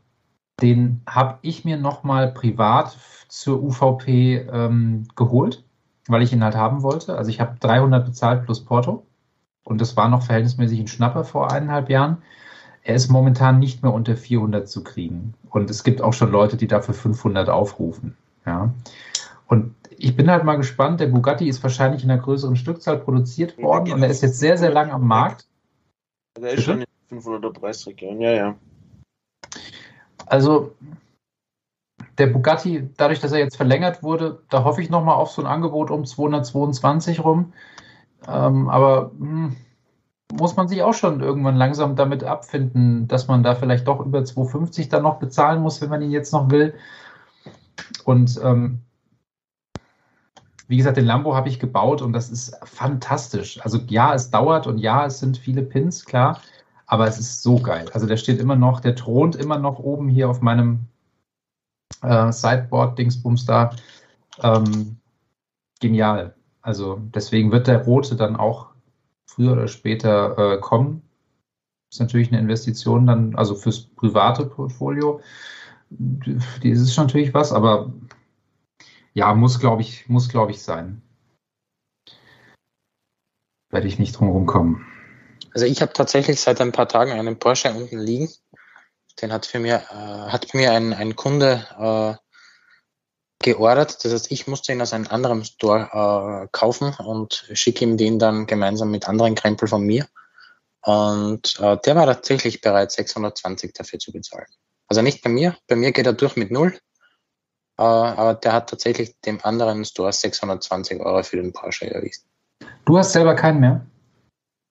den 0.61 1.03
habe 1.09 1.39
ich 1.43 1.65
mir 1.65 1.77
nochmal 1.77 2.33
privat 2.33 2.97
zur 3.29 3.63
UVP 3.63 4.47
ähm, 4.53 5.09
geholt, 5.17 5.65
weil 6.07 6.23
ich 6.23 6.33
ihn 6.33 6.45
halt 6.45 6.55
haben 6.55 6.83
wollte. 6.83 7.17
Also 7.17 7.31
ich 7.31 7.41
habe 7.41 7.57
300 7.59 8.05
bezahlt 8.05 8.45
plus 8.45 8.65
Porto. 8.65 9.05
Und 9.65 9.81
das 9.81 9.97
war 9.97 10.09
noch 10.09 10.23
verhältnismäßig 10.23 10.81
ein 10.81 10.89
Schnapper 10.89 11.25
vor 11.25 11.53
eineinhalb 11.53 11.89
Jahren. 11.89 12.19
Er 12.83 12.97
ist 12.97 13.09
momentan 13.09 13.59
nicht 13.59 13.83
mehr 13.83 13.93
unter 13.93 14.17
400 14.17 14.69
zu 14.69 14.83
kriegen. 14.83 15.35
Und 15.51 15.71
es 15.71 15.85
gibt 15.85 16.03
auch 16.03 16.13
schon 16.13 16.33
Leute, 16.33 16.57
die 16.57 16.67
dafür 16.67 16.95
500 16.95 17.49
aufrufen. 17.49 18.17
Ja. 18.45 18.73
Und 19.47 19.75
ich 19.97 20.17
bin 20.17 20.31
halt 20.31 20.45
mal 20.45 20.57
gespannt. 20.57 20.99
Der 20.99 21.07
Bugatti 21.07 21.49
ist 21.49 21.63
wahrscheinlich 21.63 22.03
in 22.03 22.11
einer 22.11 22.21
größeren 22.21 22.57
Stückzahl 22.57 22.99
produziert 22.99 23.57
worden 23.59 23.93
und 23.93 24.03
er 24.03 24.11
ist 24.11 24.23
jetzt 24.23 24.39
sehr, 24.39 24.59
sehr 24.59 24.71
lang 24.71 24.91
am 24.91 25.07
Markt. 25.07 25.47
Der 26.37 26.51
ist 26.51 26.57
Bitte? 26.57 26.63
schon 26.63 26.85
in 27.11 27.21
500er 27.21 27.53
Preisregion, 27.53 28.21
ja, 28.21 28.33
ja. 28.33 28.55
Also, 30.27 30.75
der 32.19 32.29
Bugatti, 32.29 32.89
dadurch, 32.97 33.21
dass 33.21 33.33
er 33.33 33.39
jetzt 33.39 33.57
verlängert 33.57 34.03
wurde, 34.03 34.43
da 34.51 34.65
hoffe 34.65 34.83
ich 34.83 34.91
nochmal 34.91 35.17
auf 35.17 35.31
so 35.31 35.43
ein 35.43 35.47
Angebot 35.47 35.91
um 35.91 36.05
222 36.05 37.23
rum. 37.23 37.53
Ähm, 38.29 38.69
aber 38.69 39.13
mh, 39.19 39.29
hm, 39.49 39.57
muss 40.33 40.57
man 40.57 40.69
sich 40.69 40.83
auch 40.83 40.95
schon 40.95 41.21
irgendwann 41.21 41.57
langsam 41.57 41.97
damit 41.97 42.25
abfinden, 42.25 43.07
dass 43.09 43.29
man 43.29 43.43
da 43.43 43.55
vielleicht 43.55 43.87
doch 43.87 44.01
über 44.01 44.21
2,50 44.21 44.89
dann 44.89 45.03
noch 45.03 45.19
bezahlen 45.19 45.61
muss, 45.63 45.81
wenn 45.81 45.91
man 45.91 46.03
ihn 46.03 46.11
jetzt 46.11 46.33
noch 46.33 46.51
will. 46.51 46.75
Und 48.05 48.41
ähm, 48.43 48.81
wie 50.69 50.79
gesagt, 50.79 50.97
den 50.97 51.05
Lambo 51.05 51.35
habe 51.35 51.49
ich 51.49 51.61
gebaut 51.61 52.01
und 52.01 52.15
das 52.15 52.31
ist 52.31 52.57
fantastisch. 52.65 53.61
Also 53.63 53.79
ja, 53.89 54.15
es 54.15 54.31
dauert 54.31 54.67
und 54.67 54.79
ja, 54.79 55.05
es 55.05 55.19
sind 55.19 55.37
viele 55.37 55.63
Pins, 55.63 56.07
klar, 56.07 56.41
aber 56.87 57.07
es 57.07 57.19
ist 57.19 57.43
so 57.43 57.59
geil. 57.59 57.91
Also 57.93 58.07
der 58.07 58.17
steht 58.17 58.41
immer 58.41 58.57
noch, 58.57 58.81
der 58.81 58.97
thront 58.97 59.37
immer 59.37 59.59
noch 59.59 59.79
oben 59.79 60.09
hier 60.09 60.31
auf 60.31 60.41
meinem 60.41 60.87
äh, 62.03 62.33
Sideboard-Dingsbums 62.33 63.45
da. 63.45 63.71
Ähm, 64.43 64.97
genial. 65.81 66.35
Also 66.63 67.01
deswegen 67.15 67.51
wird 67.51 67.67
der 67.67 67.85
rote 67.85 68.17
dann 68.17 68.37
auch 68.37 68.69
früher 69.27 69.53
oder 69.53 69.69
später 69.69 70.39
äh, 70.39 70.61
kommen. 70.61 71.03
Ist 71.91 72.01
natürlich 72.01 72.29
eine 72.29 72.41
Investition 72.41 73.07
dann, 73.07 73.35
also 73.35 73.55
fürs 73.55 73.83
private 73.83 74.47
Portfolio. 74.47 75.21
das 75.91 76.63
ist 76.63 76.97
natürlich 76.97 77.35
was, 77.35 77.53
aber 77.53 77.93
ja, 79.15 79.35
muss, 79.35 79.59
glaube 79.59 79.83
ich, 79.83 80.09
muss, 80.09 80.29
glaube 80.29 80.53
ich, 80.53 80.63
sein. 80.63 81.03
Werde 83.71 83.89
ich 83.89 83.99
nicht 83.99 84.19
drum 84.19 84.31
rumkommen. 84.31 84.87
Also 85.53 85.67
ich 85.67 85.83
habe 85.83 85.93
tatsächlich 85.93 86.41
seit 86.41 86.61
ein 86.61 86.73
paar 86.73 86.89
Tagen 86.89 87.13
einen 87.13 87.39
Porsche 87.39 87.73
unten 87.73 87.99
liegen. 87.99 88.31
Den 89.21 89.33
hat 89.33 89.45
für 89.45 89.59
mir, 89.59 89.83
äh, 89.91 90.31
hat 90.31 90.55
mir 90.55 90.73
ein, 90.73 90.95
ein 90.95 91.15
Kunde 91.17 91.67
äh, 91.79 92.32
geordert. 93.43 94.05
Das 94.05 94.13
heißt, 94.13 94.31
ich 94.31 94.47
musste 94.47 94.73
ihn 94.73 94.81
aus 94.81 94.93
einem 94.93 95.07
anderen 95.09 95.45
Store 95.45 96.45
äh, 96.45 96.49
kaufen 96.53 96.95
und 96.99 97.49
schicke 97.53 97.85
ihm 97.85 97.97
den 97.97 98.19
dann 98.19 98.47
gemeinsam 98.47 98.91
mit 98.91 99.09
anderen 99.09 99.35
Krempel 99.35 99.69
von 99.69 99.83
mir. 99.83 100.07
Und 100.83 101.59
äh, 101.61 101.77
der 101.85 101.97
war 101.97 102.07
tatsächlich 102.07 102.61
bereit, 102.61 102.91
620 102.91 103.73
dafür 103.73 103.99
zu 103.99 104.13
bezahlen. 104.13 104.47
Also 104.89 105.03
nicht 105.03 105.23
bei 105.23 105.31
mir. 105.31 105.57
Bei 105.69 105.77
mir 105.77 105.93
geht 105.93 106.07
er 106.07 106.13
durch 106.13 106.37
mit 106.37 106.51
null. 106.51 106.79
Äh, 107.79 107.83
aber 107.83 108.35
der 108.35 108.53
hat 108.53 108.71
tatsächlich 108.71 109.19
dem 109.21 109.41
anderen 109.43 109.85
Store 109.85 110.13
620 110.13 111.01
Euro 111.01 111.23
für 111.23 111.37
den 111.37 111.53
Porsche 111.53 111.91
erwiesen. 111.91 112.25
Du 112.85 112.99
hast 112.99 113.13
selber 113.13 113.35
keinen 113.35 113.61
mehr? 113.61 113.87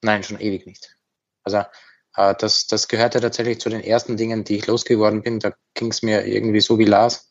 Nein, 0.04 0.24
schon 0.24 0.40
ewig 0.40 0.66
nicht. 0.66 0.96
Also 1.44 1.64
äh, 2.16 2.36
das, 2.38 2.68
das 2.68 2.88
gehörte 2.88 3.22
tatsächlich 3.22 3.60
zu 3.60 3.70
den 3.70 3.82
ersten 3.82 4.18
Dingen, 4.18 4.44
die 4.44 4.58
ich 4.58 4.68
losgeworden 4.68 5.22
bin. 5.22 5.40
Da 5.40 5.54
ging 5.74 5.92
es 5.92 6.02
mir 6.02 6.26
irgendwie 6.26 6.62
so 6.62 6.78
wie 6.78 6.86
Lars. 6.86 7.31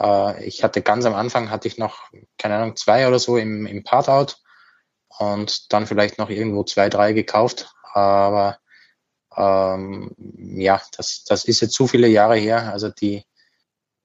Äh, 0.00 0.44
ich 0.44 0.64
hatte 0.64 0.82
ganz 0.82 1.04
am 1.04 1.14
Anfang 1.14 1.50
hatte 1.50 1.68
ich 1.68 1.78
noch, 1.78 2.10
keine 2.38 2.56
Ahnung, 2.56 2.76
zwei 2.76 3.06
oder 3.06 3.18
so 3.18 3.36
im, 3.36 3.66
im 3.66 3.84
Part-Out 3.84 4.38
und 5.18 5.72
dann 5.72 5.86
vielleicht 5.86 6.18
noch 6.18 6.30
irgendwo 6.30 6.64
zwei, 6.64 6.88
drei 6.88 7.12
gekauft. 7.12 7.72
Aber 7.92 8.58
ähm, 9.36 10.14
ja, 10.36 10.80
das, 10.96 11.24
das 11.24 11.44
ist 11.44 11.60
jetzt 11.60 11.74
zu 11.74 11.86
viele 11.86 12.08
Jahre 12.08 12.36
her. 12.36 12.72
Also 12.72 12.88
die, 12.88 13.24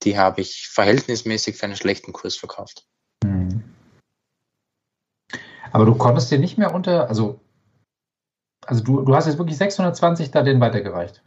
die 0.03 0.17
habe 0.17 0.41
ich 0.41 0.67
verhältnismäßig 0.67 1.55
für 1.55 1.65
einen 1.65 1.75
schlechten 1.75 2.13
Kurs 2.13 2.35
verkauft. 2.35 2.85
Hm. 3.23 3.63
Aber 5.71 5.85
du 5.85 5.95
konntest 5.95 6.31
dir 6.31 6.39
nicht 6.39 6.57
mehr 6.57 6.73
unter, 6.73 7.09
also, 7.09 7.39
also 8.65 8.83
du, 8.83 9.01
du 9.01 9.15
hast 9.15 9.27
jetzt 9.27 9.37
wirklich 9.37 9.57
620 9.57 10.31
da 10.31 10.41
den 10.41 10.59
weitergereicht. 10.59 11.21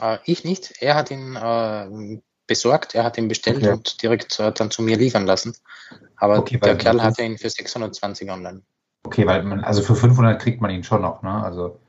Äh, 0.00 0.18
ich 0.24 0.44
nicht. 0.44 0.80
Er 0.80 0.94
hat 0.94 1.10
ihn 1.10 1.36
äh, 1.36 2.20
besorgt, 2.50 2.96
er 2.96 3.04
hat 3.04 3.16
ihn 3.16 3.28
bestellt 3.28 3.58
Okay. 3.58 3.72
und 3.72 4.02
direkt 4.02 4.40
äh, 4.40 4.52
dann 4.52 4.72
zu 4.72 4.82
mir 4.82 4.96
liefern 4.96 5.24
lassen. 5.24 5.54
Aber 6.16 6.38
Okay, 6.38 6.58
der 6.58 6.76
Kerl 6.76 7.00
hatte 7.00 7.22
ihn 7.22 7.38
für 7.38 7.48
620 7.48 8.28
online. 8.28 8.62
Okay, 9.04 9.24
weil 9.24 9.44
man, 9.44 9.62
also 9.64 9.82
für 9.82 9.94
500 9.94 10.42
kriegt 10.42 10.60
man 10.60 10.72
ihn 10.72 10.82
schon 10.82 11.02
noch, 11.02 11.22
ne? 11.22 11.30
Also. 11.30 11.80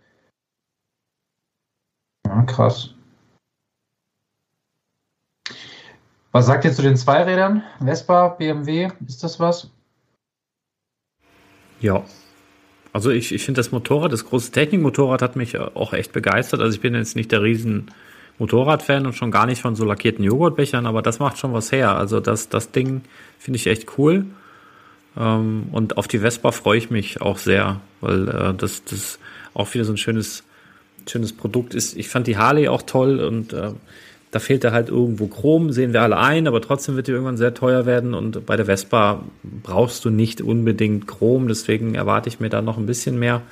Ja, 2.27 2.43
krass. 2.43 2.93
Was 6.31 6.45
sagt 6.45 6.63
ihr 6.63 6.71
zu 6.71 6.83
den 6.83 6.95
Zweirädern? 6.95 7.63
Vespa, 7.83 8.29
BMW, 8.29 8.89
ist 9.05 9.23
das 9.23 9.39
was? 9.39 9.71
Ja. 11.81 12.05
Also 12.93 13.09
ich, 13.09 13.33
ich 13.33 13.43
finde 13.43 13.59
das 13.59 13.71
Motorrad, 13.71 14.13
das 14.13 14.25
große 14.25 14.51
Technikmotorrad 14.51 15.23
hat 15.23 15.35
mich 15.35 15.57
auch 15.57 15.93
echt 15.93 16.13
begeistert. 16.13 16.61
Also 16.61 16.75
ich 16.75 16.81
bin 16.81 16.93
jetzt 16.93 17.15
nicht 17.15 17.31
der 17.31 17.41
riesen 17.41 17.91
Motorradfan 18.41 19.05
und 19.05 19.13
schon 19.13 19.29
gar 19.29 19.45
nicht 19.45 19.61
von 19.61 19.75
so 19.75 19.85
lackierten 19.85 20.25
Joghurtbechern, 20.25 20.87
aber 20.87 21.03
das 21.03 21.19
macht 21.19 21.37
schon 21.37 21.53
was 21.53 21.71
her. 21.71 21.95
Also 21.95 22.19
das, 22.19 22.49
das 22.49 22.71
Ding 22.71 23.01
finde 23.37 23.57
ich 23.57 23.67
echt 23.67 23.99
cool. 23.99 24.25
Ähm, 25.15 25.67
und 25.71 25.97
auf 25.97 26.07
die 26.07 26.19
Vespa 26.19 26.51
freue 26.51 26.79
ich 26.79 26.89
mich 26.89 27.21
auch 27.21 27.37
sehr, 27.37 27.81
weil 28.01 28.27
äh, 28.27 28.53
das, 28.55 28.83
das 28.83 29.19
auch 29.53 29.71
wieder 29.75 29.85
so 29.85 29.93
ein 29.93 29.97
schönes, 29.97 30.43
schönes 31.07 31.33
Produkt 31.33 31.75
ist. 31.75 31.95
Ich 31.95 32.09
fand 32.09 32.25
die 32.25 32.37
Harley 32.37 32.67
auch 32.67 32.81
toll 32.81 33.19
und 33.19 33.53
äh, 33.53 33.73
da 34.31 34.39
fehlt 34.39 34.63
da 34.63 34.71
halt 34.71 34.89
irgendwo 34.89 35.27
Chrom, 35.27 35.71
sehen 35.71 35.93
wir 35.93 36.01
alle 36.01 36.17
ein, 36.17 36.47
aber 36.47 36.61
trotzdem 36.61 36.95
wird 36.95 37.07
die 37.07 37.11
irgendwann 37.11 37.37
sehr 37.37 37.53
teuer 37.53 37.85
werden 37.85 38.15
und 38.15 38.47
bei 38.47 38.55
der 38.55 38.65
Vespa 38.65 39.23
brauchst 39.43 40.03
du 40.03 40.09
nicht 40.09 40.41
unbedingt 40.41 41.07
Chrom, 41.07 41.47
deswegen 41.47 41.93
erwarte 41.93 42.29
ich 42.29 42.39
mir 42.39 42.49
da 42.49 42.63
noch 42.63 42.77
ein 42.77 42.87
bisschen 42.87 43.19
mehr 43.19 43.43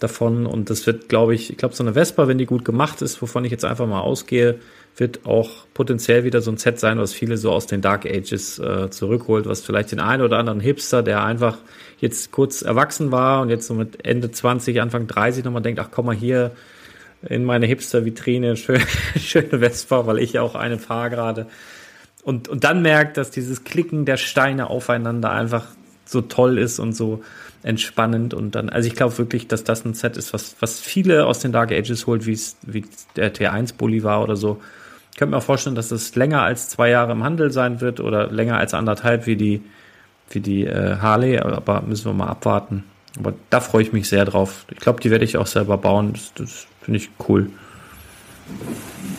davon 0.00 0.46
und 0.46 0.70
das 0.70 0.86
wird, 0.86 1.08
glaube 1.08 1.34
ich, 1.34 1.50
ich 1.50 1.56
glaube, 1.56 1.74
so 1.74 1.82
eine 1.82 1.94
Vespa, 1.94 2.28
wenn 2.28 2.38
die 2.38 2.46
gut 2.46 2.64
gemacht 2.64 3.02
ist, 3.02 3.20
wovon 3.20 3.44
ich 3.44 3.50
jetzt 3.50 3.64
einfach 3.64 3.86
mal 3.86 4.00
ausgehe, 4.00 4.60
wird 4.96 5.26
auch 5.26 5.66
potenziell 5.74 6.24
wieder 6.24 6.40
so 6.40 6.50
ein 6.50 6.56
Set 6.56 6.78
sein, 6.78 6.98
was 6.98 7.12
viele 7.12 7.36
so 7.36 7.52
aus 7.52 7.66
den 7.66 7.80
Dark 7.80 8.04
Ages 8.04 8.58
äh, 8.58 8.90
zurückholt, 8.90 9.46
was 9.46 9.60
vielleicht 9.60 9.92
den 9.92 10.00
einen 10.00 10.22
oder 10.22 10.38
anderen 10.38 10.60
Hipster, 10.60 11.02
der 11.02 11.24
einfach 11.24 11.58
jetzt 12.00 12.32
kurz 12.32 12.62
erwachsen 12.62 13.12
war 13.12 13.42
und 13.42 13.50
jetzt 13.50 13.66
so 13.66 13.74
mit 13.74 14.04
Ende 14.04 14.30
20, 14.30 14.80
Anfang 14.80 15.06
30 15.06 15.44
nochmal 15.44 15.62
denkt, 15.62 15.80
ach 15.80 15.90
komm 15.90 16.06
mal 16.06 16.16
hier 16.16 16.52
in 17.28 17.44
meine 17.44 17.66
Hipster-Vitrine, 17.66 18.56
schön, 18.56 18.80
schöne 19.18 19.58
Vespa, 19.58 20.06
weil 20.06 20.18
ich 20.18 20.34
ja 20.34 20.42
auch 20.42 20.54
eine 20.54 20.78
fahre 20.78 21.10
gerade. 21.10 21.46
Und, 22.22 22.48
und 22.48 22.64
dann 22.64 22.82
merkt, 22.82 23.16
dass 23.16 23.30
dieses 23.30 23.64
Klicken 23.64 24.04
der 24.04 24.16
Steine 24.16 24.70
aufeinander 24.70 25.30
einfach 25.30 25.66
so 26.08 26.22
toll 26.22 26.58
ist 26.58 26.78
und 26.78 26.92
so 26.94 27.22
entspannend 27.62 28.34
und 28.34 28.54
dann, 28.54 28.68
also 28.68 28.86
ich 28.86 28.94
glaube 28.94 29.18
wirklich, 29.18 29.48
dass 29.48 29.64
das 29.64 29.84
ein 29.84 29.94
Set 29.94 30.16
ist, 30.16 30.32
was, 30.32 30.56
was 30.60 30.80
viele 30.80 31.26
aus 31.26 31.40
den 31.40 31.52
Dark 31.52 31.72
Ages 31.72 32.06
holt, 32.06 32.24
wie 32.26 32.32
es, 32.32 32.56
wie 32.62 32.84
der 33.16 33.34
T1-Bully 33.34 34.04
war 34.04 34.22
oder 34.22 34.36
so. 34.36 34.60
Ich 35.10 35.18
könnte 35.18 35.32
mir 35.32 35.38
auch 35.38 35.44
vorstellen, 35.44 35.74
dass 35.74 35.90
es 35.90 36.14
länger 36.14 36.42
als 36.42 36.68
zwei 36.68 36.90
Jahre 36.90 37.12
im 37.12 37.24
Handel 37.24 37.50
sein 37.50 37.80
wird 37.80 38.00
oder 38.00 38.28
länger 38.28 38.58
als 38.58 38.74
anderthalb 38.74 39.26
wie 39.26 39.36
die, 39.36 39.62
wie 40.30 40.40
die 40.40 40.64
äh, 40.64 40.96
Harley, 40.98 41.38
aber 41.38 41.82
müssen 41.82 42.06
wir 42.06 42.12
mal 42.12 42.28
abwarten. 42.28 42.84
Aber 43.18 43.34
da 43.50 43.60
freue 43.60 43.82
ich 43.82 43.92
mich 43.92 44.08
sehr 44.08 44.24
drauf. 44.24 44.64
Ich 44.70 44.78
glaube, 44.78 45.00
die 45.00 45.10
werde 45.10 45.24
ich 45.24 45.36
auch 45.36 45.48
selber 45.48 45.76
bauen. 45.76 46.12
Das, 46.12 46.32
das 46.34 46.66
finde 46.82 46.98
ich 46.98 47.10
cool. 47.28 47.50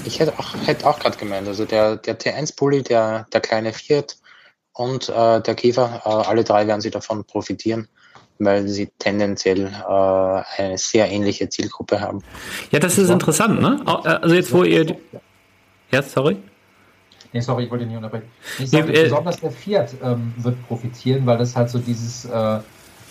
Ich 0.06 0.20
hätte 0.20 0.34
auch, 0.40 0.56
hätte 0.66 0.88
auch 0.88 1.00
gerade 1.00 1.18
gemeint, 1.18 1.48
also 1.48 1.66
der, 1.66 1.98
der 1.98 2.18
T1-Bully, 2.18 2.84
der, 2.84 3.28
der 3.34 3.42
kleine 3.42 3.74
Fiat 3.74 4.16
und 4.80 5.10
äh, 5.10 5.42
der 5.42 5.56
Käfer, 5.56 6.02
äh, 6.06 6.10
alle 6.10 6.46
drei 6.46 6.66
werden 6.66 6.80
sie 6.80 6.90
davon 6.90 7.26
profitieren, 7.26 7.90
weil 8.40 8.66
sie 8.70 8.90
tendenziell 8.98 9.66
äh, 9.66 10.62
eine 10.62 10.78
sehr 10.78 11.12
ähnliche 11.12 11.50
Zielgruppe 11.50 12.00
haben. 12.00 12.24
Ja, 12.72 12.80
das 12.80 12.98
ist 12.98 13.10
interessant, 13.10 13.60
ne? 13.60 13.82
Also 13.86 14.34
jetzt, 14.34 14.54
wo 14.54 14.64
ihr. 14.64 14.96
Ja, 15.92 16.02
sorry. 16.02 16.38
Nee, 17.34 17.42
sorry, 17.42 17.66
ich 17.66 17.72
wollte 17.72 17.86
nicht 17.86 17.98
unterbrechen. 17.98 18.28
Ich 18.58 18.70
sage, 18.70 18.90
Nee, 18.90 19.00
äh, 19.00 19.04
besonders 19.04 19.42
der 19.42 19.52
Fiat 19.52 19.96
ähm, 20.02 20.34
wird 20.38 20.66
profitieren, 20.66 21.26
weil 21.26 21.38
das 21.38 21.58
halt 21.58 21.70
so 21.70 21.80
dieses, 21.80 22.24
äh, 22.24 22.60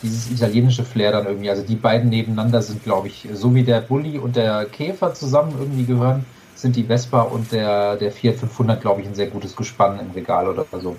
dieses 0.02 0.30
italienische 0.30 0.84
Flair 0.84 1.12
dann 1.12 1.26
irgendwie, 1.26 1.50
also 1.50 1.62
die 1.62 1.76
beiden 1.76 2.08
nebeneinander 2.08 2.62
sind, 2.62 2.82
glaube 2.82 3.08
ich, 3.08 3.28
so 3.34 3.54
wie 3.54 3.62
der 3.62 3.82
Bulli 3.82 4.18
und 4.18 4.36
der 4.36 4.64
Käfer 4.64 5.12
zusammen 5.12 5.54
irgendwie 5.58 5.84
gehören, 5.84 6.24
sind 6.54 6.76
die 6.76 6.84
Vespa 6.84 7.20
und 7.20 7.52
der, 7.52 7.96
der 7.96 8.10
Fiat 8.10 8.36
500, 8.36 8.80
glaube 8.80 9.02
ich, 9.02 9.06
ein 9.06 9.14
sehr 9.14 9.26
gutes 9.26 9.54
Gespann 9.54 10.00
im 10.00 10.10
Regal 10.12 10.48
oder 10.48 10.64
so. 10.80 10.96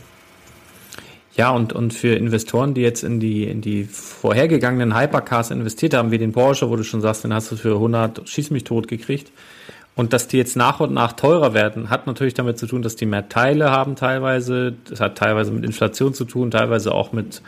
Ja, 1.39 1.51
und, 1.51 1.71
und 1.71 1.93
für 1.93 2.15
Investoren, 2.15 2.73
die 2.73 2.81
jetzt 2.81 3.01
in 3.01 3.21
die, 3.21 3.45
in 3.45 3.61
die 3.61 3.85
vorhergegangenen 3.85 4.93
Hypercars 4.93 5.51
investiert 5.51 5.93
haben, 5.93 6.11
wie 6.11 6.17
den 6.17 6.33
Porsche, 6.33 6.69
wo 6.69 6.75
du 6.75 6.83
schon 6.83 6.99
sagst, 6.99 7.23
den 7.23 7.33
hast 7.33 7.49
du 7.49 7.55
für 7.55 7.75
100 7.75 8.27
Schieß 8.27 8.51
mich 8.51 8.65
tot 8.65 8.89
gekriegt. 8.89 9.31
Und 9.95 10.11
dass 10.11 10.27
die 10.27 10.35
jetzt 10.35 10.57
nach 10.57 10.81
und 10.81 10.93
nach 10.93 11.13
teurer 11.13 11.53
werden, 11.53 11.89
hat 11.89 12.07
natürlich 12.07 12.33
damit 12.33 12.59
zu 12.59 12.67
tun, 12.67 12.81
dass 12.81 12.97
die 12.97 13.05
mehr 13.05 13.29
Teile 13.29 13.71
haben 13.71 13.95
teilweise. 13.95 14.73
Das 14.89 14.99
hat 14.99 15.17
teilweise 15.17 15.53
mit 15.53 15.63
Inflation 15.63 16.13
zu 16.13 16.25
tun, 16.25 16.51
teilweise 16.51 16.93
auch 16.93 17.13
mit 17.13 17.41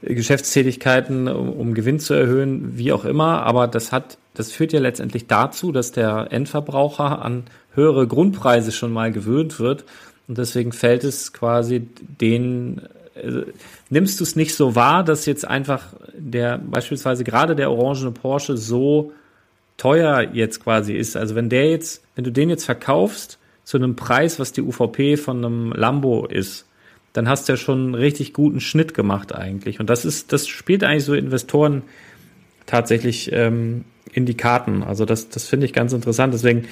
Geschäftstätigkeiten, 0.00 1.28
um, 1.28 1.52
um 1.52 1.74
Gewinn 1.74 2.00
zu 2.00 2.14
erhöhen, 2.14 2.78
wie 2.78 2.90
auch 2.90 3.04
immer. 3.04 3.42
Aber 3.42 3.68
das 3.68 3.92
hat, 3.92 4.16
das 4.32 4.50
führt 4.50 4.72
ja 4.72 4.80
letztendlich 4.80 5.26
dazu, 5.26 5.72
dass 5.72 5.92
der 5.92 6.28
Endverbraucher 6.30 7.22
an 7.22 7.42
höhere 7.74 8.06
Grundpreise 8.06 8.72
schon 8.72 8.94
mal 8.94 9.12
gewöhnt 9.12 9.60
wird. 9.60 9.84
Und 10.26 10.38
deswegen 10.38 10.72
fällt 10.72 11.04
es 11.04 11.34
quasi 11.34 11.86
den, 12.00 12.80
äh, 13.14 13.44
nimmst 13.90 14.20
du 14.20 14.24
es 14.24 14.36
nicht 14.36 14.54
so 14.54 14.74
wahr, 14.74 15.04
dass 15.04 15.26
jetzt 15.26 15.46
einfach 15.46 15.94
der, 16.16 16.58
beispielsweise 16.58 17.24
gerade 17.24 17.56
der 17.56 17.70
orangene 17.70 18.10
Porsche 18.10 18.56
so 18.56 19.12
teuer 19.76 20.30
jetzt 20.32 20.62
quasi 20.62 20.94
ist. 20.94 21.16
Also 21.16 21.34
wenn 21.34 21.48
der 21.48 21.70
jetzt, 21.70 22.04
wenn 22.14 22.24
du 22.24 22.30
den 22.30 22.50
jetzt 22.50 22.64
verkaufst 22.64 23.38
zu 23.64 23.76
einem 23.76 23.96
Preis, 23.96 24.38
was 24.38 24.52
die 24.52 24.62
UVP 24.62 25.16
von 25.16 25.44
einem 25.44 25.72
Lambo 25.72 26.26
ist, 26.26 26.66
dann 27.12 27.28
hast 27.28 27.48
du 27.48 27.52
ja 27.52 27.56
schon 27.56 27.86
einen 27.86 27.94
richtig 27.94 28.32
guten 28.32 28.60
Schnitt 28.60 28.92
gemacht 28.92 29.34
eigentlich. 29.34 29.80
Und 29.80 29.88
das 29.88 30.04
ist, 30.04 30.32
das 30.32 30.48
spielt 30.48 30.82
eigentlich 30.82 31.04
so 31.04 31.14
Investoren 31.14 31.82
tatsächlich 32.66 33.30
ähm, 33.32 33.84
in 34.12 34.26
die 34.26 34.36
Karten. 34.36 34.82
Also 34.82 35.04
das, 35.04 35.28
das 35.28 35.46
finde 35.46 35.66
ich 35.66 35.72
ganz 35.72 35.92
interessant. 35.92 36.34
Deswegen 36.34 36.66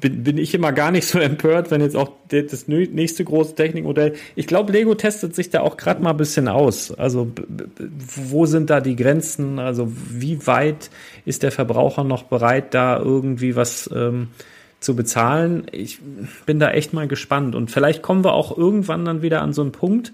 bin, 0.00 0.24
bin 0.24 0.38
ich 0.38 0.54
immer 0.54 0.72
gar 0.72 0.90
nicht 0.90 1.06
so 1.06 1.18
empört, 1.20 1.70
wenn 1.70 1.80
jetzt 1.80 1.96
auch 1.96 2.12
das 2.28 2.68
nächste 2.68 3.24
große 3.24 3.54
Technikmodell. 3.54 4.14
Ich 4.34 4.46
glaube, 4.46 4.72
Lego 4.72 4.94
testet 4.94 5.34
sich 5.34 5.50
da 5.50 5.60
auch 5.60 5.76
gerade 5.76 6.02
mal 6.02 6.10
ein 6.10 6.16
bisschen 6.16 6.48
aus. 6.48 6.92
Also 6.92 7.30
wo 7.78 8.46
sind 8.46 8.70
da 8.70 8.80
die 8.80 8.96
Grenzen? 8.96 9.58
Also 9.58 9.90
wie 9.90 10.46
weit 10.46 10.90
ist 11.24 11.42
der 11.42 11.52
Verbraucher 11.52 12.04
noch 12.04 12.24
bereit, 12.24 12.74
da 12.74 12.98
irgendwie 12.98 13.56
was 13.56 13.90
ähm, 13.94 14.28
zu 14.80 14.96
bezahlen? 14.96 15.66
Ich 15.72 16.00
bin 16.44 16.58
da 16.58 16.70
echt 16.70 16.92
mal 16.92 17.08
gespannt. 17.08 17.54
Und 17.54 17.70
vielleicht 17.70 18.02
kommen 18.02 18.24
wir 18.24 18.34
auch 18.34 18.56
irgendwann 18.56 19.04
dann 19.04 19.22
wieder 19.22 19.42
an 19.42 19.52
so 19.52 19.62
einen 19.62 19.72
Punkt, 19.72 20.12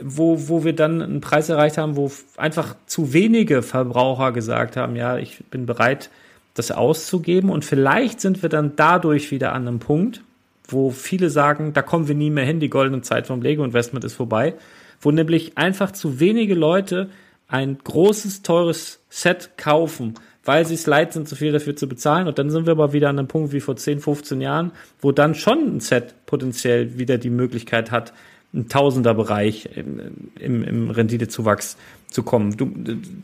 wo, 0.00 0.48
wo 0.48 0.64
wir 0.64 0.74
dann 0.74 1.02
einen 1.02 1.20
Preis 1.20 1.48
erreicht 1.48 1.78
haben, 1.78 1.96
wo 1.96 2.10
einfach 2.36 2.76
zu 2.86 3.12
wenige 3.12 3.62
Verbraucher 3.62 4.32
gesagt 4.32 4.76
haben, 4.76 4.94
ja, 4.96 5.18
ich 5.18 5.42
bin 5.50 5.66
bereit, 5.66 6.10
das 6.58 6.70
auszugeben. 6.70 7.50
Und 7.50 7.64
vielleicht 7.64 8.20
sind 8.20 8.42
wir 8.42 8.48
dann 8.48 8.72
dadurch 8.76 9.30
wieder 9.30 9.52
an 9.52 9.66
einem 9.66 9.78
Punkt, 9.78 10.22
wo 10.66 10.90
viele 10.90 11.30
sagen, 11.30 11.72
da 11.72 11.82
kommen 11.82 12.08
wir 12.08 12.14
nie 12.14 12.30
mehr 12.30 12.44
hin, 12.44 12.60
die 12.60 12.68
goldene 12.68 13.02
Zeit 13.02 13.26
vom 13.26 13.40
Lego 13.40 13.64
Investment 13.64 14.04
ist 14.04 14.14
vorbei, 14.14 14.54
wo 15.00 15.10
nämlich 15.10 15.56
einfach 15.56 15.92
zu 15.92 16.20
wenige 16.20 16.54
Leute 16.54 17.08
ein 17.48 17.78
großes, 17.82 18.42
teures 18.42 19.00
Set 19.08 19.52
kaufen, 19.56 20.14
weil 20.44 20.66
sie 20.66 20.74
es 20.74 20.86
leid 20.86 21.14
sind, 21.14 21.28
so 21.28 21.36
viel 21.36 21.52
dafür 21.52 21.76
zu 21.76 21.88
bezahlen. 21.88 22.28
Und 22.28 22.38
dann 22.38 22.50
sind 22.50 22.66
wir 22.66 22.72
aber 22.72 22.92
wieder 22.92 23.08
an 23.08 23.18
einem 23.18 23.28
Punkt 23.28 23.52
wie 23.52 23.60
vor 23.60 23.76
10, 23.76 24.00
15 24.00 24.40
Jahren, 24.40 24.72
wo 25.00 25.12
dann 25.12 25.34
schon 25.34 25.76
ein 25.76 25.80
Set 25.80 26.14
potenziell 26.26 26.98
wieder 26.98 27.16
die 27.16 27.30
Möglichkeit 27.30 27.90
hat, 27.90 28.12
ein 28.54 28.68
Tausenderbereich 28.68 29.68
im, 29.76 30.30
im, 30.38 30.62
im 30.64 30.90
Renditezuwachs 30.90 31.76
zu 32.08 32.22
kommen. 32.22 32.56
Du, 32.56 32.70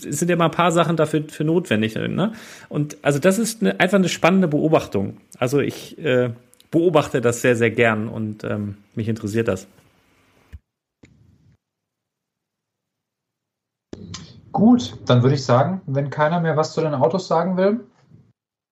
es 0.07 0.19
sind 0.19 0.29
ja 0.29 0.37
mal 0.37 0.47
ein 0.47 0.51
paar 0.51 0.73
Sachen 0.73 0.97
dafür 0.97 1.25
für 1.29 1.45
notwendig. 1.45 1.95
Ne? 1.95 2.33
Und 2.69 2.99
also 3.03 3.19
das 3.19 3.39
ist 3.39 3.63
eine, 3.63 3.81
einfach 3.81 3.99
eine 3.99 4.11
spannende 4.11 4.49
Beobachtung. 4.49 5.17
Also 5.39 5.61
ich 5.61 5.99
äh, 5.99 6.31
beobachte 6.71 7.21
das 7.21 7.41
sehr, 7.41 7.57
sehr 7.57 7.71
gern 7.71 8.09
und 8.09 8.45
ähm, 8.45 8.77
mich 8.95 9.09
interessiert 9.09 9.49
das. 9.49 9.67
Gut, 14.53 14.97
dann 15.07 15.23
würde 15.23 15.35
ich 15.35 15.45
sagen, 15.45 15.81
wenn 15.87 16.11
keiner 16.11 16.41
mehr 16.41 16.57
was 16.57 16.75
zu 16.75 16.81
den 16.81 16.95
Autos 16.95 17.27
sagen 17.27 17.57
will, 17.57 17.81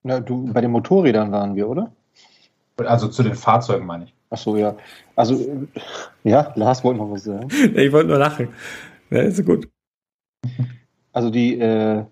Na, 0.04 0.20
du, 0.20 0.52
bei 0.52 0.60
den 0.60 0.70
Motorrädern 0.70 1.32
waren 1.32 1.56
wir, 1.56 1.68
oder? 1.68 1.92
also 2.76 3.08
zu 3.08 3.22
den 3.22 3.34
Fahrzeugen 3.34 3.86
meine 3.86 4.04
ich. 4.04 4.14
Ach 4.32 4.38
so, 4.38 4.56
ja. 4.56 4.76
Also, 5.14 5.34
äh, 5.34 5.66
ja, 6.24 6.52
Lars 6.56 6.82
wollte 6.82 7.00
noch 7.00 7.10
was 7.10 7.24
sagen. 7.24 7.48
Ich 7.76 7.92
wollte 7.92 8.08
nur 8.08 8.18
lachen. 8.18 8.48
Ja, 9.10 9.20
ist 9.20 9.44
gut. 9.44 9.68
Also 11.12 11.28
die, 11.28 11.60
äh, 11.60 12.04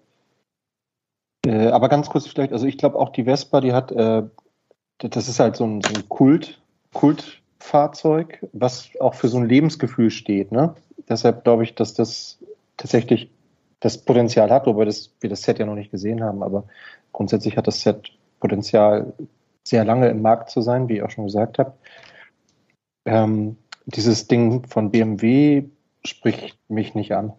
äh, 1.47 1.69
aber 1.69 1.89
ganz 1.89 2.11
kurz 2.11 2.27
vielleicht, 2.27 2.53
also 2.53 2.67
ich 2.67 2.77
glaube 2.77 2.99
auch 2.99 3.09
die 3.09 3.25
Vespa, 3.25 3.63
die 3.63 3.73
hat, 3.73 3.91
äh, 3.93 4.23
das 4.99 5.29
ist 5.29 5.41
halt 5.41 5.57
so 5.57 5.65
ein, 5.65 5.81
so 5.81 5.95
ein 5.95 6.09
Kult, 6.11 6.61
Kultfahrzeug, 6.93 8.47
was 8.53 8.91
auch 9.01 9.15
für 9.15 9.29
so 9.29 9.39
ein 9.39 9.49
Lebensgefühl 9.49 10.11
steht, 10.11 10.53
ne? 10.53 10.75
Deshalb 11.09 11.45
glaube 11.45 11.65
ich, 11.65 11.75
dass 11.75 11.95
das 11.95 12.39
tatsächlich 12.77 13.31
das 13.81 13.97
Potenzial 13.97 14.51
hat, 14.51 14.67
wobei 14.67 14.85
das, 14.85 15.11
wir 15.21 15.31
das 15.31 15.41
Set 15.43 15.59
ja 15.59 15.65
noch 15.65 15.75
nicht 15.75 15.91
gesehen 15.91 16.23
haben, 16.23 16.43
aber 16.43 16.65
grundsätzlich 17.15 17.57
hat 17.57 17.67
das 17.67 17.81
Set 17.81 18.11
Potenzial, 18.41 19.15
sehr 19.71 19.85
lange 19.85 20.09
im 20.09 20.21
Markt 20.21 20.51
zu 20.51 20.61
sein, 20.61 20.89
wie 20.89 20.97
ich 20.97 21.03
auch 21.03 21.11
schon 21.11 21.27
gesagt 21.27 21.59
habe. 21.59 21.73
Ähm, 23.07 23.57
dieses 23.87 24.27
Ding 24.27 24.67
von 24.67 24.91
BMW 24.91 25.65
spricht 26.05 26.59
mich 26.69 26.95
nicht 26.95 27.13
an. 27.13 27.33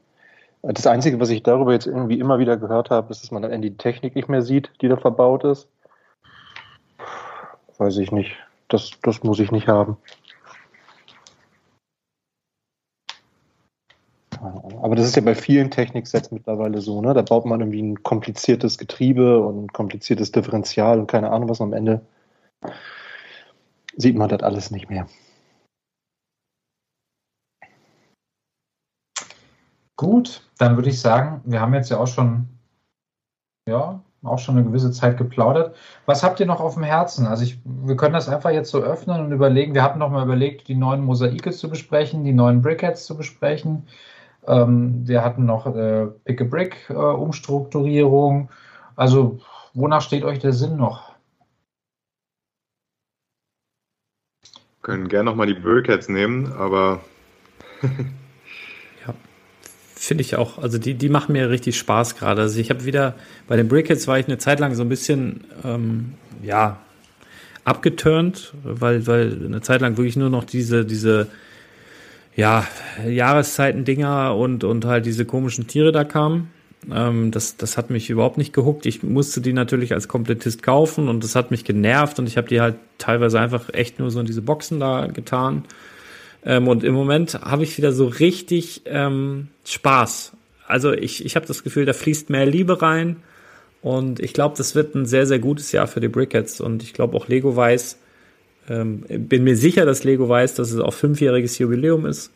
Das 0.63 0.87
Einzige, 0.87 1.19
was 1.19 1.29
ich 1.29 1.43
darüber 1.43 1.73
jetzt 1.73 1.87
irgendwie 1.87 2.19
immer 2.19 2.39
wieder 2.39 2.55
gehört 2.55 2.89
habe, 2.89 3.11
ist, 3.11 3.23
dass 3.23 3.31
man 3.31 3.41
dann 3.41 3.61
die 3.61 3.77
Technik 3.77 4.15
nicht 4.15 4.29
mehr 4.29 4.43
sieht, 4.43 4.71
die 4.81 4.87
da 4.87 4.95
verbaut 4.95 5.43
ist. 5.43 5.67
Weiß 7.77 7.97
ich 7.97 8.11
nicht. 8.11 8.31
Das, 8.67 8.91
das 9.01 9.23
muss 9.23 9.39
ich 9.39 9.51
nicht 9.51 9.67
haben. 9.67 9.97
Aber 14.81 14.95
das 14.95 15.05
ist 15.05 15.15
ja 15.15 15.21
bei 15.21 15.35
vielen 15.35 15.69
Techniksets 15.69 16.31
mittlerweile 16.31 16.79
so, 16.81 17.01
ne? 17.01 17.13
Da 17.13 17.21
baut 17.21 17.45
man 17.45 17.59
irgendwie 17.59 17.81
ein 17.81 18.01
kompliziertes 18.01 18.77
Getriebe 18.77 19.39
und 19.39 19.65
ein 19.65 19.67
kompliziertes 19.67 20.31
Differential 20.31 20.99
und 20.99 21.07
keine 21.07 21.31
Ahnung 21.31 21.49
was. 21.49 21.61
Am 21.61 21.73
Ende 21.73 22.01
sieht 23.95 24.15
man 24.15 24.29
das 24.29 24.43
alles 24.43 24.71
nicht 24.71 24.89
mehr. 24.89 25.07
Gut, 29.95 30.41
dann 30.57 30.77
würde 30.77 30.89
ich 30.89 30.99
sagen, 30.99 31.41
wir 31.45 31.61
haben 31.61 31.75
jetzt 31.75 31.91
ja 31.91 31.97
auch 31.97 32.07
schon, 32.07 32.47
ja, 33.67 34.01
auch 34.23 34.39
schon 34.39 34.57
eine 34.57 34.65
gewisse 34.65 34.91
Zeit 34.91 35.17
geplaudert. 35.17 35.75
Was 36.05 36.23
habt 36.23 36.39
ihr 36.39 36.45
noch 36.45 36.59
auf 36.59 36.75
dem 36.75 36.83
Herzen? 36.83 37.25
Also 37.27 37.43
ich, 37.43 37.59
wir 37.65 37.95
können 37.95 38.13
das 38.13 38.29
einfach 38.29 38.51
jetzt 38.51 38.69
so 38.71 38.79
öffnen 38.79 39.19
und 39.19 39.31
überlegen. 39.31 39.73
Wir 39.73 39.83
hatten 39.83 39.99
noch 39.99 40.09
mal 40.09 40.23
überlegt, 40.23 40.67
die 40.67 40.75
neuen 40.75 41.03
Mosaike 41.03 41.51
zu 41.51 41.69
besprechen, 41.69 42.23
die 42.23 42.33
neuen 42.33 42.61
Brickheads 42.61 43.05
zu 43.05 43.15
besprechen. 43.15 43.87
Ähm, 44.47 45.07
wir 45.07 45.23
hatten 45.23 45.45
noch 45.45 45.67
äh, 45.67 46.07
Pick-a-Brick-Umstrukturierung. 46.25 48.45
Äh, 48.45 48.47
also 48.95 49.39
wonach 49.73 50.01
steht 50.01 50.23
euch 50.23 50.39
der 50.39 50.53
Sinn 50.53 50.77
noch? 50.77 51.10
Können 54.81 55.09
gerne 55.09 55.29
nochmal 55.29 55.47
die 55.47 55.53
Brickheads 55.53 56.09
nehmen, 56.09 56.51
aber 56.53 57.01
Finde 60.01 60.23
ich 60.23 60.35
auch. 60.35 60.57
Also 60.57 60.79
die, 60.79 60.95
die 60.95 61.09
machen 61.09 61.33
mir 61.33 61.51
richtig 61.51 61.77
Spaß 61.77 62.15
gerade. 62.15 62.41
Also 62.41 62.59
ich 62.59 62.71
habe 62.71 62.85
wieder, 62.85 63.13
bei 63.47 63.55
den 63.55 63.67
Brickheads 63.67 64.07
war 64.07 64.17
ich 64.17 64.25
eine 64.25 64.39
Zeit 64.39 64.59
lang 64.59 64.73
so 64.73 64.81
ein 64.81 64.89
bisschen, 64.89 65.43
ähm, 65.63 66.13
ja, 66.41 66.79
abgeturnt, 67.65 68.51
weil, 68.63 69.05
weil 69.05 69.45
eine 69.45 69.61
Zeit 69.61 69.81
lang 69.81 69.97
wirklich 69.97 70.15
nur 70.15 70.31
noch 70.31 70.43
diese, 70.43 70.85
diese, 70.85 71.27
ja, 72.35 72.65
Jahreszeiten-Dinger 73.07 74.35
und, 74.35 74.63
und 74.63 74.85
halt 74.85 75.05
diese 75.05 75.25
komischen 75.25 75.67
Tiere 75.67 75.91
da 75.91 76.03
kamen. 76.03 76.49
Ähm, 76.89 77.31
das, 77.31 77.57
das 77.57 77.77
hat 77.77 77.89
mich 77.89 78.09
überhaupt 78.09 78.37
nicht 78.37 78.53
gehuckt. 78.53 78.85
Ich 78.85 79.03
musste 79.03 79.41
die 79.41 79.53
natürlich 79.53 79.93
als 79.93 80.07
Komplettist 80.07 80.63
kaufen 80.63 81.09
und 81.09 81.23
das 81.23 81.35
hat 81.35 81.51
mich 81.51 81.63
genervt 81.63 82.17
und 82.19 82.27
ich 82.27 82.37
habe 82.37 82.47
die 82.47 82.61
halt 82.61 82.75
teilweise 82.97 83.39
einfach 83.39 83.69
echt 83.73 83.99
nur 83.99 84.09
so 84.09 84.19
in 84.19 84.25
diese 84.25 84.41
Boxen 84.41 84.79
da 84.79 85.07
getan. 85.07 85.65
Ähm, 86.43 86.67
und 86.67 86.83
im 86.83 86.93
Moment 86.93 87.35
habe 87.41 87.63
ich 87.63 87.77
wieder 87.77 87.91
so 87.91 88.07
richtig 88.07 88.81
ähm, 88.85 89.49
Spaß. 89.65 90.33
Also 90.67 90.93
ich, 90.93 91.25
ich 91.25 91.35
habe 91.35 91.45
das 91.45 91.63
Gefühl, 91.63 91.85
da 91.85 91.93
fließt 91.93 92.29
mehr 92.29 92.45
Liebe 92.45 92.81
rein. 92.81 93.17
Und 93.81 94.19
ich 94.19 94.33
glaube, 94.33 94.55
das 94.57 94.75
wird 94.75 94.95
ein 94.95 95.05
sehr, 95.05 95.25
sehr 95.25 95.39
gutes 95.39 95.71
Jahr 95.71 95.87
für 95.87 95.99
die 95.99 96.07
Brickheads. 96.07 96.61
Und 96.61 96.83
ich 96.83 96.93
glaube 96.93 97.17
auch 97.17 97.27
Lego 97.27 97.55
weiß, 97.55 97.97
ähm, 98.69 99.03
bin 99.09 99.43
mir 99.43 99.57
sicher, 99.57 99.85
dass 99.85 100.03
Lego 100.03 100.29
weiß, 100.29 100.55
dass 100.55 100.71
es 100.71 100.79
auch 100.79 100.93
fünfjähriges 100.93 101.57
Jubiläum 101.57 102.05
ist. 102.05 102.31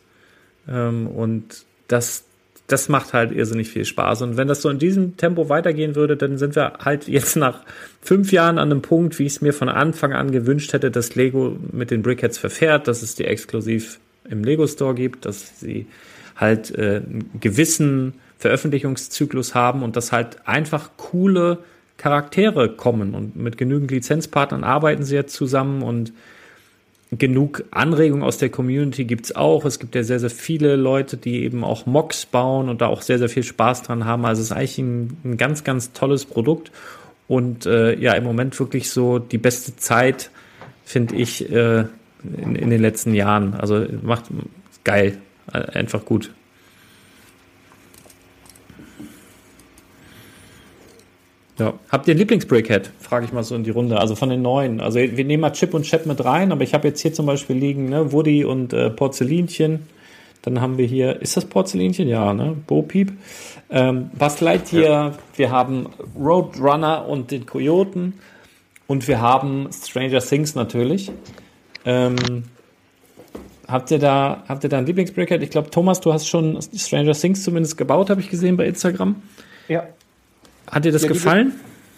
Ähm, 0.68 1.06
und 1.06 1.64
das, 1.88 2.25
das 2.66 2.88
macht 2.88 3.12
halt 3.12 3.32
irrsinnig 3.32 3.68
viel 3.68 3.84
Spaß. 3.84 4.22
Und 4.22 4.36
wenn 4.36 4.48
das 4.48 4.62
so 4.62 4.68
in 4.68 4.78
diesem 4.78 5.16
Tempo 5.16 5.48
weitergehen 5.48 5.94
würde, 5.94 6.16
dann 6.16 6.36
sind 6.36 6.56
wir 6.56 6.74
halt 6.80 7.06
jetzt 7.06 7.36
nach 7.36 7.60
fünf 8.00 8.32
Jahren 8.32 8.58
an 8.58 8.70
einem 8.70 8.82
Punkt, 8.82 9.18
wie 9.18 9.26
ich 9.26 9.34
es 9.34 9.40
mir 9.40 9.52
von 9.52 9.68
Anfang 9.68 10.12
an 10.12 10.32
gewünscht 10.32 10.72
hätte, 10.72 10.90
dass 10.90 11.14
Lego 11.14 11.56
mit 11.72 11.90
den 11.90 12.02
Brickheads 12.02 12.38
verfährt, 12.38 12.88
dass 12.88 13.02
es 13.02 13.14
die 13.14 13.24
exklusiv 13.24 14.00
im 14.28 14.42
Lego 14.42 14.66
Store 14.66 14.94
gibt, 14.94 15.24
dass 15.24 15.60
sie 15.60 15.86
halt 16.34 16.76
äh, 16.76 16.96
einen 16.96 17.30
gewissen 17.40 18.14
Veröffentlichungszyklus 18.38 19.54
haben 19.54 19.82
und 19.82 19.96
dass 19.96 20.12
halt 20.12 20.46
einfach 20.46 20.90
coole 20.96 21.58
Charaktere 21.96 22.68
kommen 22.68 23.14
und 23.14 23.36
mit 23.36 23.56
genügend 23.56 23.90
Lizenzpartnern 23.90 24.64
arbeiten 24.64 25.02
sie 25.02 25.14
jetzt 25.14 25.34
zusammen 25.34 25.82
und 25.82 26.12
genug 27.12 27.64
Anregungen 27.70 28.24
aus 28.24 28.38
der 28.38 28.48
Community 28.48 29.04
gibt's 29.04 29.34
auch. 29.34 29.64
Es 29.64 29.78
gibt 29.78 29.94
ja 29.94 30.02
sehr, 30.02 30.18
sehr 30.18 30.30
viele 30.30 30.76
Leute, 30.76 31.16
die 31.16 31.44
eben 31.44 31.62
auch 31.62 31.86
Mocks 31.86 32.26
bauen 32.26 32.68
und 32.68 32.80
da 32.80 32.88
auch 32.88 33.02
sehr, 33.02 33.18
sehr 33.18 33.28
viel 33.28 33.44
Spaß 33.44 33.82
dran 33.82 34.04
haben. 34.04 34.24
Also 34.24 34.40
es 34.40 34.50
ist 34.50 34.56
eigentlich 34.56 34.78
ein, 34.78 35.16
ein 35.24 35.36
ganz, 35.36 35.62
ganz 35.62 35.92
tolles 35.92 36.24
Produkt 36.24 36.72
und 37.28 37.66
äh, 37.66 37.96
ja, 37.98 38.14
im 38.14 38.24
Moment 38.24 38.58
wirklich 38.58 38.90
so 38.90 39.18
die 39.18 39.38
beste 39.38 39.76
Zeit, 39.76 40.30
finde 40.84 41.14
ich, 41.16 41.50
äh, 41.50 41.84
in, 42.36 42.56
in 42.56 42.70
den 42.70 42.80
letzten 42.80 43.14
Jahren. 43.14 43.54
Also 43.54 43.86
macht 44.02 44.24
geil, 44.82 45.18
einfach 45.52 46.04
gut. 46.04 46.32
Ja. 51.58 51.74
Habt 51.90 52.06
ihr 52.06 52.14
ein 52.14 52.18
Lieblingsbrickhead? 52.18 52.90
Frage 53.00 53.24
ich 53.24 53.32
mal 53.32 53.42
so 53.42 53.54
in 53.54 53.64
die 53.64 53.70
Runde. 53.70 53.98
Also 53.98 54.14
von 54.14 54.28
den 54.28 54.42
neuen. 54.42 54.80
Also 54.80 54.98
wir 54.98 55.24
nehmen 55.24 55.40
mal 55.40 55.52
Chip 55.52 55.72
und 55.72 55.84
Chap 55.84 56.04
mit 56.04 56.24
rein, 56.24 56.52
aber 56.52 56.62
ich 56.62 56.74
habe 56.74 56.88
jetzt 56.88 57.00
hier 57.00 57.14
zum 57.14 57.26
Beispiel 57.26 57.56
liegen 57.56 57.88
ne, 57.88 58.12
Woody 58.12 58.44
und 58.44 58.72
äh, 58.72 58.90
Porzellinchen. 58.90 59.86
Dann 60.42 60.60
haben 60.60 60.78
wir 60.78 60.86
hier, 60.86 61.20
ist 61.22 61.36
das 61.36 61.46
Porzellinchen? 61.46 62.08
Ja, 62.08 62.32
ne? 62.34 62.56
Bo 62.66 62.82
Peep. 62.82 63.12
Ähm, 63.70 64.10
Buzz 64.16 64.40
Lightyear. 64.40 65.10
Ja. 65.10 65.12
Wir 65.34 65.50
haben 65.50 65.88
Roadrunner 66.16 67.08
und 67.08 67.30
den 67.30 67.46
Kojoten. 67.46 68.14
Und 68.86 69.08
wir 69.08 69.20
haben 69.20 69.68
Stranger 69.72 70.20
Things 70.20 70.54
natürlich. 70.54 71.10
Ähm, 71.84 72.44
habt 73.66 73.90
ihr 73.90 73.98
da, 73.98 74.44
habt 74.46 74.62
ihr 74.62 74.70
da 74.70 74.78
ein 74.78 74.86
Lieblingsbrickhead? 74.86 75.42
Ich 75.42 75.50
glaube, 75.50 75.70
Thomas, 75.70 76.00
du 76.00 76.12
hast 76.12 76.28
schon 76.28 76.60
Stranger 76.62 77.14
Things 77.14 77.42
zumindest 77.42 77.76
gebaut, 77.76 78.10
habe 78.10 78.20
ich 78.20 78.30
gesehen 78.30 78.56
bei 78.56 78.66
Instagram. 78.66 79.16
Ja, 79.68 79.88
hat 80.70 80.84
dir 80.84 80.92
das 80.92 81.02
Ja, 81.02 81.08
die 81.08 81.14
gefallen? 81.14 81.52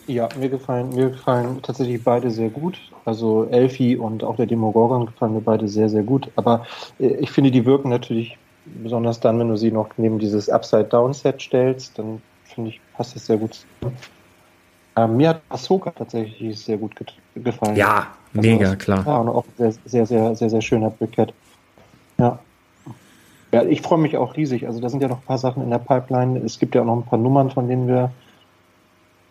Ja, 0.06 0.28
mir 0.38 0.48
gefallen, 0.48 0.90
mir 0.94 1.10
gefallen 1.10 1.60
tatsächlich 1.62 2.02
beide 2.02 2.30
sehr 2.30 2.48
gut. 2.48 2.78
Also 3.04 3.44
Elfie 3.50 3.96
und 3.96 4.24
auch 4.24 4.36
der 4.36 4.46
Demogorgon 4.46 5.06
gefallen 5.06 5.34
mir 5.34 5.40
beide 5.42 5.68
sehr, 5.68 5.88
sehr 5.88 6.02
gut. 6.02 6.30
Aber 6.36 6.66
äh, 6.98 7.08
ich 7.16 7.30
finde, 7.30 7.50
die 7.50 7.66
wirken 7.66 7.90
natürlich, 7.90 8.38
besonders 8.82 9.20
dann, 9.20 9.38
wenn 9.38 9.48
du 9.48 9.56
sie 9.56 9.70
noch 9.70 9.88
neben 9.98 10.18
dieses 10.18 10.48
Upside-Down-Set 10.48 11.40
stellst, 11.42 11.98
dann 11.98 12.22
finde 12.44 12.70
ich, 12.70 12.80
passt 12.94 13.14
das 13.16 13.26
sehr 13.26 13.36
gut. 13.36 13.54
zusammen. 13.80 13.96
Ähm, 14.96 15.16
mir 15.16 15.28
hat 15.30 15.42
Ahsoka 15.48 15.90
tatsächlich 15.90 16.58
sehr 16.58 16.76
gut 16.76 16.92
gefallen. 17.34 17.76
Ja, 17.76 18.08
Also 18.34 18.48
mega, 18.50 18.70
das 18.70 18.78
klar. 18.78 19.06
war 19.06 19.28
auch 19.28 19.44
ein 19.58 19.72
sehr, 19.72 19.72
sehr, 19.84 20.06
sehr, 20.06 20.34
sehr, 20.34 20.50
sehr 20.50 20.60
schöner 20.60 20.90
Brickhead. 20.90 21.32
Ja. 22.18 22.38
Ja, 23.52 23.62
ich 23.62 23.80
freue 23.80 23.98
mich 23.98 24.16
auch 24.16 24.36
riesig. 24.36 24.66
Also 24.66 24.80
da 24.80 24.88
sind 24.88 25.00
ja 25.00 25.08
noch 25.08 25.18
ein 25.18 25.24
paar 25.26 25.38
Sachen 25.38 25.62
in 25.62 25.70
der 25.70 25.78
Pipeline. 25.78 26.38
Es 26.40 26.58
gibt 26.58 26.74
ja 26.74 26.82
auch 26.82 26.86
noch 26.86 26.96
ein 26.96 27.04
paar 27.04 27.18
Nummern, 27.18 27.50
von 27.50 27.68
denen 27.68 27.86
wir 27.86 28.10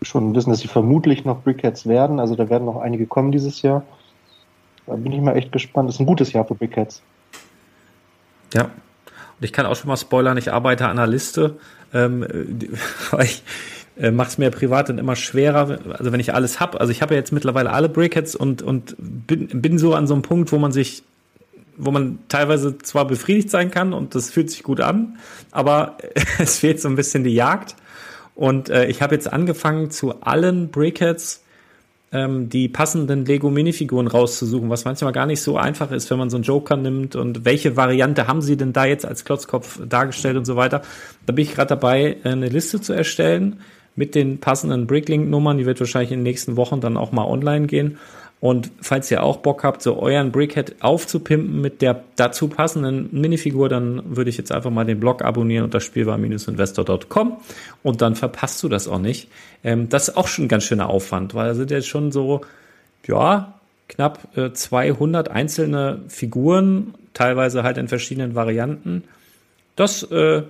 schon 0.02 0.36
wissen, 0.36 0.50
dass 0.50 0.60
sie 0.60 0.68
vermutlich 0.68 1.26
noch 1.26 1.42
Brickheads 1.42 1.88
werden. 1.88 2.20
Also 2.20 2.36
da 2.36 2.50
werden 2.50 2.66
noch 2.66 2.78
einige 2.78 3.08
kommen 3.08 3.32
dieses 3.32 3.62
Jahr. 3.62 3.84
Da 4.86 4.96
bin 4.96 5.12
ich 5.12 5.22
mal 5.22 5.36
echt 5.36 5.52
gespannt. 5.52 5.90
Das 5.90 5.96
ist 5.96 6.00
ein 6.00 6.06
gutes 6.06 6.34
Jahr 6.34 6.46
für 6.46 6.56
Brickheads. 6.56 7.02
Ja. 8.54 8.64
Und 8.64 9.44
ich 9.44 9.54
kann 9.54 9.66
auch 9.66 9.76
schon 9.76 9.88
mal 9.88 9.98
spoilern, 9.98 10.38
ich 10.38 10.52
arbeite 10.52 10.86
an 10.86 10.98
einer 10.98 11.08
Liste, 11.08 11.58
ähm, 11.94 12.26
ich 13.22 13.44
äh, 14.00 14.12
mache 14.12 14.30
es 14.30 14.38
mir 14.38 14.50
privat 14.50 14.90
dann 14.90 14.98
immer 14.98 15.16
schwerer, 15.16 15.80
also 15.98 16.12
wenn 16.12 16.20
ich 16.20 16.34
alles 16.34 16.60
hab. 16.60 16.80
Also 16.80 16.92
ich 16.92 17.02
habe 17.02 17.14
ja 17.14 17.20
jetzt 17.20 17.32
mittlerweile 17.32 17.72
alle 17.72 17.90
Brickheads 17.90 18.36
und, 18.36 18.62
und 18.62 18.96
bin, 18.98 19.48
bin 19.62 19.78
so 19.78 19.94
an 19.94 20.08
so 20.08 20.14
einem 20.14 20.24
Punkt, 20.24 20.52
wo 20.52 20.58
man 20.58 20.72
sich, 20.72 21.04
wo 21.76 21.92
man 21.92 22.20
teilweise 22.30 22.78
zwar 22.80 23.06
befriedigt 23.06 23.52
sein 23.52 23.70
kann 23.70 23.94
und 23.94 24.16
das 24.16 24.32
fühlt 24.32 24.50
sich 24.50 24.64
gut 24.64 24.82
an, 24.82 25.18
aber 25.52 25.98
es 26.40 26.60
fehlt 26.60 26.82
so 26.82 26.88
ein 26.88 26.96
bisschen 26.96 27.24
die 27.24 27.34
Jagd. 27.34 27.76
Und 28.38 28.70
äh, 28.70 28.86
ich 28.86 29.02
habe 29.02 29.16
jetzt 29.16 29.34
angefangen, 29.34 29.90
zu 29.90 30.22
allen 30.22 30.70
Brickheads 30.70 31.44
ähm, 32.12 32.50
die 32.50 32.70
passenden 32.70 33.26
Lego-Minifiguren 33.26 34.08
rauszusuchen, 34.08 34.70
was 34.70 34.86
manchmal 34.86 35.12
gar 35.12 35.26
nicht 35.26 35.42
so 35.42 35.58
einfach 35.58 35.90
ist, 35.90 36.12
wenn 36.12 36.20
man 36.20 36.30
so 36.30 36.38
einen 36.38 36.44
Joker 36.44 36.78
nimmt 36.78 37.16
und 37.16 37.46
welche 37.46 37.76
Variante 37.76 38.28
haben 38.28 38.44
sie 38.44 38.56
denn 38.56 38.74
da 38.74 38.86
jetzt 38.86 39.08
als 39.08 39.26
Klotzkopf 39.26 39.80
dargestellt 39.90 40.38
und 40.38 40.46
so 40.46 40.56
weiter. 40.56 40.84
Da 41.26 41.34
bin 41.34 41.44
ich 41.44 41.56
gerade 41.56 41.70
dabei, 41.70 42.18
eine 42.24 42.48
Liste 42.48 42.80
zu 42.80 42.94
erstellen 42.94 43.60
mit 43.96 44.14
den 44.14 44.40
passenden 44.40 44.86
Bricklink-Nummern. 44.86 45.58
Die 45.58 45.66
wird 45.66 45.80
wahrscheinlich 45.80 46.12
in 46.12 46.20
den 46.20 46.24
nächsten 46.24 46.58
Wochen 46.58 46.80
dann 46.80 46.96
auch 46.96 47.12
mal 47.12 47.26
online 47.26 47.66
gehen. 47.66 47.98
Und 48.40 48.70
falls 48.82 49.10
ihr 49.10 49.24
auch 49.24 49.38
Bock 49.38 49.64
habt, 49.64 49.82
so 49.82 49.98
euren 50.00 50.32
Brickhead 50.32 50.76
aufzupimpen 50.82 51.60
mit 51.60 51.82
der 51.82 52.04
dazu 52.18 52.48
passenden 52.48 53.10
Minifigur, 53.12 53.68
dann 53.68 54.16
würde 54.16 54.30
ich 54.30 54.38
jetzt 54.38 54.52
einfach 54.52 54.70
mal 54.70 54.86
den 54.86 55.00
Blog 55.00 55.24
abonnieren 55.24 55.64
unter 55.64 55.80
spielbar-investor.com 55.80 57.38
und 57.82 58.02
dann 58.02 58.16
verpasst 58.16 58.62
du 58.62 58.70
das 58.70 58.88
auch 58.88 59.00
nicht. 59.00 59.30
Ähm, 59.64 59.90
das 59.90 60.10
ist 60.10 60.18
auch 60.18 60.28
schon 60.28 60.46
ein 60.46 60.50
ganz 60.50 60.66
schöner 60.66 60.88
Aufwand, 60.88 61.34
weil 61.34 61.48
da 61.48 61.56
sind 61.56 61.72
jetzt 61.72 61.88
schon 61.88 62.12
so, 62.12 62.42
ja, 63.08 63.56
knapp 63.88 64.38
äh, 64.38 64.52
200 64.52 65.30
einzelne 65.30 66.02
Figuren, 66.08 66.94
teilweise 67.16 67.64
halt 67.64 67.78
in 67.78 67.88
verschiedenen 67.88 68.36
Varianten. 68.36 69.04
Das 69.76 70.04
äh, 70.12 70.44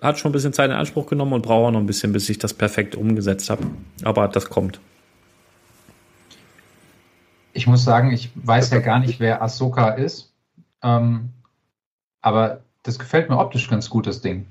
hat 0.00 0.18
schon 0.20 0.30
ein 0.30 0.32
bisschen 0.32 0.52
Zeit 0.52 0.70
in 0.70 0.76
Anspruch 0.76 1.06
genommen 1.06 1.32
und 1.32 1.42
braucht 1.42 1.66
auch 1.66 1.70
noch 1.72 1.80
ein 1.80 1.86
bisschen, 1.86 2.12
bis 2.12 2.28
ich 2.28 2.38
das 2.38 2.54
perfekt 2.54 2.94
umgesetzt 2.94 3.50
habe. 3.50 3.64
Aber 4.04 4.28
das 4.28 4.50
kommt. 4.50 4.78
Ich 7.54 7.66
muss 7.66 7.84
sagen, 7.84 8.12
ich 8.12 8.30
weiß 8.34 8.70
ja 8.70 8.80
gar 8.80 8.98
nicht, 8.98 9.20
wer 9.20 9.40
Ahsoka 9.40 9.90
ist. 9.90 10.32
Ähm, 10.82 11.30
aber 12.20 12.60
das 12.82 12.98
gefällt 12.98 13.30
mir 13.30 13.38
optisch 13.38 13.70
ganz 13.70 13.88
gut, 13.88 14.06
das 14.06 14.20
Ding. 14.20 14.46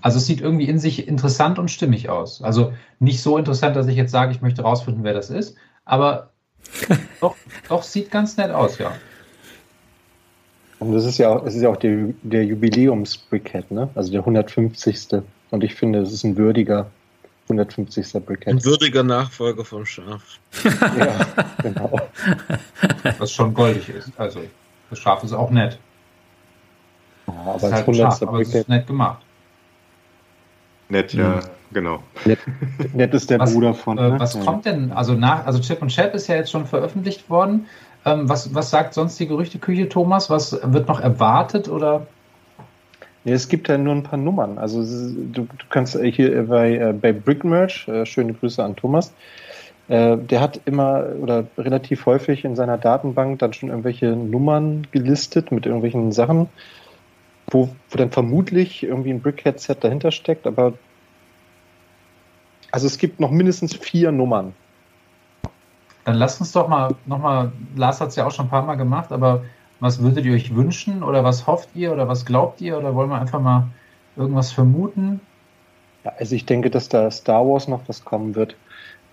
Also 0.00 0.18
es 0.18 0.26
sieht 0.26 0.40
irgendwie 0.40 0.68
in 0.68 0.78
sich 0.78 1.06
interessant 1.06 1.58
und 1.58 1.70
stimmig 1.70 2.08
aus. 2.08 2.42
Also 2.42 2.72
nicht 2.98 3.22
so 3.22 3.38
interessant, 3.38 3.76
dass 3.76 3.86
ich 3.86 3.96
jetzt 3.96 4.10
sage, 4.10 4.32
ich 4.32 4.42
möchte 4.42 4.62
rausfinden, 4.62 5.04
wer 5.04 5.14
das 5.14 5.30
ist, 5.30 5.56
aber 5.84 6.30
doch, 7.20 7.36
doch 7.68 7.82
sieht 7.82 8.10
ganz 8.10 8.36
nett 8.36 8.50
aus, 8.50 8.78
ja. 8.78 8.92
Und 10.80 10.92
das 10.92 11.04
ist 11.04 11.18
ja 11.18 11.30
auch, 11.30 11.46
es 11.46 11.54
ist 11.54 11.62
ja 11.62 11.70
auch 11.70 11.76
der, 11.76 12.08
der 12.22 12.44
Jubiläums-Brickhead, 12.44 13.70
ne? 13.70 13.88
Also 13.94 14.10
der 14.10 14.20
150. 14.20 15.22
Und 15.50 15.64
ich 15.64 15.74
finde, 15.74 16.00
es 16.00 16.12
ist 16.12 16.24
ein 16.24 16.36
würdiger 16.36 16.90
150. 17.48 18.24
Brickhead. 18.24 18.48
Ein 18.54 18.64
würdiger 18.64 19.02
Nachfolger 19.02 19.64
vom 19.64 19.84
Schaf. 19.86 20.38
Ja, 20.64 21.26
genau. 21.62 22.00
Was 23.18 23.32
schon 23.32 23.52
goldig 23.52 23.88
ist. 23.88 24.10
Also 24.16 24.40
das 24.90 24.98
Schaf 24.98 25.22
ist 25.24 25.32
auch 25.32 25.50
nett. 25.50 25.78
Ja, 27.26 27.32
Es 27.34 27.40
aber 27.40 27.56
ist 27.56 27.64
als 27.64 27.72
halt 27.72 27.96
Schaf, 27.96 28.14
100. 28.14 28.22
aber 28.22 28.40
es 28.40 28.54
ist 28.54 28.68
nett 28.68 28.86
gemacht. 28.86 29.22
Nett, 30.88 31.14
ja, 31.14 31.40
genau. 31.72 32.02
Nett, 32.24 32.38
nett 32.92 33.14
ist 33.14 33.30
der 33.30 33.40
Was, 33.40 33.52
Bruder 33.52 33.74
von. 33.74 33.98
Äh, 33.98 34.10
ne? 34.10 34.20
was 34.20 34.38
kommt 34.40 34.66
denn? 34.66 34.92
Also 34.92 35.14
nach, 35.14 35.46
also 35.46 35.60
Chip 35.60 35.80
und 35.82 35.88
Chap 35.88 36.14
ist 36.14 36.26
ja 36.28 36.36
jetzt 36.36 36.50
schon 36.50 36.66
veröffentlicht 36.66 37.28
worden. 37.30 37.66
Ähm, 38.04 38.28
was, 38.28 38.54
was 38.54 38.70
sagt 38.70 38.92
sonst 38.94 39.18
die 39.18 39.26
Gerüchteküche, 39.26 39.88
Thomas? 39.88 40.28
Was 40.28 40.52
wird 40.62 40.88
noch 40.88 41.00
erwartet 41.00 41.68
oder? 41.68 42.06
Nee, 43.24 43.32
es 43.32 43.48
gibt 43.48 43.68
ja 43.68 43.78
nur 43.78 43.94
ein 43.94 44.02
paar 44.02 44.18
Nummern. 44.18 44.58
Also 44.58 44.82
du, 44.82 45.42
du 45.42 45.66
kannst 45.70 45.98
hier 45.98 46.46
bei, 46.46 46.76
äh, 46.76 46.92
bei 46.92 47.12
Brickmerch, 47.12 47.88
äh, 47.88 48.04
schöne 48.04 48.34
Grüße 48.34 48.62
an 48.62 48.76
Thomas, 48.76 49.14
äh, 49.88 50.16
der 50.16 50.40
hat 50.40 50.60
immer 50.66 51.06
oder 51.20 51.46
relativ 51.58 52.06
häufig 52.06 52.44
in 52.44 52.56
seiner 52.56 52.78
Datenbank 52.78 53.38
dann 53.38 53.52
schon 53.52 53.70
irgendwelche 53.70 54.08
Nummern 54.08 54.86
gelistet 54.92 55.52
mit 55.52 55.66
irgendwelchen 55.66 56.12
Sachen, 56.12 56.48
wo, 57.50 57.70
wo 57.90 57.98
dann 57.98 58.10
vermutlich 58.10 58.82
irgendwie 58.82 59.10
ein 59.10 59.20
Brickhead-Set 59.20 59.84
dahinter 59.84 60.10
steckt, 60.10 60.46
aber 60.46 60.74
also 62.70 62.86
es 62.86 62.98
gibt 62.98 63.20
noch 63.20 63.30
mindestens 63.30 63.74
vier 63.74 64.10
Nummern. 64.10 64.54
Dann 66.04 66.16
lasst 66.16 66.40
uns 66.40 66.52
doch 66.52 66.68
mal 66.68 66.94
nochmal, 67.06 67.52
Lars 67.76 68.00
hat 68.00 68.08
es 68.08 68.16
ja 68.16 68.26
auch 68.26 68.32
schon 68.32 68.46
ein 68.46 68.50
paar 68.50 68.64
Mal 68.64 68.74
gemacht, 68.74 69.12
aber 69.12 69.44
was 69.84 70.00
würdet 70.00 70.24
ihr 70.24 70.32
euch 70.32 70.54
wünschen 70.54 71.02
oder 71.02 71.24
was 71.24 71.46
hofft 71.46 71.68
ihr 71.74 71.92
oder 71.92 72.08
was 72.08 72.24
glaubt 72.24 72.62
ihr 72.62 72.78
oder 72.78 72.94
wollen 72.94 73.10
wir 73.10 73.20
einfach 73.20 73.40
mal 73.40 73.68
irgendwas 74.16 74.50
vermuten? 74.50 75.20
Ja, 76.04 76.12
also 76.18 76.34
ich 76.34 76.46
denke, 76.46 76.70
dass 76.70 76.88
da 76.88 77.10
Star 77.10 77.46
Wars 77.46 77.68
noch 77.68 77.82
was 77.86 78.02
kommen 78.02 78.34
wird. 78.34 78.56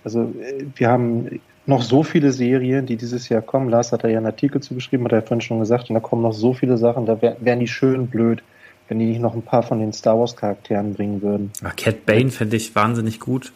Also 0.02 0.22
äh, 0.22 0.64
wir 0.74 0.88
haben 0.88 1.40
noch 1.66 1.82
so 1.82 2.02
viele 2.02 2.32
Serien, 2.32 2.86
die 2.86 2.96
dieses 2.96 3.28
Jahr 3.28 3.42
kommen. 3.42 3.68
Lars 3.68 3.92
hat 3.92 4.02
da 4.02 4.08
ja 4.08 4.16
einen 4.16 4.26
Artikel 4.26 4.62
zu 4.62 4.74
geschrieben, 4.74 5.04
hat 5.04 5.12
er 5.12 5.18
ja 5.18 5.26
vorhin 5.26 5.42
schon 5.42 5.60
gesagt, 5.60 5.90
und 5.90 5.94
da 5.94 6.00
kommen 6.00 6.22
noch 6.22 6.32
so 6.32 6.54
viele 6.54 6.78
Sachen, 6.78 7.04
da 7.04 7.20
wär, 7.20 7.36
wären 7.40 7.60
die 7.60 7.68
schön 7.68 8.06
blöd, 8.06 8.42
wenn 8.88 8.98
die 8.98 9.04
nicht 9.04 9.20
noch 9.20 9.34
ein 9.34 9.42
paar 9.42 9.62
von 9.62 9.78
den 9.78 9.92
Star 9.92 10.18
Wars 10.18 10.36
Charakteren 10.36 10.94
bringen 10.94 11.20
würden. 11.20 11.52
Ah, 11.62 11.70
Cat 11.76 12.06
Bane 12.06 12.30
finde 12.30 12.56
ich 12.56 12.74
wahnsinnig 12.74 13.20
gut. 13.20 13.52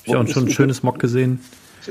Hab 0.00 0.06
ich 0.06 0.16
auch 0.16 0.26
schon 0.26 0.46
ein 0.46 0.50
schönes 0.50 0.82
Mock 0.82 0.98
gesehen. 0.98 1.40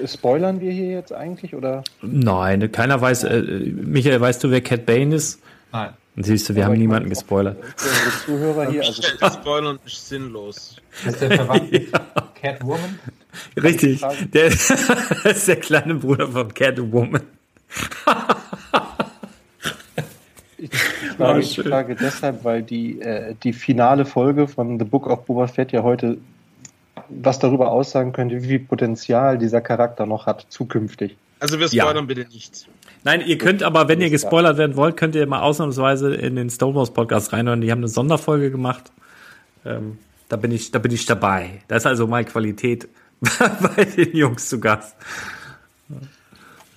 Spoilern 0.05 0.61
wir 0.61 0.71
hier 0.71 0.91
jetzt 0.91 1.13
eigentlich 1.13 1.55
oder? 1.55 1.83
Nein, 2.01 2.71
keiner 2.71 2.99
weiß. 3.01 3.23
Äh, 3.25 3.41
Michael, 3.41 4.19
weißt 4.21 4.43
du, 4.43 4.51
wer 4.51 4.61
Cat 4.61 4.85
Bane 4.85 5.15
ist? 5.15 5.41
Nein. 5.71 5.89
Siehst 6.17 6.47
du, 6.47 6.55
wir 6.55 6.63
Aber 6.63 6.67
haben 6.71 6.75
ich 6.75 6.79
niemanden 6.79 7.09
gespoilert. 7.09 7.57
Zuhörer 8.25 8.71
hier, 8.71 8.83
also 8.83 9.01
Spoilern 9.03 9.79
ist 9.85 10.07
sinnlos. 10.07 10.77
Ist 11.05 11.21
der 11.21 11.31
verwandt 11.31 11.71
mit 11.71 11.91
Catwoman? 12.41 12.99
Richtig, 13.61 14.01
der 14.33 14.45
ist 15.25 15.47
der 15.47 15.57
kleine 15.57 15.95
Bruder 15.95 16.29
von 16.29 16.53
Catwoman. 16.53 17.21
ich 20.57 20.71
frage, 21.17 21.35
Oh, 21.35 21.37
ich 21.37 21.59
frage 21.59 21.95
deshalb, 21.95 22.43
weil 22.45 22.63
die, 22.63 23.01
äh, 23.01 23.35
die 23.43 23.51
finale 23.51 24.05
Folge 24.05 24.47
von 24.47 24.79
The 24.79 24.85
Book 24.85 25.07
of 25.07 25.25
Boba 25.25 25.47
Fett 25.47 25.73
ja 25.73 25.83
heute 25.83 26.17
was 27.09 27.39
darüber 27.39 27.71
aussagen 27.71 28.11
könnte, 28.13 28.41
wie 28.43 28.47
viel 28.47 28.59
Potenzial 28.59 29.37
dieser 29.37 29.61
Charakter 29.61 30.05
noch 30.05 30.25
hat 30.25 30.45
zukünftig. 30.49 31.15
Also 31.39 31.59
wir 31.59 31.67
Ja. 31.67 31.83
spoilern 31.83 32.07
bitte 32.07 32.27
nicht. 32.31 32.67
Nein, 33.03 33.21
ihr 33.25 33.37
könnt 33.37 33.61
aber, 33.61 33.87
wenn 33.87 34.01
ihr 34.01 34.09
gespoilert 34.09 34.57
werden 34.57 34.75
wollt, 34.75 34.97
könnt 34.97 35.15
ihr 35.15 35.27
mal 35.27 35.41
ausnahmsweise 35.41 36.13
in 36.15 36.35
den 36.35 36.49
Stonewalls 36.49 36.91
Podcast 36.91 37.33
reinhören. 37.33 37.61
Die 37.61 37.71
haben 37.71 37.79
eine 37.79 37.87
Sonderfolge 37.87 38.49
gemacht. 38.51 38.91
Ähm, 39.65 39.97
da 40.29 40.37
bin 40.37 40.51
ich, 40.51 40.71
da 40.71 40.79
bin 40.79 40.91
ich 40.91 41.05
dabei. 41.05 41.61
Da 41.67 41.75
ist 41.75 41.85
also 41.85 42.07
mal 42.07 42.25
Qualität 42.25 42.87
bei 43.75 43.85
den 43.85 44.15
Jungs 44.15 44.49
zu 44.49 44.59
Gast. 44.59 44.95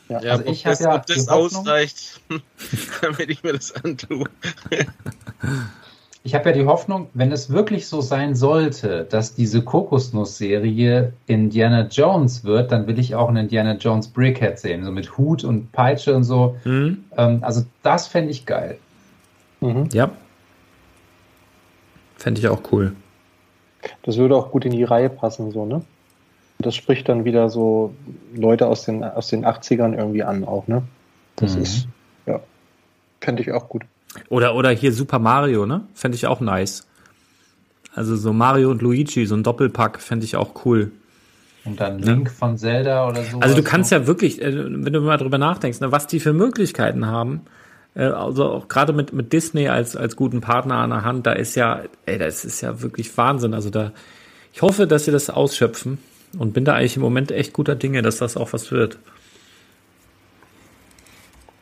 Ja, 0.08 0.20
Ja, 0.20 0.30
Also 0.32 0.44
ob 0.44 0.50
ich 0.52 0.62
das, 0.62 0.80
ja 0.80 0.94
ob 0.94 1.06
das 1.06 1.24
die 1.24 1.30
Hoffnung- 1.30 1.60
ausreicht, 1.62 2.20
damit 3.02 3.30
ich 3.30 3.42
mir 3.42 3.52
das 3.54 3.72
antue. 3.74 4.24
Ich 6.28 6.34
habe 6.34 6.50
ja 6.50 6.54
die 6.54 6.66
Hoffnung, 6.66 7.08
wenn 7.14 7.32
es 7.32 7.48
wirklich 7.48 7.86
so 7.86 8.02
sein 8.02 8.34
sollte, 8.34 9.06
dass 9.08 9.34
diese 9.34 9.62
Kokosnuss-Serie 9.62 11.14
Indiana 11.26 11.86
Jones 11.90 12.44
wird, 12.44 12.70
dann 12.70 12.86
will 12.86 12.98
ich 12.98 13.14
auch 13.14 13.28
einen 13.30 13.44
Indiana 13.44 13.76
Jones 13.76 14.08
Brickhead 14.08 14.58
sehen, 14.58 14.84
so 14.84 14.92
mit 14.92 15.16
Hut 15.16 15.42
und 15.42 15.72
Peitsche 15.72 16.14
und 16.14 16.24
so. 16.24 16.56
Hm? 16.64 17.02
Ähm, 17.16 17.38
also 17.40 17.64
das 17.82 18.08
fände 18.08 18.30
ich 18.30 18.44
geil. 18.44 18.76
Mhm. 19.62 19.88
Ja. 19.94 20.10
Fände 22.18 22.42
ich 22.42 22.48
auch 22.48 22.60
cool. 22.72 22.92
Das 24.02 24.18
würde 24.18 24.36
auch 24.36 24.50
gut 24.50 24.66
in 24.66 24.72
die 24.72 24.84
Reihe 24.84 25.08
passen, 25.08 25.50
so, 25.50 25.64
ne? 25.64 25.80
Das 26.58 26.76
spricht 26.76 27.08
dann 27.08 27.24
wieder 27.24 27.48
so 27.48 27.94
Leute 28.34 28.66
aus 28.66 28.82
den, 28.82 29.02
aus 29.02 29.28
den 29.28 29.46
80ern 29.46 29.96
irgendwie 29.96 30.24
an, 30.24 30.44
auch, 30.44 30.66
ne? 30.66 30.82
Das 31.36 31.56
Mhm. 31.56 31.62
ist, 31.62 31.88
ja, 32.26 32.40
fände 33.22 33.40
ich 33.40 33.50
auch 33.50 33.70
gut. 33.70 33.84
Oder, 34.28 34.54
oder 34.54 34.70
hier 34.70 34.92
Super 34.92 35.18
Mario, 35.18 35.66
ne? 35.66 35.82
Fände 35.94 36.16
ich 36.16 36.26
auch 36.26 36.40
nice. 36.40 36.86
Also 37.94 38.16
so 38.16 38.32
Mario 38.32 38.70
und 38.70 38.82
Luigi, 38.82 39.26
so 39.26 39.34
ein 39.34 39.42
Doppelpack, 39.42 40.00
fände 40.00 40.24
ich 40.24 40.36
auch 40.36 40.64
cool. 40.64 40.92
Und 41.64 41.80
dann 41.80 41.98
Link 41.98 42.30
von 42.30 42.56
Zelda 42.56 43.08
oder 43.08 43.22
so. 43.24 43.40
Also 43.40 43.56
du 43.56 43.62
kannst 43.62 43.90
ja 43.90 44.06
wirklich, 44.06 44.40
äh, 44.40 44.54
wenn 44.54 44.92
du 44.92 45.00
mal 45.00 45.16
drüber 45.16 45.38
nachdenkst, 45.38 45.80
ne, 45.80 45.92
was 45.92 46.06
die 46.06 46.20
für 46.20 46.32
Möglichkeiten 46.32 47.06
haben, 47.06 47.42
äh, 47.94 48.04
also 48.04 48.44
auch 48.44 48.68
gerade 48.68 48.92
mit, 48.92 49.12
mit 49.12 49.32
Disney 49.32 49.68
als, 49.68 49.96
als 49.96 50.16
guten 50.16 50.40
Partner 50.40 50.76
an 50.76 50.90
der 50.90 51.04
Hand, 51.04 51.26
da 51.26 51.32
ist 51.32 51.56
ja, 51.56 51.82
ey, 52.06 52.18
das 52.18 52.44
ist 52.44 52.60
ja 52.60 52.80
wirklich 52.80 53.14
Wahnsinn. 53.16 53.52
Also 53.52 53.68
da, 53.70 53.92
ich 54.52 54.62
hoffe, 54.62 54.86
dass 54.86 55.04
sie 55.04 55.10
das 55.10 55.28
ausschöpfen 55.28 55.98
und 56.38 56.54
bin 56.54 56.64
da 56.64 56.74
eigentlich 56.74 56.96
im 56.96 57.02
Moment 57.02 57.32
echt 57.32 57.52
guter 57.52 57.74
Dinge, 57.74 58.02
dass 58.02 58.18
das 58.18 58.36
auch 58.36 58.52
was 58.52 58.70
wird. 58.70 58.98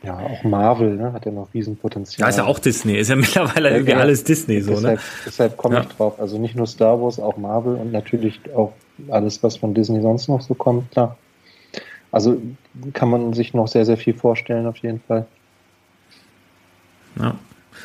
Ja, 0.07 0.17
auch 0.19 0.41
Marvel, 0.43 0.95
ne? 0.95 1.11
Hat 1.11 1.25
ja 1.25 1.33
noch 1.33 1.53
Riesenpotenzial. 1.53 2.21
Ja, 2.25 2.29
ist 2.29 2.37
ja 2.37 2.45
auch 2.45 2.59
Disney, 2.59 2.95
ist 2.95 3.09
ja 3.09 3.15
mittlerweile 3.17 3.71
irgendwie 3.71 3.91
ja. 3.91 3.97
alles 3.97 4.23
Disney 4.23 4.61
so, 4.61 4.71
ne? 4.71 4.75
deshalb, 4.75 4.99
deshalb 5.25 5.57
komme 5.57 5.75
Ja. 5.75 5.81
ich 5.81 5.87
drauf. 5.89 6.17
Also 6.17 6.37
nicht 6.37 6.55
nur 6.55 6.65
Star 6.65 7.01
Wars, 7.01 7.19
auch 7.19 7.35
Marvel 7.35 7.75
und 7.75 7.91
natürlich 7.91 8.39
auch 8.55 8.71
alles, 9.09 9.43
was 9.43 9.57
von 9.57 9.73
Disney 9.73 10.01
sonst 10.01 10.29
noch 10.29 10.39
so 10.41 10.53
kommt, 10.53 10.89
klar. 10.91 11.17
Also 12.09 12.41
kann 12.93 13.09
man 13.09 13.33
sich 13.33 13.53
noch 13.53 13.67
sehr, 13.67 13.85
sehr 13.85 13.97
viel 13.97 14.13
vorstellen, 14.13 14.65
auf 14.65 14.77
jeden 14.77 15.01
Fall. 15.01 15.25
Ja. 17.19 17.35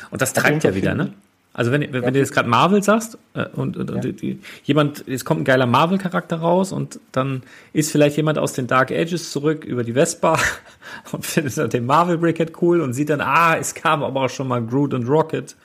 Und 0.09 0.21
das 0.21 0.31
treibt 0.31 0.63
ja 0.63 0.75
wieder, 0.75 0.95
ne? 0.95 1.13
Also 1.55 1.71
wenn, 1.71 1.93
wenn 1.93 2.13
du 2.13 2.19
jetzt 2.19 2.33
gerade 2.33 2.49
Marvel 2.49 2.81
sagst 2.81 3.17
äh, 3.35 3.45
und, 3.53 3.77
und, 3.77 3.91
und 3.91 3.97
Ja. 4.03 4.11
die, 4.11 4.13
die, 4.13 4.39
jemand, 4.63 5.07
es 5.07 5.23
kommt 5.23 5.41
ein 5.41 5.45
geiler 5.45 5.67
Marvel-Charakter 5.67 6.37
raus 6.37 6.71
und 6.71 6.99
dann 7.11 7.43
ist 7.73 7.91
vielleicht 7.91 8.17
jemand 8.17 8.39
aus 8.39 8.53
den 8.53 8.65
Dark 8.65 8.91
Ages 8.91 9.31
zurück 9.31 9.63
über 9.63 9.83
die 9.83 9.93
Vespa 9.93 10.39
und 11.11 11.23
findet 11.25 11.55
dann 11.57 11.69
den 11.69 11.85
Marvel 11.85 12.17
Brickhead 12.17 12.53
cool 12.61 12.81
und 12.81 12.93
sieht 12.93 13.09
dann, 13.09 13.21
ah, 13.21 13.55
es 13.55 13.75
gab 13.75 14.01
aber 14.01 14.21
auch 14.21 14.29
schon 14.29 14.47
mal 14.47 14.65
Groot 14.65 14.95
und 14.95 15.07
Rocket 15.07 15.55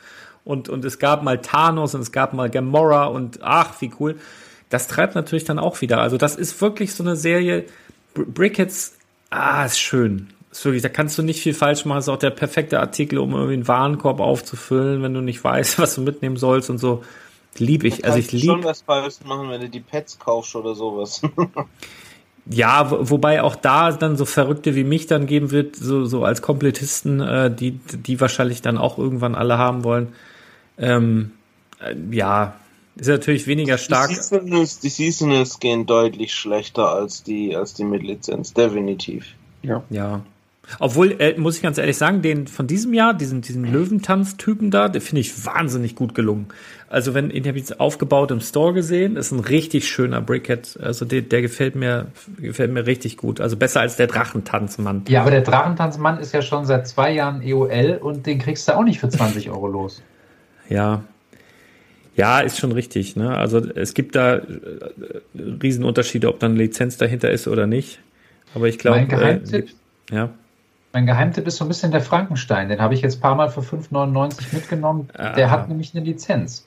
und, 0.44 0.68
und 0.68 0.84
es 0.84 0.98
gab 0.98 1.22
mal 1.22 1.38
Thanos 1.40 1.94
und 1.94 2.02
es 2.02 2.12
gab 2.12 2.34
mal 2.34 2.50
Gamora 2.50 3.06
und 3.06 3.38
ach, 3.42 3.80
wie 3.80 3.90
cool. 3.98 4.16
Das 4.70 4.88
treibt 4.88 5.14
natürlich 5.14 5.44
dann 5.44 5.58
auch 5.58 5.80
wieder. 5.80 6.02
Also 6.02 6.18
das 6.18 6.36
ist 6.36 6.60
wirklich 6.60 6.92
so 6.94 7.02
eine 7.02 7.16
Serie, 7.16 7.64
Br- 8.12 8.24
Brickheads, 8.26 8.94
ah, 9.30 9.64
ist 9.64 9.78
schön. 9.78 10.28
Ist 10.58 10.64
wirklich, 10.64 10.82
da 10.82 10.88
kannst 10.88 11.16
du 11.16 11.22
nicht 11.22 11.40
viel 11.40 11.54
falsch 11.54 11.84
machen. 11.84 12.00
Ist 12.00 12.08
auch 12.08 12.18
der 12.18 12.30
perfekte 12.30 12.80
Artikel, 12.80 13.20
um 13.20 13.32
irgendwie 13.32 13.54
einen 13.54 13.68
Warenkorb 13.68 14.18
aufzufüllen, 14.18 15.04
wenn 15.04 15.14
du 15.14 15.20
nicht 15.20 15.44
weißt, 15.44 15.78
was 15.78 15.94
du 15.94 16.00
mitnehmen 16.00 16.36
sollst 16.36 16.68
und 16.68 16.78
so. 16.78 17.04
Lieb 17.58 17.84
ich. 17.84 18.04
Also 18.04 18.18
ich 18.18 18.28
Kannst 18.28 18.44
schon 18.44 18.64
was 18.64 18.82
falsch 18.82 19.20
machen, 19.24 19.50
wenn 19.50 19.60
du 19.60 19.68
die 19.68 19.78
Pets 19.78 20.18
kaufst 20.18 20.56
oder 20.56 20.74
sowas. 20.74 21.22
Ja, 22.50 22.90
wo, 22.90 23.10
wobei 23.10 23.42
auch 23.42 23.56
da 23.56 23.92
dann 23.92 24.16
so 24.16 24.24
Verrückte 24.24 24.74
wie 24.74 24.82
mich 24.82 25.06
dann 25.06 25.26
geben 25.26 25.50
wird, 25.50 25.76
so, 25.76 26.06
so 26.06 26.24
als 26.24 26.40
Komplettisten, 26.40 27.20
äh, 27.20 27.54
die, 27.54 27.72
die 27.72 28.22
wahrscheinlich 28.22 28.62
dann 28.62 28.78
auch 28.78 28.96
irgendwann 28.96 29.34
alle 29.34 29.58
haben 29.58 29.84
wollen. 29.84 30.14
Ähm, 30.78 31.32
äh, 31.78 31.94
ja, 32.10 32.54
ist 32.96 33.08
natürlich 33.08 33.46
weniger 33.46 33.76
stark. 33.76 34.08
Die 34.08 34.14
Seasonals, 34.14 34.78
die 34.78 34.88
Seasonals 34.88 35.60
gehen 35.60 35.84
deutlich 35.84 36.32
schlechter 36.32 36.90
als 36.90 37.22
die, 37.22 37.54
als 37.54 37.74
die 37.74 37.84
mit 37.84 38.02
Lizenz, 38.02 38.54
definitiv. 38.54 39.26
Ja. 39.62 39.82
Obwohl, 40.78 41.16
äh, 41.18 41.38
muss 41.38 41.56
ich 41.56 41.62
ganz 41.62 41.78
ehrlich 41.78 41.96
sagen, 41.96 42.22
den 42.22 42.46
von 42.46 42.66
diesem 42.66 42.92
Jahr, 42.92 43.14
diesen, 43.14 43.40
diesen 43.40 43.64
Löwentanz-Typen 43.64 44.70
da, 44.70 44.88
den 44.88 45.00
finde 45.00 45.20
ich 45.20 45.46
wahnsinnig 45.46 45.94
gut 45.94 46.14
gelungen. 46.14 46.48
Also 46.90 47.14
wenn, 47.14 47.30
den 47.30 47.44
habe 47.46 47.58
ich 47.58 47.68
jetzt 47.68 47.80
aufgebaut 47.80 48.30
im 48.30 48.40
Store 48.40 48.72
gesehen, 48.72 49.16
ist 49.16 49.32
ein 49.32 49.40
richtig 49.40 49.88
schöner 49.88 50.20
Brickhead. 50.20 50.78
Also 50.82 51.04
der, 51.04 51.22
der 51.22 51.42
gefällt 51.42 51.74
mir, 51.74 52.06
gefällt 52.38 52.72
mir 52.72 52.86
richtig 52.86 53.16
gut. 53.16 53.40
Also 53.40 53.56
besser 53.56 53.80
als 53.80 53.96
der 53.96 54.06
Drachentanzmann. 54.06 55.04
Ja, 55.08 55.22
aber 55.22 55.30
der 55.30 55.42
Drachentanzmann 55.42 56.18
ist 56.18 56.32
ja 56.32 56.42
schon 56.42 56.64
seit 56.64 56.86
zwei 56.86 57.12
Jahren 57.12 57.42
EOL 57.42 57.98
und 58.00 58.26
den 58.26 58.38
kriegst 58.38 58.68
du 58.68 58.76
auch 58.76 58.84
nicht 58.84 59.00
für 59.00 59.08
20 59.08 59.50
Euro 59.50 59.68
los. 59.68 60.02
Ja. 60.68 61.02
Ja, 62.16 62.40
ist 62.40 62.58
schon 62.58 62.72
richtig. 62.72 63.16
Ne? 63.16 63.36
Also 63.36 63.58
es 63.58 63.94
gibt 63.94 64.16
da 64.16 64.36
äh, 64.36 64.42
Riesenunterschiede, 65.62 66.28
ob 66.28 66.40
dann 66.40 66.52
eine 66.52 66.62
Lizenz 66.62 66.96
dahinter 66.96 67.30
ist 67.30 67.46
oder 67.46 67.66
nicht. 67.66 68.00
Aber 68.54 68.66
ich 68.66 68.78
glaube, 68.78 68.98
Mein 68.98 69.08
Geheimtipp, 69.08 69.68
äh, 70.10 70.14
ja. 70.14 70.30
Mein 70.92 71.06
Geheimtipp 71.06 71.46
ist 71.46 71.56
so 71.56 71.64
ein 71.64 71.68
bisschen 71.68 71.92
der 71.92 72.00
Frankenstein. 72.00 72.68
Den 72.68 72.80
habe 72.80 72.94
ich 72.94 73.02
jetzt 73.02 73.18
ein 73.18 73.20
paar 73.20 73.34
Mal 73.34 73.50
für 73.50 73.60
5,99 73.60 74.54
mitgenommen. 74.54 75.08
Ah. 75.14 75.34
Der 75.34 75.50
hat 75.50 75.68
nämlich 75.68 75.94
eine 75.94 76.04
Lizenz. 76.04 76.66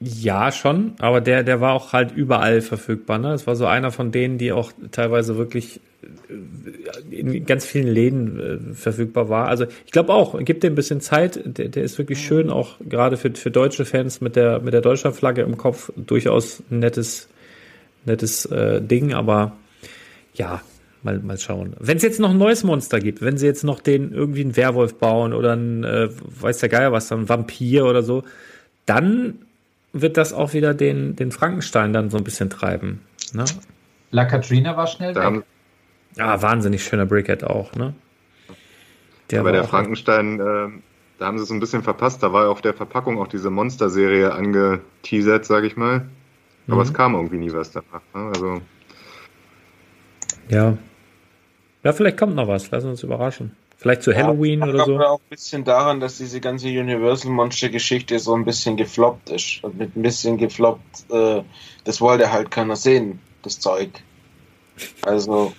Ja, 0.00 0.52
schon, 0.52 0.92
aber 1.00 1.20
der, 1.20 1.42
der 1.42 1.60
war 1.60 1.72
auch 1.72 1.92
halt 1.92 2.12
überall 2.12 2.60
verfügbar. 2.60 3.18
Ne? 3.18 3.32
Es 3.32 3.48
war 3.48 3.56
so 3.56 3.66
einer 3.66 3.90
von 3.90 4.12
denen, 4.12 4.38
die 4.38 4.52
auch 4.52 4.70
teilweise 4.92 5.36
wirklich 5.36 5.80
äh, 7.10 7.16
in 7.16 7.44
ganz 7.46 7.66
vielen 7.66 7.88
Läden 7.88 8.38
äh, 8.38 8.74
verfügbar 8.74 9.28
war. 9.28 9.48
Also 9.48 9.66
ich 9.86 9.90
glaube 9.90 10.12
auch, 10.12 10.38
gibt 10.44 10.62
dem 10.62 10.74
ein 10.74 10.76
bisschen 10.76 11.00
Zeit. 11.00 11.40
Der, 11.44 11.68
der 11.68 11.82
ist 11.82 11.98
wirklich 11.98 12.24
schön, 12.24 12.48
auch 12.48 12.76
gerade 12.78 13.16
für, 13.16 13.32
für 13.34 13.50
deutsche 13.50 13.84
Fans 13.84 14.20
mit 14.20 14.36
der 14.36 14.60
mit 14.60 14.72
der 14.72 14.82
Deutschlandflagge 14.82 15.42
im 15.42 15.56
Kopf 15.56 15.90
durchaus 15.96 16.62
ein 16.70 16.78
nettes 16.78 17.28
nettes 18.04 18.46
äh, 18.46 18.80
Ding. 18.80 19.14
Aber 19.14 19.56
ja, 20.34 20.62
mal 21.16 21.18
mal 21.20 21.38
schauen. 21.38 21.74
Wenn 21.78 21.96
es 21.96 22.02
jetzt 22.02 22.20
noch 22.20 22.30
ein 22.30 22.38
neues 22.38 22.64
Monster 22.64 23.00
gibt, 23.00 23.22
wenn 23.22 23.38
sie 23.38 23.46
jetzt 23.46 23.64
noch 23.64 23.80
den 23.80 24.12
irgendwie 24.12 24.42
einen 24.42 24.56
Werwolf 24.56 24.94
bauen 24.94 25.32
oder 25.32 25.54
ein 25.54 25.84
äh, 25.84 26.08
weiß 26.10 26.58
der 26.58 26.68
Geier 26.68 26.92
was, 26.92 27.08
dann 27.08 27.20
ein 27.22 27.28
Vampir 27.28 27.86
oder 27.86 28.02
so, 28.02 28.24
dann 28.86 29.38
wird 29.92 30.16
das 30.16 30.32
auch 30.32 30.52
wieder 30.52 30.74
den, 30.74 31.16
den 31.16 31.32
Frankenstein 31.32 31.92
dann 31.92 32.10
so 32.10 32.18
ein 32.18 32.24
bisschen 32.24 32.50
treiben. 32.50 33.00
Ne? 33.32 33.44
La 34.10 34.24
Katrina 34.24 34.76
war 34.76 34.86
schnell 34.86 35.14
Da 35.14 35.32
weg. 35.32 35.42
Ja, 36.16 36.40
wahnsinnig 36.42 36.82
schöner 36.84 37.06
Brickhead 37.06 37.44
auch, 37.44 37.74
ne? 37.74 37.94
bei 39.30 39.44
war 39.44 39.52
der 39.52 39.64
Frankenstein, 39.64 40.40
äh, 40.40 40.68
da 41.18 41.26
haben 41.26 41.36
sie 41.38 41.44
es 41.44 41.50
ein 41.50 41.60
bisschen 41.60 41.82
verpasst. 41.82 42.22
Da 42.22 42.32
war 42.32 42.44
ja 42.44 42.48
auf 42.48 42.62
der 42.62 42.72
Verpackung 42.74 43.18
auch 43.18 43.28
diese 43.28 43.50
Monster-Serie 43.50 44.32
angeteasert, 44.32 45.44
sage 45.44 45.66
ich 45.66 45.76
mal. 45.76 46.06
Aber 46.66 46.76
Mhm. 46.76 46.82
es 46.82 46.94
kam 46.94 47.14
irgendwie 47.14 47.38
nie 47.38 47.52
was 47.52 47.70
danach. 47.70 48.00
Ne? 48.14 48.30
Also 48.34 48.60
Ja. 50.48 50.78
Ja, 51.84 51.92
vielleicht 51.92 52.16
kommt 52.16 52.34
noch 52.34 52.48
was. 52.48 52.70
Lass 52.70 52.84
uns 52.84 53.02
überraschen. 53.02 53.56
Vielleicht 53.76 54.02
zu 54.02 54.14
Halloween 54.14 54.60
Ja, 54.60 54.66
oder 54.66 54.84
so. 54.84 54.94
aber 54.96 55.10
auch 55.10 55.20
ein 55.20 55.30
bisschen 55.30 55.62
daran, 55.64 56.00
dass 56.00 56.18
diese 56.18 56.40
ganze 56.40 56.66
Universal 56.66 57.30
Monster 57.30 57.68
Geschichte 57.68 58.18
so 58.18 58.34
ein 58.34 58.44
bisschen 58.44 58.76
gefloppt 58.76 59.30
ist. 59.30 59.62
Und 59.62 59.78
mit 59.78 59.96
ein 59.96 60.02
bisschen 60.02 60.36
gefloppt, 60.36 61.10
äh, 61.10 61.42
das 61.84 62.00
wollte 62.00 62.32
halt 62.32 62.50
keiner 62.50 62.74
sehen, 62.74 63.20
das 63.42 63.60
Zeug. 63.60 63.90
Also 65.02 65.52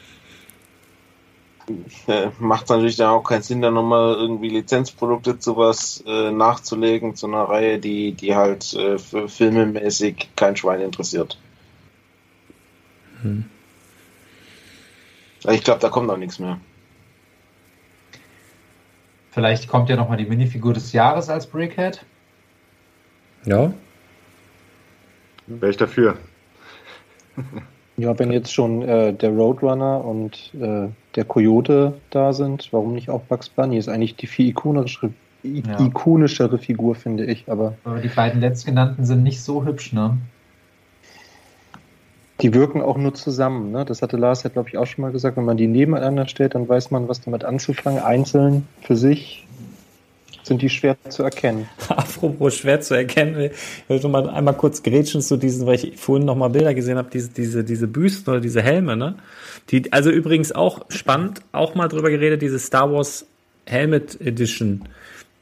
äh, 2.07 2.27
macht 2.39 2.69
natürlich 2.69 2.97
dann 2.97 3.09
auch 3.09 3.23
keinen 3.23 3.41
Sinn, 3.41 3.61
da 3.61 3.71
nochmal 3.71 4.15
irgendwie 4.15 4.49
Lizenzprodukte 4.49 5.39
zu 5.39 5.55
was 5.55 6.03
äh, 6.05 6.31
nachzulegen, 6.31 7.15
zu 7.15 7.27
einer 7.27 7.43
Reihe, 7.43 7.79
die, 7.79 8.11
die 8.13 8.35
halt 8.35 8.73
äh, 8.73 8.97
für 8.97 9.29
filmemäßig 9.29 10.29
kein 10.35 10.57
Schwein 10.57 10.81
interessiert. 10.81 11.37
Hm. 13.21 13.45
Ich 15.47 15.63
glaube, 15.63 15.79
da 15.79 15.89
kommt 15.89 16.09
auch 16.09 16.17
nichts 16.17 16.39
mehr. 16.39 16.59
Vielleicht 19.31 19.67
kommt 19.67 19.89
ja 19.89 19.95
nochmal 19.95 20.17
die 20.17 20.25
Minifigur 20.25 20.73
des 20.73 20.91
Jahres 20.91 21.29
als 21.29 21.47
Brickhead. 21.47 22.03
Ja. 23.45 23.71
wäre 25.47 25.71
ich 25.71 25.77
dafür. 25.77 26.17
Ja, 27.97 28.17
wenn 28.17 28.31
jetzt 28.31 28.53
schon 28.53 28.81
äh, 28.81 29.13
der 29.13 29.31
Roadrunner 29.31 30.05
und 30.05 30.53
äh, 30.53 30.87
der 31.15 31.25
Coyote 31.25 31.99
da 32.11 32.31
sind, 32.31 32.69
warum 32.71 32.93
nicht 32.93 33.09
auch 33.09 33.19
Bugs 33.23 33.49
Bunny? 33.49 33.77
Ist 33.77 33.89
eigentlich 33.89 34.15
die 34.15 34.27
viel 34.27 34.47
ikonischere, 34.47 35.11
Ja. 35.43 35.77
ikonischere 35.81 36.57
Figur, 36.59 36.95
finde 36.95 37.25
ich. 37.25 37.51
Aber 37.51 37.73
Aber 37.83 37.99
die 37.99 38.07
beiden 38.07 38.39
letztgenannten 38.39 39.03
sind 39.03 39.23
nicht 39.23 39.41
so 39.43 39.65
hübsch, 39.65 39.91
ne? 39.91 40.17
Die 42.41 42.53
wirken 42.53 42.81
auch 42.81 42.97
nur 42.97 43.13
zusammen. 43.13 43.71
Ne? 43.71 43.85
Das 43.85 44.01
hatte 44.01 44.17
Lars 44.17 44.43
ja, 44.43 44.49
glaube 44.49 44.69
ich, 44.69 44.77
auch 44.77 44.85
schon 44.85 45.01
mal 45.01 45.11
gesagt. 45.11 45.37
Wenn 45.37 45.45
man 45.45 45.57
die 45.57 45.67
nebeneinander 45.67 46.27
stellt, 46.27 46.55
dann 46.55 46.67
weiß 46.67 46.91
man, 46.91 47.07
was 47.07 47.21
damit 47.21 47.43
anzufangen. 47.43 48.01
Einzeln 48.01 48.67
für 48.81 48.95
sich 48.95 49.45
sind 50.43 50.61
die 50.61 50.69
schwer 50.69 50.97
zu 51.09 51.23
erkennen. 51.23 51.69
Apropos 51.89 52.55
schwer 52.55 52.81
zu 52.81 52.95
erkennen, 52.95 53.51
ich 53.51 54.01
will 54.03 54.09
mal 54.09 54.29
einmal 54.29 54.55
kurz 54.55 54.83
grätschen 54.83 55.21
zu 55.21 55.37
diesen, 55.37 55.65
weil 55.67 55.75
ich 55.75 55.97
vorhin 55.97 56.25
noch 56.25 56.35
mal 56.35 56.49
Bilder 56.49 56.73
gesehen 56.73 56.97
habe, 56.97 57.09
diese, 57.11 57.29
diese, 57.29 57.63
diese 57.63 57.87
Büsten 57.87 58.31
oder 58.31 58.41
diese 58.41 58.61
Helme, 58.61 58.97
ne? 58.97 59.15
Die, 59.69 59.93
also 59.93 60.09
übrigens 60.09 60.51
auch 60.51 60.85
spannend, 60.89 61.41
auch 61.51 61.75
mal 61.75 61.87
drüber 61.87 62.09
geredet, 62.09 62.41
diese 62.41 62.59
Star 62.59 62.91
Wars 62.91 63.25
Helmet 63.65 64.19
Edition, 64.19 64.85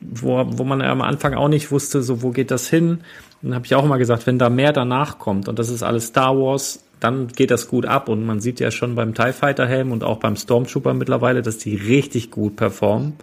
wo, 0.01 0.43
wo 0.45 0.63
man 0.63 0.81
am 0.81 1.01
Anfang 1.01 1.33
auch 1.33 1.47
nicht 1.47 1.71
wusste, 1.71 2.03
so 2.03 2.21
wo 2.21 2.31
geht 2.31 2.51
das 2.51 2.69
hin? 2.69 2.99
Und 3.41 3.49
dann 3.49 3.55
habe 3.55 3.65
ich 3.65 3.75
auch 3.75 3.85
mal 3.85 3.97
gesagt, 3.97 4.27
wenn 4.27 4.37
da 4.37 4.49
mehr 4.49 4.73
danach 4.73 5.19
kommt 5.19 5.47
und 5.47 5.57
das 5.57 5.69
ist 5.69 5.83
alles 5.83 6.07
Star 6.07 6.37
Wars, 6.37 6.83
dann 6.99 7.27
geht 7.27 7.51
das 7.51 7.67
gut 7.67 7.85
ab 7.85 8.09
und 8.09 8.25
man 8.25 8.39
sieht 8.39 8.59
ja 8.59 8.71
schon 8.71 8.95
beim 8.95 9.13
TIE 9.13 9.33
Fighter 9.33 9.67
Helm 9.67 9.91
und 9.91 10.03
auch 10.03 10.19
beim 10.19 10.35
Stormtrooper 10.35 10.93
mittlerweile, 10.93 11.41
dass 11.41 11.57
die 11.57 11.75
richtig 11.75 12.31
gut 12.31 12.55
performen. 12.55 13.13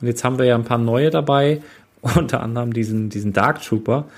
Und 0.00 0.06
jetzt 0.06 0.24
haben 0.24 0.38
wir 0.38 0.44
ja 0.44 0.54
ein 0.54 0.64
paar 0.64 0.78
neue 0.78 1.10
dabei, 1.10 1.62
unter 2.00 2.40
anderem 2.42 2.72
diesen, 2.72 3.08
diesen 3.08 3.32
Dark 3.32 3.62
Trooper. 3.62 4.08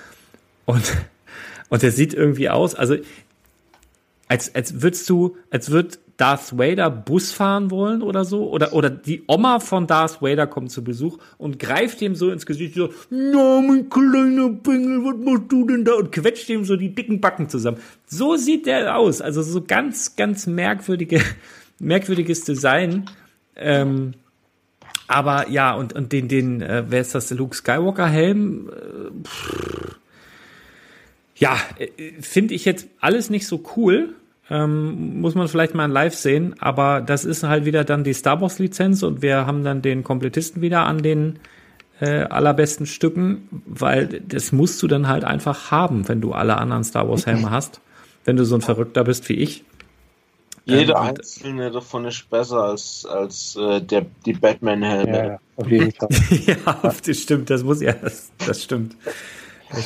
Und, 0.65 0.83
und 1.69 1.81
der 1.81 1.91
sieht 1.91 2.13
irgendwie 2.13 2.49
aus, 2.49 2.75
also 2.75 2.95
als, 4.27 4.53
als 4.55 4.81
würdest 4.81 5.09
du, 5.09 5.35
als 5.49 5.71
würd 5.71 5.99
Darth 6.21 6.55
Vader 6.55 6.91
Bus 6.91 7.31
fahren 7.31 7.71
wollen 7.71 8.03
oder 8.03 8.25
so, 8.25 8.47
oder, 8.47 8.73
oder 8.73 8.91
die 8.91 9.23
Oma 9.25 9.59
von 9.59 9.87
Darth 9.87 10.21
Vader 10.21 10.45
kommt 10.45 10.69
zu 10.69 10.83
Besuch 10.83 11.17
und 11.39 11.57
greift 11.57 11.99
ihm 12.03 12.13
so 12.13 12.29
ins 12.29 12.45
Gesicht, 12.45 12.75
so, 12.75 12.89
na, 13.09 13.59
mein 13.59 13.89
kleiner 13.89 14.49
Bengel, 14.49 15.03
was 15.03 15.17
machst 15.17 15.51
du 15.51 15.65
denn 15.65 15.83
da? 15.83 15.93
Und 15.93 16.11
quetscht 16.11 16.47
ihm 16.49 16.63
so 16.63 16.75
die 16.75 16.93
dicken 16.93 17.21
Backen 17.21 17.49
zusammen. 17.49 17.77
So 18.05 18.35
sieht 18.35 18.67
der 18.67 18.97
aus, 18.97 19.19
also 19.19 19.41
so 19.41 19.63
ganz, 19.63 20.15
ganz 20.15 20.45
merkwürdige, 20.45 21.23
merkwürdiges 21.79 22.43
Design. 22.43 23.09
Ähm, 23.55 24.13
aber 25.07 25.49
ja, 25.49 25.73
und, 25.73 25.93
und 25.93 26.11
den, 26.11 26.27
den, 26.27 26.61
äh, 26.61 26.83
wer 26.87 27.01
ist 27.01 27.15
das, 27.15 27.29
der 27.29 27.37
Luke 27.37 27.55
Skywalker 27.55 28.05
Helm? 28.05 28.69
Äh, 28.69 29.91
ja, 31.37 31.57
äh, 31.79 32.21
finde 32.21 32.53
ich 32.53 32.65
jetzt 32.65 32.85
alles 32.99 33.31
nicht 33.31 33.47
so 33.47 33.63
cool. 33.75 34.13
Ähm, 34.51 35.21
muss 35.21 35.33
man 35.33 35.47
vielleicht 35.47 35.75
mal 35.75 35.85
in 35.85 35.91
live 35.91 36.13
sehen, 36.13 36.55
aber 36.59 36.99
das 36.99 37.23
ist 37.23 37.43
halt 37.43 37.63
wieder 37.63 37.85
dann 37.85 38.03
die 38.03 38.11
Star 38.11 38.41
Wars 38.41 38.59
Lizenz 38.59 39.01
und 39.01 39.21
wir 39.21 39.45
haben 39.45 39.63
dann 39.63 39.81
den 39.81 40.03
Komplettisten 40.03 40.61
wieder 40.61 40.85
an 40.85 41.01
den 41.01 41.39
äh, 42.01 42.23
allerbesten 42.23 42.85
Stücken, 42.85 43.47
weil 43.65 44.07
das 44.07 44.51
musst 44.51 44.83
du 44.83 44.87
dann 44.87 45.07
halt 45.07 45.23
einfach 45.23 45.71
haben, 45.71 46.09
wenn 46.09 46.19
du 46.19 46.33
alle 46.33 46.57
anderen 46.57 46.83
Star 46.83 47.07
Wars 47.07 47.25
Helme 47.25 47.49
hast. 47.51 47.79
Wenn 48.25 48.35
du 48.35 48.43
so 48.43 48.55
ein 48.55 48.61
Verrückter 48.61 49.05
bist 49.05 49.29
wie 49.29 49.35
ich. 49.35 49.63
Jeder 50.65 50.95
Ähm, 50.95 51.01
einzelne 51.01 51.71
davon 51.71 52.03
ist 52.03 52.29
besser 52.29 52.63
als, 52.63 53.05
als 53.05 53.55
äh, 53.55 53.81
der, 53.81 54.05
die 54.25 54.33
Batman-Helme. 54.33 55.17
Ja, 55.17 55.25
ja, 55.25 55.39
auf 55.55 55.67
jeden 55.71 55.93
Fall. 55.93 56.09
ja, 56.45 56.93
das 57.05 57.17
stimmt, 57.17 57.49
das 57.49 57.63
muss 57.63 57.81
ja, 57.81 57.93
das, 57.93 58.31
das 58.45 58.61
stimmt. 58.61 58.97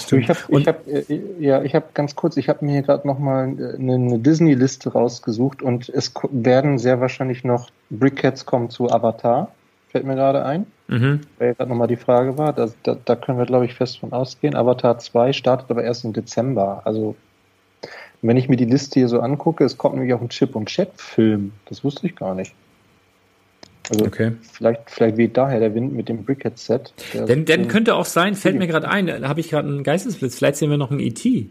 Du, 0.10 0.16
ich 0.18 0.30
habe, 0.30 0.40
ich 0.50 0.68
hab, 0.68 0.88
äh, 0.88 1.22
ja, 1.40 1.62
ich 1.62 1.76
habe 1.76 1.86
ganz 1.94 2.16
kurz, 2.16 2.38
ich 2.38 2.50
habe 2.50 2.66
mir 2.66 2.82
gerade 2.82 3.08
noch 3.08 3.20
mal 3.20 3.50
äh, 3.50 3.76
eine, 3.76 3.96
eine 3.96 4.20
Disney-Liste 4.20 4.92
rausgesucht 4.92 5.62
und 5.62 5.90
es 5.90 6.12
werden 6.32 6.78
sehr 6.78 7.00
wahrscheinlich 7.02 7.44
noch 7.44 7.70
Brickheads 7.90 8.46
kommen 8.46 8.70
zu 8.70 8.90
Avatar. 8.90 9.52
Fällt 9.90 10.06
mir 10.06 10.16
gerade 10.16 10.44
ein, 10.44 10.66
Mhm. 10.88 11.22
weil 11.40 11.56
gerade 11.56 11.70
nochmal 11.70 11.88
die 11.88 11.96
Frage 11.96 12.38
war. 12.38 12.54
Da, 12.54 12.70
da, 12.84 12.98
da 13.06 13.16
können 13.16 13.38
wir, 13.38 13.46
glaube 13.46 13.66
ich, 13.66 13.74
fest 13.74 14.00
von 14.00 14.12
ausgehen. 14.12 14.56
Avatar 14.56 14.98
2 15.00 15.34
startet 15.34 15.70
aber 15.72 15.84
erst 15.84 16.04
im 16.04 16.14
Dezember. 16.14 16.82
Also, 16.86 17.16
wenn 18.22 18.38
ich 18.38 18.50
mir 18.50 18.58
die 18.58 18.66
Liste 18.66 19.00
hier 19.00 19.08
so 19.08 19.20
angucke, 19.20 19.64
es 19.64 19.78
kommt 19.78 19.96
nämlich 19.96 20.14
auch 20.14 20.22
ein 20.22 20.30
Chip- 20.30 20.56
und 20.56 20.68
Chat-Film. 20.68 21.52
Das 21.70 21.84
wusste 21.84 22.08
ich 22.08 22.16
gar 22.16 22.36
nicht. 22.36 22.54
Also, 23.90 24.06
Okay. 24.06 24.32
vielleicht, 24.54 24.90
vielleicht 24.90 25.18
weht 25.18 25.38
daher 25.38 25.60
der 25.60 25.74
Wind 25.76 25.94
mit 25.94 26.10
dem 26.10 26.24
Brickhead-Set. 26.26 26.94
Der- 27.14 27.26
Denn, 27.26 27.46
denn 27.46 27.62
den- 27.64 27.68
könnte 27.68 27.96
auch 27.96 28.06
sein, 28.06 28.36
fällt 28.36 28.58
mir 28.58 28.68
gerade 28.68 28.88
ein, 28.88 29.08
da 29.08 29.28
habe 29.28 29.40
ich 29.40 29.50
gerade 29.50 29.68
einen 29.68 29.84
Geistesblitz, 29.84 30.36
vielleicht 30.38 30.58
sehen 30.58 30.70
wir 30.70 30.78
noch 30.78 30.92
einen 30.92 31.00
E.T. 31.00 31.48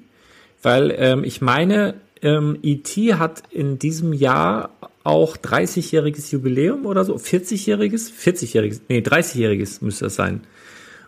Weil 0.62 0.94
ähm, 0.96 1.24
ich 1.24 1.40
meine, 1.42 1.94
ähm, 2.22 2.58
E.T. 2.62 3.14
hat 3.14 3.42
in 3.50 3.78
diesem 3.78 4.12
Jahr 4.12 4.70
auch 5.02 5.36
30-jähriges 5.36 6.32
Jubiläum 6.32 6.86
oder 6.86 7.04
so, 7.04 7.14
40-jähriges, 7.16 8.10
40-jähriges, 8.10 8.80
nee, 8.88 9.00
30-jähriges 9.00 9.84
müsste 9.84 10.06
das 10.06 10.14
sein. 10.14 10.40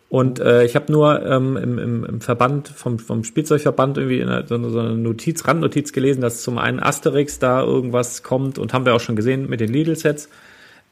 Und 0.09 0.39
äh, 0.39 0.65
ich 0.65 0.77
habe 0.77 0.93
nur 0.93 1.24
ähm, 1.27 1.57
im, 1.57 1.78
im, 1.78 2.05
im 2.05 2.20
Verband, 2.20 2.69
vom, 2.69 2.98
vom 3.01 3.24
Spielzeugverband 3.24 3.97
irgendwie 3.98 4.20
in 4.20 4.28
einer, 4.28 4.47
so, 4.47 4.55
eine- 4.55 4.70
so 4.70 4.78
eine 4.78 4.94
Notiz, 4.94 5.48
Randnotiz 5.48 5.93
gelesen, 5.93 6.20
dass 6.20 6.43
zum 6.43 6.59
einen 6.59 6.78
Asterix 6.78 7.39
da 7.40 7.62
irgendwas 7.62 8.23
kommt 8.23 8.59
und 8.59 8.73
haben 8.73 8.85
wir 8.85 8.94
auch 8.94 9.01
schon 9.01 9.16
gesehen 9.16 9.48
mit 9.48 9.59
den 9.61 9.73
Lidl-Sets. 9.73 10.28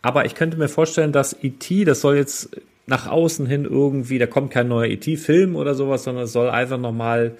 Aber 0.05 0.27
ich 0.27 0.35
könnte 0.35 0.59
mir 0.59 0.69
vorstellen, 0.69 1.13
dass 1.13 1.35
E.T., 1.43 1.87
das 1.87 2.03
soll 2.03 2.17
jetzt 2.17 2.51
nach 2.87 3.07
außen 3.07 3.47
hin 3.47 3.65
irgendwie, 3.65 4.19
da 4.19 4.27
kommt 4.27 4.51
kein 4.51 4.69
neuer 4.69 4.91
E.T.-Film 4.91 5.57
oder 5.57 5.75
sowas, 5.75 6.05
sondern 6.05 6.25
es 6.25 6.33
soll 6.33 6.51
einfach 6.51 6.77
nochmal 6.77 7.33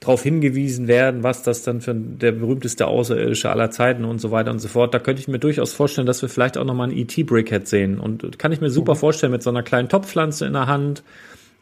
darauf 0.00 0.22
hingewiesen 0.22 0.88
werden, 0.88 1.22
was 1.22 1.42
das 1.42 1.64
dann 1.64 1.82
für 1.82 1.92
der 1.92 2.32
berühmteste 2.32 2.86
Außerirdische 2.86 3.50
aller 3.50 3.70
Zeiten 3.70 4.06
und 4.06 4.18
so 4.18 4.30
weiter 4.30 4.50
und 4.50 4.60
so 4.60 4.68
fort. 4.68 4.94
Da 4.94 4.98
könnte 4.98 5.20
ich 5.20 5.28
mir 5.28 5.38
durchaus 5.38 5.74
vorstellen, 5.74 6.06
dass 6.06 6.22
wir 6.22 6.30
vielleicht 6.30 6.56
auch 6.56 6.64
nochmal 6.64 6.88
ein 6.88 6.96
E.T.-Brickhead 6.96 7.66
sehen. 7.66 8.00
Und 8.00 8.38
kann 8.38 8.50
ich 8.52 8.62
mir 8.62 8.70
super 8.70 8.96
vorstellen, 8.96 9.32
mit 9.32 9.42
so 9.42 9.50
einer 9.50 9.62
kleinen 9.62 9.90
Topfpflanze 9.90 10.46
in 10.46 10.54
der 10.54 10.68
Hand, 10.68 11.02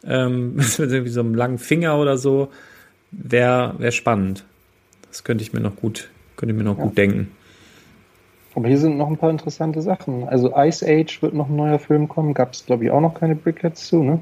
ähm, 0.05 0.55
mit 0.55 0.79
irgendwie 0.79 1.11
so 1.11 1.19
einem 1.19 1.35
langen 1.35 1.59
Finger 1.59 1.99
oder 1.99 2.17
so, 2.17 2.53
wäre 3.11 3.75
wär 3.79 3.91
spannend. 3.91 4.45
Das 5.09 5.25
könnte 5.25 5.43
ich 5.43 5.53
mir 5.53 5.61
noch 5.61 5.75
gut, 5.75 6.11
könnte 6.37 6.53
ich 6.53 6.59
mir 6.59 6.63
noch 6.65 6.79
gut 6.79 6.97
denken. 6.97 7.33
Aber 8.57 8.69
hier 8.69 8.79
sind 8.79 8.97
noch 8.97 9.09
ein 9.09 9.19
paar 9.19 9.29
interessante 9.31 9.83
Sachen. 9.83 10.27
Also 10.27 10.51
Ice 10.57 10.83
Age 10.85 11.21
wird 11.21 11.35
noch 11.35 11.49
ein 11.51 11.57
neuer 11.57 11.79
Film 11.79 12.09
kommen. 12.09 12.33
Gab 12.33 12.55
es, 12.55 12.65
glaube 12.65 12.85
ich, 12.85 12.91
auch 12.91 13.03
noch 13.03 13.13
keine 13.13 13.35
Brickheads 13.35 13.87
zu, 13.87 14.03
ne? 14.03 14.19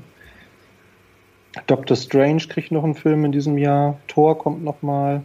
Doctor 1.68 1.96
Strange 1.96 2.42
kriegt 2.48 2.72
noch 2.72 2.82
einen 2.82 2.96
Film 2.96 3.24
in 3.24 3.30
diesem 3.30 3.56
Jahr. 3.58 3.96
Thor 4.08 4.36
kommt 4.36 4.64
noch 4.64 4.82
mal. 4.82 5.22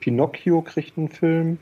Pinocchio 0.00 0.62
kriegt 0.62 0.98
einen 0.98 1.08
Film. 1.08 1.58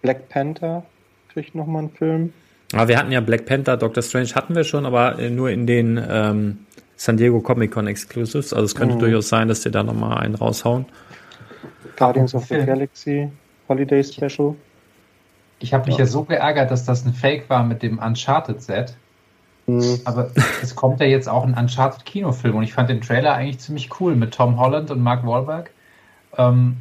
Black 0.00 0.30
Panther 0.30 0.82
kriegt 1.30 1.54
noch 1.54 1.66
mal 1.66 1.80
einen 1.80 1.90
Film. 1.90 2.32
Aber 2.72 2.88
wir 2.88 2.96
hatten 2.98 3.12
ja 3.12 3.20
Black 3.20 3.44
Panther, 3.44 3.76
Doctor 3.76 4.02
Strange 4.02 4.28
hatten 4.34 4.54
wir 4.54 4.64
schon, 4.64 4.86
aber 4.86 5.18
äh, 5.18 5.28
nur 5.28 5.50
in 5.50 5.66
den 5.66 6.00
ähm, 6.08 6.58
San 6.96 7.18
Diego 7.18 7.40
Comic 7.40 7.72
Con 7.72 7.86
Exclusives. 7.86 8.54
Also 8.54 8.64
es 8.64 8.74
könnte 8.74 8.94
Mhm. 8.94 9.00
durchaus 9.00 9.28
sein, 9.28 9.48
dass 9.48 9.60
die 9.60 9.70
da 9.70 9.82
nochmal 9.82 10.18
einen 10.18 10.36
raushauen. 10.36 10.86
Guardians 11.98 12.34
of 12.34 12.46
the. 12.46 12.56
Galaxy 12.64 13.28
Holiday 13.68 14.02
Special. 14.02 14.54
Ich 15.60 15.74
habe 15.74 15.86
mich 15.88 15.98
ja. 15.98 16.06
so 16.06 16.24
geärgert, 16.24 16.70
dass 16.70 16.84
das 16.84 17.04
ein 17.04 17.12
Fake 17.12 17.48
war 17.50 17.62
mit 17.64 17.82
dem 17.82 17.98
Uncharted-Set. 17.98 18.94
Hm, 19.66 20.00
Aber 20.04 20.30
es 20.62 20.74
kommt 20.74 21.00
ja 21.00 21.06
jetzt 21.06 21.28
auch 21.28 21.44
ein 21.44 21.54
Uncharted-Kinofilm 21.54 22.56
und 22.56 22.62
ich 22.64 22.72
fand 22.72 22.88
den 22.88 23.00
Trailer 23.02 23.34
eigentlich 23.34 23.60
ziemlich 23.60 24.00
cool 24.00 24.16
mit 24.16 24.34
Tom 24.34 24.58
Holland 24.58 24.90
und 24.90 25.02
Mark 25.02 25.24
Wahlberg. 25.26 25.70
Ähm, 26.36 26.78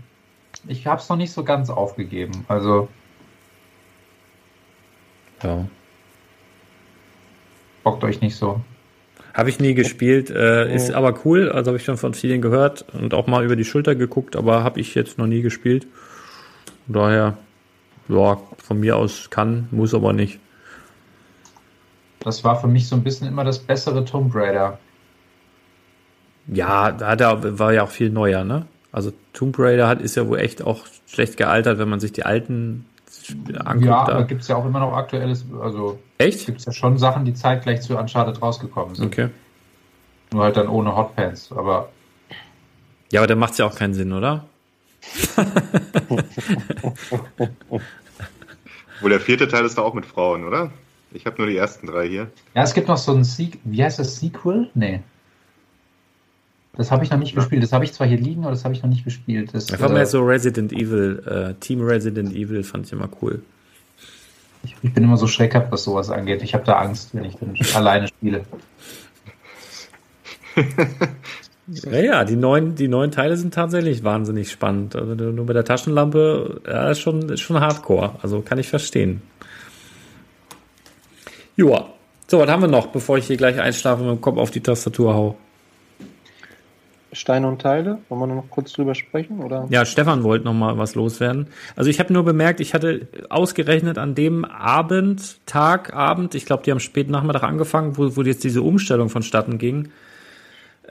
ich 0.67 0.87
habe 0.87 1.01
es 1.01 1.09
noch 1.09 1.17
nicht 1.17 1.31
so 1.31 1.43
ganz 1.43 1.69
aufgegeben. 1.69 2.45
Also 2.47 2.87
Ja. 5.43 5.65
bockt 7.83 8.03
euch 8.03 8.21
nicht 8.21 8.35
so. 8.35 8.61
Habe 9.33 9.49
ich 9.49 9.59
nie 9.59 9.73
gespielt, 9.73 10.29
äh, 10.29 10.73
ist 10.73 10.89
Ja. 10.89 10.95
aber 10.95 11.19
cool. 11.23 11.49
Also 11.49 11.69
habe 11.69 11.77
ich 11.77 11.83
schon 11.85 11.97
von 11.97 12.13
vielen 12.13 12.41
gehört 12.41 12.85
und 12.93 13.13
auch 13.13 13.27
mal 13.27 13.45
über 13.45 13.55
die 13.55 13.63
Schulter 13.63 13.95
geguckt, 13.95 14.35
aber 14.35 14.63
habe 14.63 14.79
ich 14.79 14.95
jetzt 14.95 15.17
noch 15.17 15.27
nie 15.27 15.41
gespielt. 15.41 15.87
Von 16.87 16.93
daher, 16.95 17.37
ja, 18.09 18.37
von 18.69 18.79
mir 18.79 18.97
aus 18.97 19.31
kann, 19.31 19.67
muss 19.71 19.95
aber 19.95 20.13
nicht. 20.13 20.39
Das 22.19 22.43
war 22.43 22.61
für 22.61 22.67
mich 22.67 22.87
so 22.87 22.95
ein 22.95 23.03
bisschen 23.03 23.27
immer 23.27 23.43
das 23.43 23.57
bessere 23.57 24.05
Tomb 24.05 24.35
Raider. 24.35 24.77
Ja, 26.45 26.91
da 26.91 27.07
hat 27.07 27.21
er, 27.21 27.57
war 27.57 27.73
ja 27.73 27.83
auch 27.83 27.89
viel 27.89 28.11
neuer, 28.11 28.43
ne? 28.43 28.67
Also 28.91 29.11
Tomb 29.33 29.57
Raider 29.57 29.87
hat, 29.87 30.01
ist 30.01 30.15
ja 30.15 30.27
wohl 30.27 30.37
echt 30.37 30.61
auch 30.61 30.85
schlecht 31.07 31.35
gealtert, 31.37 31.79
wenn 31.79 31.89
man 31.89 31.99
sich 31.99 32.11
die 32.11 32.25
alten 32.25 32.85
anguckt. 33.55 33.85
ja, 33.85 34.05
da. 34.05 34.13
aber 34.13 34.25
gibt 34.25 34.41
es 34.41 34.47
ja 34.49 34.55
auch 34.55 34.65
immer 34.65 34.81
noch 34.81 34.93
aktuelles, 34.93 35.45
also 35.59 35.97
Echt? 36.19 36.45
gibt 36.45 36.59
es 36.59 36.65
ja 36.65 36.71
schon 36.71 36.99
Sachen, 36.99 37.25
die 37.25 37.33
zeitgleich 37.33 37.81
zu 37.81 37.97
Uncharted 37.97 38.39
rausgekommen 38.39 38.93
sind. 38.93 39.07
Okay. 39.07 39.29
Nur 40.31 40.43
halt 40.43 40.57
dann 40.57 40.67
ohne 40.67 40.95
Hotpants. 40.95 41.51
Aber 41.51 41.89
Ja, 43.11 43.21
aber 43.21 43.27
dann 43.27 43.39
macht's 43.39 43.57
ja 43.57 43.65
auch 43.65 43.75
keinen 43.75 43.95
Sinn, 43.95 44.13
oder? 44.13 44.45
Wohl 49.01 49.09
der 49.09 49.19
vierte 49.19 49.47
Teil 49.47 49.65
ist 49.65 49.77
da 49.77 49.81
auch 49.81 49.93
mit 49.93 50.05
Frauen, 50.05 50.45
oder? 50.45 50.71
Ich 51.11 51.25
habe 51.25 51.37
nur 51.37 51.47
die 51.47 51.57
ersten 51.57 51.87
drei 51.87 52.07
hier. 52.07 52.27
ja, 52.55 52.63
es 52.63 52.73
gibt 52.73 52.87
noch 52.87 52.97
so 52.97 53.13
ein 53.13 53.23
Sequel. 53.23 53.59
Wie 53.63 53.83
heißt 53.83 53.99
das? 53.99 54.17
Sequel? 54.19 54.69
Nee. 54.75 55.01
Das 56.77 56.91
habe 56.91 57.03
ich 57.03 57.09
noch 57.09 57.17
nicht 57.17 57.35
gespielt. 57.35 57.63
Das 57.63 57.73
habe 57.73 57.83
ich 57.83 57.93
zwar 57.93 58.07
hier 58.07 58.17
liegen, 58.17 58.43
aber 58.43 58.51
das 58.51 58.63
habe 58.63 58.73
ich 58.73 58.83
noch 58.83 58.89
nicht 58.89 59.03
gespielt. 59.03 59.49
Das, 59.53 59.71
Einfach 59.71 59.89
äh, 59.89 59.93
mehr 59.93 60.05
so 60.05 60.21
Resident 60.21 60.71
Evil, 60.71 61.23
äh, 61.25 61.53
Team 61.59 61.81
Resident 61.81 62.33
Evil 62.33 62.63
fand 62.63 62.85
ich 62.85 62.93
immer 62.93 63.09
cool. 63.21 63.41
ich, 64.63 64.75
ich 64.81 64.93
bin 64.93 65.03
immer 65.03 65.17
so 65.17 65.27
schreckhaft, 65.27 65.71
was 65.71 65.83
sowas 65.83 66.09
angeht. 66.09 66.43
Ich 66.43 66.53
habe 66.53 66.63
da 66.63 66.77
Angst, 66.77 67.09
wenn 67.13 67.25
ich 67.25 67.35
dann 67.35 67.55
alleine 67.73 68.07
spiele. 68.07 68.45
Ja, 71.71 71.99
ja, 71.99 72.23
die 72.25 72.35
neuen, 72.35 72.75
die 72.75 72.87
neuen 72.87 73.11
Teile 73.11 73.37
sind 73.37 73.53
tatsächlich 73.53 74.03
wahnsinnig 74.03 74.51
spannend. 74.51 74.95
Also 74.95 75.13
nur 75.13 75.45
mit 75.45 75.55
der 75.55 75.65
Taschenlampe, 75.65 76.61
ja, 76.67 76.89
ist 76.89 76.99
schon, 76.99 77.29
ist 77.29 77.41
schon 77.41 77.59
Hardcore. 77.59 78.15
Also 78.21 78.41
kann 78.41 78.57
ich 78.57 78.67
verstehen. 78.67 79.21
Joa. 81.55 81.89
So, 82.27 82.39
was 82.39 82.49
haben 82.49 82.61
wir 82.61 82.67
noch, 82.67 82.87
bevor 82.87 83.17
ich 83.17 83.25
hier 83.25 83.37
gleich 83.37 83.59
einschlafe 83.59 84.01
und 84.01 84.09
mit 84.09 84.17
dem 84.17 84.21
Kopf 84.21 84.37
auf 84.37 84.51
die 84.51 84.61
Tastatur 84.61 85.13
hau? 85.13 85.37
Steine 87.11 87.47
und 87.47 87.61
Teile. 87.61 87.97
Wollen 88.07 88.21
wir 88.21 88.35
noch 88.35 88.49
kurz 88.49 88.73
drüber 88.73 88.93
sprechen? 88.93 89.39
Oder? 89.39 89.67
Ja, 89.69 89.85
Stefan 89.85 90.23
wollte 90.23 90.45
noch 90.45 90.53
mal 90.53 90.77
was 90.77 90.95
loswerden. 90.95 91.47
Also 91.75 91.89
ich 91.89 91.99
habe 91.99 92.13
nur 92.13 92.23
bemerkt, 92.23 92.59
ich 92.59 92.73
hatte 92.73 93.07
ausgerechnet 93.29 93.97
an 93.97 94.13
dem 94.13 94.45
Abend, 94.45 95.45
Tag, 95.47 95.93
Abend, 95.93 96.35
ich 96.35 96.45
glaube, 96.45 96.63
die 96.63 96.71
haben 96.71 96.79
spät 96.79 97.09
Nachmittag 97.09 97.43
angefangen, 97.43 97.97
wo, 97.97 98.15
wo 98.15 98.21
jetzt 98.21 98.43
diese 98.43 98.61
Umstellung 98.61 99.09
vonstatten 99.09 99.57
ging, 99.57 99.89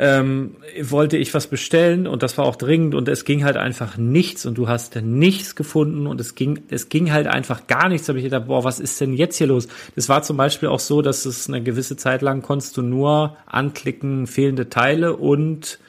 ähm, 0.00 0.54
wollte 0.80 1.16
ich 1.16 1.34
was 1.34 1.48
bestellen 1.48 2.06
und 2.06 2.22
das 2.22 2.38
war 2.38 2.44
auch 2.44 2.54
dringend 2.54 2.94
und 2.94 3.08
es 3.08 3.24
ging 3.24 3.42
halt 3.42 3.56
einfach 3.56 3.96
nichts 3.96 4.46
und 4.46 4.56
du 4.56 4.68
hast 4.68 4.94
nichts 4.94 5.56
gefunden 5.56 6.06
und 6.06 6.20
es 6.20 6.36
ging, 6.36 6.62
es 6.70 6.88
ging 6.88 7.10
halt 7.10 7.26
einfach 7.26 7.66
gar 7.66 7.88
nichts. 7.88 8.06
Da 8.06 8.12
habe 8.12 8.20
ich 8.20 8.24
gedacht, 8.24 8.46
boah, 8.46 8.62
was 8.62 8.78
ist 8.78 9.00
denn 9.00 9.12
jetzt 9.14 9.38
hier 9.38 9.48
los? 9.48 9.66
Das 9.96 10.08
war 10.08 10.22
zum 10.22 10.36
Beispiel 10.36 10.68
auch 10.68 10.78
so, 10.78 11.02
dass 11.02 11.26
es 11.26 11.48
eine 11.48 11.64
gewisse 11.64 11.96
Zeit 11.96 12.22
lang 12.22 12.42
konntest 12.42 12.76
du 12.76 12.82
nur 12.82 13.36
anklicken, 13.46 14.28
fehlende 14.28 14.68
Teile 14.68 15.16
und 15.16 15.80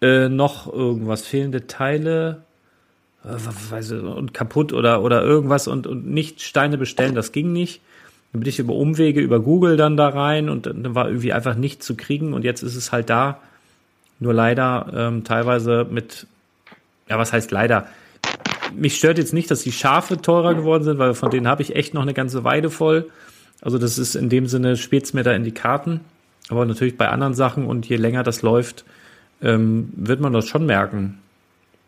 äh, 0.00 0.28
noch 0.28 0.72
irgendwas, 0.72 1.26
fehlende 1.26 1.66
Teile 1.66 2.44
äh, 3.24 3.94
und 3.94 4.32
kaputt 4.34 4.72
oder, 4.72 5.02
oder 5.02 5.20
irgendwas 5.24 5.66
und, 5.66 5.88
und 5.88 6.06
nicht 6.06 6.42
Steine 6.42 6.78
bestellen, 6.78 7.16
das 7.16 7.32
ging 7.32 7.52
nicht. 7.52 7.80
Dann 8.32 8.40
bin 8.40 8.48
ich 8.48 8.58
über 8.58 8.74
Umwege, 8.74 9.20
über 9.20 9.40
Google 9.40 9.76
dann 9.76 9.96
da 9.96 10.08
rein 10.08 10.48
und 10.48 10.66
dann 10.66 10.94
war 10.94 11.06
irgendwie 11.06 11.32
einfach 11.32 11.54
nicht 11.54 11.82
zu 11.82 11.96
kriegen 11.96 12.32
und 12.32 12.44
jetzt 12.44 12.62
ist 12.62 12.76
es 12.76 12.92
halt 12.92 13.10
da. 13.10 13.40
Nur 14.20 14.32
leider 14.32 14.86
ähm, 14.94 15.24
teilweise 15.24 15.86
mit, 15.90 16.26
ja, 17.08 17.18
was 17.18 17.32
heißt 17.32 17.50
leider? 17.50 17.86
Mich 18.74 18.96
stört 18.96 19.18
jetzt 19.18 19.34
nicht, 19.34 19.50
dass 19.50 19.62
die 19.62 19.72
Schafe 19.72 20.16
teurer 20.16 20.54
geworden 20.54 20.84
sind, 20.84 20.98
weil 20.98 21.14
von 21.14 21.30
denen 21.30 21.48
habe 21.48 21.60
ich 21.60 21.76
echt 21.76 21.92
noch 21.92 22.02
eine 22.02 22.14
ganze 22.14 22.42
Weide 22.44 22.70
voll. 22.70 23.10
Also 23.60 23.78
das 23.78 23.98
ist 23.98 24.14
in 24.14 24.28
dem 24.28 24.46
Sinne, 24.46 24.76
spielt's 24.76 25.12
mir 25.12 25.24
da 25.24 25.32
in 25.32 25.44
die 25.44 25.52
Karten. 25.52 26.00
Aber 26.48 26.64
natürlich 26.64 26.96
bei 26.96 27.08
anderen 27.08 27.34
Sachen 27.34 27.66
und 27.66 27.86
je 27.86 27.96
länger 27.96 28.22
das 28.22 28.42
läuft, 28.42 28.84
ähm, 29.42 29.92
wird 29.94 30.20
man 30.20 30.32
das 30.32 30.46
schon 30.46 30.66
merken. 30.66 31.18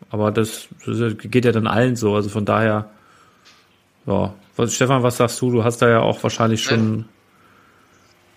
Aber 0.09 0.31
das, 0.31 0.67
das 0.85 1.17
geht 1.17 1.45
ja 1.45 1.51
dann 1.51 1.67
allen 1.67 1.95
so. 1.95 2.15
Also 2.15 2.29
von 2.29 2.45
daher, 2.45 2.89
ja. 4.05 4.33
Was, 4.55 4.73
Stefan, 4.73 5.03
was 5.03 5.17
sagst 5.17 5.41
du? 5.41 5.51
Du 5.51 5.63
hast 5.63 5.81
da 5.81 5.89
ja 5.89 6.01
auch 6.01 6.21
wahrscheinlich 6.23 6.63
schon. 6.63 7.05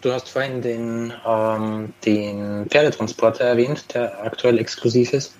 Du 0.00 0.12
hast 0.12 0.28
vorhin 0.28 0.62
den, 0.62 1.12
ähm, 1.26 1.92
den 2.04 2.66
Pferdetransporter 2.68 3.44
erwähnt, 3.44 3.92
der 3.94 4.22
aktuell 4.22 4.58
exklusiv 4.58 5.12
ist. 5.12 5.34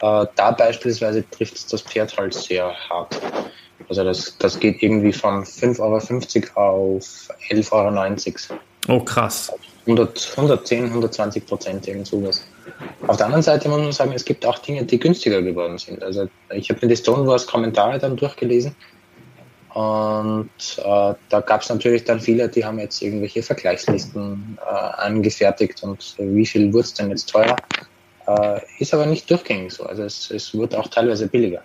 Äh, 0.00 0.26
da 0.36 0.50
beispielsweise 0.52 1.28
trifft 1.30 1.56
es 1.56 1.66
das 1.66 1.82
Pferd 1.82 2.16
halt 2.16 2.34
sehr 2.34 2.72
hart. 2.88 3.20
Also 3.88 4.04
das, 4.04 4.36
das 4.38 4.58
geht 4.58 4.82
irgendwie 4.82 5.12
von 5.12 5.44
5,50 5.44 6.56
Euro 6.56 6.96
auf 6.96 7.28
11,90 7.50 8.50
Euro. 8.50 8.60
Oh, 8.88 9.00
krass. 9.00 9.52
100, 9.86 10.34
110, 10.36 10.84
120 10.84 11.46
Prozent, 11.46 11.88
irgend 11.88 12.06
sowas. 12.06 12.44
Auf 13.06 13.16
der 13.16 13.26
anderen 13.26 13.42
Seite 13.42 13.68
muss 13.68 13.80
man 13.80 13.92
sagen, 13.92 14.12
es 14.12 14.24
gibt 14.24 14.44
auch 14.44 14.58
Dinge, 14.58 14.84
die 14.84 14.98
günstiger 14.98 15.42
geworden 15.42 15.78
sind. 15.78 16.02
Also 16.02 16.28
ich 16.50 16.68
habe 16.68 16.80
mir 16.82 16.88
die 16.88 16.96
Stonewalls 16.96 17.46
Kommentare 17.46 17.98
dann 17.98 18.16
durchgelesen 18.16 18.76
und 19.78 20.50
äh, 20.78 21.14
da 21.28 21.40
gab 21.40 21.62
es 21.62 21.68
natürlich 21.68 22.02
dann 22.02 22.18
viele, 22.18 22.48
die 22.48 22.64
haben 22.64 22.80
jetzt 22.80 23.00
irgendwelche 23.00 23.44
Vergleichslisten 23.44 24.58
äh, 24.60 24.68
angefertigt 24.68 25.84
und 25.84 26.16
wie 26.18 26.46
viel 26.46 26.72
wurde 26.72 26.82
es 26.82 26.94
denn 26.94 27.10
jetzt 27.10 27.30
teuer? 27.30 27.54
Äh, 28.26 28.60
ist 28.80 28.92
aber 28.92 29.06
nicht 29.06 29.30
durchgängig 29.30 29.72
so. 29.72 29.84
Also 29.84 30.02
es, 30.02 30.32
es 30.32 30.52
wurde 30.52 30.80
auch 30.80 30.88
teilweise 30.88 31.28
billiger. 31.28 31.62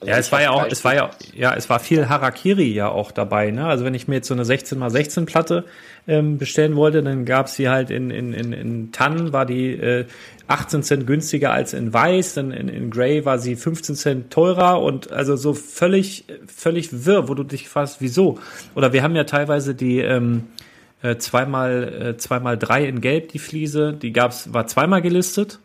Also 0.00 0.10
Ja, 0.10 0.18
es 0.18 0.32
war 0.32 0.40
ja 0.40 0.50
auch, 0.50 0.66
es 0.66 0.82
war 0.82 0.94
ja, 0.94 1.10
ja, 1.34 1.54
es 1.54 1.68
war 1.68 1.78
viel 1.78 2.08
Harakiri 2.08 2.72
ja 2.72 2.88
auch 2.88 3.12
dabei, 3.12 3.50
ne? 3.50 3.66
Also 3.66 3.84
wenn 3.84 3.92
ich 3.92 4.08
mir 4.08 4.16
jetzt 4.16 4.28
so 4.28 4.34
eine 4.34 4.44
16x16 4.44 5.26
Platte 5.26 5.64
ähm, 6.08 6.38
bestellen 6.38 6.74
wollte, 6.74 7.02
dann 7.02 7.26
gab's 7.26 7.56
die 7.56 7.68
halt 7.68 7.90
in, 7.90 8.10
in, 8.10 8.32
in, 8.32 8.54
in 8.54 8.92
Tannen, 8.92 9.34
war 9.34 9.44
die 9.44 9.72
äh, 9.72 10.06
18 10.48 10.82
Cent 10.82 11.06
günstiger 11.06 11.52
als 11.52 11.74
in 11.74 11.92
Weiß, 11.92 12.34
dann 12.34 12.50
in, 12.50 12.68
in 12.68 12.90
Grey 12.90 13.26
war 13.26 13.38
sie 13.38 13.56
15 13.56 13.94
Cent 13.94 14.32
teurer 14.32 14.80
und 14.80 15.12
also 15.12 15.36
so 15.36 15.52
völlig, 15.52 16.24
völlig 16.46 17.04
wirr, 17.04 17.28
wo 17.28 17.34
du 17.34 17.44
dich 17.44 17.68
fragst, 17.68 17.98
wieso? 18.00 18.38
Oder 18.74 18.94
wir 18.94 19.02
haben 19.02 19.14
ja 19.14 19.24
teilweise 19.24 19.74
die 19.74 19.98
ähm, 19.98 20.44
äh, 21.02 21.16
zweimal, 21.16 22.14
äh, 22.14 22.16
zweimal 22.16 22.58
drei 22.58 22.86
in 22.86 23.00
Gelb, 23.00 23.28
die 23.28 23.38
Fliese, 23.38 23.92
die 23.92 24.12
gab's, 24.12 24.52
war 24.52 24.66
zweimal 24.66 25.02
gelistet. 25.02 25.60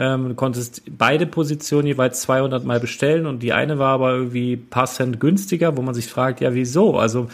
Ähm, 0.00 0.30
du 0.30 0.34
konntest 0.34 0.82
beide 0.96 1.26
Positionen 1.26 1.86
jeweils 1.86 2.22
200 2.22 2.64
Mal 2.64 2.80
bestellen 2.80 3.26
und 3.26 3.42
die 3.42 3.52
eine 3.52 3.78
war 3.78 3.92
aber 3.92 4.14
irgendwie 4.14 4.54
ein 4.54 4.66
paar 4.70 4.86
Cent 4.86 5.20
günstiger, 5.20 5.76
wo 5.76 5.82
man 5.82 5.94
sich 5.94 6.06
fragt, 6.06 6.40
ja, 6.40 6.54
wieso? 6.54 6.96
Also 6.96 7.28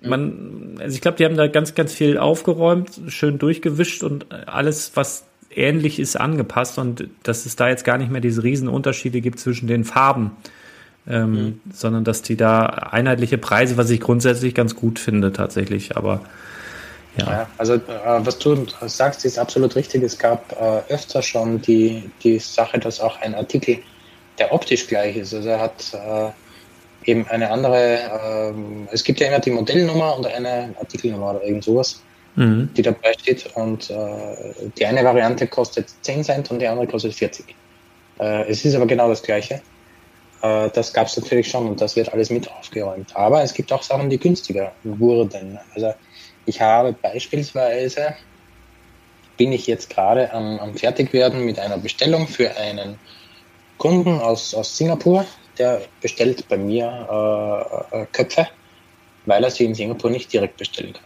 man, 0.00 0.78
also 0.80 0.96
ich 0.96 1.00
glaube, 1.00 1.16
die 1.16 1.24
haben 1.24 1.36
da 1.36 1.46
ganz, 1.46 1.76
ganz 1.76 1.92
viel 1.92 2.18
aufgeräumt, 2.18 3.00
schön 3.06 3.38
durchgewischt 3.38 4.02
und 4.02 4.26
alles, 4.48 4.92
was 4.94 5.26
ähnlich 5.54 6.00
ist, 6.00 6.16
angepasst. 6.16 6.78
Und 6.78 7.08
dass 7.22 7.46
es 7.46 7.54
da 7.54 7.68
jetzt 7.68 7.84
gar 7.84 7.98
nicht 7.98 8.10
mehr 8.10 8.20
diese 8.20 8.42
riesen 8.42 8.68
Unterschiede 8.68 9.20
gibt 9.20 9.38
zwischen 9.38 9.68
den 9.68 9.84
Farben, 9.84 10.32
ähm, 11.08 11.60
sondern 11.72 12.02
dass 12.02 12.22
die 12.22 12.36
da 12.36 12.66
einheitliche 12.66 13.38
Preise, 13.38 13.76
was 13.76 13.90
ich 13.90 14.00
grundsätzlich 14.00 14.56
ganz 14.56 14.74
gut 14.74 14.98
finde 14.98 15.32
tatsächlich, 15.32 15.96
aber 15.96 16.22
ja. 17.18 17.26
Ja, 17.26 17.50
also 17.58 17.74
äh, 17.74 17.80
was 17.86 18.38
du 18.38 18.66
sagst, 18.86 19.24
ist 19.24 19.38
absolut 19.38 19.76
richtig. 19.76 20.02
Es 20.02 20.18
gab 20.18 20.52
äh, 20.52 20.92
öfter 20.92 21.22
schon 21.22 21.60
die, 21.62 22.10
die 22.22 22.38
Sache, 22.38 22.78
dass 22.78 23.00
auch 23.00 23.20
ein 23.20 23.34
Artikel, 23.34 23.78
der 24.38 24.52
optisch 24.52 24.86
gleich 24.86 25.16
ist, 25.16 25.34
also 25.34 25.48
er 25.48 25.60
hat 25.60 25.92
äh, 25.94 27.10
eben 27.10 27.26
eine 27.28 27.50
andere, 27.50 28.52
ähm, 28.52 28.88
es 28.92 29.02
gibt 29.02 29.20
ja 29.20 29.28
immer 29.28 29.40
die 29.40 29.50
Modellnummer 29.50 30.16
und 30.16 30.26
eine 30.26 30.74
Artikelnummer 30.78 31.30
oder 31.30 31.44
irgend 31.44 31.64
sowas, 31.64 32.02
Mhm. 32.38 32.70
die 32.76 32.82
dabei 32.82 33.14
steht 33.18 33.50
und 33.56 33.90
äh, 33.90 33.96
die 34.78 34.86
eine 34.86 35.02
Variante 35.02 35.48
kostet 35.48 35.92
10 36.02 36.22
Cent 36.22 36.50
und 36.52 36.60
die 36.60 36.68
andere 36.68 36.86
kostet 36.86 37.14
40. 37.14 37.44
Äh, 38.20 38.48
es 38.48 38.64
ist 38.64 38.76
aber 38.76 38.86
genau 38.86 39.08
das 39.08 39.24
gleiche. 39.24 39.60
Äh, 40.42 40.70
das 40.72 40.92
gab 40.92 41.08
es 41.08 41.16
natürlich 41.16 41.48
schon 41.48 41.66
und 41.66 41.80
das 41.80 41.96
wird 41.96 42.12
alles 42.12 42.30
mit 42.30 42.48
aufgeräumt. 42.48 43.16
Aber 43.16 43.42
es 43.42 43.54
gibt 43.54 43.72
auch 43.72 43.82
Sachen, 43.82 44.08
die 44.08 44.18
günstiger 44.18 44.70
wurden. 44.84 45.58
Also 45.74 45.94
ich 46.48 46.62
habe 46.62 46.94
beispielsweise, 46.94 48.14
bin 49.36 49.52
ich 49.52 49.66
jetzt 49.66 49.90
gerade 49.90 50.32
am, 50.32 50.58
am 50.58 50.74
Fertigwerden 50.74 51.44
mit 51.44 51.58
einer 51.58 51.76
Bestellung 51.76 52.26
für 52.26 52.56
einen 52.56 52.98
Kunden 53.76 54.18
aus, 54.18 54.54
aus 54.54 54.76
Singapur, 54.76 55.26
der 55.58 55.82
bestellt 56.00 56.48
bei 56.48 56.56
mir 56.56 57.86
äh, 57.92 58.02
äh, 58.02 58.06
Köpfe, 58.12 58.48
weil 59.26 59.44
er 59.44 59.50
sie 59.50 59.66
in 59.66 59.74
Singapur 59.74 60.10
nicht 60.10 60.32
direkt 60.32 60.56
bestellen 60.56 60.94
kann. 60.94 61.04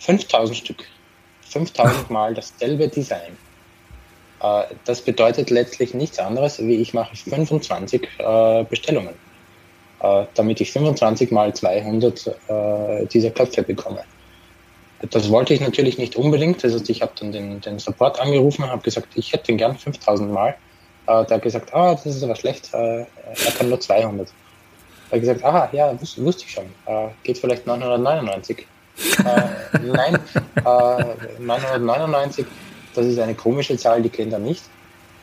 5000 0.00 0.56
Stück. 0.56 0.84
5000 1.42 2.10
Mal 2.10 2.34
dasselbe 2.34 2.88
Design. 2.88 3.38
Äh, 4.42 4.64
das 4.84 5.00
bedeutet 5.00 5.50
letztlich 5.50 5.94
nichts 5.94 6.18
anderes, 6.18 6.58
wie 6.58 6.74
ich 6.74 6.92
mache 6.92 7.14
25 7.14 8.02
äh, 8.18 8.64
Bestellungen, 8.64 9.14
äh, 10.00 10.24
damit 10.34 10.60
ich 10.60 10.72
25 10.72 11.30
mal 11.30 11.54
200 11.54 12.26
äh, 12.26 13.06
dieser 13.06 13.30
Köpfe 13.30 13.62
bekomme. 13.62 14.02
Das 15.10 15.30
wollte 15.30 15.52
ich 15.52 15.60
natürlich 15.60 15.98
nicht 15.98 16.16
unbedingt. 16.16 16.64
Das 16.64 16.72
heißt, 16.72 16.88
ich 16.88 17.02
habe 17.02 17.12
dann 17.20 17.32
den, 17.32 17.60
den 17.60 17.78
Support 17.78 18.20
angerufen 18.20 18.64
und 18.64 18.70
habe 18.70 18.82
gesagt, 18.82 19.08
ich 19.14 19.32
hätte 19.32 19.46
den 19.46 19.58
gern 19.58 19.76
5000 19.76 20.32
Mal. 20.32 20.56
Äh, 21.06 21.24
der 21.24 21.36
hat 21.36 21.42
gesagt, 21.42 21.74
ah, 21.74 21.92
das 21.92 22.06
ist 22.06 22.22
aber 22.22 22.36
schlecht, 22.36 22.72
äh, 22.72 23.00
er 23.00 23.52
kann 23.56 23.68
nur 23.68 23.80
200. 23.80 24.28
Er 25.10 25.12
hat 25.12 25.20
gesagt, 25.20 25.44
aha, 25.44 25.68
ja, 25.72 26.00
wus 26.00 26.20
wusste 26.22 26.44
ich 26.44 26.52
schon. 26.52 26.66
Äh, 26.86 27.08
geht 27.22 27.38
vielleicht 27.38 27.66
999. 27.66 28.66
äh, 29.18 29.78
nein, 29.82 30.18
äh, 30.56 31.40
999, 31.40 32.46
das 32.94 33.06
ist 33.06 33.18
eine 33.18 33.34
komische 33.34 33.76
Zahl, 33.76 34.02
die 34.02 34.08
kennt 34.08 34.32
er 34.32 34.38
nicht. 34.38 34.64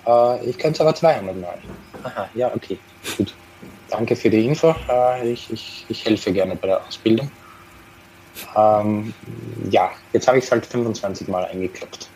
Äh, 0.06 0.46
ich 0.46 0.58
könnte 0.58 0.76
es 0.76 0.82
aber 0.82 0.96
200 0.96 1.36
Mal. 1.36 1.58
Aha, 2.04 2.30
ja, 2.36 2.52
okay, 2.54 2.78
gut. 3.18 3.34
Danke 3.90 4.16
für 4.16 4.30
die 4.30 4.46
Info. 4.46 4.76
Äh, 4.90 5.32
ich, 5.32 5.52
ich, 5.52 5.86
ich 5.90 6.06
helfe 6.06 6.32
gerne 6.32 6.56
bei 6.56 6.68
der 6.68 6.86
Ausbildung. 6.86 7.30
Ähm, 8.56 9.14
ja, 9.70 9.92
jetzt 10.12 10.28
habe 10.28 10.38
ich 10.38 10.46
es 10.46 10.52
halt 10.52 10.66
25 10.66 11.28
Mal 11.28 11.46
eingekloppt. 11.46 12.10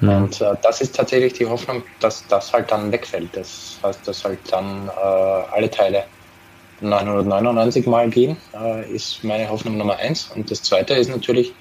Und 0.00 0.40
äh, 0.40 0.54
das 0.62 0.80
ist 0.80 0.94
tatsächlich 0.94 1.32
die 1.32 1.46
Hoffnung, 1.46 1.82
dass 2.00 2.24
das 2.28 2.52
halt 2.52 2.70
dann 2.70 2.92
wegfällt. 2.92 3.30
Das 3.32 3.78
heißt, 3.82 4.06
dass 4.06 4.24
halt 4.24 4.38
dann 4.50 4.88
äh, 4.88 5.00
alle 5.00 5.68
Teile 5.70 6.04
999 6.80 7.86
Mal 7.86 8.08
gehen, 8.08 8.36
äh, 8.54 8.88
ist 8.92 9.24
meine 9.24 9.48
Hoffnung 9.48 9.76
Nummer 9.76 9.96
eins. 9.96 10.30
Und 10.34 10.50
das 10.50 10.62
zweite 10.62 10.94
ist 10.94 11.10
natürlich, 11.10 11.52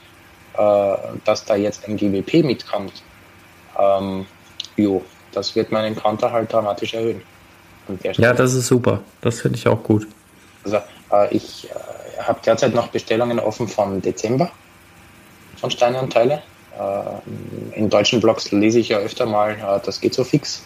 äh, 0.55 0.95
dass 1.25 1.45
da 1.45 1.55
jetzt 1.55 1.87
ein 1.87 1.97
GWP 1.97 2.43
mitkommt. 2.43 3.01
Ähm, 3.79 4.27
jo, 4.75 5.03
das 5.31 5.55
wird 5.55 5.71
meinen 5.71 5.95
Counter 5.95 6.31
halt 6.31 6.53
dramatisch 6.53 6.93
erhöhen. 6.93 7.21
Ja, 8.13 8.33
das 8.33 8.53
ist 8.53 8.67
super. 8.67 9.01
Das 9.21 9.41
finde 9.41 9.57
ich 9.57 9.67
auch 9.67 9.81
gut. 9.81 10.07
Also 10.63 10.77
äh, 11.11 11.33
ich 11.35 11.69
äh, 11.69 11.96
habe 12.19 12.39
derzeit 12.45 12.73
noch 12.73 12.87
Bestellungen 12.87 13.39
offen 13.39 13.67
vom 13.67 14.01
Dezember 14.01 14.51
von 15.57 15.71
Steine 15.71 16.01
und 16.01 16.13
Teile. 16.13 16.41
Äh, 16.77 17.77
in 17.77 17.89
deutschen 17.89 18.19
Blogs 18.19 18.51
lese 18.51 18.79
ich 18.79 18.89
ja 18.89 18.97
öfter 18.97 19.25
mal, 19.25 19.53
äh, 19.53 19.85
das 19.85 19.99
geht 19.99 20.13
so 20.13 20.23
fix. 20.23 20.63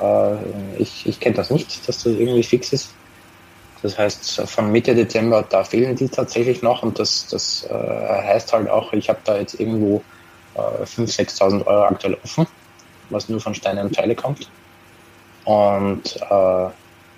Äh, 0.00 0.36
ich 0.78 1.06
ich 1.06 1.20
kenne 1.20 1.36
das 1.36 1.50
nicht, 1.50 1.88
dass 1.88 2.02
das 2.02 2.06
irgendwie 2.06 2.42
fix 2.42 2.72
ist. 2.72 2.90
Das 3.82 3.98
heißt, 3.98 4.42
von 4.46 4.72
Mitte 4.72 4.94
Dezember, 4.94 5.44
da 5.48 5.62
fehlen 5.62 5.94
die 5.96 6.08
tatsächlich 6.08 6.62
noch 6.62 6.82
und 6.82 6.98
das, 6.98 7.28
das 7.28 7.68
äh, 7.70 7.72
heißt 7.72 8.52
halt 8.52 8.68
auch, 8.68 8.92
ich 8.92 9.08
habe 9.08 9.20
da 9.24 9.36
jetzt 9.36 9.60
irgendwo 9.60 10.02
äh, 10.54 10.82
5.000, 10.82 11.38
6.000 11.38 11.66
Euro 11.66 11.84
aktuell 11.84 12.16
offen, 12.24 12.46
was 13.10 13.28
nur 13.28 13.40
von 13.40 13.54
Steine 13.54 13.82
und 13.82 13.94
Teile 13.94 14.16
kommt. 14.16 14.50
Und 15.44 16.16
äh, 16.28 16.68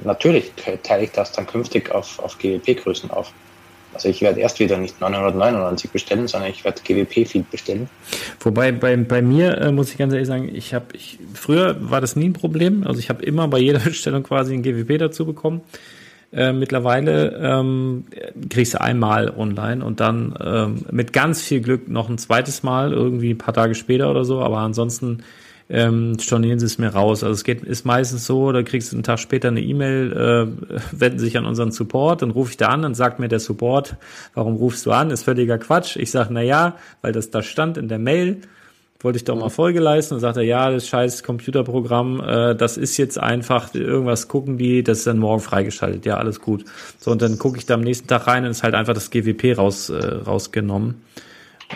natürlich 0.05 0.53
teile 0.83 1.05
ich 1.05 1.13
das 1.13 1.33
dann 1.33 1.47
künftig 1.47 1.91
auf, 1.91 2.19
auf 2.19 2.37
GWP-Größen 2.39 3.11
auf. 3.11 3.33
Also 3.95 4.09
ich 4.09 4.21
werde 4.21 4.41
erst 4.41 4.61
wieder 4.61 4.79
nicht 4.79 5.01
999 5.01 5.91
bestellen, 5.91 6.29
sondern 6.29 6.51
ich 6.51 6.65
werde 6.65 6.81
GWP-Feed 6.83 7.51
bestellen. 7.51 7.89
Wobei 8.41 8.73
bei, 8.73 8.97
bei 8.97 9.23
mir 9.23 9.59
äh, 9.59 9.73
muss 9.73 9.91
ich 9.91 9.99
ganz 9.99 10.13
ehrlich 10.13 10.29
sagen, 10.29 10.51
ich 10.55 10.75
habe 10.75 10.87
ich 10.93 11.19
früher 11.35 11.77
war 11.81 12.01
das 12.01 12.15
nie 12.15 12.29
ein 12.29 12.33
Problem. 12.33 12.87
Also 12.87 13.01
ich 13.01 13.09
habe 13.09 13.25
immer 13.25 13.49
bei 13.49 13.59
jeder 13.59 13.79
Bestellung 13.85 14.23
quasi 14.23 14.55
ein 14.55 14.63
GWP 14.63 14.99
dazu 14.99 15.27
bekommen. 15.27 15.63
Äh, 16.31 16.53
mittlerweile 16.53 17.39
ähm, 17.43 18.05
kriegst 18.51 18.75
du 18.75 18.81
einmal 18.83 19.31
online 19.31 19.83
und 19.83 19.99
dann 20.01 20.35
ähm, 20.45 20.85
mit 20.91 21.15
ganz 21.15 21.43
viel 21.43 21.63
Glück 21.63 21.89
noch 21.89 22.11
ein 22.11 22.19
zweites 22.19 22.63
Mal, 22.63 22.93
irgendwie 22.93 23.31
ein 23.31 23.39
paar 23.39 23.55
Tage 23.55 23.75
später 23.75 24.11
oder 24.11 24.27
so, 24.27 24.41
aber 24.41 24.59
ansonsten 24.59 25.23
ähm, 25.71 26.19
stornieren 26.19 26.59
sie 26.59 26.67
es 26.67 26.79
mir 26.79 26.89
raus. 26.89 27.23
Also 27.23 27.35
es 27.35 27.45
geht, 27.45 27.63
ist 27.63 27.85
meistens 27.85 28.27
so, 28.27 28.53
da 28.53 28.63
kriegst 28.63 28.93
du 28.93 28.97
einen 28.97 29.03
Tag 29.03 29.19
später 29.19 29.49
eine 29.49 29.61
E-Mail, 29.61 30.13
äh, 30.13 30.81
wenden 30.93 31.19
sich 31.19 31.37
an 31.37 31.47
unseren 31.47 31.73
Support, 31.73 32.23
dann 32.23 32.31
rufe 32.31 32.53
ich 32.53 32.57
da 32.57 32.69
an, 32.69 32.83
dann 32.83 32.95
sagt 32.95 33.19
mir 33.19 33.29
der 33.29 33.41
Support, 33.41 33.97
warum 34.35 34.57
rufst 34.57 34.87
du 34.87 34.93
an? 34.93 35.11
Ist 35.11 35.25
völliger 35.25 35.59
Quatsch. 35.59 35.97
Ich 35.97 36.11
sage, 36.11 36.31
na 36.33 36.43
ja, 36.43 36.77
weil 37.03 37.13
das 37.13 37.31
da 37.31 37.43
stand 37.43 37.77
in 37.77 37.89
der 37.89 37.99
Mail, 37.99 38.41
wollte 39.01 39.19
ich 39.19 39.25
doch 39.25 39.39
mal 39.39 39.49
Folge 39.49 39.79
leisten 39.79 40.15
und 40.15 40.21
sagt 40.21 40.39
er, 40.39 40.43
ja, 40.43 40.71
das 40.71 40.89
scheiß 40.89 41.23
Computerprogramm, 41.23 42.21
äh, 42.21 42.55
das 42.57 42.77
ist 42.77 42.97
jetzt 42.97 43.19
einfach, 43.21 43.73
irgendwas 43.75 44.27
gucken 44.27 44.59
die, 44.59 44.83
das 44.83 44.99
ist 44.99 45.07
dann 45.07 45.19
morgen 45.19 45.41
freigeschaltet, 45.41 46.07
ja, 46.07 46.17
alles 46.17 46.41
gut. 46.41 46.65
So, 46.99 47.13
und 47.13 47.23
dann 47.23 47.39
gucke 47.39 47.59
ich 47.59 47.67
da 47.67 47.75
am 47.75 47.83
nächsten 47.83 48.09
Tag 48.09 48.27
rein 48.27 48.45
und 48.45 48.51
ist 48.51 48.63
halt 48.63 48.75
einfach 48.75 48.95
das 48.95 49.11
GWP 49.11 49.57
raus, 49.57 49.91
äh, 49.91 49.97
rausgenommen. 49.97 51.03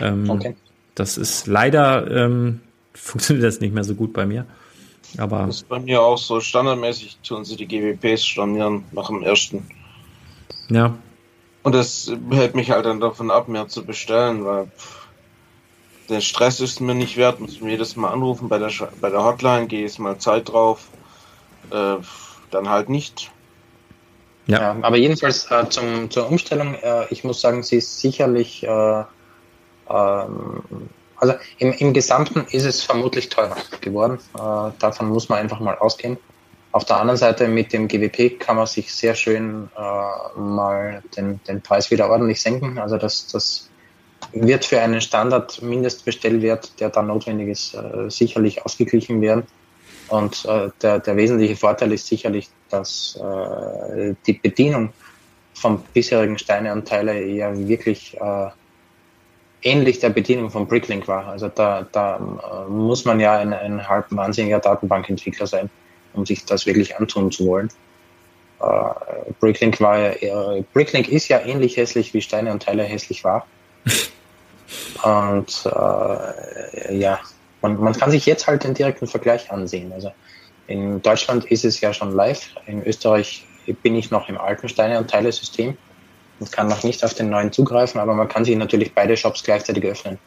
Ähm, 0.01 0.29
Okay. 0.29 0.55
Das 0.95 1.17
ist 1.17 1.47
leider, 1.47 2.09
ähm, 2.11 2.59
funktioniert 2.93 3.45
das 3.45 3.59
nicht 3.59 3.73
mehr 3.73 3.83
so 3.83 3.95
gut 3.95 4.13
bei 4.13 4.25
mir. 4.25 4.45
Aber 5.17 5.45
Das 5.45 5.57
ist 5.57 5.69
bei 5.69 5.79
mir 5.79 6.01
auch 6.01 6.17
so. 6.17 6.39
Standardmäßig 6.39 7.19
tun 7.23 7.45
sie 7.45 7.55
die 7.55 7.67
GWPs 7.67 8.25
stornieren 8.25 8.85
nach 8.91 9.07
dem 9.07 9.21
ersten. 9.23 9.67
ja, 10.69 10.95
Und 11.63 11.75
das 11.75 12.11
hält 12.31 12.55
mich 12.55 12.71
halt 12.71 12.85
dann 12.85 12.99
davon 12.99 13.29
ab, 13.29 13.47
mehr 13.47 13.67
zu 13.67 13.85
bestellen, 13.85 14.43
weil 14.45 14.67
pff, 14.67 15.07
der 16.09 16.21
Stress 16.21 16.59
ist 16.59 16.81
mir 16.81 16.95
nicht 16.95 17.17
wert. 17.17 17.39
Muss 17.39 17.53
ich 17.53 17.61
mir 17.61 17.71
jedes 17.71 17.95
Mal 17.95 18.11
anrufen 18.11 18.49
bei 18.49 18.57
der, 18.57 18.71
bei 18.99 19.09
der 19.09 19.23
Hotline, 19.23 19.67
gehe 19.67 19.81
jetzt 19.81 19.99
mal 19.99 20.17
Zeit 20.17 20.49
drauf. 20.49 20.87
Äh, 21.69 21.97
dann 22.51 22.69
halt 22.69 22.89
nicht. 22.89 23.31
Ja. 24.47 24.59
Ja, 24.59 24.77
aber 24.81 24.97
jedenfalls 24.97 25.49
äh, 25.49 25.69
zum, 25.69 26.11
zur 26.11 26.27
Umstellung, 26.27 26.75
äh, 26.75 27.05
ich 27.09 27.23
muss 27.23 27.39
sagen, 27.39 27.63
sie 27.63 27.77
ist 27.77 27.99
sicherlich, 27.99 28.63
äh, 28.63 29.03
ähm, 29.89 30.63
also 31.23 31.35
im, 31.57 31.71
im 31.71 31.93
Gesamten 31.93 32.45
ist 32.51 32.65
es 32.65 32.83
vermutlich 32.83 33.29
teurer 33.29 33.55
geworden. 33.79 34.19
Äh, 34.35 34.71
davon 34.79 35.07
muss 35.07 35.29
man 35.29 35.39
einfach 35.39 35.61
mal 35.61 35.77
ausgehen. 35.77 36.17
Auf 36.73 36.83
der 36.83 36.97
anderen 36.97 37.17
Seite 37.17 37.47
mit 37.47 37.71
dem 37.71 37.87
GWP 37.87 38.39
kann 38.39 38.57
man 38.57 38.65
sich 38.65 38.93
sehr 38.93 39.15
schön 39.15 39.69
äh, 39.77 40.39
mal 40.39 41.01
den, 41.15 41.39
den 41.47 41.61
Preis 41.61 41.91
wieder 41.91 42.09
ordentlich 42.09 42.41
senken. 42.41 42.77
Also 42.77 42.97
das, 42.97 43.27
das 43.27 43.69
wird 44.33 44.65
für 44.65 44.81
einen 44.81 44.99
Standard-Mindestbestellwert, 44.99 46.79
der 46.81 46.89
dann 46.89 47.07
notwendig 47.07 47.47
ist, 47.47 47.73
äh, 47.73 48.09
sicherlich 48.09 48.65
ausgeglichen 48.65 49.21
werden. 49.21 49.43
Und 50.09 50.43
äh, 50.43 50.71
der, 50.81 50.99
der 50.99 51.15
wesentliche 51.15 51.55
Vorteil 51.55 51.93
ist 51.93 52.07
sicherlich, 52.07 52.49
dass 52.69 53.17
äh, 53.17 54.15
die 54.27 54.33
Bedienung 54.33 54.91
vom 55.53 55.81
bisherigen 55.93 56.37
Steineanteile 56.37 57.23
ja 57.23 57.55
wirklich 57.55 58.17
äh, 58.19 58.49
ähnlich 59.63 59.99
der 59.99 60.09
Bedienung 60.09 60.49
von 60.49 60.67
Bricklink 60.67 61.07
war. 61.07 61.27
Also 61.27 61.47
da, 61.47 61.87
da 61.91 62.17
äh, 62.17 62.69
muss 62.69 63.05
man 63.05 63.19
ja 63.19 63.37
ein, 63.37 63.53
ein 63.53 63.87
halb 63.87 64.05
wahnsinniger 64.09 64.59
Datenbankentwickler 64.59 65.47
sein, 65.47 65.69
um 66.13 66.25
sich 66.25 66.45
das 66.45 66.65
wirklich 66.65 66.97
antun 66.97 67.31
zu 67.31 67.47
wollen. 67.47 67.69
Äh, 68.61 69.33
Bricklink 69.39 69.79
war 69.81 69.97
ja 69.97 70.09
eher, 70.11 70.63
Bricklink 70.73 71.07
ist 71.09 71.27
ja 71.29 71.39
ähnlich 71.39 71.77
hässlich 71.77 72.13
wie 72.13 72.21
Steineanteile 72.21 72.83
hässlich 72.83 73.23
war. 73.23 73.47
Und 75.03 75.65
äh, 75.65 76.97
ja, 76.97 77.19
man, 77.61 77.79
man 77.79 77.93
kann 77.93 78.11
sich 78.11 78.25
jetzt 78.25 78.47
halt 78.47 78.63
den 78.63 78.73
direkten 78.73 79.07
Vergleich 79.07 79.51
ansehen. 79.51 79.91
Also 79.93 80.11
in 80.67 81.01
Deutschland 81.01 81.45
ist 81.45 81.65
es 81.65 81.81
ja 81.81 81.93
schon 81.93 82.13
live. 82.13 82.49
In 82.65 82.85
Österreich 82.85 83.45
bin 83.81 83.95
ich 83.95 84.11
noch 84.11 84.29
im 84.29 84.37
alten 84.37 84.69
Steine- 84.69 84.97
und 84.97 85.09
Teile-System 85.09 85.77
und 86.43 86.51
kann 86.51 86.67
noch 86.67 86.83
nicht 86.83 87.05
auf 87.05 87.13
den 87.13 87.29
neuen 87.29 87.53
zugreifen, 87.53 88.01
aber 88.01 88.13
man 88.13 88.27
kann 88.27 88.43
sich 88.43 88.57
natürlich 88.57 88.93
beide 88.93 89.15
Shops 89.15 89.43
gleichzeitig 89.43 89.85
öffnen. 89.85 90.19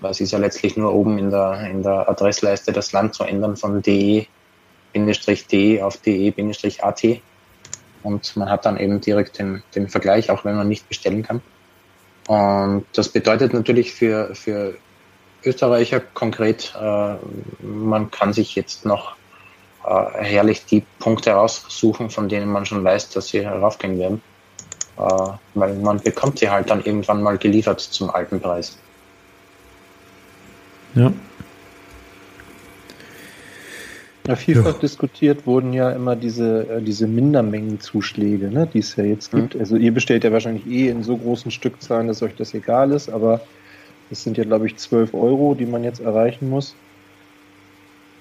Weil 0.00 0.10
ist 0.10 0.30
ja 0.30 0.38
letztlich 0.38 0.76
nur 0.76 0.92
oben 0.92 1.18
in 1.18 1.30
der, 1.30 1.62
in 1.70 1.82
der 1.82 2.06
Adressleiste 2.06 2.70
das 2.70 2.92
Land 2.92 3.14
zu 3.14 3.24
ändern 3.24 3.56
von 3.56 3.80
de-de 3.80 4.26
auf 5.80 5.96
de-at. 5.96 7.02
Und 8.02 8.36
man 8.36 8.50
hat 8.50 8.66
dann 8.66 8.76
eben 8.76 9.00
direkt 9.00 9.38
den, 9.38 9.62
den 9.74 9.88
Vergleich, 9.88 10.30
auch 10.30 10.44
wenn 10.44 10.54
man 10.54 10.68
nicht 10.68 10.86
bestellen 10.86 11.22
kann. 11.22 11.40
Und 12.26 12.84
das 12.92 13.08
bedeutet 13.08 13.54
natürlich 13.54 13.94
für, 13.94 14.34
für 14.34 14.76
Österreicher 15.42 16.00
konkret, 16.00 16.74
äh, 16.78 17.14
man 17.64 18.10
kann 18.10 18.34
sich 18.34 18.54
jetzt 18.54 18.84
noch 18.84 19.16
äh, 19.86 20.22
herrlich 20.22 20.66
die 20.66 20.84
Punkte 20.98 21.32
raussuchen, 21.32 22.10
von 22.10 22.28
denen 22.28 22.48
man 22.50 22.66
schon 22.66 22.84
weiß, 22.84 23.08
dass 23.10 23.28
sie 23.28 23.46
heraufgehen 23.46 23.98
werden. 23.98 24.20
Äh, 24.98 25.30
weil 25.54 25.74
man 25.76 26.00
bekommt 26.00 26.38
sie 26.38 26.50
halt 26.50 26.70
dann 26.70 26.84
irgendwann 26.84 27.22
mal 27.22 27.38
geliefert 27.38 27.80
zum 27.80 28.10
alten 28.10 28.40
Preis. 28.40 28.76
Ja. 30.94 31.12
Ja, 34.26 34.36
vielfach 34.36 34.78
diskutiert 34.78 35.46
wurden 35.46 35.72
ja 35.72 35.90
immer 35.90 36.14
diese, 36.14 36.68
äh, 36.68 36.82
diese 36.82 37.06
Mindermengenzuschläge, 37.06 38.50
ne, 38.50 38.68
die 38.70 38.80
es 38.80 38.94
ja 38.96 39.04
jetzt 39.04 39.30
gibt. 39.30 39.56
Also 39.56 39.76
ihr 39.76 39.94
bestellt 39.94 40.22
ja 40.24 40.32
wahrscheinlich 40.32 40.66
eh 40.66 40.88
in 40.90 41.02
so 41.02 41.16
großen 41.16 41.50
Stückzahlen, 41.50 42.08
dass 42.08 42.22
euch 42.22 42.34
das 42.34 42.52
egal 42.52 42.92
ist, 42.92 43.08
aber 43.08 43.40
das 44.10 44.22
sind 44.22 44.36
ja, 44.36 44.44
glaube 44.44 44.66
ich, 44.66 44.76
12 44.76 45.14
Euro, 45.14 45.54
die 45.54 45.64
man 45.64 45.82
jetzt 45.82 46.00
erreichen 46.00 46.50
muss. 46.50 46.74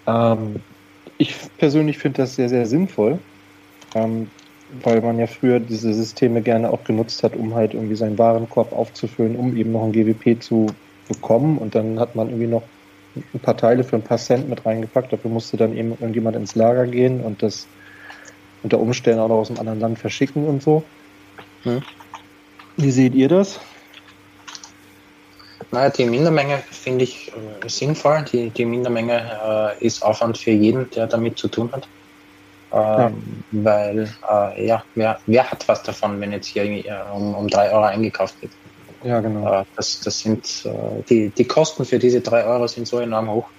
Ähm, 0.06 0.58
ich 1.18 1.36
persönlich 1.58 1.98
finde 1.98 2.22
das 2.22 2.36
sehr, 2.36 2.48
sehr 2.48 2.66
sinnvoll, 2.68 3.20
ähm, 3.95 4.30
weil 4.84 5.02
man 5.02 5.19
ja 5.19 5.27
früher 5.27 5.60
diese 5.60 5.94
Systeme 5.94 6.41
gerne 6.41 6.69
auch 6.69 6.84
genutzt 6.84 7.23
hat, 7.23 7.35
um 7.35 7.56
halt 7.56 7.73
irgendwie 7.73 7.95
seinen 7.95 8.18
Warenkorb 8.18 8.73
aufzufüllen, 8.73 9.35
um 9.35 9.56
eben 9.56 9.72
noch 9.72 9.84
ein 9.84 9.91
GWP 9.91 10.41
zu 10.41 10.68
bekommen. 11.07 11.57
Und 11.57 11.76
dann 11.76 11.99
hat 11.99 12.15
man 12.15 12.27
irgendwie 12.27 12.48
noch 12.48 12.64
ein 13.15 13.39
paar 13.39 13.57
Teile 13.57 13.84
für 13.84 13.95
ein 13.95 14.03
paar 14.03 14.18
Cent 14.18 14.49
mit 14.49 14.65
reingepackt. 14.65 15.14
Dafür 15.14 15.31
musste 15.31 15.57
dann 15.57 15.76
eben 15.76 15.91
irgendjemand 15.91 16.35
ins 16.35 16.56
Lager 16.56 16.85
gehen 16.85 17.22
und 17.22 17.41
das 17.41 17.68
unter 18.64 18.80
Umständen 18.80 19.19
auch 19.19 19.30
noch 19.30 19.38
aus 19.38 19.49
einem 19.49 19.60
anderen 19.60 19.80
Land 19.80 19.99
verschicken 19.99 20.45
und 20.45 20.61
so. 20.61 20.84
Hm. 21.64 21.81
Wie 22.76 22.91
seht 22.91 23.15
ihr 23.15 23.30
das? 23.30 23.60
Naja, 25.72 25.89
die 25.89 26.06
Mindermenge 26.06 26.60
finde 26.69 27.03
ich 27.03 27.31
äh, 27.64 27.68
sinnvoll. 27.68 28.23
Die, 28.31 28.49
die 28.49 28.65
Mindermenge 28.65 29.76
äh, 29.80 29.85
ist 29.85 30.03
Aufwand 30.03 30.38
für 30.38 30.52
jeden, 30.52 30.89
der 30.91 31.07
damit 31.07 31.38
zu 31.38 31.48
tun 31.48 31.72
hat. 31.72 31.88
Ähm, 32.72 33.44
Weil, 33.52 34.14
äh, 34.30 34.65
ja, 34.65 34.84
wer, 34.94 35.19
wer 35.26 35.49
hat 35.49 35.68
was 35.68 35.84
davon, 35.84 36.19
wenn 36.19 36.31
jetzt 36.34 36.48
hier 36.48 36.64
äh, 36.64 37.02
um, 37.14 37.34
um 37.34 37.48
drei 37.48 37.72
Euro 37.72 37.85
eingekauft 37.85 38.41
wird? 38.41 38.53
Ja, 39.03 39.22
genau. 39.22 39.61
Äh, 39.61 39.65
das, 39.76 39.99
das 40.02 40.19
sind, 40.19 40.45
äh, 40.65 41.03
die, 41.10 41.34
die 41.34 41.48
Kosten 41.48 41.85
für 41.85 41.99
diese 41.99 42.22
drei 42.22 42.45
Euro 42.45 42.68
sind 42.68 42.88
so 42.88 42.99
enorm 42.99 43.31
hoch. 43.31 43.49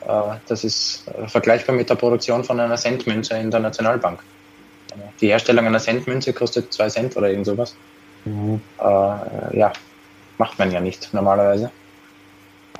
Äh, 0.00 0.38
das 0.46 0.64
ist 0.64 1.06
äh, 1.08 1.28
vergleichbar 1.28 1.76
mit 1.76 1.90
der 1.90 1.96
Produktion 1.96 2.44
von 2.44 2.58
einer 2.58 2.76
Centmünze 2.76 3.36
in 3.36 3.50
der 3.50 3.60
Nationalbank. 3.60 4.22
Die 5.20 5.28
Herstellung 5.28 5.66
einer 5.66 5.80
Centmünze 5.80 6.32
kostet 6.32 6.72
zwei 6.72 6.88
Cent 6.88 7.14
oder 7.14 7.28
irgend 7.28 7.44
sowas. 7.44 7.74
Mhm. 8.24 8.62
Ja, 8.80 9.70
macht 10.38 10.58
man 10.58 10.70
ja 10.70 10.80
nicht 10.80 11.12
normalerweise. 11.12 11.70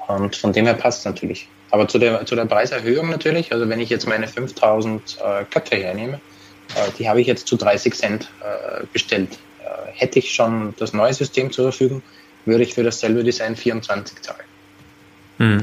Und 0.06 0.34
von 0.34 0.54
dem 0.54 0.64
her 0.64 0.72
passt 0.72 1.00
es 1.00 1.04
natürlich. 1.04 1.50
Aber 1.70 1.86
zu 1.86 1.98
der, 1.98 2.24
zu 2.24 2.34
der 2.34 2.46
Preiserhöhung 2.46 3.10
natürlich, 3.10 3.52
also 3.52 3.68
wenn 3.68 3.80
ich 3.80 3.90
jetzt 3.90 4.06
meine 4.06 4.26
5000 4.26 5.18
äh, 5.22 5.44
Köpfe 5.44 5.76
hernehme, 5.76 6.20
äh, 6.74 6.90
die 6.98 7.08
habe 7.08 7.20
ich 7.20 7.26
jetzt 7.26 7.46
zu 7.46 7.56
30 7.56 7.94
Cent 7.94 8.30
äh, 8.40 8.84
bestellt. 8.92 9.38
Äh, 9.60 9.90
hätte 9.92 10.18
ich 10.18 10.34
schon 10.34 10.74
das 10.78 10.92
neue 10.92 11.12
System 11.12 11.50
zur 11.50 11.70
Verfügung, 11.70 12.02
würde 12.46 12.62
ich 12.62 12.74
für 12.74 12.82
dasselbe 12.82 13.22
Design 13.22 13.56
24 13.56 14.22
zahlen. 14.22 14.40
Hm. 15.38 15.62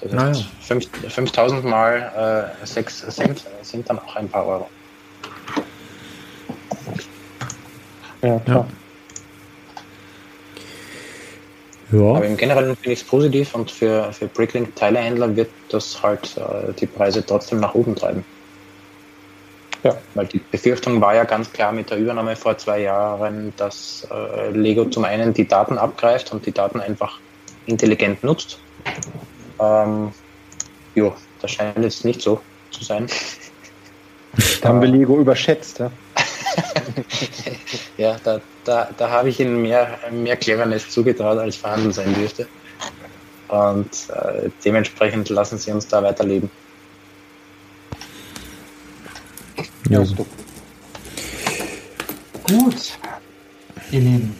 Das 0.00 0.12
heißt, 0.12 0.40
ja. 0.40 0.46
5 0.62 0.88
5000 1.08 1.64
mal 1.64 2.52
äh, 2.62 2.66
6 2.66 3.06
Cent 3.10 3.44
sind 3.62 3.88
dann 3.88 3.98
auch 3.98 4.16
ein 4.16 4.28
paar 4.28 4.46
Euro. 4.46 4.70
Ja, 8.22 8.38
klar. 8.40 8.56
Aber 8.56 8.68
Ja. 11.92 12.18
im 12.20 12.36
Generellen 12.36 12.76
finde 12.76 12.92
ich 12.92 13.00
es 13.00 13.06
positiv 13.06 13.54
und 13.54 13.70
für, 13.70 14.12
für 14.12 14.26
Bricklink-Teilehändler 14.28 15.34
wird 15.34 15.50
das 15.70 16.00
halt 16.02 16.36
äh, 16.36 16.72
die 16.78 16.86
Preise 16.86 17.24
trotzdem 17.24 17.60
nach 17.60 17.74
oben 17.74 17.96
treiben. 17.96 18.24
Ja. 19.82 19.96
Weil 20.14 20.26
die 20.26 20.38
Befürchtung 20.38 21.00
war 21.00 21.14
ja 21.14 21.24
ganz 21.24 21.52
klar 21.52 21.72
mit 21.72 21.90
der 21.90 21.98
Übernahme 21.98 22.36
vor 22.36 22.56
zwei 22.58 22.82
Jahren, 22.82 23.52
dass 23.56 24.06
äh, 24.10 24.50
Lego 24.50 24.84
zum 24.84 25.04
einen 25.04 25.32
die 25.32 25.48
Daten 25.48 25.78
abgreift 25.78 26.32
und 26.32 26.44
die 26.44 26.52
Daten 26.52 26.80
einfach 26.80 27.18
intelligent 27.66 28.22
nutzt. 28.22 28.58
Ähm, 29.58 30.12
jo, 30.94 31.14
das 31.40 31.52
scheint 31.52 31.78
jetzt 31.78 32.04
nicht 32.04 32.20
so 32.20 32.40
zu 32.70 32.84
sein. 32.84 33.06
Da 34.60 34.68
haben 34.68 34.80
wir 34.80 34.88
Lego 34.88 35.18
überschätzt, 35.18 35.78
ja. 35.78 35.90
Ja, 37.96 38.16
da, 38.24 38.40
da, 38.64 38.88
da 38.96 39.10
habe 39.10 39.28
ich 39.28 39.40
ihnen 39.40 39.60
mehr, 39.60 39.98
mehr 40.10 40.36
Cleverness 40.36 40.88
zugetraut, 40.88 41.38
als 41.38 41.56
vorhanden 41.56 41.92
sein 41.92 42.14
dürfte. 42.14 42.48
Und 43.48 43.90
äh, 44.08 44.48
dementsprechend 44.64 45.28
lassen 45.28 45.58
sie 45.58 45.70
uns 45.72 45.86
da 45.86 46.02
weiterleben. 46.02 46.50
Ja, 49.88 50.00
ist 50.00 50.18
doch. 50.18 50.26
Gut, 52.44 52.98
ihr 53.90 54.00
Lieben. 54.00 54.36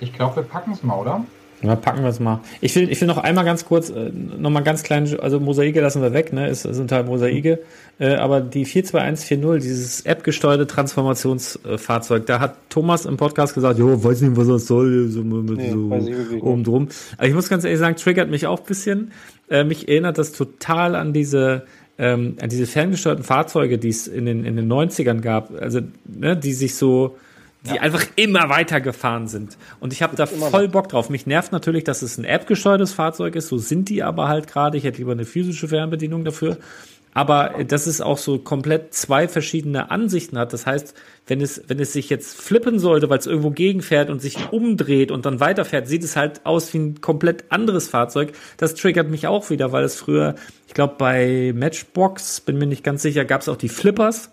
Ich 0.00 0.12
glaube, 0.12 0.36
wir 0.36 0.42
packen 0.42 0.72
es 0.72 0.82
mal, 0.82 0.96
oder? 0.96 1.24
Ja, 1.62 1.76
packen 1.76 2.02
wir 2.02 2.08
es 2.08 2.20
mal. 2.20 2.40
Ich 2.62 2.74
will, 2.74 2.90
ich 2.90 3.00
will 3.00 3.08
noch 3.08 3.18
einmal 3.18 3.44
ganz 3.44 3.66
kurz, 3.66 3.90
äh, 3.90 4.10
noch 4.10 4.50
mal 4.50 4.62
ganz 4.62 4.82
klein, 4.82 5.06
also 5.20 5.40
Mosaike 5.40 5.80
lassen 5.80 6.00
wir 6.00 6.14
weg, 6.14 6.32
ne, 6.32 6.48
es 6.48 6.62
sind 6.62 6.90
halt 6.90 7.06
Mosaike, 7.06 7.58
äh, 7.98 8.14
aber 8.14 8.40
die 8.40 8.64
42140, 8.64 9.62
dieses 9.62 10.00
App-gesteuerte 10.06 10.66
Transformationsfahrzeug, 10.66 12.24
da 12.24 12.40
hat 12.40 12.56
Thomas 12.70 13.04
im 13.04 13.18
Podcast 13.18 13.54
gesagt, 13.54 13.78
jo, 13.78 14.02
weiß 14.02 14.22
nicht, 14.22 14.36
was 14.38 14.48
das 14.48 14.66
soll, 14.66 15.08
so 15.08 15.22
mit 15.22 15.58
Nee, 15.58 15.70
so 15.70 15.90
oben 16.40 16.64
drum. 16.64 16.88
Aber 17.18 17.26
ich 17.26 17.34
muss 17.34 17.50
ganz 17.50 17.64
ehrlich 17.64 17.78
sagen, 17.78 17.96
triggert 17.96 18.30
mich 18.30 18.46
auch 18.46 18.60
ein 18.60 18.66
bisschen. 18.66 19.12
Äh, 19.50 19.64
mich 19.64 19.88
erinnert 19.88 20.16
das 20.16 20.32
total 20.32 20.94
an 20.94 21.12
diese, 21.12 21.64
ähm, 21.98 22.36
an 22.40 22.48
diese 22.48 22.66
ferngesteuerten 22.66 23.24
Fahrzeuge, 23.24 23.76
die 23.76 23.90
es 23.90 24.06
in 24.06 24.24
den, 24.24 24.46
in 24.46 24.56
den 24.56 24.72
90ern 24.72 25.20
gab, 25.20 25.52
also, 25.60 25.80
ne, 26.06 26.38
die 26.38 26.54
sich 26.54 26.74
so, 26.74 27.16
die 27.62 27.78
einfach 27.78 28.04
immer 28.16 28.48
weiter 28.48 28.80
gefahren 28.80 29.28
sind. 29.28 29.58
Und 29.80 29.92
ich 29.92 30.02
habe 30.02 30.16
da 30.16 30.26
voll 30.26 30.68
Bock 30.68 30.88
drauf. 30.88 31.10
Mich 31.10 31.26
nervt 31.26 31.52
natürlich, 31.52 31.84
dass 31.84 32.02
es 32.02 32.16
ein 32.16 32.24
App-gesteuertes 32.24 32.92
Fahrzeug 32.92 33.36
ist. 33.36 33.48
So 33.48 33.58
sind 33.58 33.88
die 33.88 34.02
aber 34.02 34.28
halt 34.28 34.46
gerade. 34.46 34.78
Ich 34.78 34.84
hätte 34.84 34.98
lieber 34.98 35.12
eine 35.12 35.26
physische 35.26 35.68
Fernbedienung 35.68 36.24
dafür. 36.24 36.56
Aber 37.12 37.64
dass 37.66 37.86
es 37.86 38.00
auch 38.00 38.18
so 38.18 38.38
komplett 38.38 38.94
zwei 38.94 39.26
verschiedene 39.26 39.90
Ansichten 39.90 40.38
hat. 40.38 40.52
Das 40.52 40.64
heißt, 40.64 40.94
wenn 41.26 41.40
es, 41.40 41.62
wenn 41.66 41.80
es 41.80 41.92
sich 41.92 42.08
jetzt 42.08 42.40
flippen 42.40 42.78
sollte, 42.78 43.10
weil 43.10 43.18
es 43.18 43.26
irgendwo 43.26 43.50
gegenfährt 43.50 44.10
und 44.10 44.22
sich 44.22 44.52
umdreht 44.52 45.10
und 45.10 45.26
dann 45.26 45.40
weiterfährt, 45.40 45.88
sieht 45.88 46.04
es 46.04 46.16
halt 46.16 46.46
aus 46.46 46.72
wie 46.72 46.78
ein 46.78 47.00
komplett 47.00 47.50
anderes 47.50 47.88
Fahrzeug. 47.88 48.32
Das 48.58 48.74
triggert 48.74 49.10
mich 49.10 49.26
auch 49.26 49.50
wieder, 49.50 49.72
weil 49.72 49.82
es 49.82 49.96
früher, 49.96 50.36
ich 50.68 50.74
glaube, 50.74 50.94
bei 50.98 51.52
Matchbox, 51.54 52.40
bin 52.42 52.58
mir 52.58 52.66
nicht 52.66 52.84
ganz 52.84 53.02
sicher, 53.02 53.24
gab 53.24 53.40
es 53.40 53.48
auch 53.48 53.56
die 53.56 53.68
Flippers. 53.68 54.30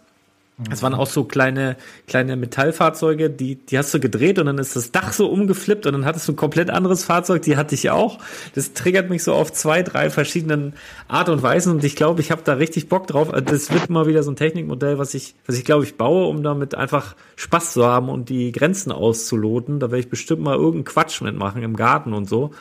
Das 0.57 0.81
waren 0.81 0.95
auch 0.95 1.05
so 1.05 1.23
kleine, 1.23 1.77
kleine 2.07 2.35
Metallfahrzeuge, 2.35 3.29
die, 3.29 3.57
die 3.57 3.77
hast 3.77 3.93
du 3.93 3.99
gedreht 3.99 4.39
und 4.39 4.47
dann 4.47 4.57
ist 4.57 4.75
das 4.75 4.91
Dach 4.91 5.13
so 5.13 5.27
umgeflippt 5.27 5.85
und 5.85 5.93
dann 5.93 6.03
hattest 6.03 6.27
du 6.27 6.31
ein 6.31 6.35
komplett 6.35 6.71
anderes 6.71 7.03
Fahrzeug, 7.03 7.43
die 7.43 7.57
hatte 7.57 7.75
ich 7.75 7.91
auch. 7.91 8.17
Das 8.55 8.73
triggert 8.73 9.07
mich 9.07 9.23
so 9.23 9.35
auf 9.35 9.53
zwei, 9.53 9.83
drei 9.83 10.09
verschiedenen 10.09 10.73
Art 11.07 11.29
und 11.29 11.43
Weisen 11.43 11.73
und 11.73 11.83
ich 11.83 11.95
glaube, 11.95 12.21
ich 12.21 12.31
habe 12.31 12.41
da 12.43 12.53
richtig 12.53 12.89
Bock 12.89 13.05
drauf. 13.05 13.31
Also 13.31 13.45
Das 13.45 13.71
wird 13.71 13.91
mal 13.91 14.07
wieder 14.07 14.23
so 14.23 14.31
ein 14.31 14.35
Technikmodell, 14.35 14.97
was 14.97 15.13
ich, 15.13 15.35
was 15.45 15.59
ich 15.59 15.63
glaube 15.63 15.83
ich 15.83 15.95
baue, 15.95 16.25
um 16.25 16.41
damit 16.41 16.73
einfach 16.73 17.15
Spaß 17.35 17.73
zu 17.73 17.85
haben 17.85 18.09
und 18.09 18.29
die 18.29 18.51
Grenzen 18.51 18.91
auszuloten. 18.91 19.79
Da 19.79 19.91
werde 19.91 19.99
ich 19.99 20.09
bestimmt 20.09 20.41
mal 20.41 20.55
irgendeinen 20.55 20.85
Quatsch 20.85 21.21
mitmachen 21.21 21.61
im 21.61 21.75
Garten 21.75 22.13
und 22.13 22.27
so. 22.27 22.51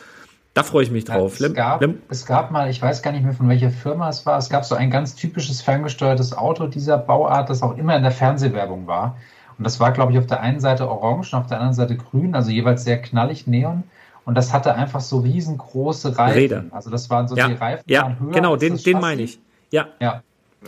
Da 0.57 0.63
freue 0.63 0.85
ich 0.85 0.91
mich 0.91 1.05
drauf. 1.05 1.39
Ja, 1.39 1.49
es, 1.49 1.55
gab, 1.55 1.81
Lem- 1.83 1.99
es 2.09 2.25
gab 2.25 2.51
mal, 2.51 2.71
ich 2.71 2.81
weiß 2.81 3.03
gar 3.03 3.13
nicht 3.13 3.25
mehr 3.25 3.35
von 3.35 3.47
welcher 3.47 3.69
Firma 3.69 4.09
es 4.09 4.25
war, 4.25 4.39
es 4.39 4.49
gab 4.49 4.65
so 4.65 4.75
ein 4.75 4.91
ganz 4.91 5.15
typisches 5.15 5.61
ferngesteuertes 5.61 6.33
Auto 6.37 6.67
dieser 6.67 6.97
Bauart, 6.97 7.51
das 7.51 7.63
auch 7.63 7.77
immer 7.77 7.95
in 7.95 8.03
der 8.03 8.11
Fernsehwerbung 8.11 8.87
war. 8.87 9.19
Und 9.59 9.65
das 9.65 9.81
war, 9.81 9.93
glaube 9.93 10.13
ich, 10.13 10.19
auf 10.19 10.27
der 10.27 10.41
einen 10.41 10.59
Seite 10.61 10.89
orange 10.89 11.35
und 11.35 11.41
auf 11.43 11.47
der 11.47 11.59
anderen 11.59 11.75
Seite 11.75 11.97
grün, 11.97 12.35
also 12.35 12.51
jeweils 12.51 12.85
sehr 12.85 13.03
knallig 13.03 13.47
neon. 13.47 13.83
Und 14.25 14.35
das 14.35 14.55
hatte 14.55 14.75
einfach 14.75 15.01
so 15.01 15.19
riesengroße 15.19 16.17
Reifen. 16.19 16.39
Räder. 16.39 16.65
Also 16.71 16.89
das 16.89 17.11
waren 17.11 17.29
so 17.29 17.37
ja, 17.37 17.49
die 17.49 17.55
Reifen 17.55 17.85
ja, 17.87 18.03
waren 18.05 18.19
höher 18.19 18.33
genau, 18.33 18.57
den, 18.57 18.79
den 18.79 18.99
meine 18.99 19.23
ich. 19.23 19.39
Ja. 19.71 19.89
Ja, 20.01 20.23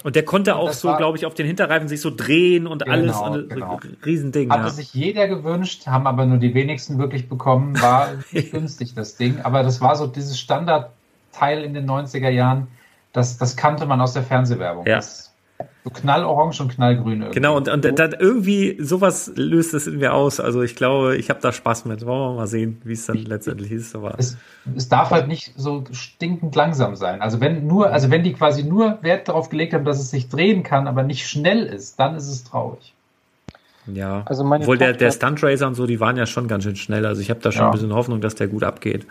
Und 0.04 0.16
der 0.16 0.24
konnte 0.24 0.56
auch 0.56 0.72
so, 0.72 0.94
glaube 0.96 1.18
ich, 1.18 1.26
auf 1.26 1.34
den 1.34 1.46
Hinterreifen 1.46 1.88
sich 1.88 2.00
so 2.00 2.10
drehen 2.14 2.66
und 2.66 2.84
Genau, 2.84 2.92
alles. 2.92 3.16
Und 3.16 3.50
genau. 3.50 3.80
Riesending, 4.04 4.50
Hatte 4.50 4.64
ja. 4.64 4.70
sich 4.70 4.94
jeder 4.94 5.28
gewünscht, 5.28 5.86
haben 5.86 6.06
aber 6.06 6.24
nur 6.26 6.38
die 6.38 6.54
wenigsten 6.54 6.98
wirklich 6.98 7.28
bekommen. 7.28 7.80
War 7.80 8.10
nicht 8.32 8.52
günstig, 8.52 8.94
das 8.94 9.16
Ding. 9.16 9.40
Aber 9.42 9.62
das 9.62 9.80
war 9.80 9.96
so 9.96 10.06
dieses 10.06 10.38
Standardteil 10.38 11.62
in 11.64 11.74
den 11.74 11.88
90er 11.88 12.28
Jahren. 12.28 12.68
Das, 13.12 13.38
das 13.38 13.56
kannte 13.56 13.86
man 13.86 14.00
aus 14.00 14.12
der 14.12 14.22
Fernsehwerbung. 14.22 14.86
Ja. 14.86 14.96
Das, 14.96 15.27
so 15.84 15.90
knallorange 15.90 16.60
und 16.60 16.68
knallgrün 16.68 17.20
irgendwie. 17.22 17.34
Genau, 17.34 17.56
und, 17.56 17.68
und 17.68 17.84
dann 17.98 18.12
irgendwie 18.18 18.76
sowas 18.80 19.32
löst 19.36 19.74
es 19.74 19.86
in 19.86 19.98
mir 19.98 20.12
aus. 20.12 20.40
Also 20.40 20.62
ich 20.62 20.74
glaube, 20.76 21.16
ich 21.16 21.30
habe 21.30 21.40
da 21.40 21.52
Spaß 21.52 21.84
mit. 21.86 22.04
Wollen 22.04 22.32
wir 22.32 22.34
mal 22.36 22.46
sehen, 22.46 22.80
wie 22.84 22.92
es 22.92 23.06
dann 23.06 23.18
letztendlich 23.18 23.70
ist. 23.72 23.94
Aber 23.94 24.14
es, 24.18 24.36
es 24.76 24.88
darf 24.88 25.10
halt 25.10 25.28
nicht 25.28 25.52
so 25.56 25.84
stinkend 25.92 26.54
langsam 26.56 26.96
sein. 26.96 27.22
Also 27.22 27.40
wenn 27.40 27.66
nur, 27.66 27.90
also 27.92 28.10
wenn 28.10 28.22
die 28.24 28.32
quasi 28.34 28.64
nur 28.64 28.98
Wert 29.02 29.28
darauf 29.28 29.48
gelegt 29.48 29.72
haben, 29.72 29.84
dass 29.84 29.98
es 30.00 30.10
sich 30.10 30.28
drehen 30.28 30.62
kann, 30.62 30.88
aber 30.88 31.04
nicht 31.04 31.26
schnell 31.28 31.62
ist, 31.64 31.98
dann 31.98 32.16
ist 32.16 32.28
es 32.28 32.44
traurig. 32.44 32.92
ja, 33.86 34.22
Also 34.26 34.44
meine 34.44 34.64
obwohl 34.64 34.78
der, 34.78 34.92
der 34.92 35.10
Stunt 35.12 35.42
Racer 35.42 35.66
und 35.68 35.74
so, 35.74 35.86
die 35.86 36.00
waren 36.00 36.16
ja 36.16 36.26
schon 36.26 36.48
ganz 36.48 36.64
schön 36.64 36.76
schnell. 36.76 37.06
Also 37.06 37.22
ich 37.22 37.30
habe 37.30 37.40
da 37.40 37.50
schon 37.52 37.62
Ja. 37.62 37.68
ein 37.68 37.72
bisschen 37.72 37.94
Hoffnung, 37.94 38.20
dass 38.20 38.34
der 38.34 38.48
gut 38.48 38.64
abgeht. 38.64 39.06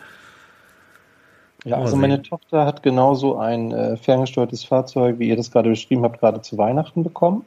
Ja, 1.65 1.77
also 1.77 1.95
meine 1.95 2.21
Tochter 2.21 2.65
hat 2.65 2.83
genauso 2.83 3.37
ein 3.37 3.71
äh, 3.71 3.97
ferngesteuertes 3.97 4.63
Fahrzeug, 4.63 5.19
wie 5.19 5.27
ihr 5.29 5.35
das 5.35 5.51
gerade 5.51 5.69
beschrieben 5.69 6.03
habt, 6.03 6.19
gerade 6.19 6.41
zu 6.41 6.57
Weihnachten 6.57 7.03
bekommen. 7.03 7.45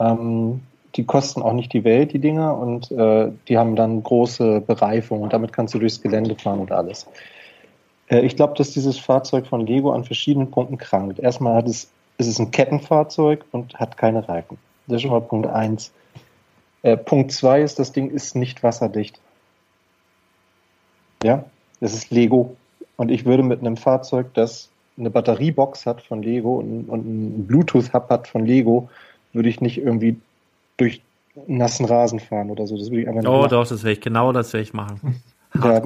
Ähm, 0.00 0.62
die 0.96 1.04
kosten 1.04 1.42
auch 1.42 1.52
nicht 1.52 1.72
die 1.72 1.84
Welt, 1.84 2.12
die 2.12 2.18
Dinger, 2.18 2.56
und 2.56 2.90
äh, 2.90 3.30
die 3.46 3.58
haben 3.58 3.76
dann 3.76 4.02
große 4.02 4.62
Bereifung 4.62 5.22
und 5.22 5.32
damit 5.32 5.52
kannst 5.52 5.74
du 5.74 5.78
durchs 5.78 6.00
Gelände 6.00 6.34
fahren 6.34 6.58
und 6.58 6.72
alles. 6.72 7.06
Äh, 8.08 8.20
ich 8.20 8.36
glaube, 8.36 8.54
dass 8.56 8.72
dieses 8.72 8.98
Fahrzeug 8.98 9.46
von 9.46 9.66
Lego 9.66 9.92
an 9.92 10.04
verschiedenen 10.04 10.50
Punkten 10.50 10.78
krankt. 10.78 11.18
Erstmal 11.18 11.54
hat 11.54 11.68
es, 11.68 11.90
es 12.18 12.26
ist 12.26 12.38
ein 12.38 12.50
Kettenfahrzeug 12.50 13.44
und 13.52 13.78
hat 13.78 13.96
keine 13.96 14.28
Reifen. 14.28 14.58
Das 14.86 14.96
ist 14.96 15.02
schon 15.02 15.12
mal 15.12 15.20
Punkt 15.20 15.46
eins. 15.46 15.92
Äh, 16.82 16.96
Punkt 16.96 17.32
zwei 17.32 17.60
ist, 17.62 17.78
das 17.78 17.92
Ding 17.92 18.10
ist 18.10 18.34
nicht 18.34 18.62
wasserdicht. 18.62 19.20
Ja, 21.22 21.44
das 21.80 21.94
ist 21.94 22.10
Lego. 22.10 22.56
Und 23.00 23.10
ich 23.10 23.24
würde 23.24 23.42
mit 23.42 23.60
einem 23.60 23.78
Fahrzeug, 23.78 24.26
das 24.34 24.68
eine 24.98 25.08
Batteriebox 25.08 25.86
hat 25.86 26.02
von 26.02 26.22
Lego 26.22 26.56
und, 26.58 26.84
und 26.90 27.00
einen 27.00 27.46
Bluetooth-Hub 27.46 28.10
hat 28.10 28.28
von 28.28 28.44
Lego, 28.44 28.90
würde 29.32 29.48
ich 29.48 29.62
nicht 29.62 29.78
irgendwie 29.78 30.16
durch 30.76 31.00
nassen 31.46 31.86
Rasen 31.86 32.20
fahren 32.20 32.50
oder 32.50 32.66
so. 32.66 32.76
Das 32.76 32.90
würde 32.90 33.00
ich 33.00 33.08
einfach 33.08 33.22
nicht 33.22 33.30
Oh, 33.30 33.38
machen. 33.38 33.48
doch, 33.52 33.66
das 33.66 33.82
werde 33.84 33.92
ich, 33.94 34.02
genau 34.02 34.32
das 34.32 34.52
werde 34.52 34.64
ich 34.64 34.74
machen. 34.74 35.22
Ja, 35.54 35.78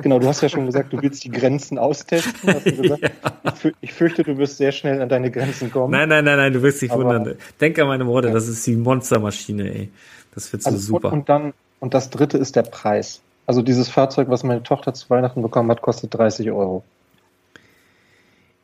genau, 0.00 0.20
du 0.20 0.28
hast 0.28 0.42
ja 0.42 0.48
schon 0.48 0.66
gesagt, 0.66 0.92
du 0.92 1.02
willst 1.02 1.24
die 1.24 1.30
Grenzen 1.32 1.76
austesten. 1.76 2.32
Gesagt. 2.64 3.10
ich, 3.42 3.52
fü 3.54 3.72
ich 3.80 3.92
fürchte, 3.92 4.22
du 4.22 4.38
wirst 4.38 4.56
sehr 4.58 4.70
schnell 4.70 5.02
an 5.02 5.08
deine 5.08 5.32
Grenzen 5.32 5.72
kommen. 5.72 5.90
Nein, 5.90 6.08
nein, 6.08 6.24
nein, 6.24 6.36
nein, 6.36 6.52
du 6.52 6.62
wirst 6.62 6.80
dich 6.82 6.92
Aber- 6.92 7.04
wundern. 7.04 7.34
Denk 7.60 7.76
an 7.80 7.88
meine 7.88 8.06
Worte, 8.06 8.30
das 8.30 8.46
ist 8.46 8.64
die 8.64 8.76
Monstermaschine, 8.76 9.74
ey. 9.74 9.90
Das 10.36 10.52
wird 10.52 10.62
so 10.62 10.70
Also, 10.70 10.78
super. 10.78 11.12
Und 11.12 11.28
dann, 11.28 11.52
und 11.80 11.94
das 11.94 12.10
dritte 12.10 12.38
ist 12.38 12.54
der 12.54 12.62
Preis. 12.62 13.20
Also 13.46 13.62
dieses 13.62 13.88
Fahrzeug, 13.88 14.28
was 14.28 14.42
meine 14.42 14.62
Tochter 14.62 14.94
zu 14.94 15.10
Weihnachten 15.10 15.42
bekommen 15.42 15.70
hat, 15.70 15.82
kostet 15.82 16.14
30 16.14 16.50
Euro. 16.50 16.84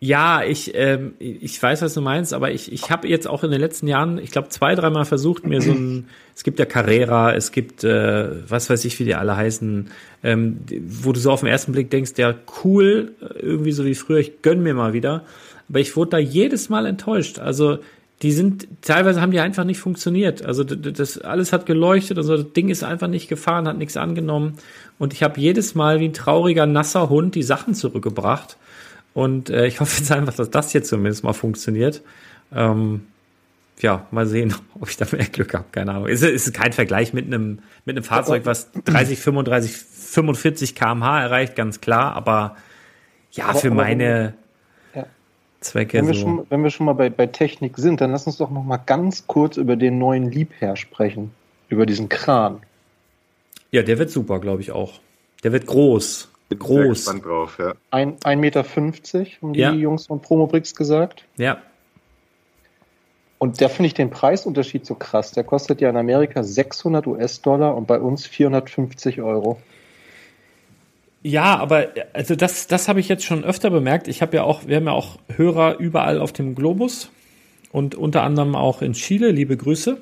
Ja, 0.02 0.42
ich, 0.42 0.74
ähm, 0.74 1.12
ich 1.18 1.62
weiß, 1.62 1.82
was 1.82 1.92
du 1.92 2.00
meinst, 2.00 2.32
aber 2.32 2.50
ich, 2.50 2.72
ich 2.72 2.90
habe 2.90 3.06
jetzt 3.06 3.28
auch 3.28 3.44
in 3.44 3.50
den 3.50 3.60
letzten 3.60 3.86
Jahren, 3.86 4.16
ich 4.16 4.30
glaube, 4.30 4.48
zwei, 4.48 4.74
dreimal 4.74 5.04
versucht, 5.04 5.44
mir 5.44 5.60
so 5.60 5.72
ein, 5.72 6.08
es 6.34 6.42
gibt 6.42 6.58
ja 6.58 6.64
Carrera, 6.64 7.34
es 7.34 7.52
gibt, 7.52 7.84
äh, 7.84 8.48
was 8.48 8.70
weiß 8.70 8.86
ich, 8.86 8.98
wie 8.98 9.04
die 9.04 9.14
alle 9.14 9.36
heißen, 9.36 9.90
ähm, 10.22 10.60
wo 10.88 11.12
du 11.12 11.20
so 11.20 11.30
auf 11.30 11.40
den 11.40 11.50
ersten 11.50 11.72
Blick 11.72 11.90
denkst, 11.90 12.12
ja, 12.16 12.34
cool, 12.64 13.12
äh, 13.20 13.40
irgendwie 13.40 13.72
so 13.72 13.84
wie 13.84 13.94
früher, 13.94 14.20
ich 14.20 14.40
gönn 14.40 14.62
mir 14.62 14.72
mal 14.72 14.94
wieder. 14.94 15.24
Aber 15.68 15.80
ich 15.80 15.94
wurde 15.96 16.12
da 16.12 16.18
jedes 16.18 16.70
Mal 16.70 16.86
enttäuscht. 16.86 17.38
Also, 17.38 17.80
die 18.22 18.32
sind, 18.32 18.68
teilweise 18.82 19.20
haben 19.20 19.30
die 19.32 19.40
einfach 19.40 19.64
nicht 19.64 19.78
funktioniert. 19.78 20.44
Also, 20.44 20.62
das 20.62 21.18
alles 21.18 21.52
hat 21.52 21.64
geleuchtet 21.64 22.18
und 22.18 22.24
so, 22.24 22.36
das 22.36 22.52
Ding 22.52 22.68
ist 22.68 22.84
einfach 22.84 23.08
nicht 23.08 23.28
gefahren, 23.28 23.66
hat 23.66 23.78
nichts 23.78 23.96
angenommen. 23.96 24.58
Und 24.98 25.14
ich 25.14 25.22
habe 25.22 25.40
jedes 25.40 25.74
Mal 25.74 26.00
wie 26.00 26.06
ein 26.06 26.12
trauriger, 26.12 26.66
nasser 26.66 27.08
Hund 27.08 27.34
die 27.34 27.42
Sachen 27.42 27.74
zurückgebracht. 27.74 28.58
Und 29.14 29.48
äh, 29.48 29.66
ich 29.66 29.80
hoffe 29.80 29.98
jetzt 29.98 30.12
einfach, 30.12 30.34
dass 30.34 30.50
das 30.50 30.72
jetzt 30.74 30.88
zumindest 30.88 31.24
mal 31.24 31.32
funktioniert. 31.32 32.02
Ähm, 32.54 33.02
ja, 33.80 34.06
mal 34.10 34.26
sehen, 34.26 34.54
ob 34.80 34.90
ich 34.90 34.98
da 34.98 35.06
mehr 35.10 35.24
Glück 35.26 35.54
habe. 35.54 35.64
Keine 35.72 35.92
Ahnung. 35.92 36.08
Es 36.08 36.20
ist, 36.20 36.46
ist 36.46 36.54
kein 36.54 36.74
Vergleich 36.74 37.14
mit 37.14 37.26
einem, 37.26 37.60
mit 37.86 37.96
einem 37.96 38.04
Fahrzeug, 38.04 38.44
was 38.44 38.70
30, 38.84 39.18
35, 39.18 39.72
45 39.72 40.74
kmh 40.74 41.22
erreicht, 41.22 41.56
ganz 41.56 41.80
klar. 41.80 42.14
Aber 42.14 42.56
ja, 43.32 43.54
für 43.54 43.70
meine. 43.70 44.34
Zwecke 45.60 45.98
Wenn 45.98 46.06
wir, 46.06 46.14
so. 46.14 46.20
schon, 46.20 46.46
wenn 46.48 46.62
wir 46.62 46.70
schon 46.70 46.86
mal 46.86 46.94
bei, 46.94 47.10
bei 47.10 47.26
Technik 47.26 47.76
sind, 47.76 48.00
dann 48.00 48.10
lass 48.12 48.26
uns 48.26 48.38
doch 48.38 48.50
noch 48.50 48.64
mal 48.64 48.78
ganz 48.78 49.26
kurz 49.26 49.56
über 49.56 49.76
den 49.76 49.98
neuen 49.98 50.30
Liebherr 50.30 50.76
sprechen. 50.76 51.32
Über 51.68 51.86
diesen 51.86 52.08
Kran. 52.08 52.60
Ja, 53.70 53.82
der 53.82 53.98
wird 53.98 54.10
super, 54.10 54.40
glaube 54.40 54.62
ich 54.62 54.72
auch. 54.72 55.00
Der 55.44 55.52
wird 55.52 55.66
groß. 55.66 56.28
Bin 56.48 56.58
sehr 56.60 56.66
Groß. 56.84 56.88
gespannt 57.04 57.24
drauf, 57.24 57.58
ja. 57.60 57.74
Ein- 57.92 58.16
1,50 58.18 58.36
Meter, 58.36 58.64
haben 59.42 59.52
die 59.52 59.60
Ja. 59.60 59.72
Jungs 59.72 60.06
von 60.08 60.20
Promobrix 60.20 60.74
gesagt. 60.74 61.24
Ja. 61.36 61.58
Und 63.38 63.60
da 63.62 63.68
finde 63.68 63.86
ich 63.86 63.94
den 63.94 64.10
Preisunterschied 64.10 64.84
so 64.84 64.94
krass. 64.96 65.32
Der 65.32 65.44
kostet 65.44 65.80
ja 65.80 65.88
in 65.88 65.96
Amerika 65.96 66.42
600 66.42 67.06
US-Dollar 67.06 67.76
und 67.76 67.86
bei 67.86 67.98
uns 68.00 68.26
450 68.26 69.22
Euro. 69.22 69.60
Ja, 71.22 71.58
aber 71.58 71.88
also 72.14 72.34
das, 72.34 72.66
das 72.66 72.88
habe 72.88 73.00
ich 73.00 73.08
jetzt 73.08 73.24
schon 73.24 73.44
öfter 73.44 73.70
bemerkt. 73.70 74.08
Ich 74.08 74.22
habe 74.22 74.36
ja 74.36 74.42
auch, 74.44 74.66
wir 74.66 74.76
haben 74.76 74.86
ja 74.86 74.92
auch 74.92 75.18
Hörer 75.28 75.78
überall 75.78 76.18
auf 76.18 76.32
dem 76.32 76.54
Globus 76.54 77.10
und 77.72 77.94
unter 77.94 78.22
anderem 78.22 78.54
auch 78.54 78.80
in 78.80 78.94
Chile. 78.94 79.30
Liebe 79.30 79.56
Grüße. 79.56 79.98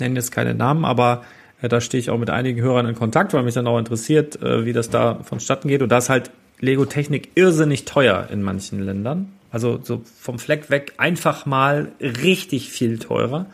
Nennen 0.00 0.16
jetzt 0.16 0.30
keine 0.30 0.54
Namen, 0.54 0.84
aber 0.84 1.24
äh, 1.62 1.68
da 1.68 1.80
stehe 1.80 2.00
ich 2.00 2.10
auch 2.10 2.18
mit 2.18 2.28
einigen 2.28 2.60
Hörern 2.60 2.86
in 2.86 2.94
Kontakt, 2.94 3.32
weil 3.32 3.44
mich 3.44 3.54
dann 3.54 3.66
auch 3.66 3.78
interessiert, 3.78 4.40
äh, 4.42 4.66
wie 4.66 4.72
das 4.72 4.90
da 4.90 5.20
vonstatten 5.22 5.68
geht. 5.68 5.80
Und 5.80 5.88
da 5.88 5.98
ist 5.98 6.10
halt 6.10 6.30
Lego 6.60 6.84
Technik 6.84 7.30
irrsinnig 7.34 7.86
teuer 7.86 8.28
in 8.30 8.42
manchen 8.42 8.80
Ländern. 8.84 9.32
Also 9.50 9.78
so 9.82 10.02
vom 10.18 10.38
Fleck 10.38 10.68
weg 10.68 10.94
einfach 10.98 11.46
mal 11.46 11.92
richtig 12.00 12.70
viel 12.70 12.98
teurer. 12.98 13.46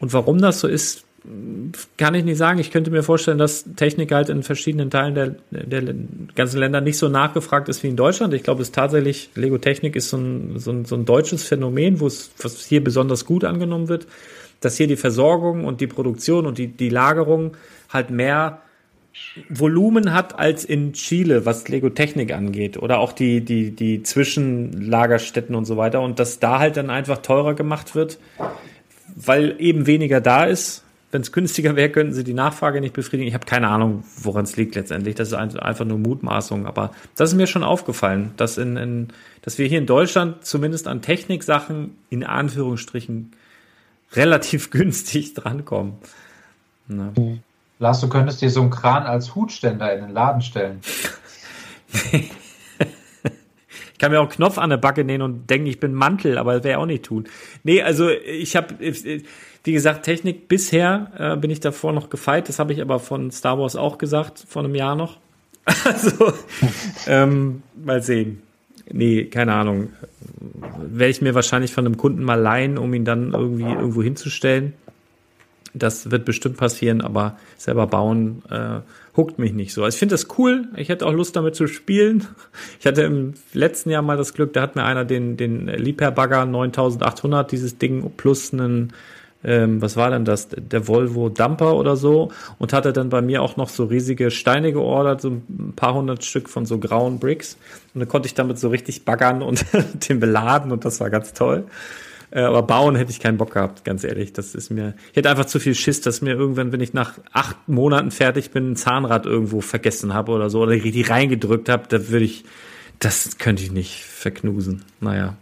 Und 0.00 0.12
warum 0.12 0.40
das 0.40 0.60
so 0.60 0.66
ist, 0.66 1.03
kann 1.96 2.14
ich 2.14 2.24
nicht 2.24 2.36
sagen. 2.36 2.58
Ich 2.58 2.70
könnte 2.70 2.90
mir 2.90 3.02
vorstellen, 3.02 3.38
dass 3.38 3.64
Technik 3.76 4.12
halt 4.12 4.28
in 4.28 4.42
verschiedenen 4.42 4.90
Teilen 4.90 5.14
der, 5.14 5.34
der 5.50 5.94
ganzen 6.34 6.58
Länder 6.58 6.80
nicht 6.82 6.98
so 6.98 7.08
nachgefragt 7.08 7.68
ist 7.68 7.82
wie 7.82 7.88
in 7.88 7.96
Deutschland. 7.96 8.34
Ich 8.34 8.42
glaube, 8.42 8.60
es 8.60 8.68
ist 8.68 8.74
tatsächlich, 8.74 9.30
Lego 9.34 9.56
Technik 9.56 9.96
ist 9.96 10.10
so 10.10 10.18
ein, 10.18 10.58
so 10.58 10.70
ein, 10.70 10.84
so 10.84 10.96
ein 10.96 11.06
deutsches 11.06 11.44
Phänomen, 11.44 12.00
wo 12.00 12.06
es 12.06 12.30
was 12.42 12.64
hier 12.66 12.84
besonders 12.84 13.24
gut 13.24 13.44
angenommen 13.44 13.88
wird, 13.88 14.06
dass 14.60 14.76
hier 14.76 14.86
die 14.86 14.96
Versorgung 14.96 15.64
und 15.64 15.80
die 15.80 15.86
Produktion 15.86 16.46
und 16.46 16.58
die, 16.58 16.68
die 16.68 16.90
Lagerung 16.90 17.56
halt 17.88 18.10
mehr 18.10 18.60
Volumen 19.48 20.12
hat 20.12 20.38
als 20.38 20.64
in 20.64 20.92
Chile, 20.92 21.46
was 21.46 21.68
Lego 21.68 21.88
Technik 21.88 22.32
angeht. 22.32 22.76
Oder 22.76 22.98
auch 22.98 23.12
die, 23.12 23.40
die, 23.40 23.70
die 23.70 24.02
Zwischenlagerstätten 24.02 25.54
und 25.54 25.64
so 25.64 25.76
weiter. 25.76 26.00
Und 26.00 26.18
dass 26.18 26.38
da 26.38 26.58
halt 26.58 26.76
dann 26.76 26.90
einfach 26.90 27.18
teurer 27.18 27.54
gemacht 27.54 27.94
wird, 27.94 28.18
weil 29.14 29.56
eben 29.58 29.86
weniger 29.86 30.20
da 30.20 30.44
ist. 30.44 30.83
Wenn 31.14 31.20
es 31.22 31.30
günstiger 31.30 31.76
wäre, 31.76 31.90
könnten 31.90 32.12
sie 32.12 32.24
die 32.24 32.34
Nachfrage 32.34 32.80
nicht 32.80 32.92
befriedigen. 32.92 33.28
Ich 33.28 33.34
habe 33.34 33.46
keine 33.46 33.68
Ahnung, 33.68 34.02
woran 34.20 34.42
es 34.42 34.56
liegt 34.56 34.74
letztendlich. 34.74 35.14
Das 35.14 35.28
ist 35.28 35.34
ein- 35.34 35.56
einfach 35.60 35.84
nur 35.84 35.96
Mutmaßung. 35.96 36.66
Aber 36.66 36.90
das 37.14 37.30
ist 37.30 37.36
mir 37.36 37.46
schon 37.46 37.62
aufgefallen, 37.62 38.32
dass, 38.36 38.58
in, 38.58 38.76
in, 38.76 39.08
dass 39.42 39.56
wir 39.56 39.68
hier 39.68 39.78
in 39.78 39.86
Deutschland 39.86 40.44
zumindest 40.44 40.88
an 40.88 41.02
Techniksachen 41.02 41.96
in 42.10 42.24
Anführungsstrichen 42.24 43.30
relativ 44.14 44.70
günstig 44.72 45.34
drankommen. 45.34 45.92
Na. 46.88 47.12
Lars, 47.78 48.00
du 48.00 48.08
könntest 48.08 48.42
dir 48.42 48.50
so 48.50 48.62
einen 48.62 48.70
Kran 48.70 49.04
als 49.04 49.36
Hutständer 49.36 49.94
in 49.94 50.06
den 50.06 50.12
Laden 50.12 50.42
stellen. 50.42 50.80
Ich 53.92 53.98
kann 53.98 54.10
mir 54.10 54.18
auch 54.18 54.24
einen 54.24 54.32
Knopf 54.32 54.58
an 54.58 54.70
der 54.70 54.76
Backe 54.76 55.04
nähen 55.04 55.22
und 55.22 55.48
denken, 55.48 55.66
ich 55.68 55.78
bin 55.78 55.94
Mantel, 55.94 56.36
aber 56.36 56.54
das 56.54 56.64
wäre 56.64 56.78
auch 56.80 56.84
nicht 56.84 57.04
tun. 57.04 57.28
Nee, 57.62 57.80
also 57.80 58.10
ich 58.10 58.56
habe, 58.56 58.74
wie 59.64 59.72
gesagt, 59.72 60.04
Technik 60.04 60.46
bisher 60.46 61.10
äh, 61.18 61.36
bin 61.36 61.50
ich 61.50 61.60
davor 61.60 61.92
noch 61.92 62.10
gefeit. 62.10 62.48
Das 62.48 62.58
habe 62.58 62.72
ich 62.72 62.82
aber 62.82 63.00
von 63.00 63.30
Star 63.30 63.58
Wars 63.58 63.76
auch 63.76 63.96
gesagt, 63.98 64.44
vor 64.46 64.62
einem 64.62 64.74
Jahr 64.74 64.94
noch. 64.94 65.18
Also, 65.84 66.32
ähm, 67.06 67.62
mal 67.74 68.02
sehen. 68.02 68.42
Nee, 68.90 69.24
keine 69.24 69.54
Ahnung. 69.54 69.90
Werde 70.78 71.10
ich 71.10 71.22
mir 71.22 71.34
wahrscheinlich 71.34 71.72
von 71.72 71.86
einem 71.86 71.96
Kunden 71.96 72.22
mal 72.22 72.38
leihen, 72.38 72.76
um 72.76 72.92
ihn 72.92 73.06
dann 73.06 73.32
irgendwie 73.32 73.64
irgendwo 73.64 74.02
hinzustellen. 74.02 74.74
Das 75.72 76.10
wird 76.10 76.26
bestimmt 76.26 76.58
passieren, 76.58 77.00
aber 77.00 77.38
selber 77.56 77.86
bauen 77.86 78.42
äh, 78.50 78.80
huckt 79.16 79.38
mich 79.38 79.52
nicht 79.52 79.72
so. 79.72 79.82
Also 79.82 79.94
ich 79.94 79.98
finde 79.98 80.12
das 80.14 80.28
cool. 80.38 80.68
Ich 80.76 80.88
hätte 80.88 81.06
auch 81.06 81.12
Lust 81.12 81.34
damit 81.34 81.56
zu 81.56 81.66
spielen. 81.66 82.26
Ich 82.78 82.86
hatte 82.86 83.02
im 83.02 83.34
letzten 83.52 83.90
Jahr 83.90 84.02
mal 84.02 84.16
das 84.16 84.34
Glück, 84.34 84.52
da 84.52 84.62
hat 84.62 84.76
mir 84.76 84.84
einer 84.84 85.04
den, 85.04 85.36
den 85.36 85.66
Liebherr-Bagger 85.66 86.44
9800, 86.46 87.50
dieses 87.50 87.78
Ding 87.78 88.08
plus 88.16 88.52
einen 88.52 88.92
ähm, 89.44 89.82
was 89.82 89.96
war 89.96 90.10
denn 90.10 90.24
das, 90.24 90.48
der 90.48 90.88
Volvo 90.88 91.28
Dumper 91.28 91.76
oder 91.76 91.96
so 91.96 92.32
und 92.58 92.72
hatte 92.72 92.92
dann 92.92 93.10
bei 93.10 93.22
mir 93.22 93.42
auch 93.42 93.56
noch 93.56 93.68
so 93.68 93.84
riesige 93.84 94.30
Steine 94.30 94.72
geordert, 94.72 95.20
so 95.20 95.30
ein 95.30 95.74
paar 95.76 95.94
hundert 95.94 96.24
Stück 96.24 96.48
von 96.48 96.66
so 96.66 96.78
grauen 96.78 97.18
Bricks 97.18 97.58
und 97.94 98.00
dann 98.00 98.08
konnte 98.08 98.26
ich 98.26 98.34
damit 98.34 98.58
so 98.58 98.68
richtig 98.68 99.04
baggern 99.04 99.42
und 99.42 99.64
den 100.08 100.20
beladen 100.20 100.72
und 100.72 100.84
das 100.84 101.00
war 101.00 101.10
ganz 101.10 101.34
toll. 101.34 101.64
Äh, 102.30 102.40
aber 102.40 102.62
bauen 102.62 102.96
hätte 102.96 103.10
ich 103.10 103.20
keinen 103.20 103.36
Bock 103.36 103.52
gehabt, 103.52 103.84
ganz 103.84 104.02
ehrlich. 104.02 104.32
Das 104.32 104.54
ist 104.54 104.70
mir, 104.70 104.94
ich 105.10 105.16
hätte 105.16 105.30
einfach 105.30 105.44
zu 105.44 105.60
viel 105.60 105.74
Schiss, 105.74 106.00
dass 106.00 106.20
mir 106.20 106.32
irgendwann, 106.32 106.72
wenn 106.72 106.80
ich 106.80 106.92
nach 106.92 107.18
acht 107.32 107.68
Monaten 107.68 108.10
fertig 108.10 108.50
bin, 108.50 108.72
ein 108.72 108.76
Zahnrad 108.76 109.26
irgendwo 109.26 109.60
vergessen 109.60 110.14
habe 110.14 110.32
oder 110.32 110.50
so 110.50 110.62
oder 110.62 110.76
die 110.76 111.02
reingedrückt 111.02 111.68
habe, 111.68 111.84
da 111.88 112.08
würde 112.08 112.24
ich, 112.24 112.44
das 112.98 113.38
könnte 113.38 113.62
ich 113.62 113.70
nicht 113.70 114.02
verknusen. 114.04 114.84
Naja. 115.00 115.36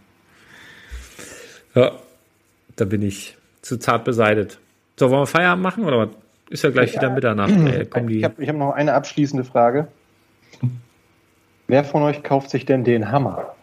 Ja, 1.73 1.93
da 2.75 2.85
bin 2.85 3.01
ich 3.01 3.37
zu 3.63 3.79
zart 3.79 4.03
beseitigt. 4.03 4.59
So, 4.99 5.09
wollen 5.09 5.23
wir 5.23 5.27
Feierabend 5.27 5.63
machen 5.63 5.85
oder 5.85 5.97
was? 5.97 6.09
Ist 6.49 6.63
ja 6.63 6.69
gleich 6.69 6.93
wieder 6.93 7.09
Mitternacht. 7.09 7.49
Ey, 7.65 7.85
komm, 7.87 8.07
die 8.07 8.19
Ich 8.19 8.23
habe 8.23 8.45
hab 8.45 8.55
noch 8.55 8.73
eine 8.73 8.93
abschließende 8.93 9.43
Frage. 9.43 9.87
Wer 11.67 11.83
von 11.83 12.03
euch 12.03 12.21
kauft 12.21 12.51
sich 12.51 12.65
denn 12.65 12.83
den 12.83 13.09
Hammer? 13.09 13.55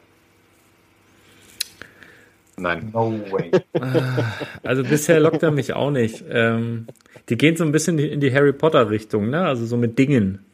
Nein. 2.57 2.91
No 2.93 3.13
way. 3.31 3.53
also 4.63 4.83
bisher 4.83 5.21
lockt 5.21 5.43
er 5.43 5.51
mich 5.51 5.73
auch 5.75 5.91
nicht. 5.91 6.25
Ähm, 6.29 6.89
die 7.29 7.39
gehen 7.39 7.57
so 7.57 7.65
ein 7.65 7.73
bisschen 7.73 7.99
in 7.99 8.21
die 8.21 8.35
Harry 8.35 8.53
Potter 8.53 8.91
Richtung, 8.91 9.31
ne? 9.31 9.47
Also 9.47 9.67
so 9.67 9.77
mit 9.77 9.99
Dingen. 9.99 10.45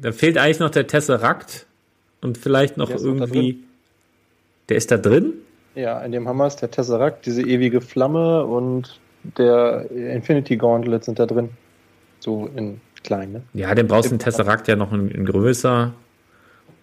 Da 0.00 0.12
fehlt 0.12 0.38
eigentlich 0.38 0.60
noch 0.60 0.70
der 0.70 0.86
Tesseract 0.86 1.66
und 2.20 2.38
vielleicht 2.38 2.76
noch 2.76 2.88
Der 2.88 3.00
irgendwie. 3.00 3.62
Der 4.68 4.76
ist 4.76 4.90
da 4.90 4.96
drin? 4.96 5.34
Ja, 5.74 6.00
in 6.00 6.12
dem 6.12 6.28
Hammer 6.28 6.46
ist 6.46 6.56
der 6.56 6.70
Tesseract, 6.70 7.26
diese 7.26 7.42
ewige 7.42 7.80
Flamme 7.80 8.44
und 8.44 8.98
der 9.38 9.90
Infinity 9.90 10.56
Gauntlet 10.56 11.04
sind 11.04 11.18
da 11.18 11.26
drin. 11.26 11.50
So 12.20 12.50
in 12.56 12.80
klein, 13.02 13.32
ne? 13.32 13.42
Ja, 13.54 13.74
den 13.74 13.86
brauchst 13.86 14.10
du 14.10 14.12
einen 14.12 14.18
Tesseract 14.18 14.68
ja 14.68 14.76
noch 14.76 14.92
in, 14.92 15.10
in 15.10 15.24
größer 15.24 15.92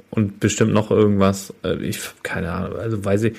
und 0.09 0.39
bestimmt 0.39 0.73
noch 0.73 0.89
irgendwas. 0.91 1.53
Äh, 1.63 1.75
Ich 1.83 1.99
keine 2.23 2.51
Ahnung, 2.51 2.79
also 2.79 3.03
weiß 3.03 3.23
ich 3.23 3.37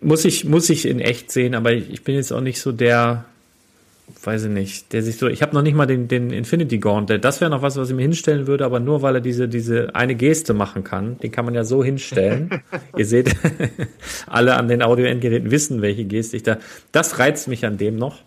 muss 0.00 0.24
ich 0.24 0.44
muss 0.44 0.70
ich 0.70 0.86
in 0.86 0.98
echt 0.98 1.30
sehen, 1.30 1.54
aber 1.54 1.72
ich 1.72 2.02
bin 2.04 2.14
jetzt 2.14 2.32
auch 2.32 2.40
nicht 2.40 2.60
so 2.60 2.72
der 2.72 3.24
weiß 4.22 4.44
ich 4.44 4.50
nicht, 4.50 4.92
der 4.92 5.02
sich 5.02 5.16
so 5.16 5.28
ich 5.28 5.42
habe 5.42 5.54
noch 5.54 5.62
nicht 5.62 5.74
mal 5.74 5.86
den 5.86 6.08
den 6.08 6.30
Infinity 6.30 6.78
Gauntlet. 6.78 7.24
Das 7.24 7.40
wäre 7.40 7.50
noch 7.50 7.62
was, 7.62 7.76
was 7.76 7.90
ich 7.90 7.96
mir 7.96 8.02
hinstellen 8.02 8.46
würde, 8.46 8.64
aber 8.64 8.80
nur 8.80 9.02
weil 9.02 9.16
er 9.16 9.20
diese 9.20 9.48
diese 9.48 9.94
eine 9.94 10.14
Geste 10.14 10.54
machen 10.54 10.84
kann. 10.84 11.18
Den 11.18 11.30
kann 11.30 11.44
man 11.44 11.54
ja 11.54 11.64
so 11.64 11.82
hinstellen. 11.82 12.62
Ihr 12.96 13.06
seht 13.06 13.34
alle 14.26 14.56
an 14.56 14.68
den 14.68 14.82
Audio-Endgeräten 14.82 15.50
wissen, 15.50 15.82
welche 15.82 16.04
Geste 16.04 16.36
ich 16.36 16.42
da. 16.42 16.58
Das 16.92 17.18
reizt 17.18 17.48
mich 17.48 17.64
an 17.66 17.78
dem 17.78 17.96
noch. 17.96 18.22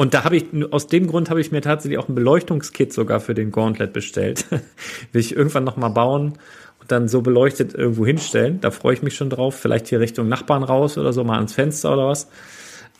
Und 0.00 0.14
da 0.14 0.24
habe 0.24 0.36
ich, 0.36 0.46
aus 0.70 0.86
dem 0.86 1.08
Grund 1.08 1.28
habe 1.28 1.42
ich 1.42 1.52
mir 1.52 1.60
tatsächlich 1.60 1.98
auch 1.98 2.08
ein 2.08 2.14
Beleuchtungskit 2.14 2.90
sogar 2.90 3.20
für 3.20 3.34
den 3.34 3.50
Gauntlet 3.52 3.92
bestellt. 3.92 4.46
Will 5.12 5.20
ich 5.20 5.36
irgendwann 5.36 5.64
nochmal 5.64 5.90
bauen 5.90 6.38
und 6.80 6.90
dann 6.90 7.06
so 7.06 7.20
beleuchtet 7.20 7.74
irgendwo 7.74 8.06
hinstellen. 8.06 8.62
Da 8.62 8.70
freue 8.70 8.94
ich 8.94 9.02
mich 9.02 9.14
schon 9.14 9.28
drauf. 9.28 9.56
Vielleicht 9.56 9.88
hier 9.88 10.00
Richtung 10.00 10.26
Nachbarn 10.26 10.62
raus 10.62 10.96
oder 10.96 11.12
so, 11.12 11.22
mal 11.22 11.36
ans 11.36 11.52
Fenster 11.52 11.92
oder 11.92 12.06
was. 12.06 12.28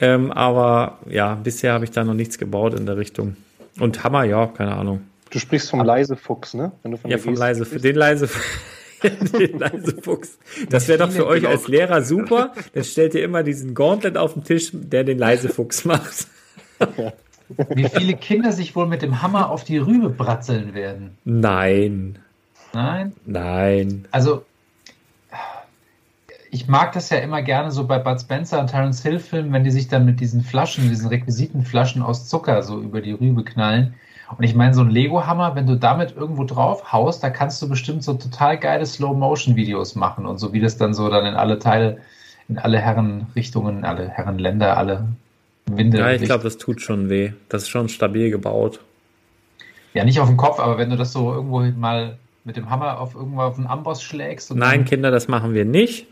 Ähm, 0.00 0.32
aber 0.32 0.98
ja, 1.08 1.34
bisher 1.34 1.72
habe 1.74 1.84
ich 1.84 1.90
da 1.90 2.04
noch 2.04 2.14
nichts 2.14 2.38
gebaut 2.38 2.74
in 2.74 2.86
der 2.86 2.96
Richtung. 2.96 3.36
Und 3.78 4.02
Hammer, 4.02 4.24
ja, 4.24 4.46
keine 4.46 4.74
Ahnung. 4.76 5.02
Du 5.30 5.38
sprichst 5.38 5.70
vom 5.70 5.84
Leisefuchs, 5.84 6.54
ne? 6.54 6.72
Wenn 6.82 6.92
du 6.92 6.96
von 6.98 7.10
Ja, 7.10 7.18
vom 7.18 7.34
leise, 7.34 7.64
sprichst. 7.64 7.84
den 7.84 7.96
leise, 7.96 8.28
den 9.38 9.58
leise 9.58 9.96
Fuchs. 10.02 10.38
Das 10.68 10.88
wäre 10.88 10.98
doch 10.98 11.10
für 11.10 11.26
euch 11.26 11.46
als 11.46 11.68
Lehrer 11.68 12.02
super. 12.02 12.52
Dann 12.74 12.84
stellt 12.84 13.14
ihr 13.14 13.22
immer 13.24 13.42
diesen 13.42 13.74
Gauntlet 13.74 14.16
auf 14.16 14.34
den 14.34 14.44
Tisch, 14.44 14.70
der 14.72 15.04
den 15.04 15.18
leise 15.18 15.48
Fuchs 15.48 15.84
macht. 15.84 16.26
Wie 17.74 17.88
viele 17.88 18.14
Kinder 18.14 18.52
sich 18.52 18.74
wohl 18.76 18.86
mit 18.86 19.02
dem 19.02 19.22
Hammer 19.22 19.50
auf 19.50 19.64
die 19.64 19.78
Rübe 19.78 20.08
bratzeln 20.10 20.74
werden. 20.74 21.16
Nein, 21.24 22.18
Nein? 22.72 23.12
nein. 23.26 24.06
Also, 24.12 24.44
ich 26.50 26.68
mag 26.68 26.92
das 26.92 27.10
ja 27.10 27.18
immer 27.18 27.42
gerne 27.42 27.70
so 27.70 27.86
bei 27.86 27.98
Bud 27.98 28.20
Spencer 28.20 28.60
und 28.60 28.68
Terence 28.68 29.02
Hill 29.02 29.18
Filmen, 29.18 29.52
wenn 29.52 29.64
die 29.64 29.70
sich 29.70 29.88
dann 29.88 30.04
mit 30.04 30.20
diesen 30.20 30.42
Flaschen, 30.42 30.88
diesen 30.88 31.08
Requisitenflaschen 31.08 32.02
aus 32.02 32.28
Zucker 32.28 32.62
so 32.62 32.80
über 32.80 33.00
die 33.00 33.12
Rübe 33.12 33.44
knallen. 33.44 33.94
Und 34.36 34.44
ich 34.44 34.54
meine, 34.54 34.74
so 34.74 34.82
ein 34.82 34.90
Lego-Hammer, 34.90 35.54
wenn 35.54 35.66
du 35.66 35.76
damit 35.76 36.14
irgendwo 36.16 36.44
drauf 36.44 36.92
haust, 36.92 37.22
da 37.22 37.30
kannst 37.30 37.60
du 37.62 37.68
bestimmt 37.68 38.04
so 38.04 38.14
total 38.14 38.58
geile 38.58 38.86
Slow-Motion-Videos 38.86 39.96
machen 39.96 40.26
und 40.26 40.38
so, 40.38 40.52
wie 40.52 40.60
das 40.60 40.76
dann 40.76 40.94
so 40.94 41.08
dann 41.08 41.26
in 41.26 41.34
alle 41.34 41.58
Teile, 41.58 41.98
in 42.48 42.58
alle 42.58 42.78
Herrenrichtungen, 42.78 43.84
alle 43.84 44.08
Herrenländer, 44.08 44.76
alle 44.76 45.08
Winde. 45.66 45.98
Ja, 45.98 46.12
ich 46.12 46.22
glaube, 46.22 46.44
das 46.44 46.58
tut 46.58 46.80
schon 46.80 47.08
weh. 47.08 47.32
Das 47.48 47.62
ist 47.62 47.68
schon 47.68 47.88
stabil 47.88 48.30
gebaut. 48.30 48.80
Ja, 49.94 50.04
nicht 50.04 50.20
auf 50.20 50.28
den 50.28 50.36
Kopf, 50.36 50.60
aber 50.60 50.78
wenn 50.78 50.90
du 50.90 50.96
das 50.96 51.12
so 51.12 51.32
irgendwo 51.32 51.60
mal 51.60 52.16
mit 52.44 52.56
dem 52.56 52.70
Hammer 52.70 53.00
auf 53.00 53.14
irgendwo 53.14 53.42
auf 53.42 53.56
den 53.56 53.66
Amboss 53.66 54.02
schlägst. 54.02 54.50
Und 54.50 54.58
Nein, 54.58 54.84
Kinder, 54.84 55.10
das 55.10 55.28
machen 55.28 55.54
wir 55.54 55.64
nicht. 55.64 56.06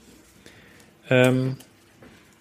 Ähm, 1.11 1.57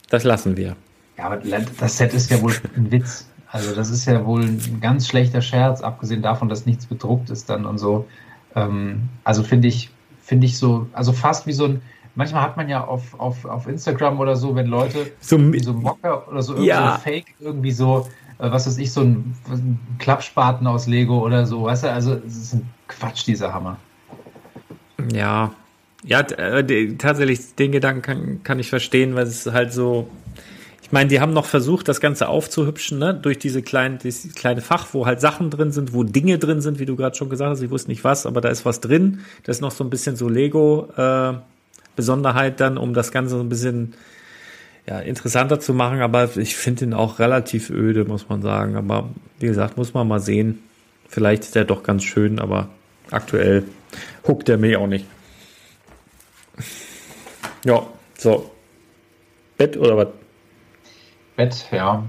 das 0.10 0.24
lassen 0.24 0.58
wir. 0.58 0.76
Ja, 1.18 1.26
aber 1.26 1.38
das 1.38 1.98
Set 1.98 2.14
ist 2.14 2.30
ja 2.32 2.42
wohl 2.42 2.54
ein 2.76 2.92
Witz. 2.92 3.28
Also 3.52 3.74
das 3.74 3.90
ist 3.90 4.06
ja 4.06 4.26
wohl 4.26 4.44
ein 4.44 4.80
ganz 4.82 5.08
schlechter 5.08 5.42
Scherz, 5.42 5.82
abgesehen 5.82 6.22
davon, 6.22 6.50
dass 6.50 6.66
nichts 6.66 6.86
bedruckt 6.86 7.30
ist 7.30 7.50
dann 7.50 7.66
und 7.66 7.78
so. 7.78 8.08
Ähm, 8.56 9.04
also 9.24 9.44
finde 9.44 9.68
ich, 9.68 9.90
finde 10.22 10.46
ich 10.46 10.58
so, 10.58 10.88
also 10.94 11.14
fast 11.14 11.48
wie 11.48 11.54
so 11.54 11.66
ein, 11.66 11.82
manchmal 12.16 12.42
hat 12.42 12.58
man 12.58 12.68
ja 12.68 12.84
auf, 12.84 13.18
auf, 13.20 13.46
auf 13.46 13.68
Instagram 13.68 14.20
oder 14.20 14.36
so, 14.36 14.56
wenn 14.56 14.68
Leute 14.68 15.12
So, 15.22 15.38
wie 15.54 15.60
so 15.60 15.74
Mocker 15.74 16.28
oder 16.28 16.42
so 16.42 16.54
irgendwie 16.54 16.70
Ja. 16.70 16.94
so 16.98 17.02
Fake, 17.04 17.34
irgendwie 17.40 17.72
so, 17.72 18.08
äh, 18.40 18.52
was 18.52 18.68
weiß 18.68 18.78
ich, 18.78 18.92
so 18.92 19.02
ein, 19.02 19.36
ein 19.50 19.80
Klappspaten 20.00 20.68
aus 20.68 20.88
Lego 20.88 21.26
oder 21.26 21.46
so, 21.46 21.64
weißt 21.64 21.86
du, 21.86 21.92
also 21.92 22.14
es 22.28 22.36
ist 22.36 22.54
ein 22.54 22.70
Quatsch, 22.90 23.26
dieser 23.26 23.54
Hammer. 23.54 23.78
Ja, 25.14 25.52
ja, 26.08 26.22
äh, 26.22 26.96
tatsächlich 26.98 27.56
den 27.56 27.74
Gedanken 27.74 28.02
kann, 28.02 28.44
kann 28.44 28.60
ich 28.60 28.70
verstehen, 28.70 29.16
weil 29.16 29.28
es 29.28 29.46
halt 29.46 29.74
so. 29.74 30.10
Ich 30.82 30.94
meine, 30.94 31.10
die 31.10 31.20
haben 31.20 31.34
noch 31.34 31.46
versucht, 31.46 31.90
das 31.90 32.00
Ganze 32.00 32.30
aufzuhübschen, 32.30 32.98
ne? 32.98 33.14
Durch 33.14 33.38
diese 33.38 33.62
kleine, 33.62 33.98
dieses 33.98 34.34
kleine 34.36 34.62
Fach, 34.62 34.88
wo 34.94 35.06
halt 35.06 35.20
Sachen 35.20 35.50
drin 35.50 35.74
sind, 35.74 35.94
wo 35.94 36.04
Dinge 36.04 36.40
drin 36.40 36.62
sind, 36.62 36.80
wie 36.80 36.86
du 36.86 36.96
gerade 36.96 37.18
schon 37.18 37.30
gesagt 37.30 37.52
hast. 37.52 37.62
Ich 37.62 37.70
wusste 37.70 37.90
nicht 37.90 38.06
was, 38.06 38.26
aber 38.26 38.40
da 38.40 38.48
ist 38.48 38.64
was 38.64 38.80
drin. 38.80 39.20
Das 39.44 39.58
ist 39.58 39.62
noch 39.62 39.72
so 39.72 39.84
ein 39.84 39.90
bisschen 39.90 40.16
so 40.16 40.30
Lego 40.30 40.88
äh, 40.96 41.34
dann, 42.56 42.78
um 42.78 42.94
das 42.94 43.12
Ganze 43.12 43.36
so 43.36 43.42
ein 43.42 43.50
bisschen 43.50 43.96
ja, 44.88 45.00
interessanter 45.00 45.60
zu 45.60 45.74
machen. 45.74 46.00
Aber 46.00 46.30
ich 46.38 46.56
finde 46.56 46.86
ihn 46.86 46.94
auch 46.94 47.20
relativ 47.20 47.70
öde, 47.70 48.06
muss 48.06 48.30
man 48.30 48.42
sagen. 48.42 48.78
Aber 48.78 49.10
wie 49.40 49.48
gesagt, 49.48 49.76
muss 49.76 49.94
man 49.94 50.08
mal 50.08 50.22
sehen. 50.22 50.60
Vielleicht 51.10 51.44
ist 51.44 51.56
der 51.56 51.66
doch 51.66 51.84
ganz 51.84 52.04
schön, 52.04 52.40
aber 52.40 52.70
aktuell 53.12 53.66
huckt 54.26 54.48
er 54.48 54.58
mich 54.58 54.78
auch 54.78 54.88
nicht. 54.88 55.06
Ja, 57.68 57.86
so. 58.18 58.50
Bett 59.58 59.76
oder 59.76 59.98
was? 59.98 60.08
Bett, 61.36 61.68
ja. 61.72 62.04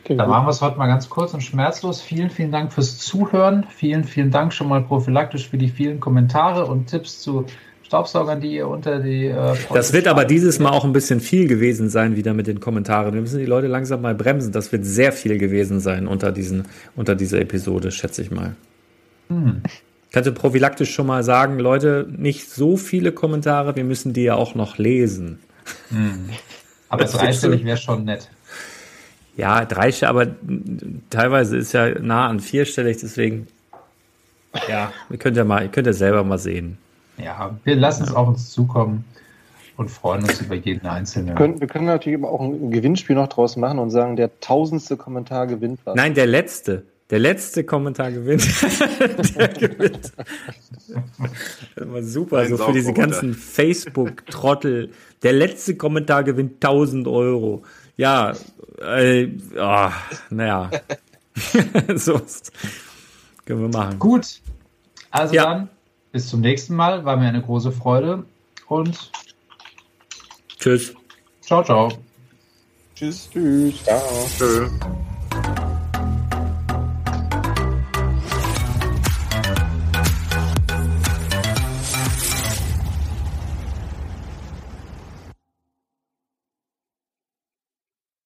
Okay, 0.00 0.16
Dann 0.16 0.26
gut. 0.26 0.28
machen 0.28 0.46
wir 0.46 0.50
es 0.50 0.62
heute 0.62 0.78
mal 0.78 0.86
ganz 0.86 1.10
kurz 1.10 1.34
und 1.34 1.42
schmerzlos. 1.42 2.00
Vielen, 2.00 2.30
vielen 2.30 2.50
Dank 2.50 2.72
fürs 2.72 2.98
Zuhören. 2.98 3.66
Vielen, 3.68 4.04
vielen 4.04 4.30
Dank 4.30 4.54
schon 4.54 4.68
mal 4.68 4.82
prophylaktisch 4.82 5.48
für 5.50 5.58
die 5.58 5.68
vielen 5.68 6.00
Kommentare 6.00 6.64
und 6.64 6.86
Tipps 6.86 7.20
zu 7.20 7.44
Staubsaugern, 7.82 8.40
die 8.40 8.54
ihr 8.54 8.66
unter 8.68 9.00
die. 9.00 9.26
Äh, 9.26 9.54
Das 9.72 9.92
wird 9.92 10.08
aber 10.08 10.24
dieses 10.24 10.58
Mal 10.58 10.70
auch 10.70 10.84
ein 10.84 10.94
bisschen 10.94 11.20
viel 11.20 11.46
gewesen 11.46 11.90
sein, 11.90 12.16
wieder 12.16 12.32
mit 12.32 12.46
den 12.46 12.60
Kommentaren. 12.60 13.12
Wir 13.12 13.20
müssen 13.20 13.38
die 13.38 13.44
Leute 13.46 13.66
langsam 13.66 14.00
mal 14.00 14.14
bremsen. 14.14 14.52
Das 14.52 14.72
wird 14.72 14.86
sehr 14.86 15.12
viel 15.12 15.36
gewesen 15.36 15.80
sein 15.80 16.06
unter, 16.06 16.32
diesen, 16.32 16.64
unter 16.96 17.14
dieser 17.14 17.38
Episode, 17.40 17.90
schätze 17.90 18.22
ich 18.22 18.30
mal. 18.30 18.56
Hm. 19.28 19.62
Kannst 20.14 20.28
du 20.28 20.32
prophylaktisch 20.32 20.94
schon 20.94 21.08
mal 21.08 21.24
sagen, 21.24 21.58
Leute, 21.58 22.06
nicht 22.08 22.48
so 22.48 22.76
viele 22.76 23.10
Kommentare, 23.10 23.74
wir 23.74 23.82
müssen 23.82 24.12
die 24.12 24.22
ja 24.22 24.36
auch 24.36 24.54
noch 24.54 24.78
lesen. 24.78 25.40
Hm. 25.88 26.30
Aber 26.88 27.04
dreistellig 27.04 27.64
wäre 27.64 27.76
schon 27.76 28.04
nett. 28.04 28.30
Ja, 29.36 29.64
dreistellig, 29.64 30.08
aber 30.08 30.28
teilweise 31.10 31.56
ist 31.56 31.72
ja 31.72 31.98
nah 31.98 32.28
an 32.28 32.38
vierstellig, 32.38 32.98
deswegen, 32.98 33.48
ja, 34.68 34.92
ihr 35.10 35.18
könnt 35.18 35.36
ja 35.36 35.42
mal, 35.42 35.64
ihr 35.64 35.68
könnt 35.68 35.88
ja 35.88 35.92
selber 35.92 36.22
mal 36.22 36.38
sehen. 36.38 36.78
Ja, 37.18 37.58
wir 37.64 37.74
lassen 37.74 38.04
es 38.04 38.14
auf 38.14 38.28
uns 38.28 38.50
zukommen 38.50 39.04
und 39.76 39.90
freuen 39.90 40.22
uns 40.22 40.40
über 40.40 40.54
jeden 40.54 40.86
einzelnen. 40.86 41.30
Wir 41.30 41.34
können, 41.34 41.60
wir 41.60 41.66
können 41.66 41.86
natürlich 41.86 42.20
aber 42.20 42.30
auch 42.30 42.40
ein 42.40 42.70
Gewinnspiel 42.70 43.16
noch 43.16 43.26
draus 43.26 43.56
machen 43.56 43.80
und 43.80 43.90
sagen, 43.90 44.14
der 44.14 44.30
tausendste 44.38 44.96
Kommentar 44.96 45.48
gewinnt 45.48 45.80
was. 45.82 45.96
Nein, 45.96 46.14
der 46.14 46.28
letzte. 46.28 46.84
Der 47.10 47.18
letzte 47.18 47.64
Kommentar 47.64 48.10
gewinnt. 48.12 48.42
der 49.36 49.48
gewinnt. 49.48 50.12
Das 51.76 51.88
war 51.88 52.02
super, 52.02 52.46
so 52.48 52.56
für 52.56 52.72
diese 52.72 52.92
ganzen 52.94 53.34
Facebook-Trottel. 53.34 54.90
Der 55.22 55.32
letzte 55.34 55.76
Kommentar 55.76 56.24
gewinnt 56.24 56.64
1000 56.64 57.06
Euro. 57.06 57.62
Ja, 57.96 58.32
äh, 58.80 59.28
oh, 59.56 59.90
naja. 60.30 60.70
so 61.94 62.20
können 63.44 63.60
wir 63.60 63.68
machen. 63.68 63.98
Gut, 63.98 64.40
also 65.10 65.34
Ja. 65.34 65.44
dann 65.44 65.68
bis 66.12 66.28
zum 66.28 66.40
nächsten 66.40 66.74
Mal. 66.74 67.04
War 67.04 67.16
mir 67.16 67.28
eine 67.28 67.42
große 67.42 67.70
Freude 67.72 68.24
und 68.66 69.10
Tschüss. 70.58 70.94
ciao, 71.42 71.62
ciao. 71.62 71.92
Tschüss. 72.94 73.28
Tschüss. 73.30 73.82
Ciao. 73.84 74.00
Tschö. 74.38 74.70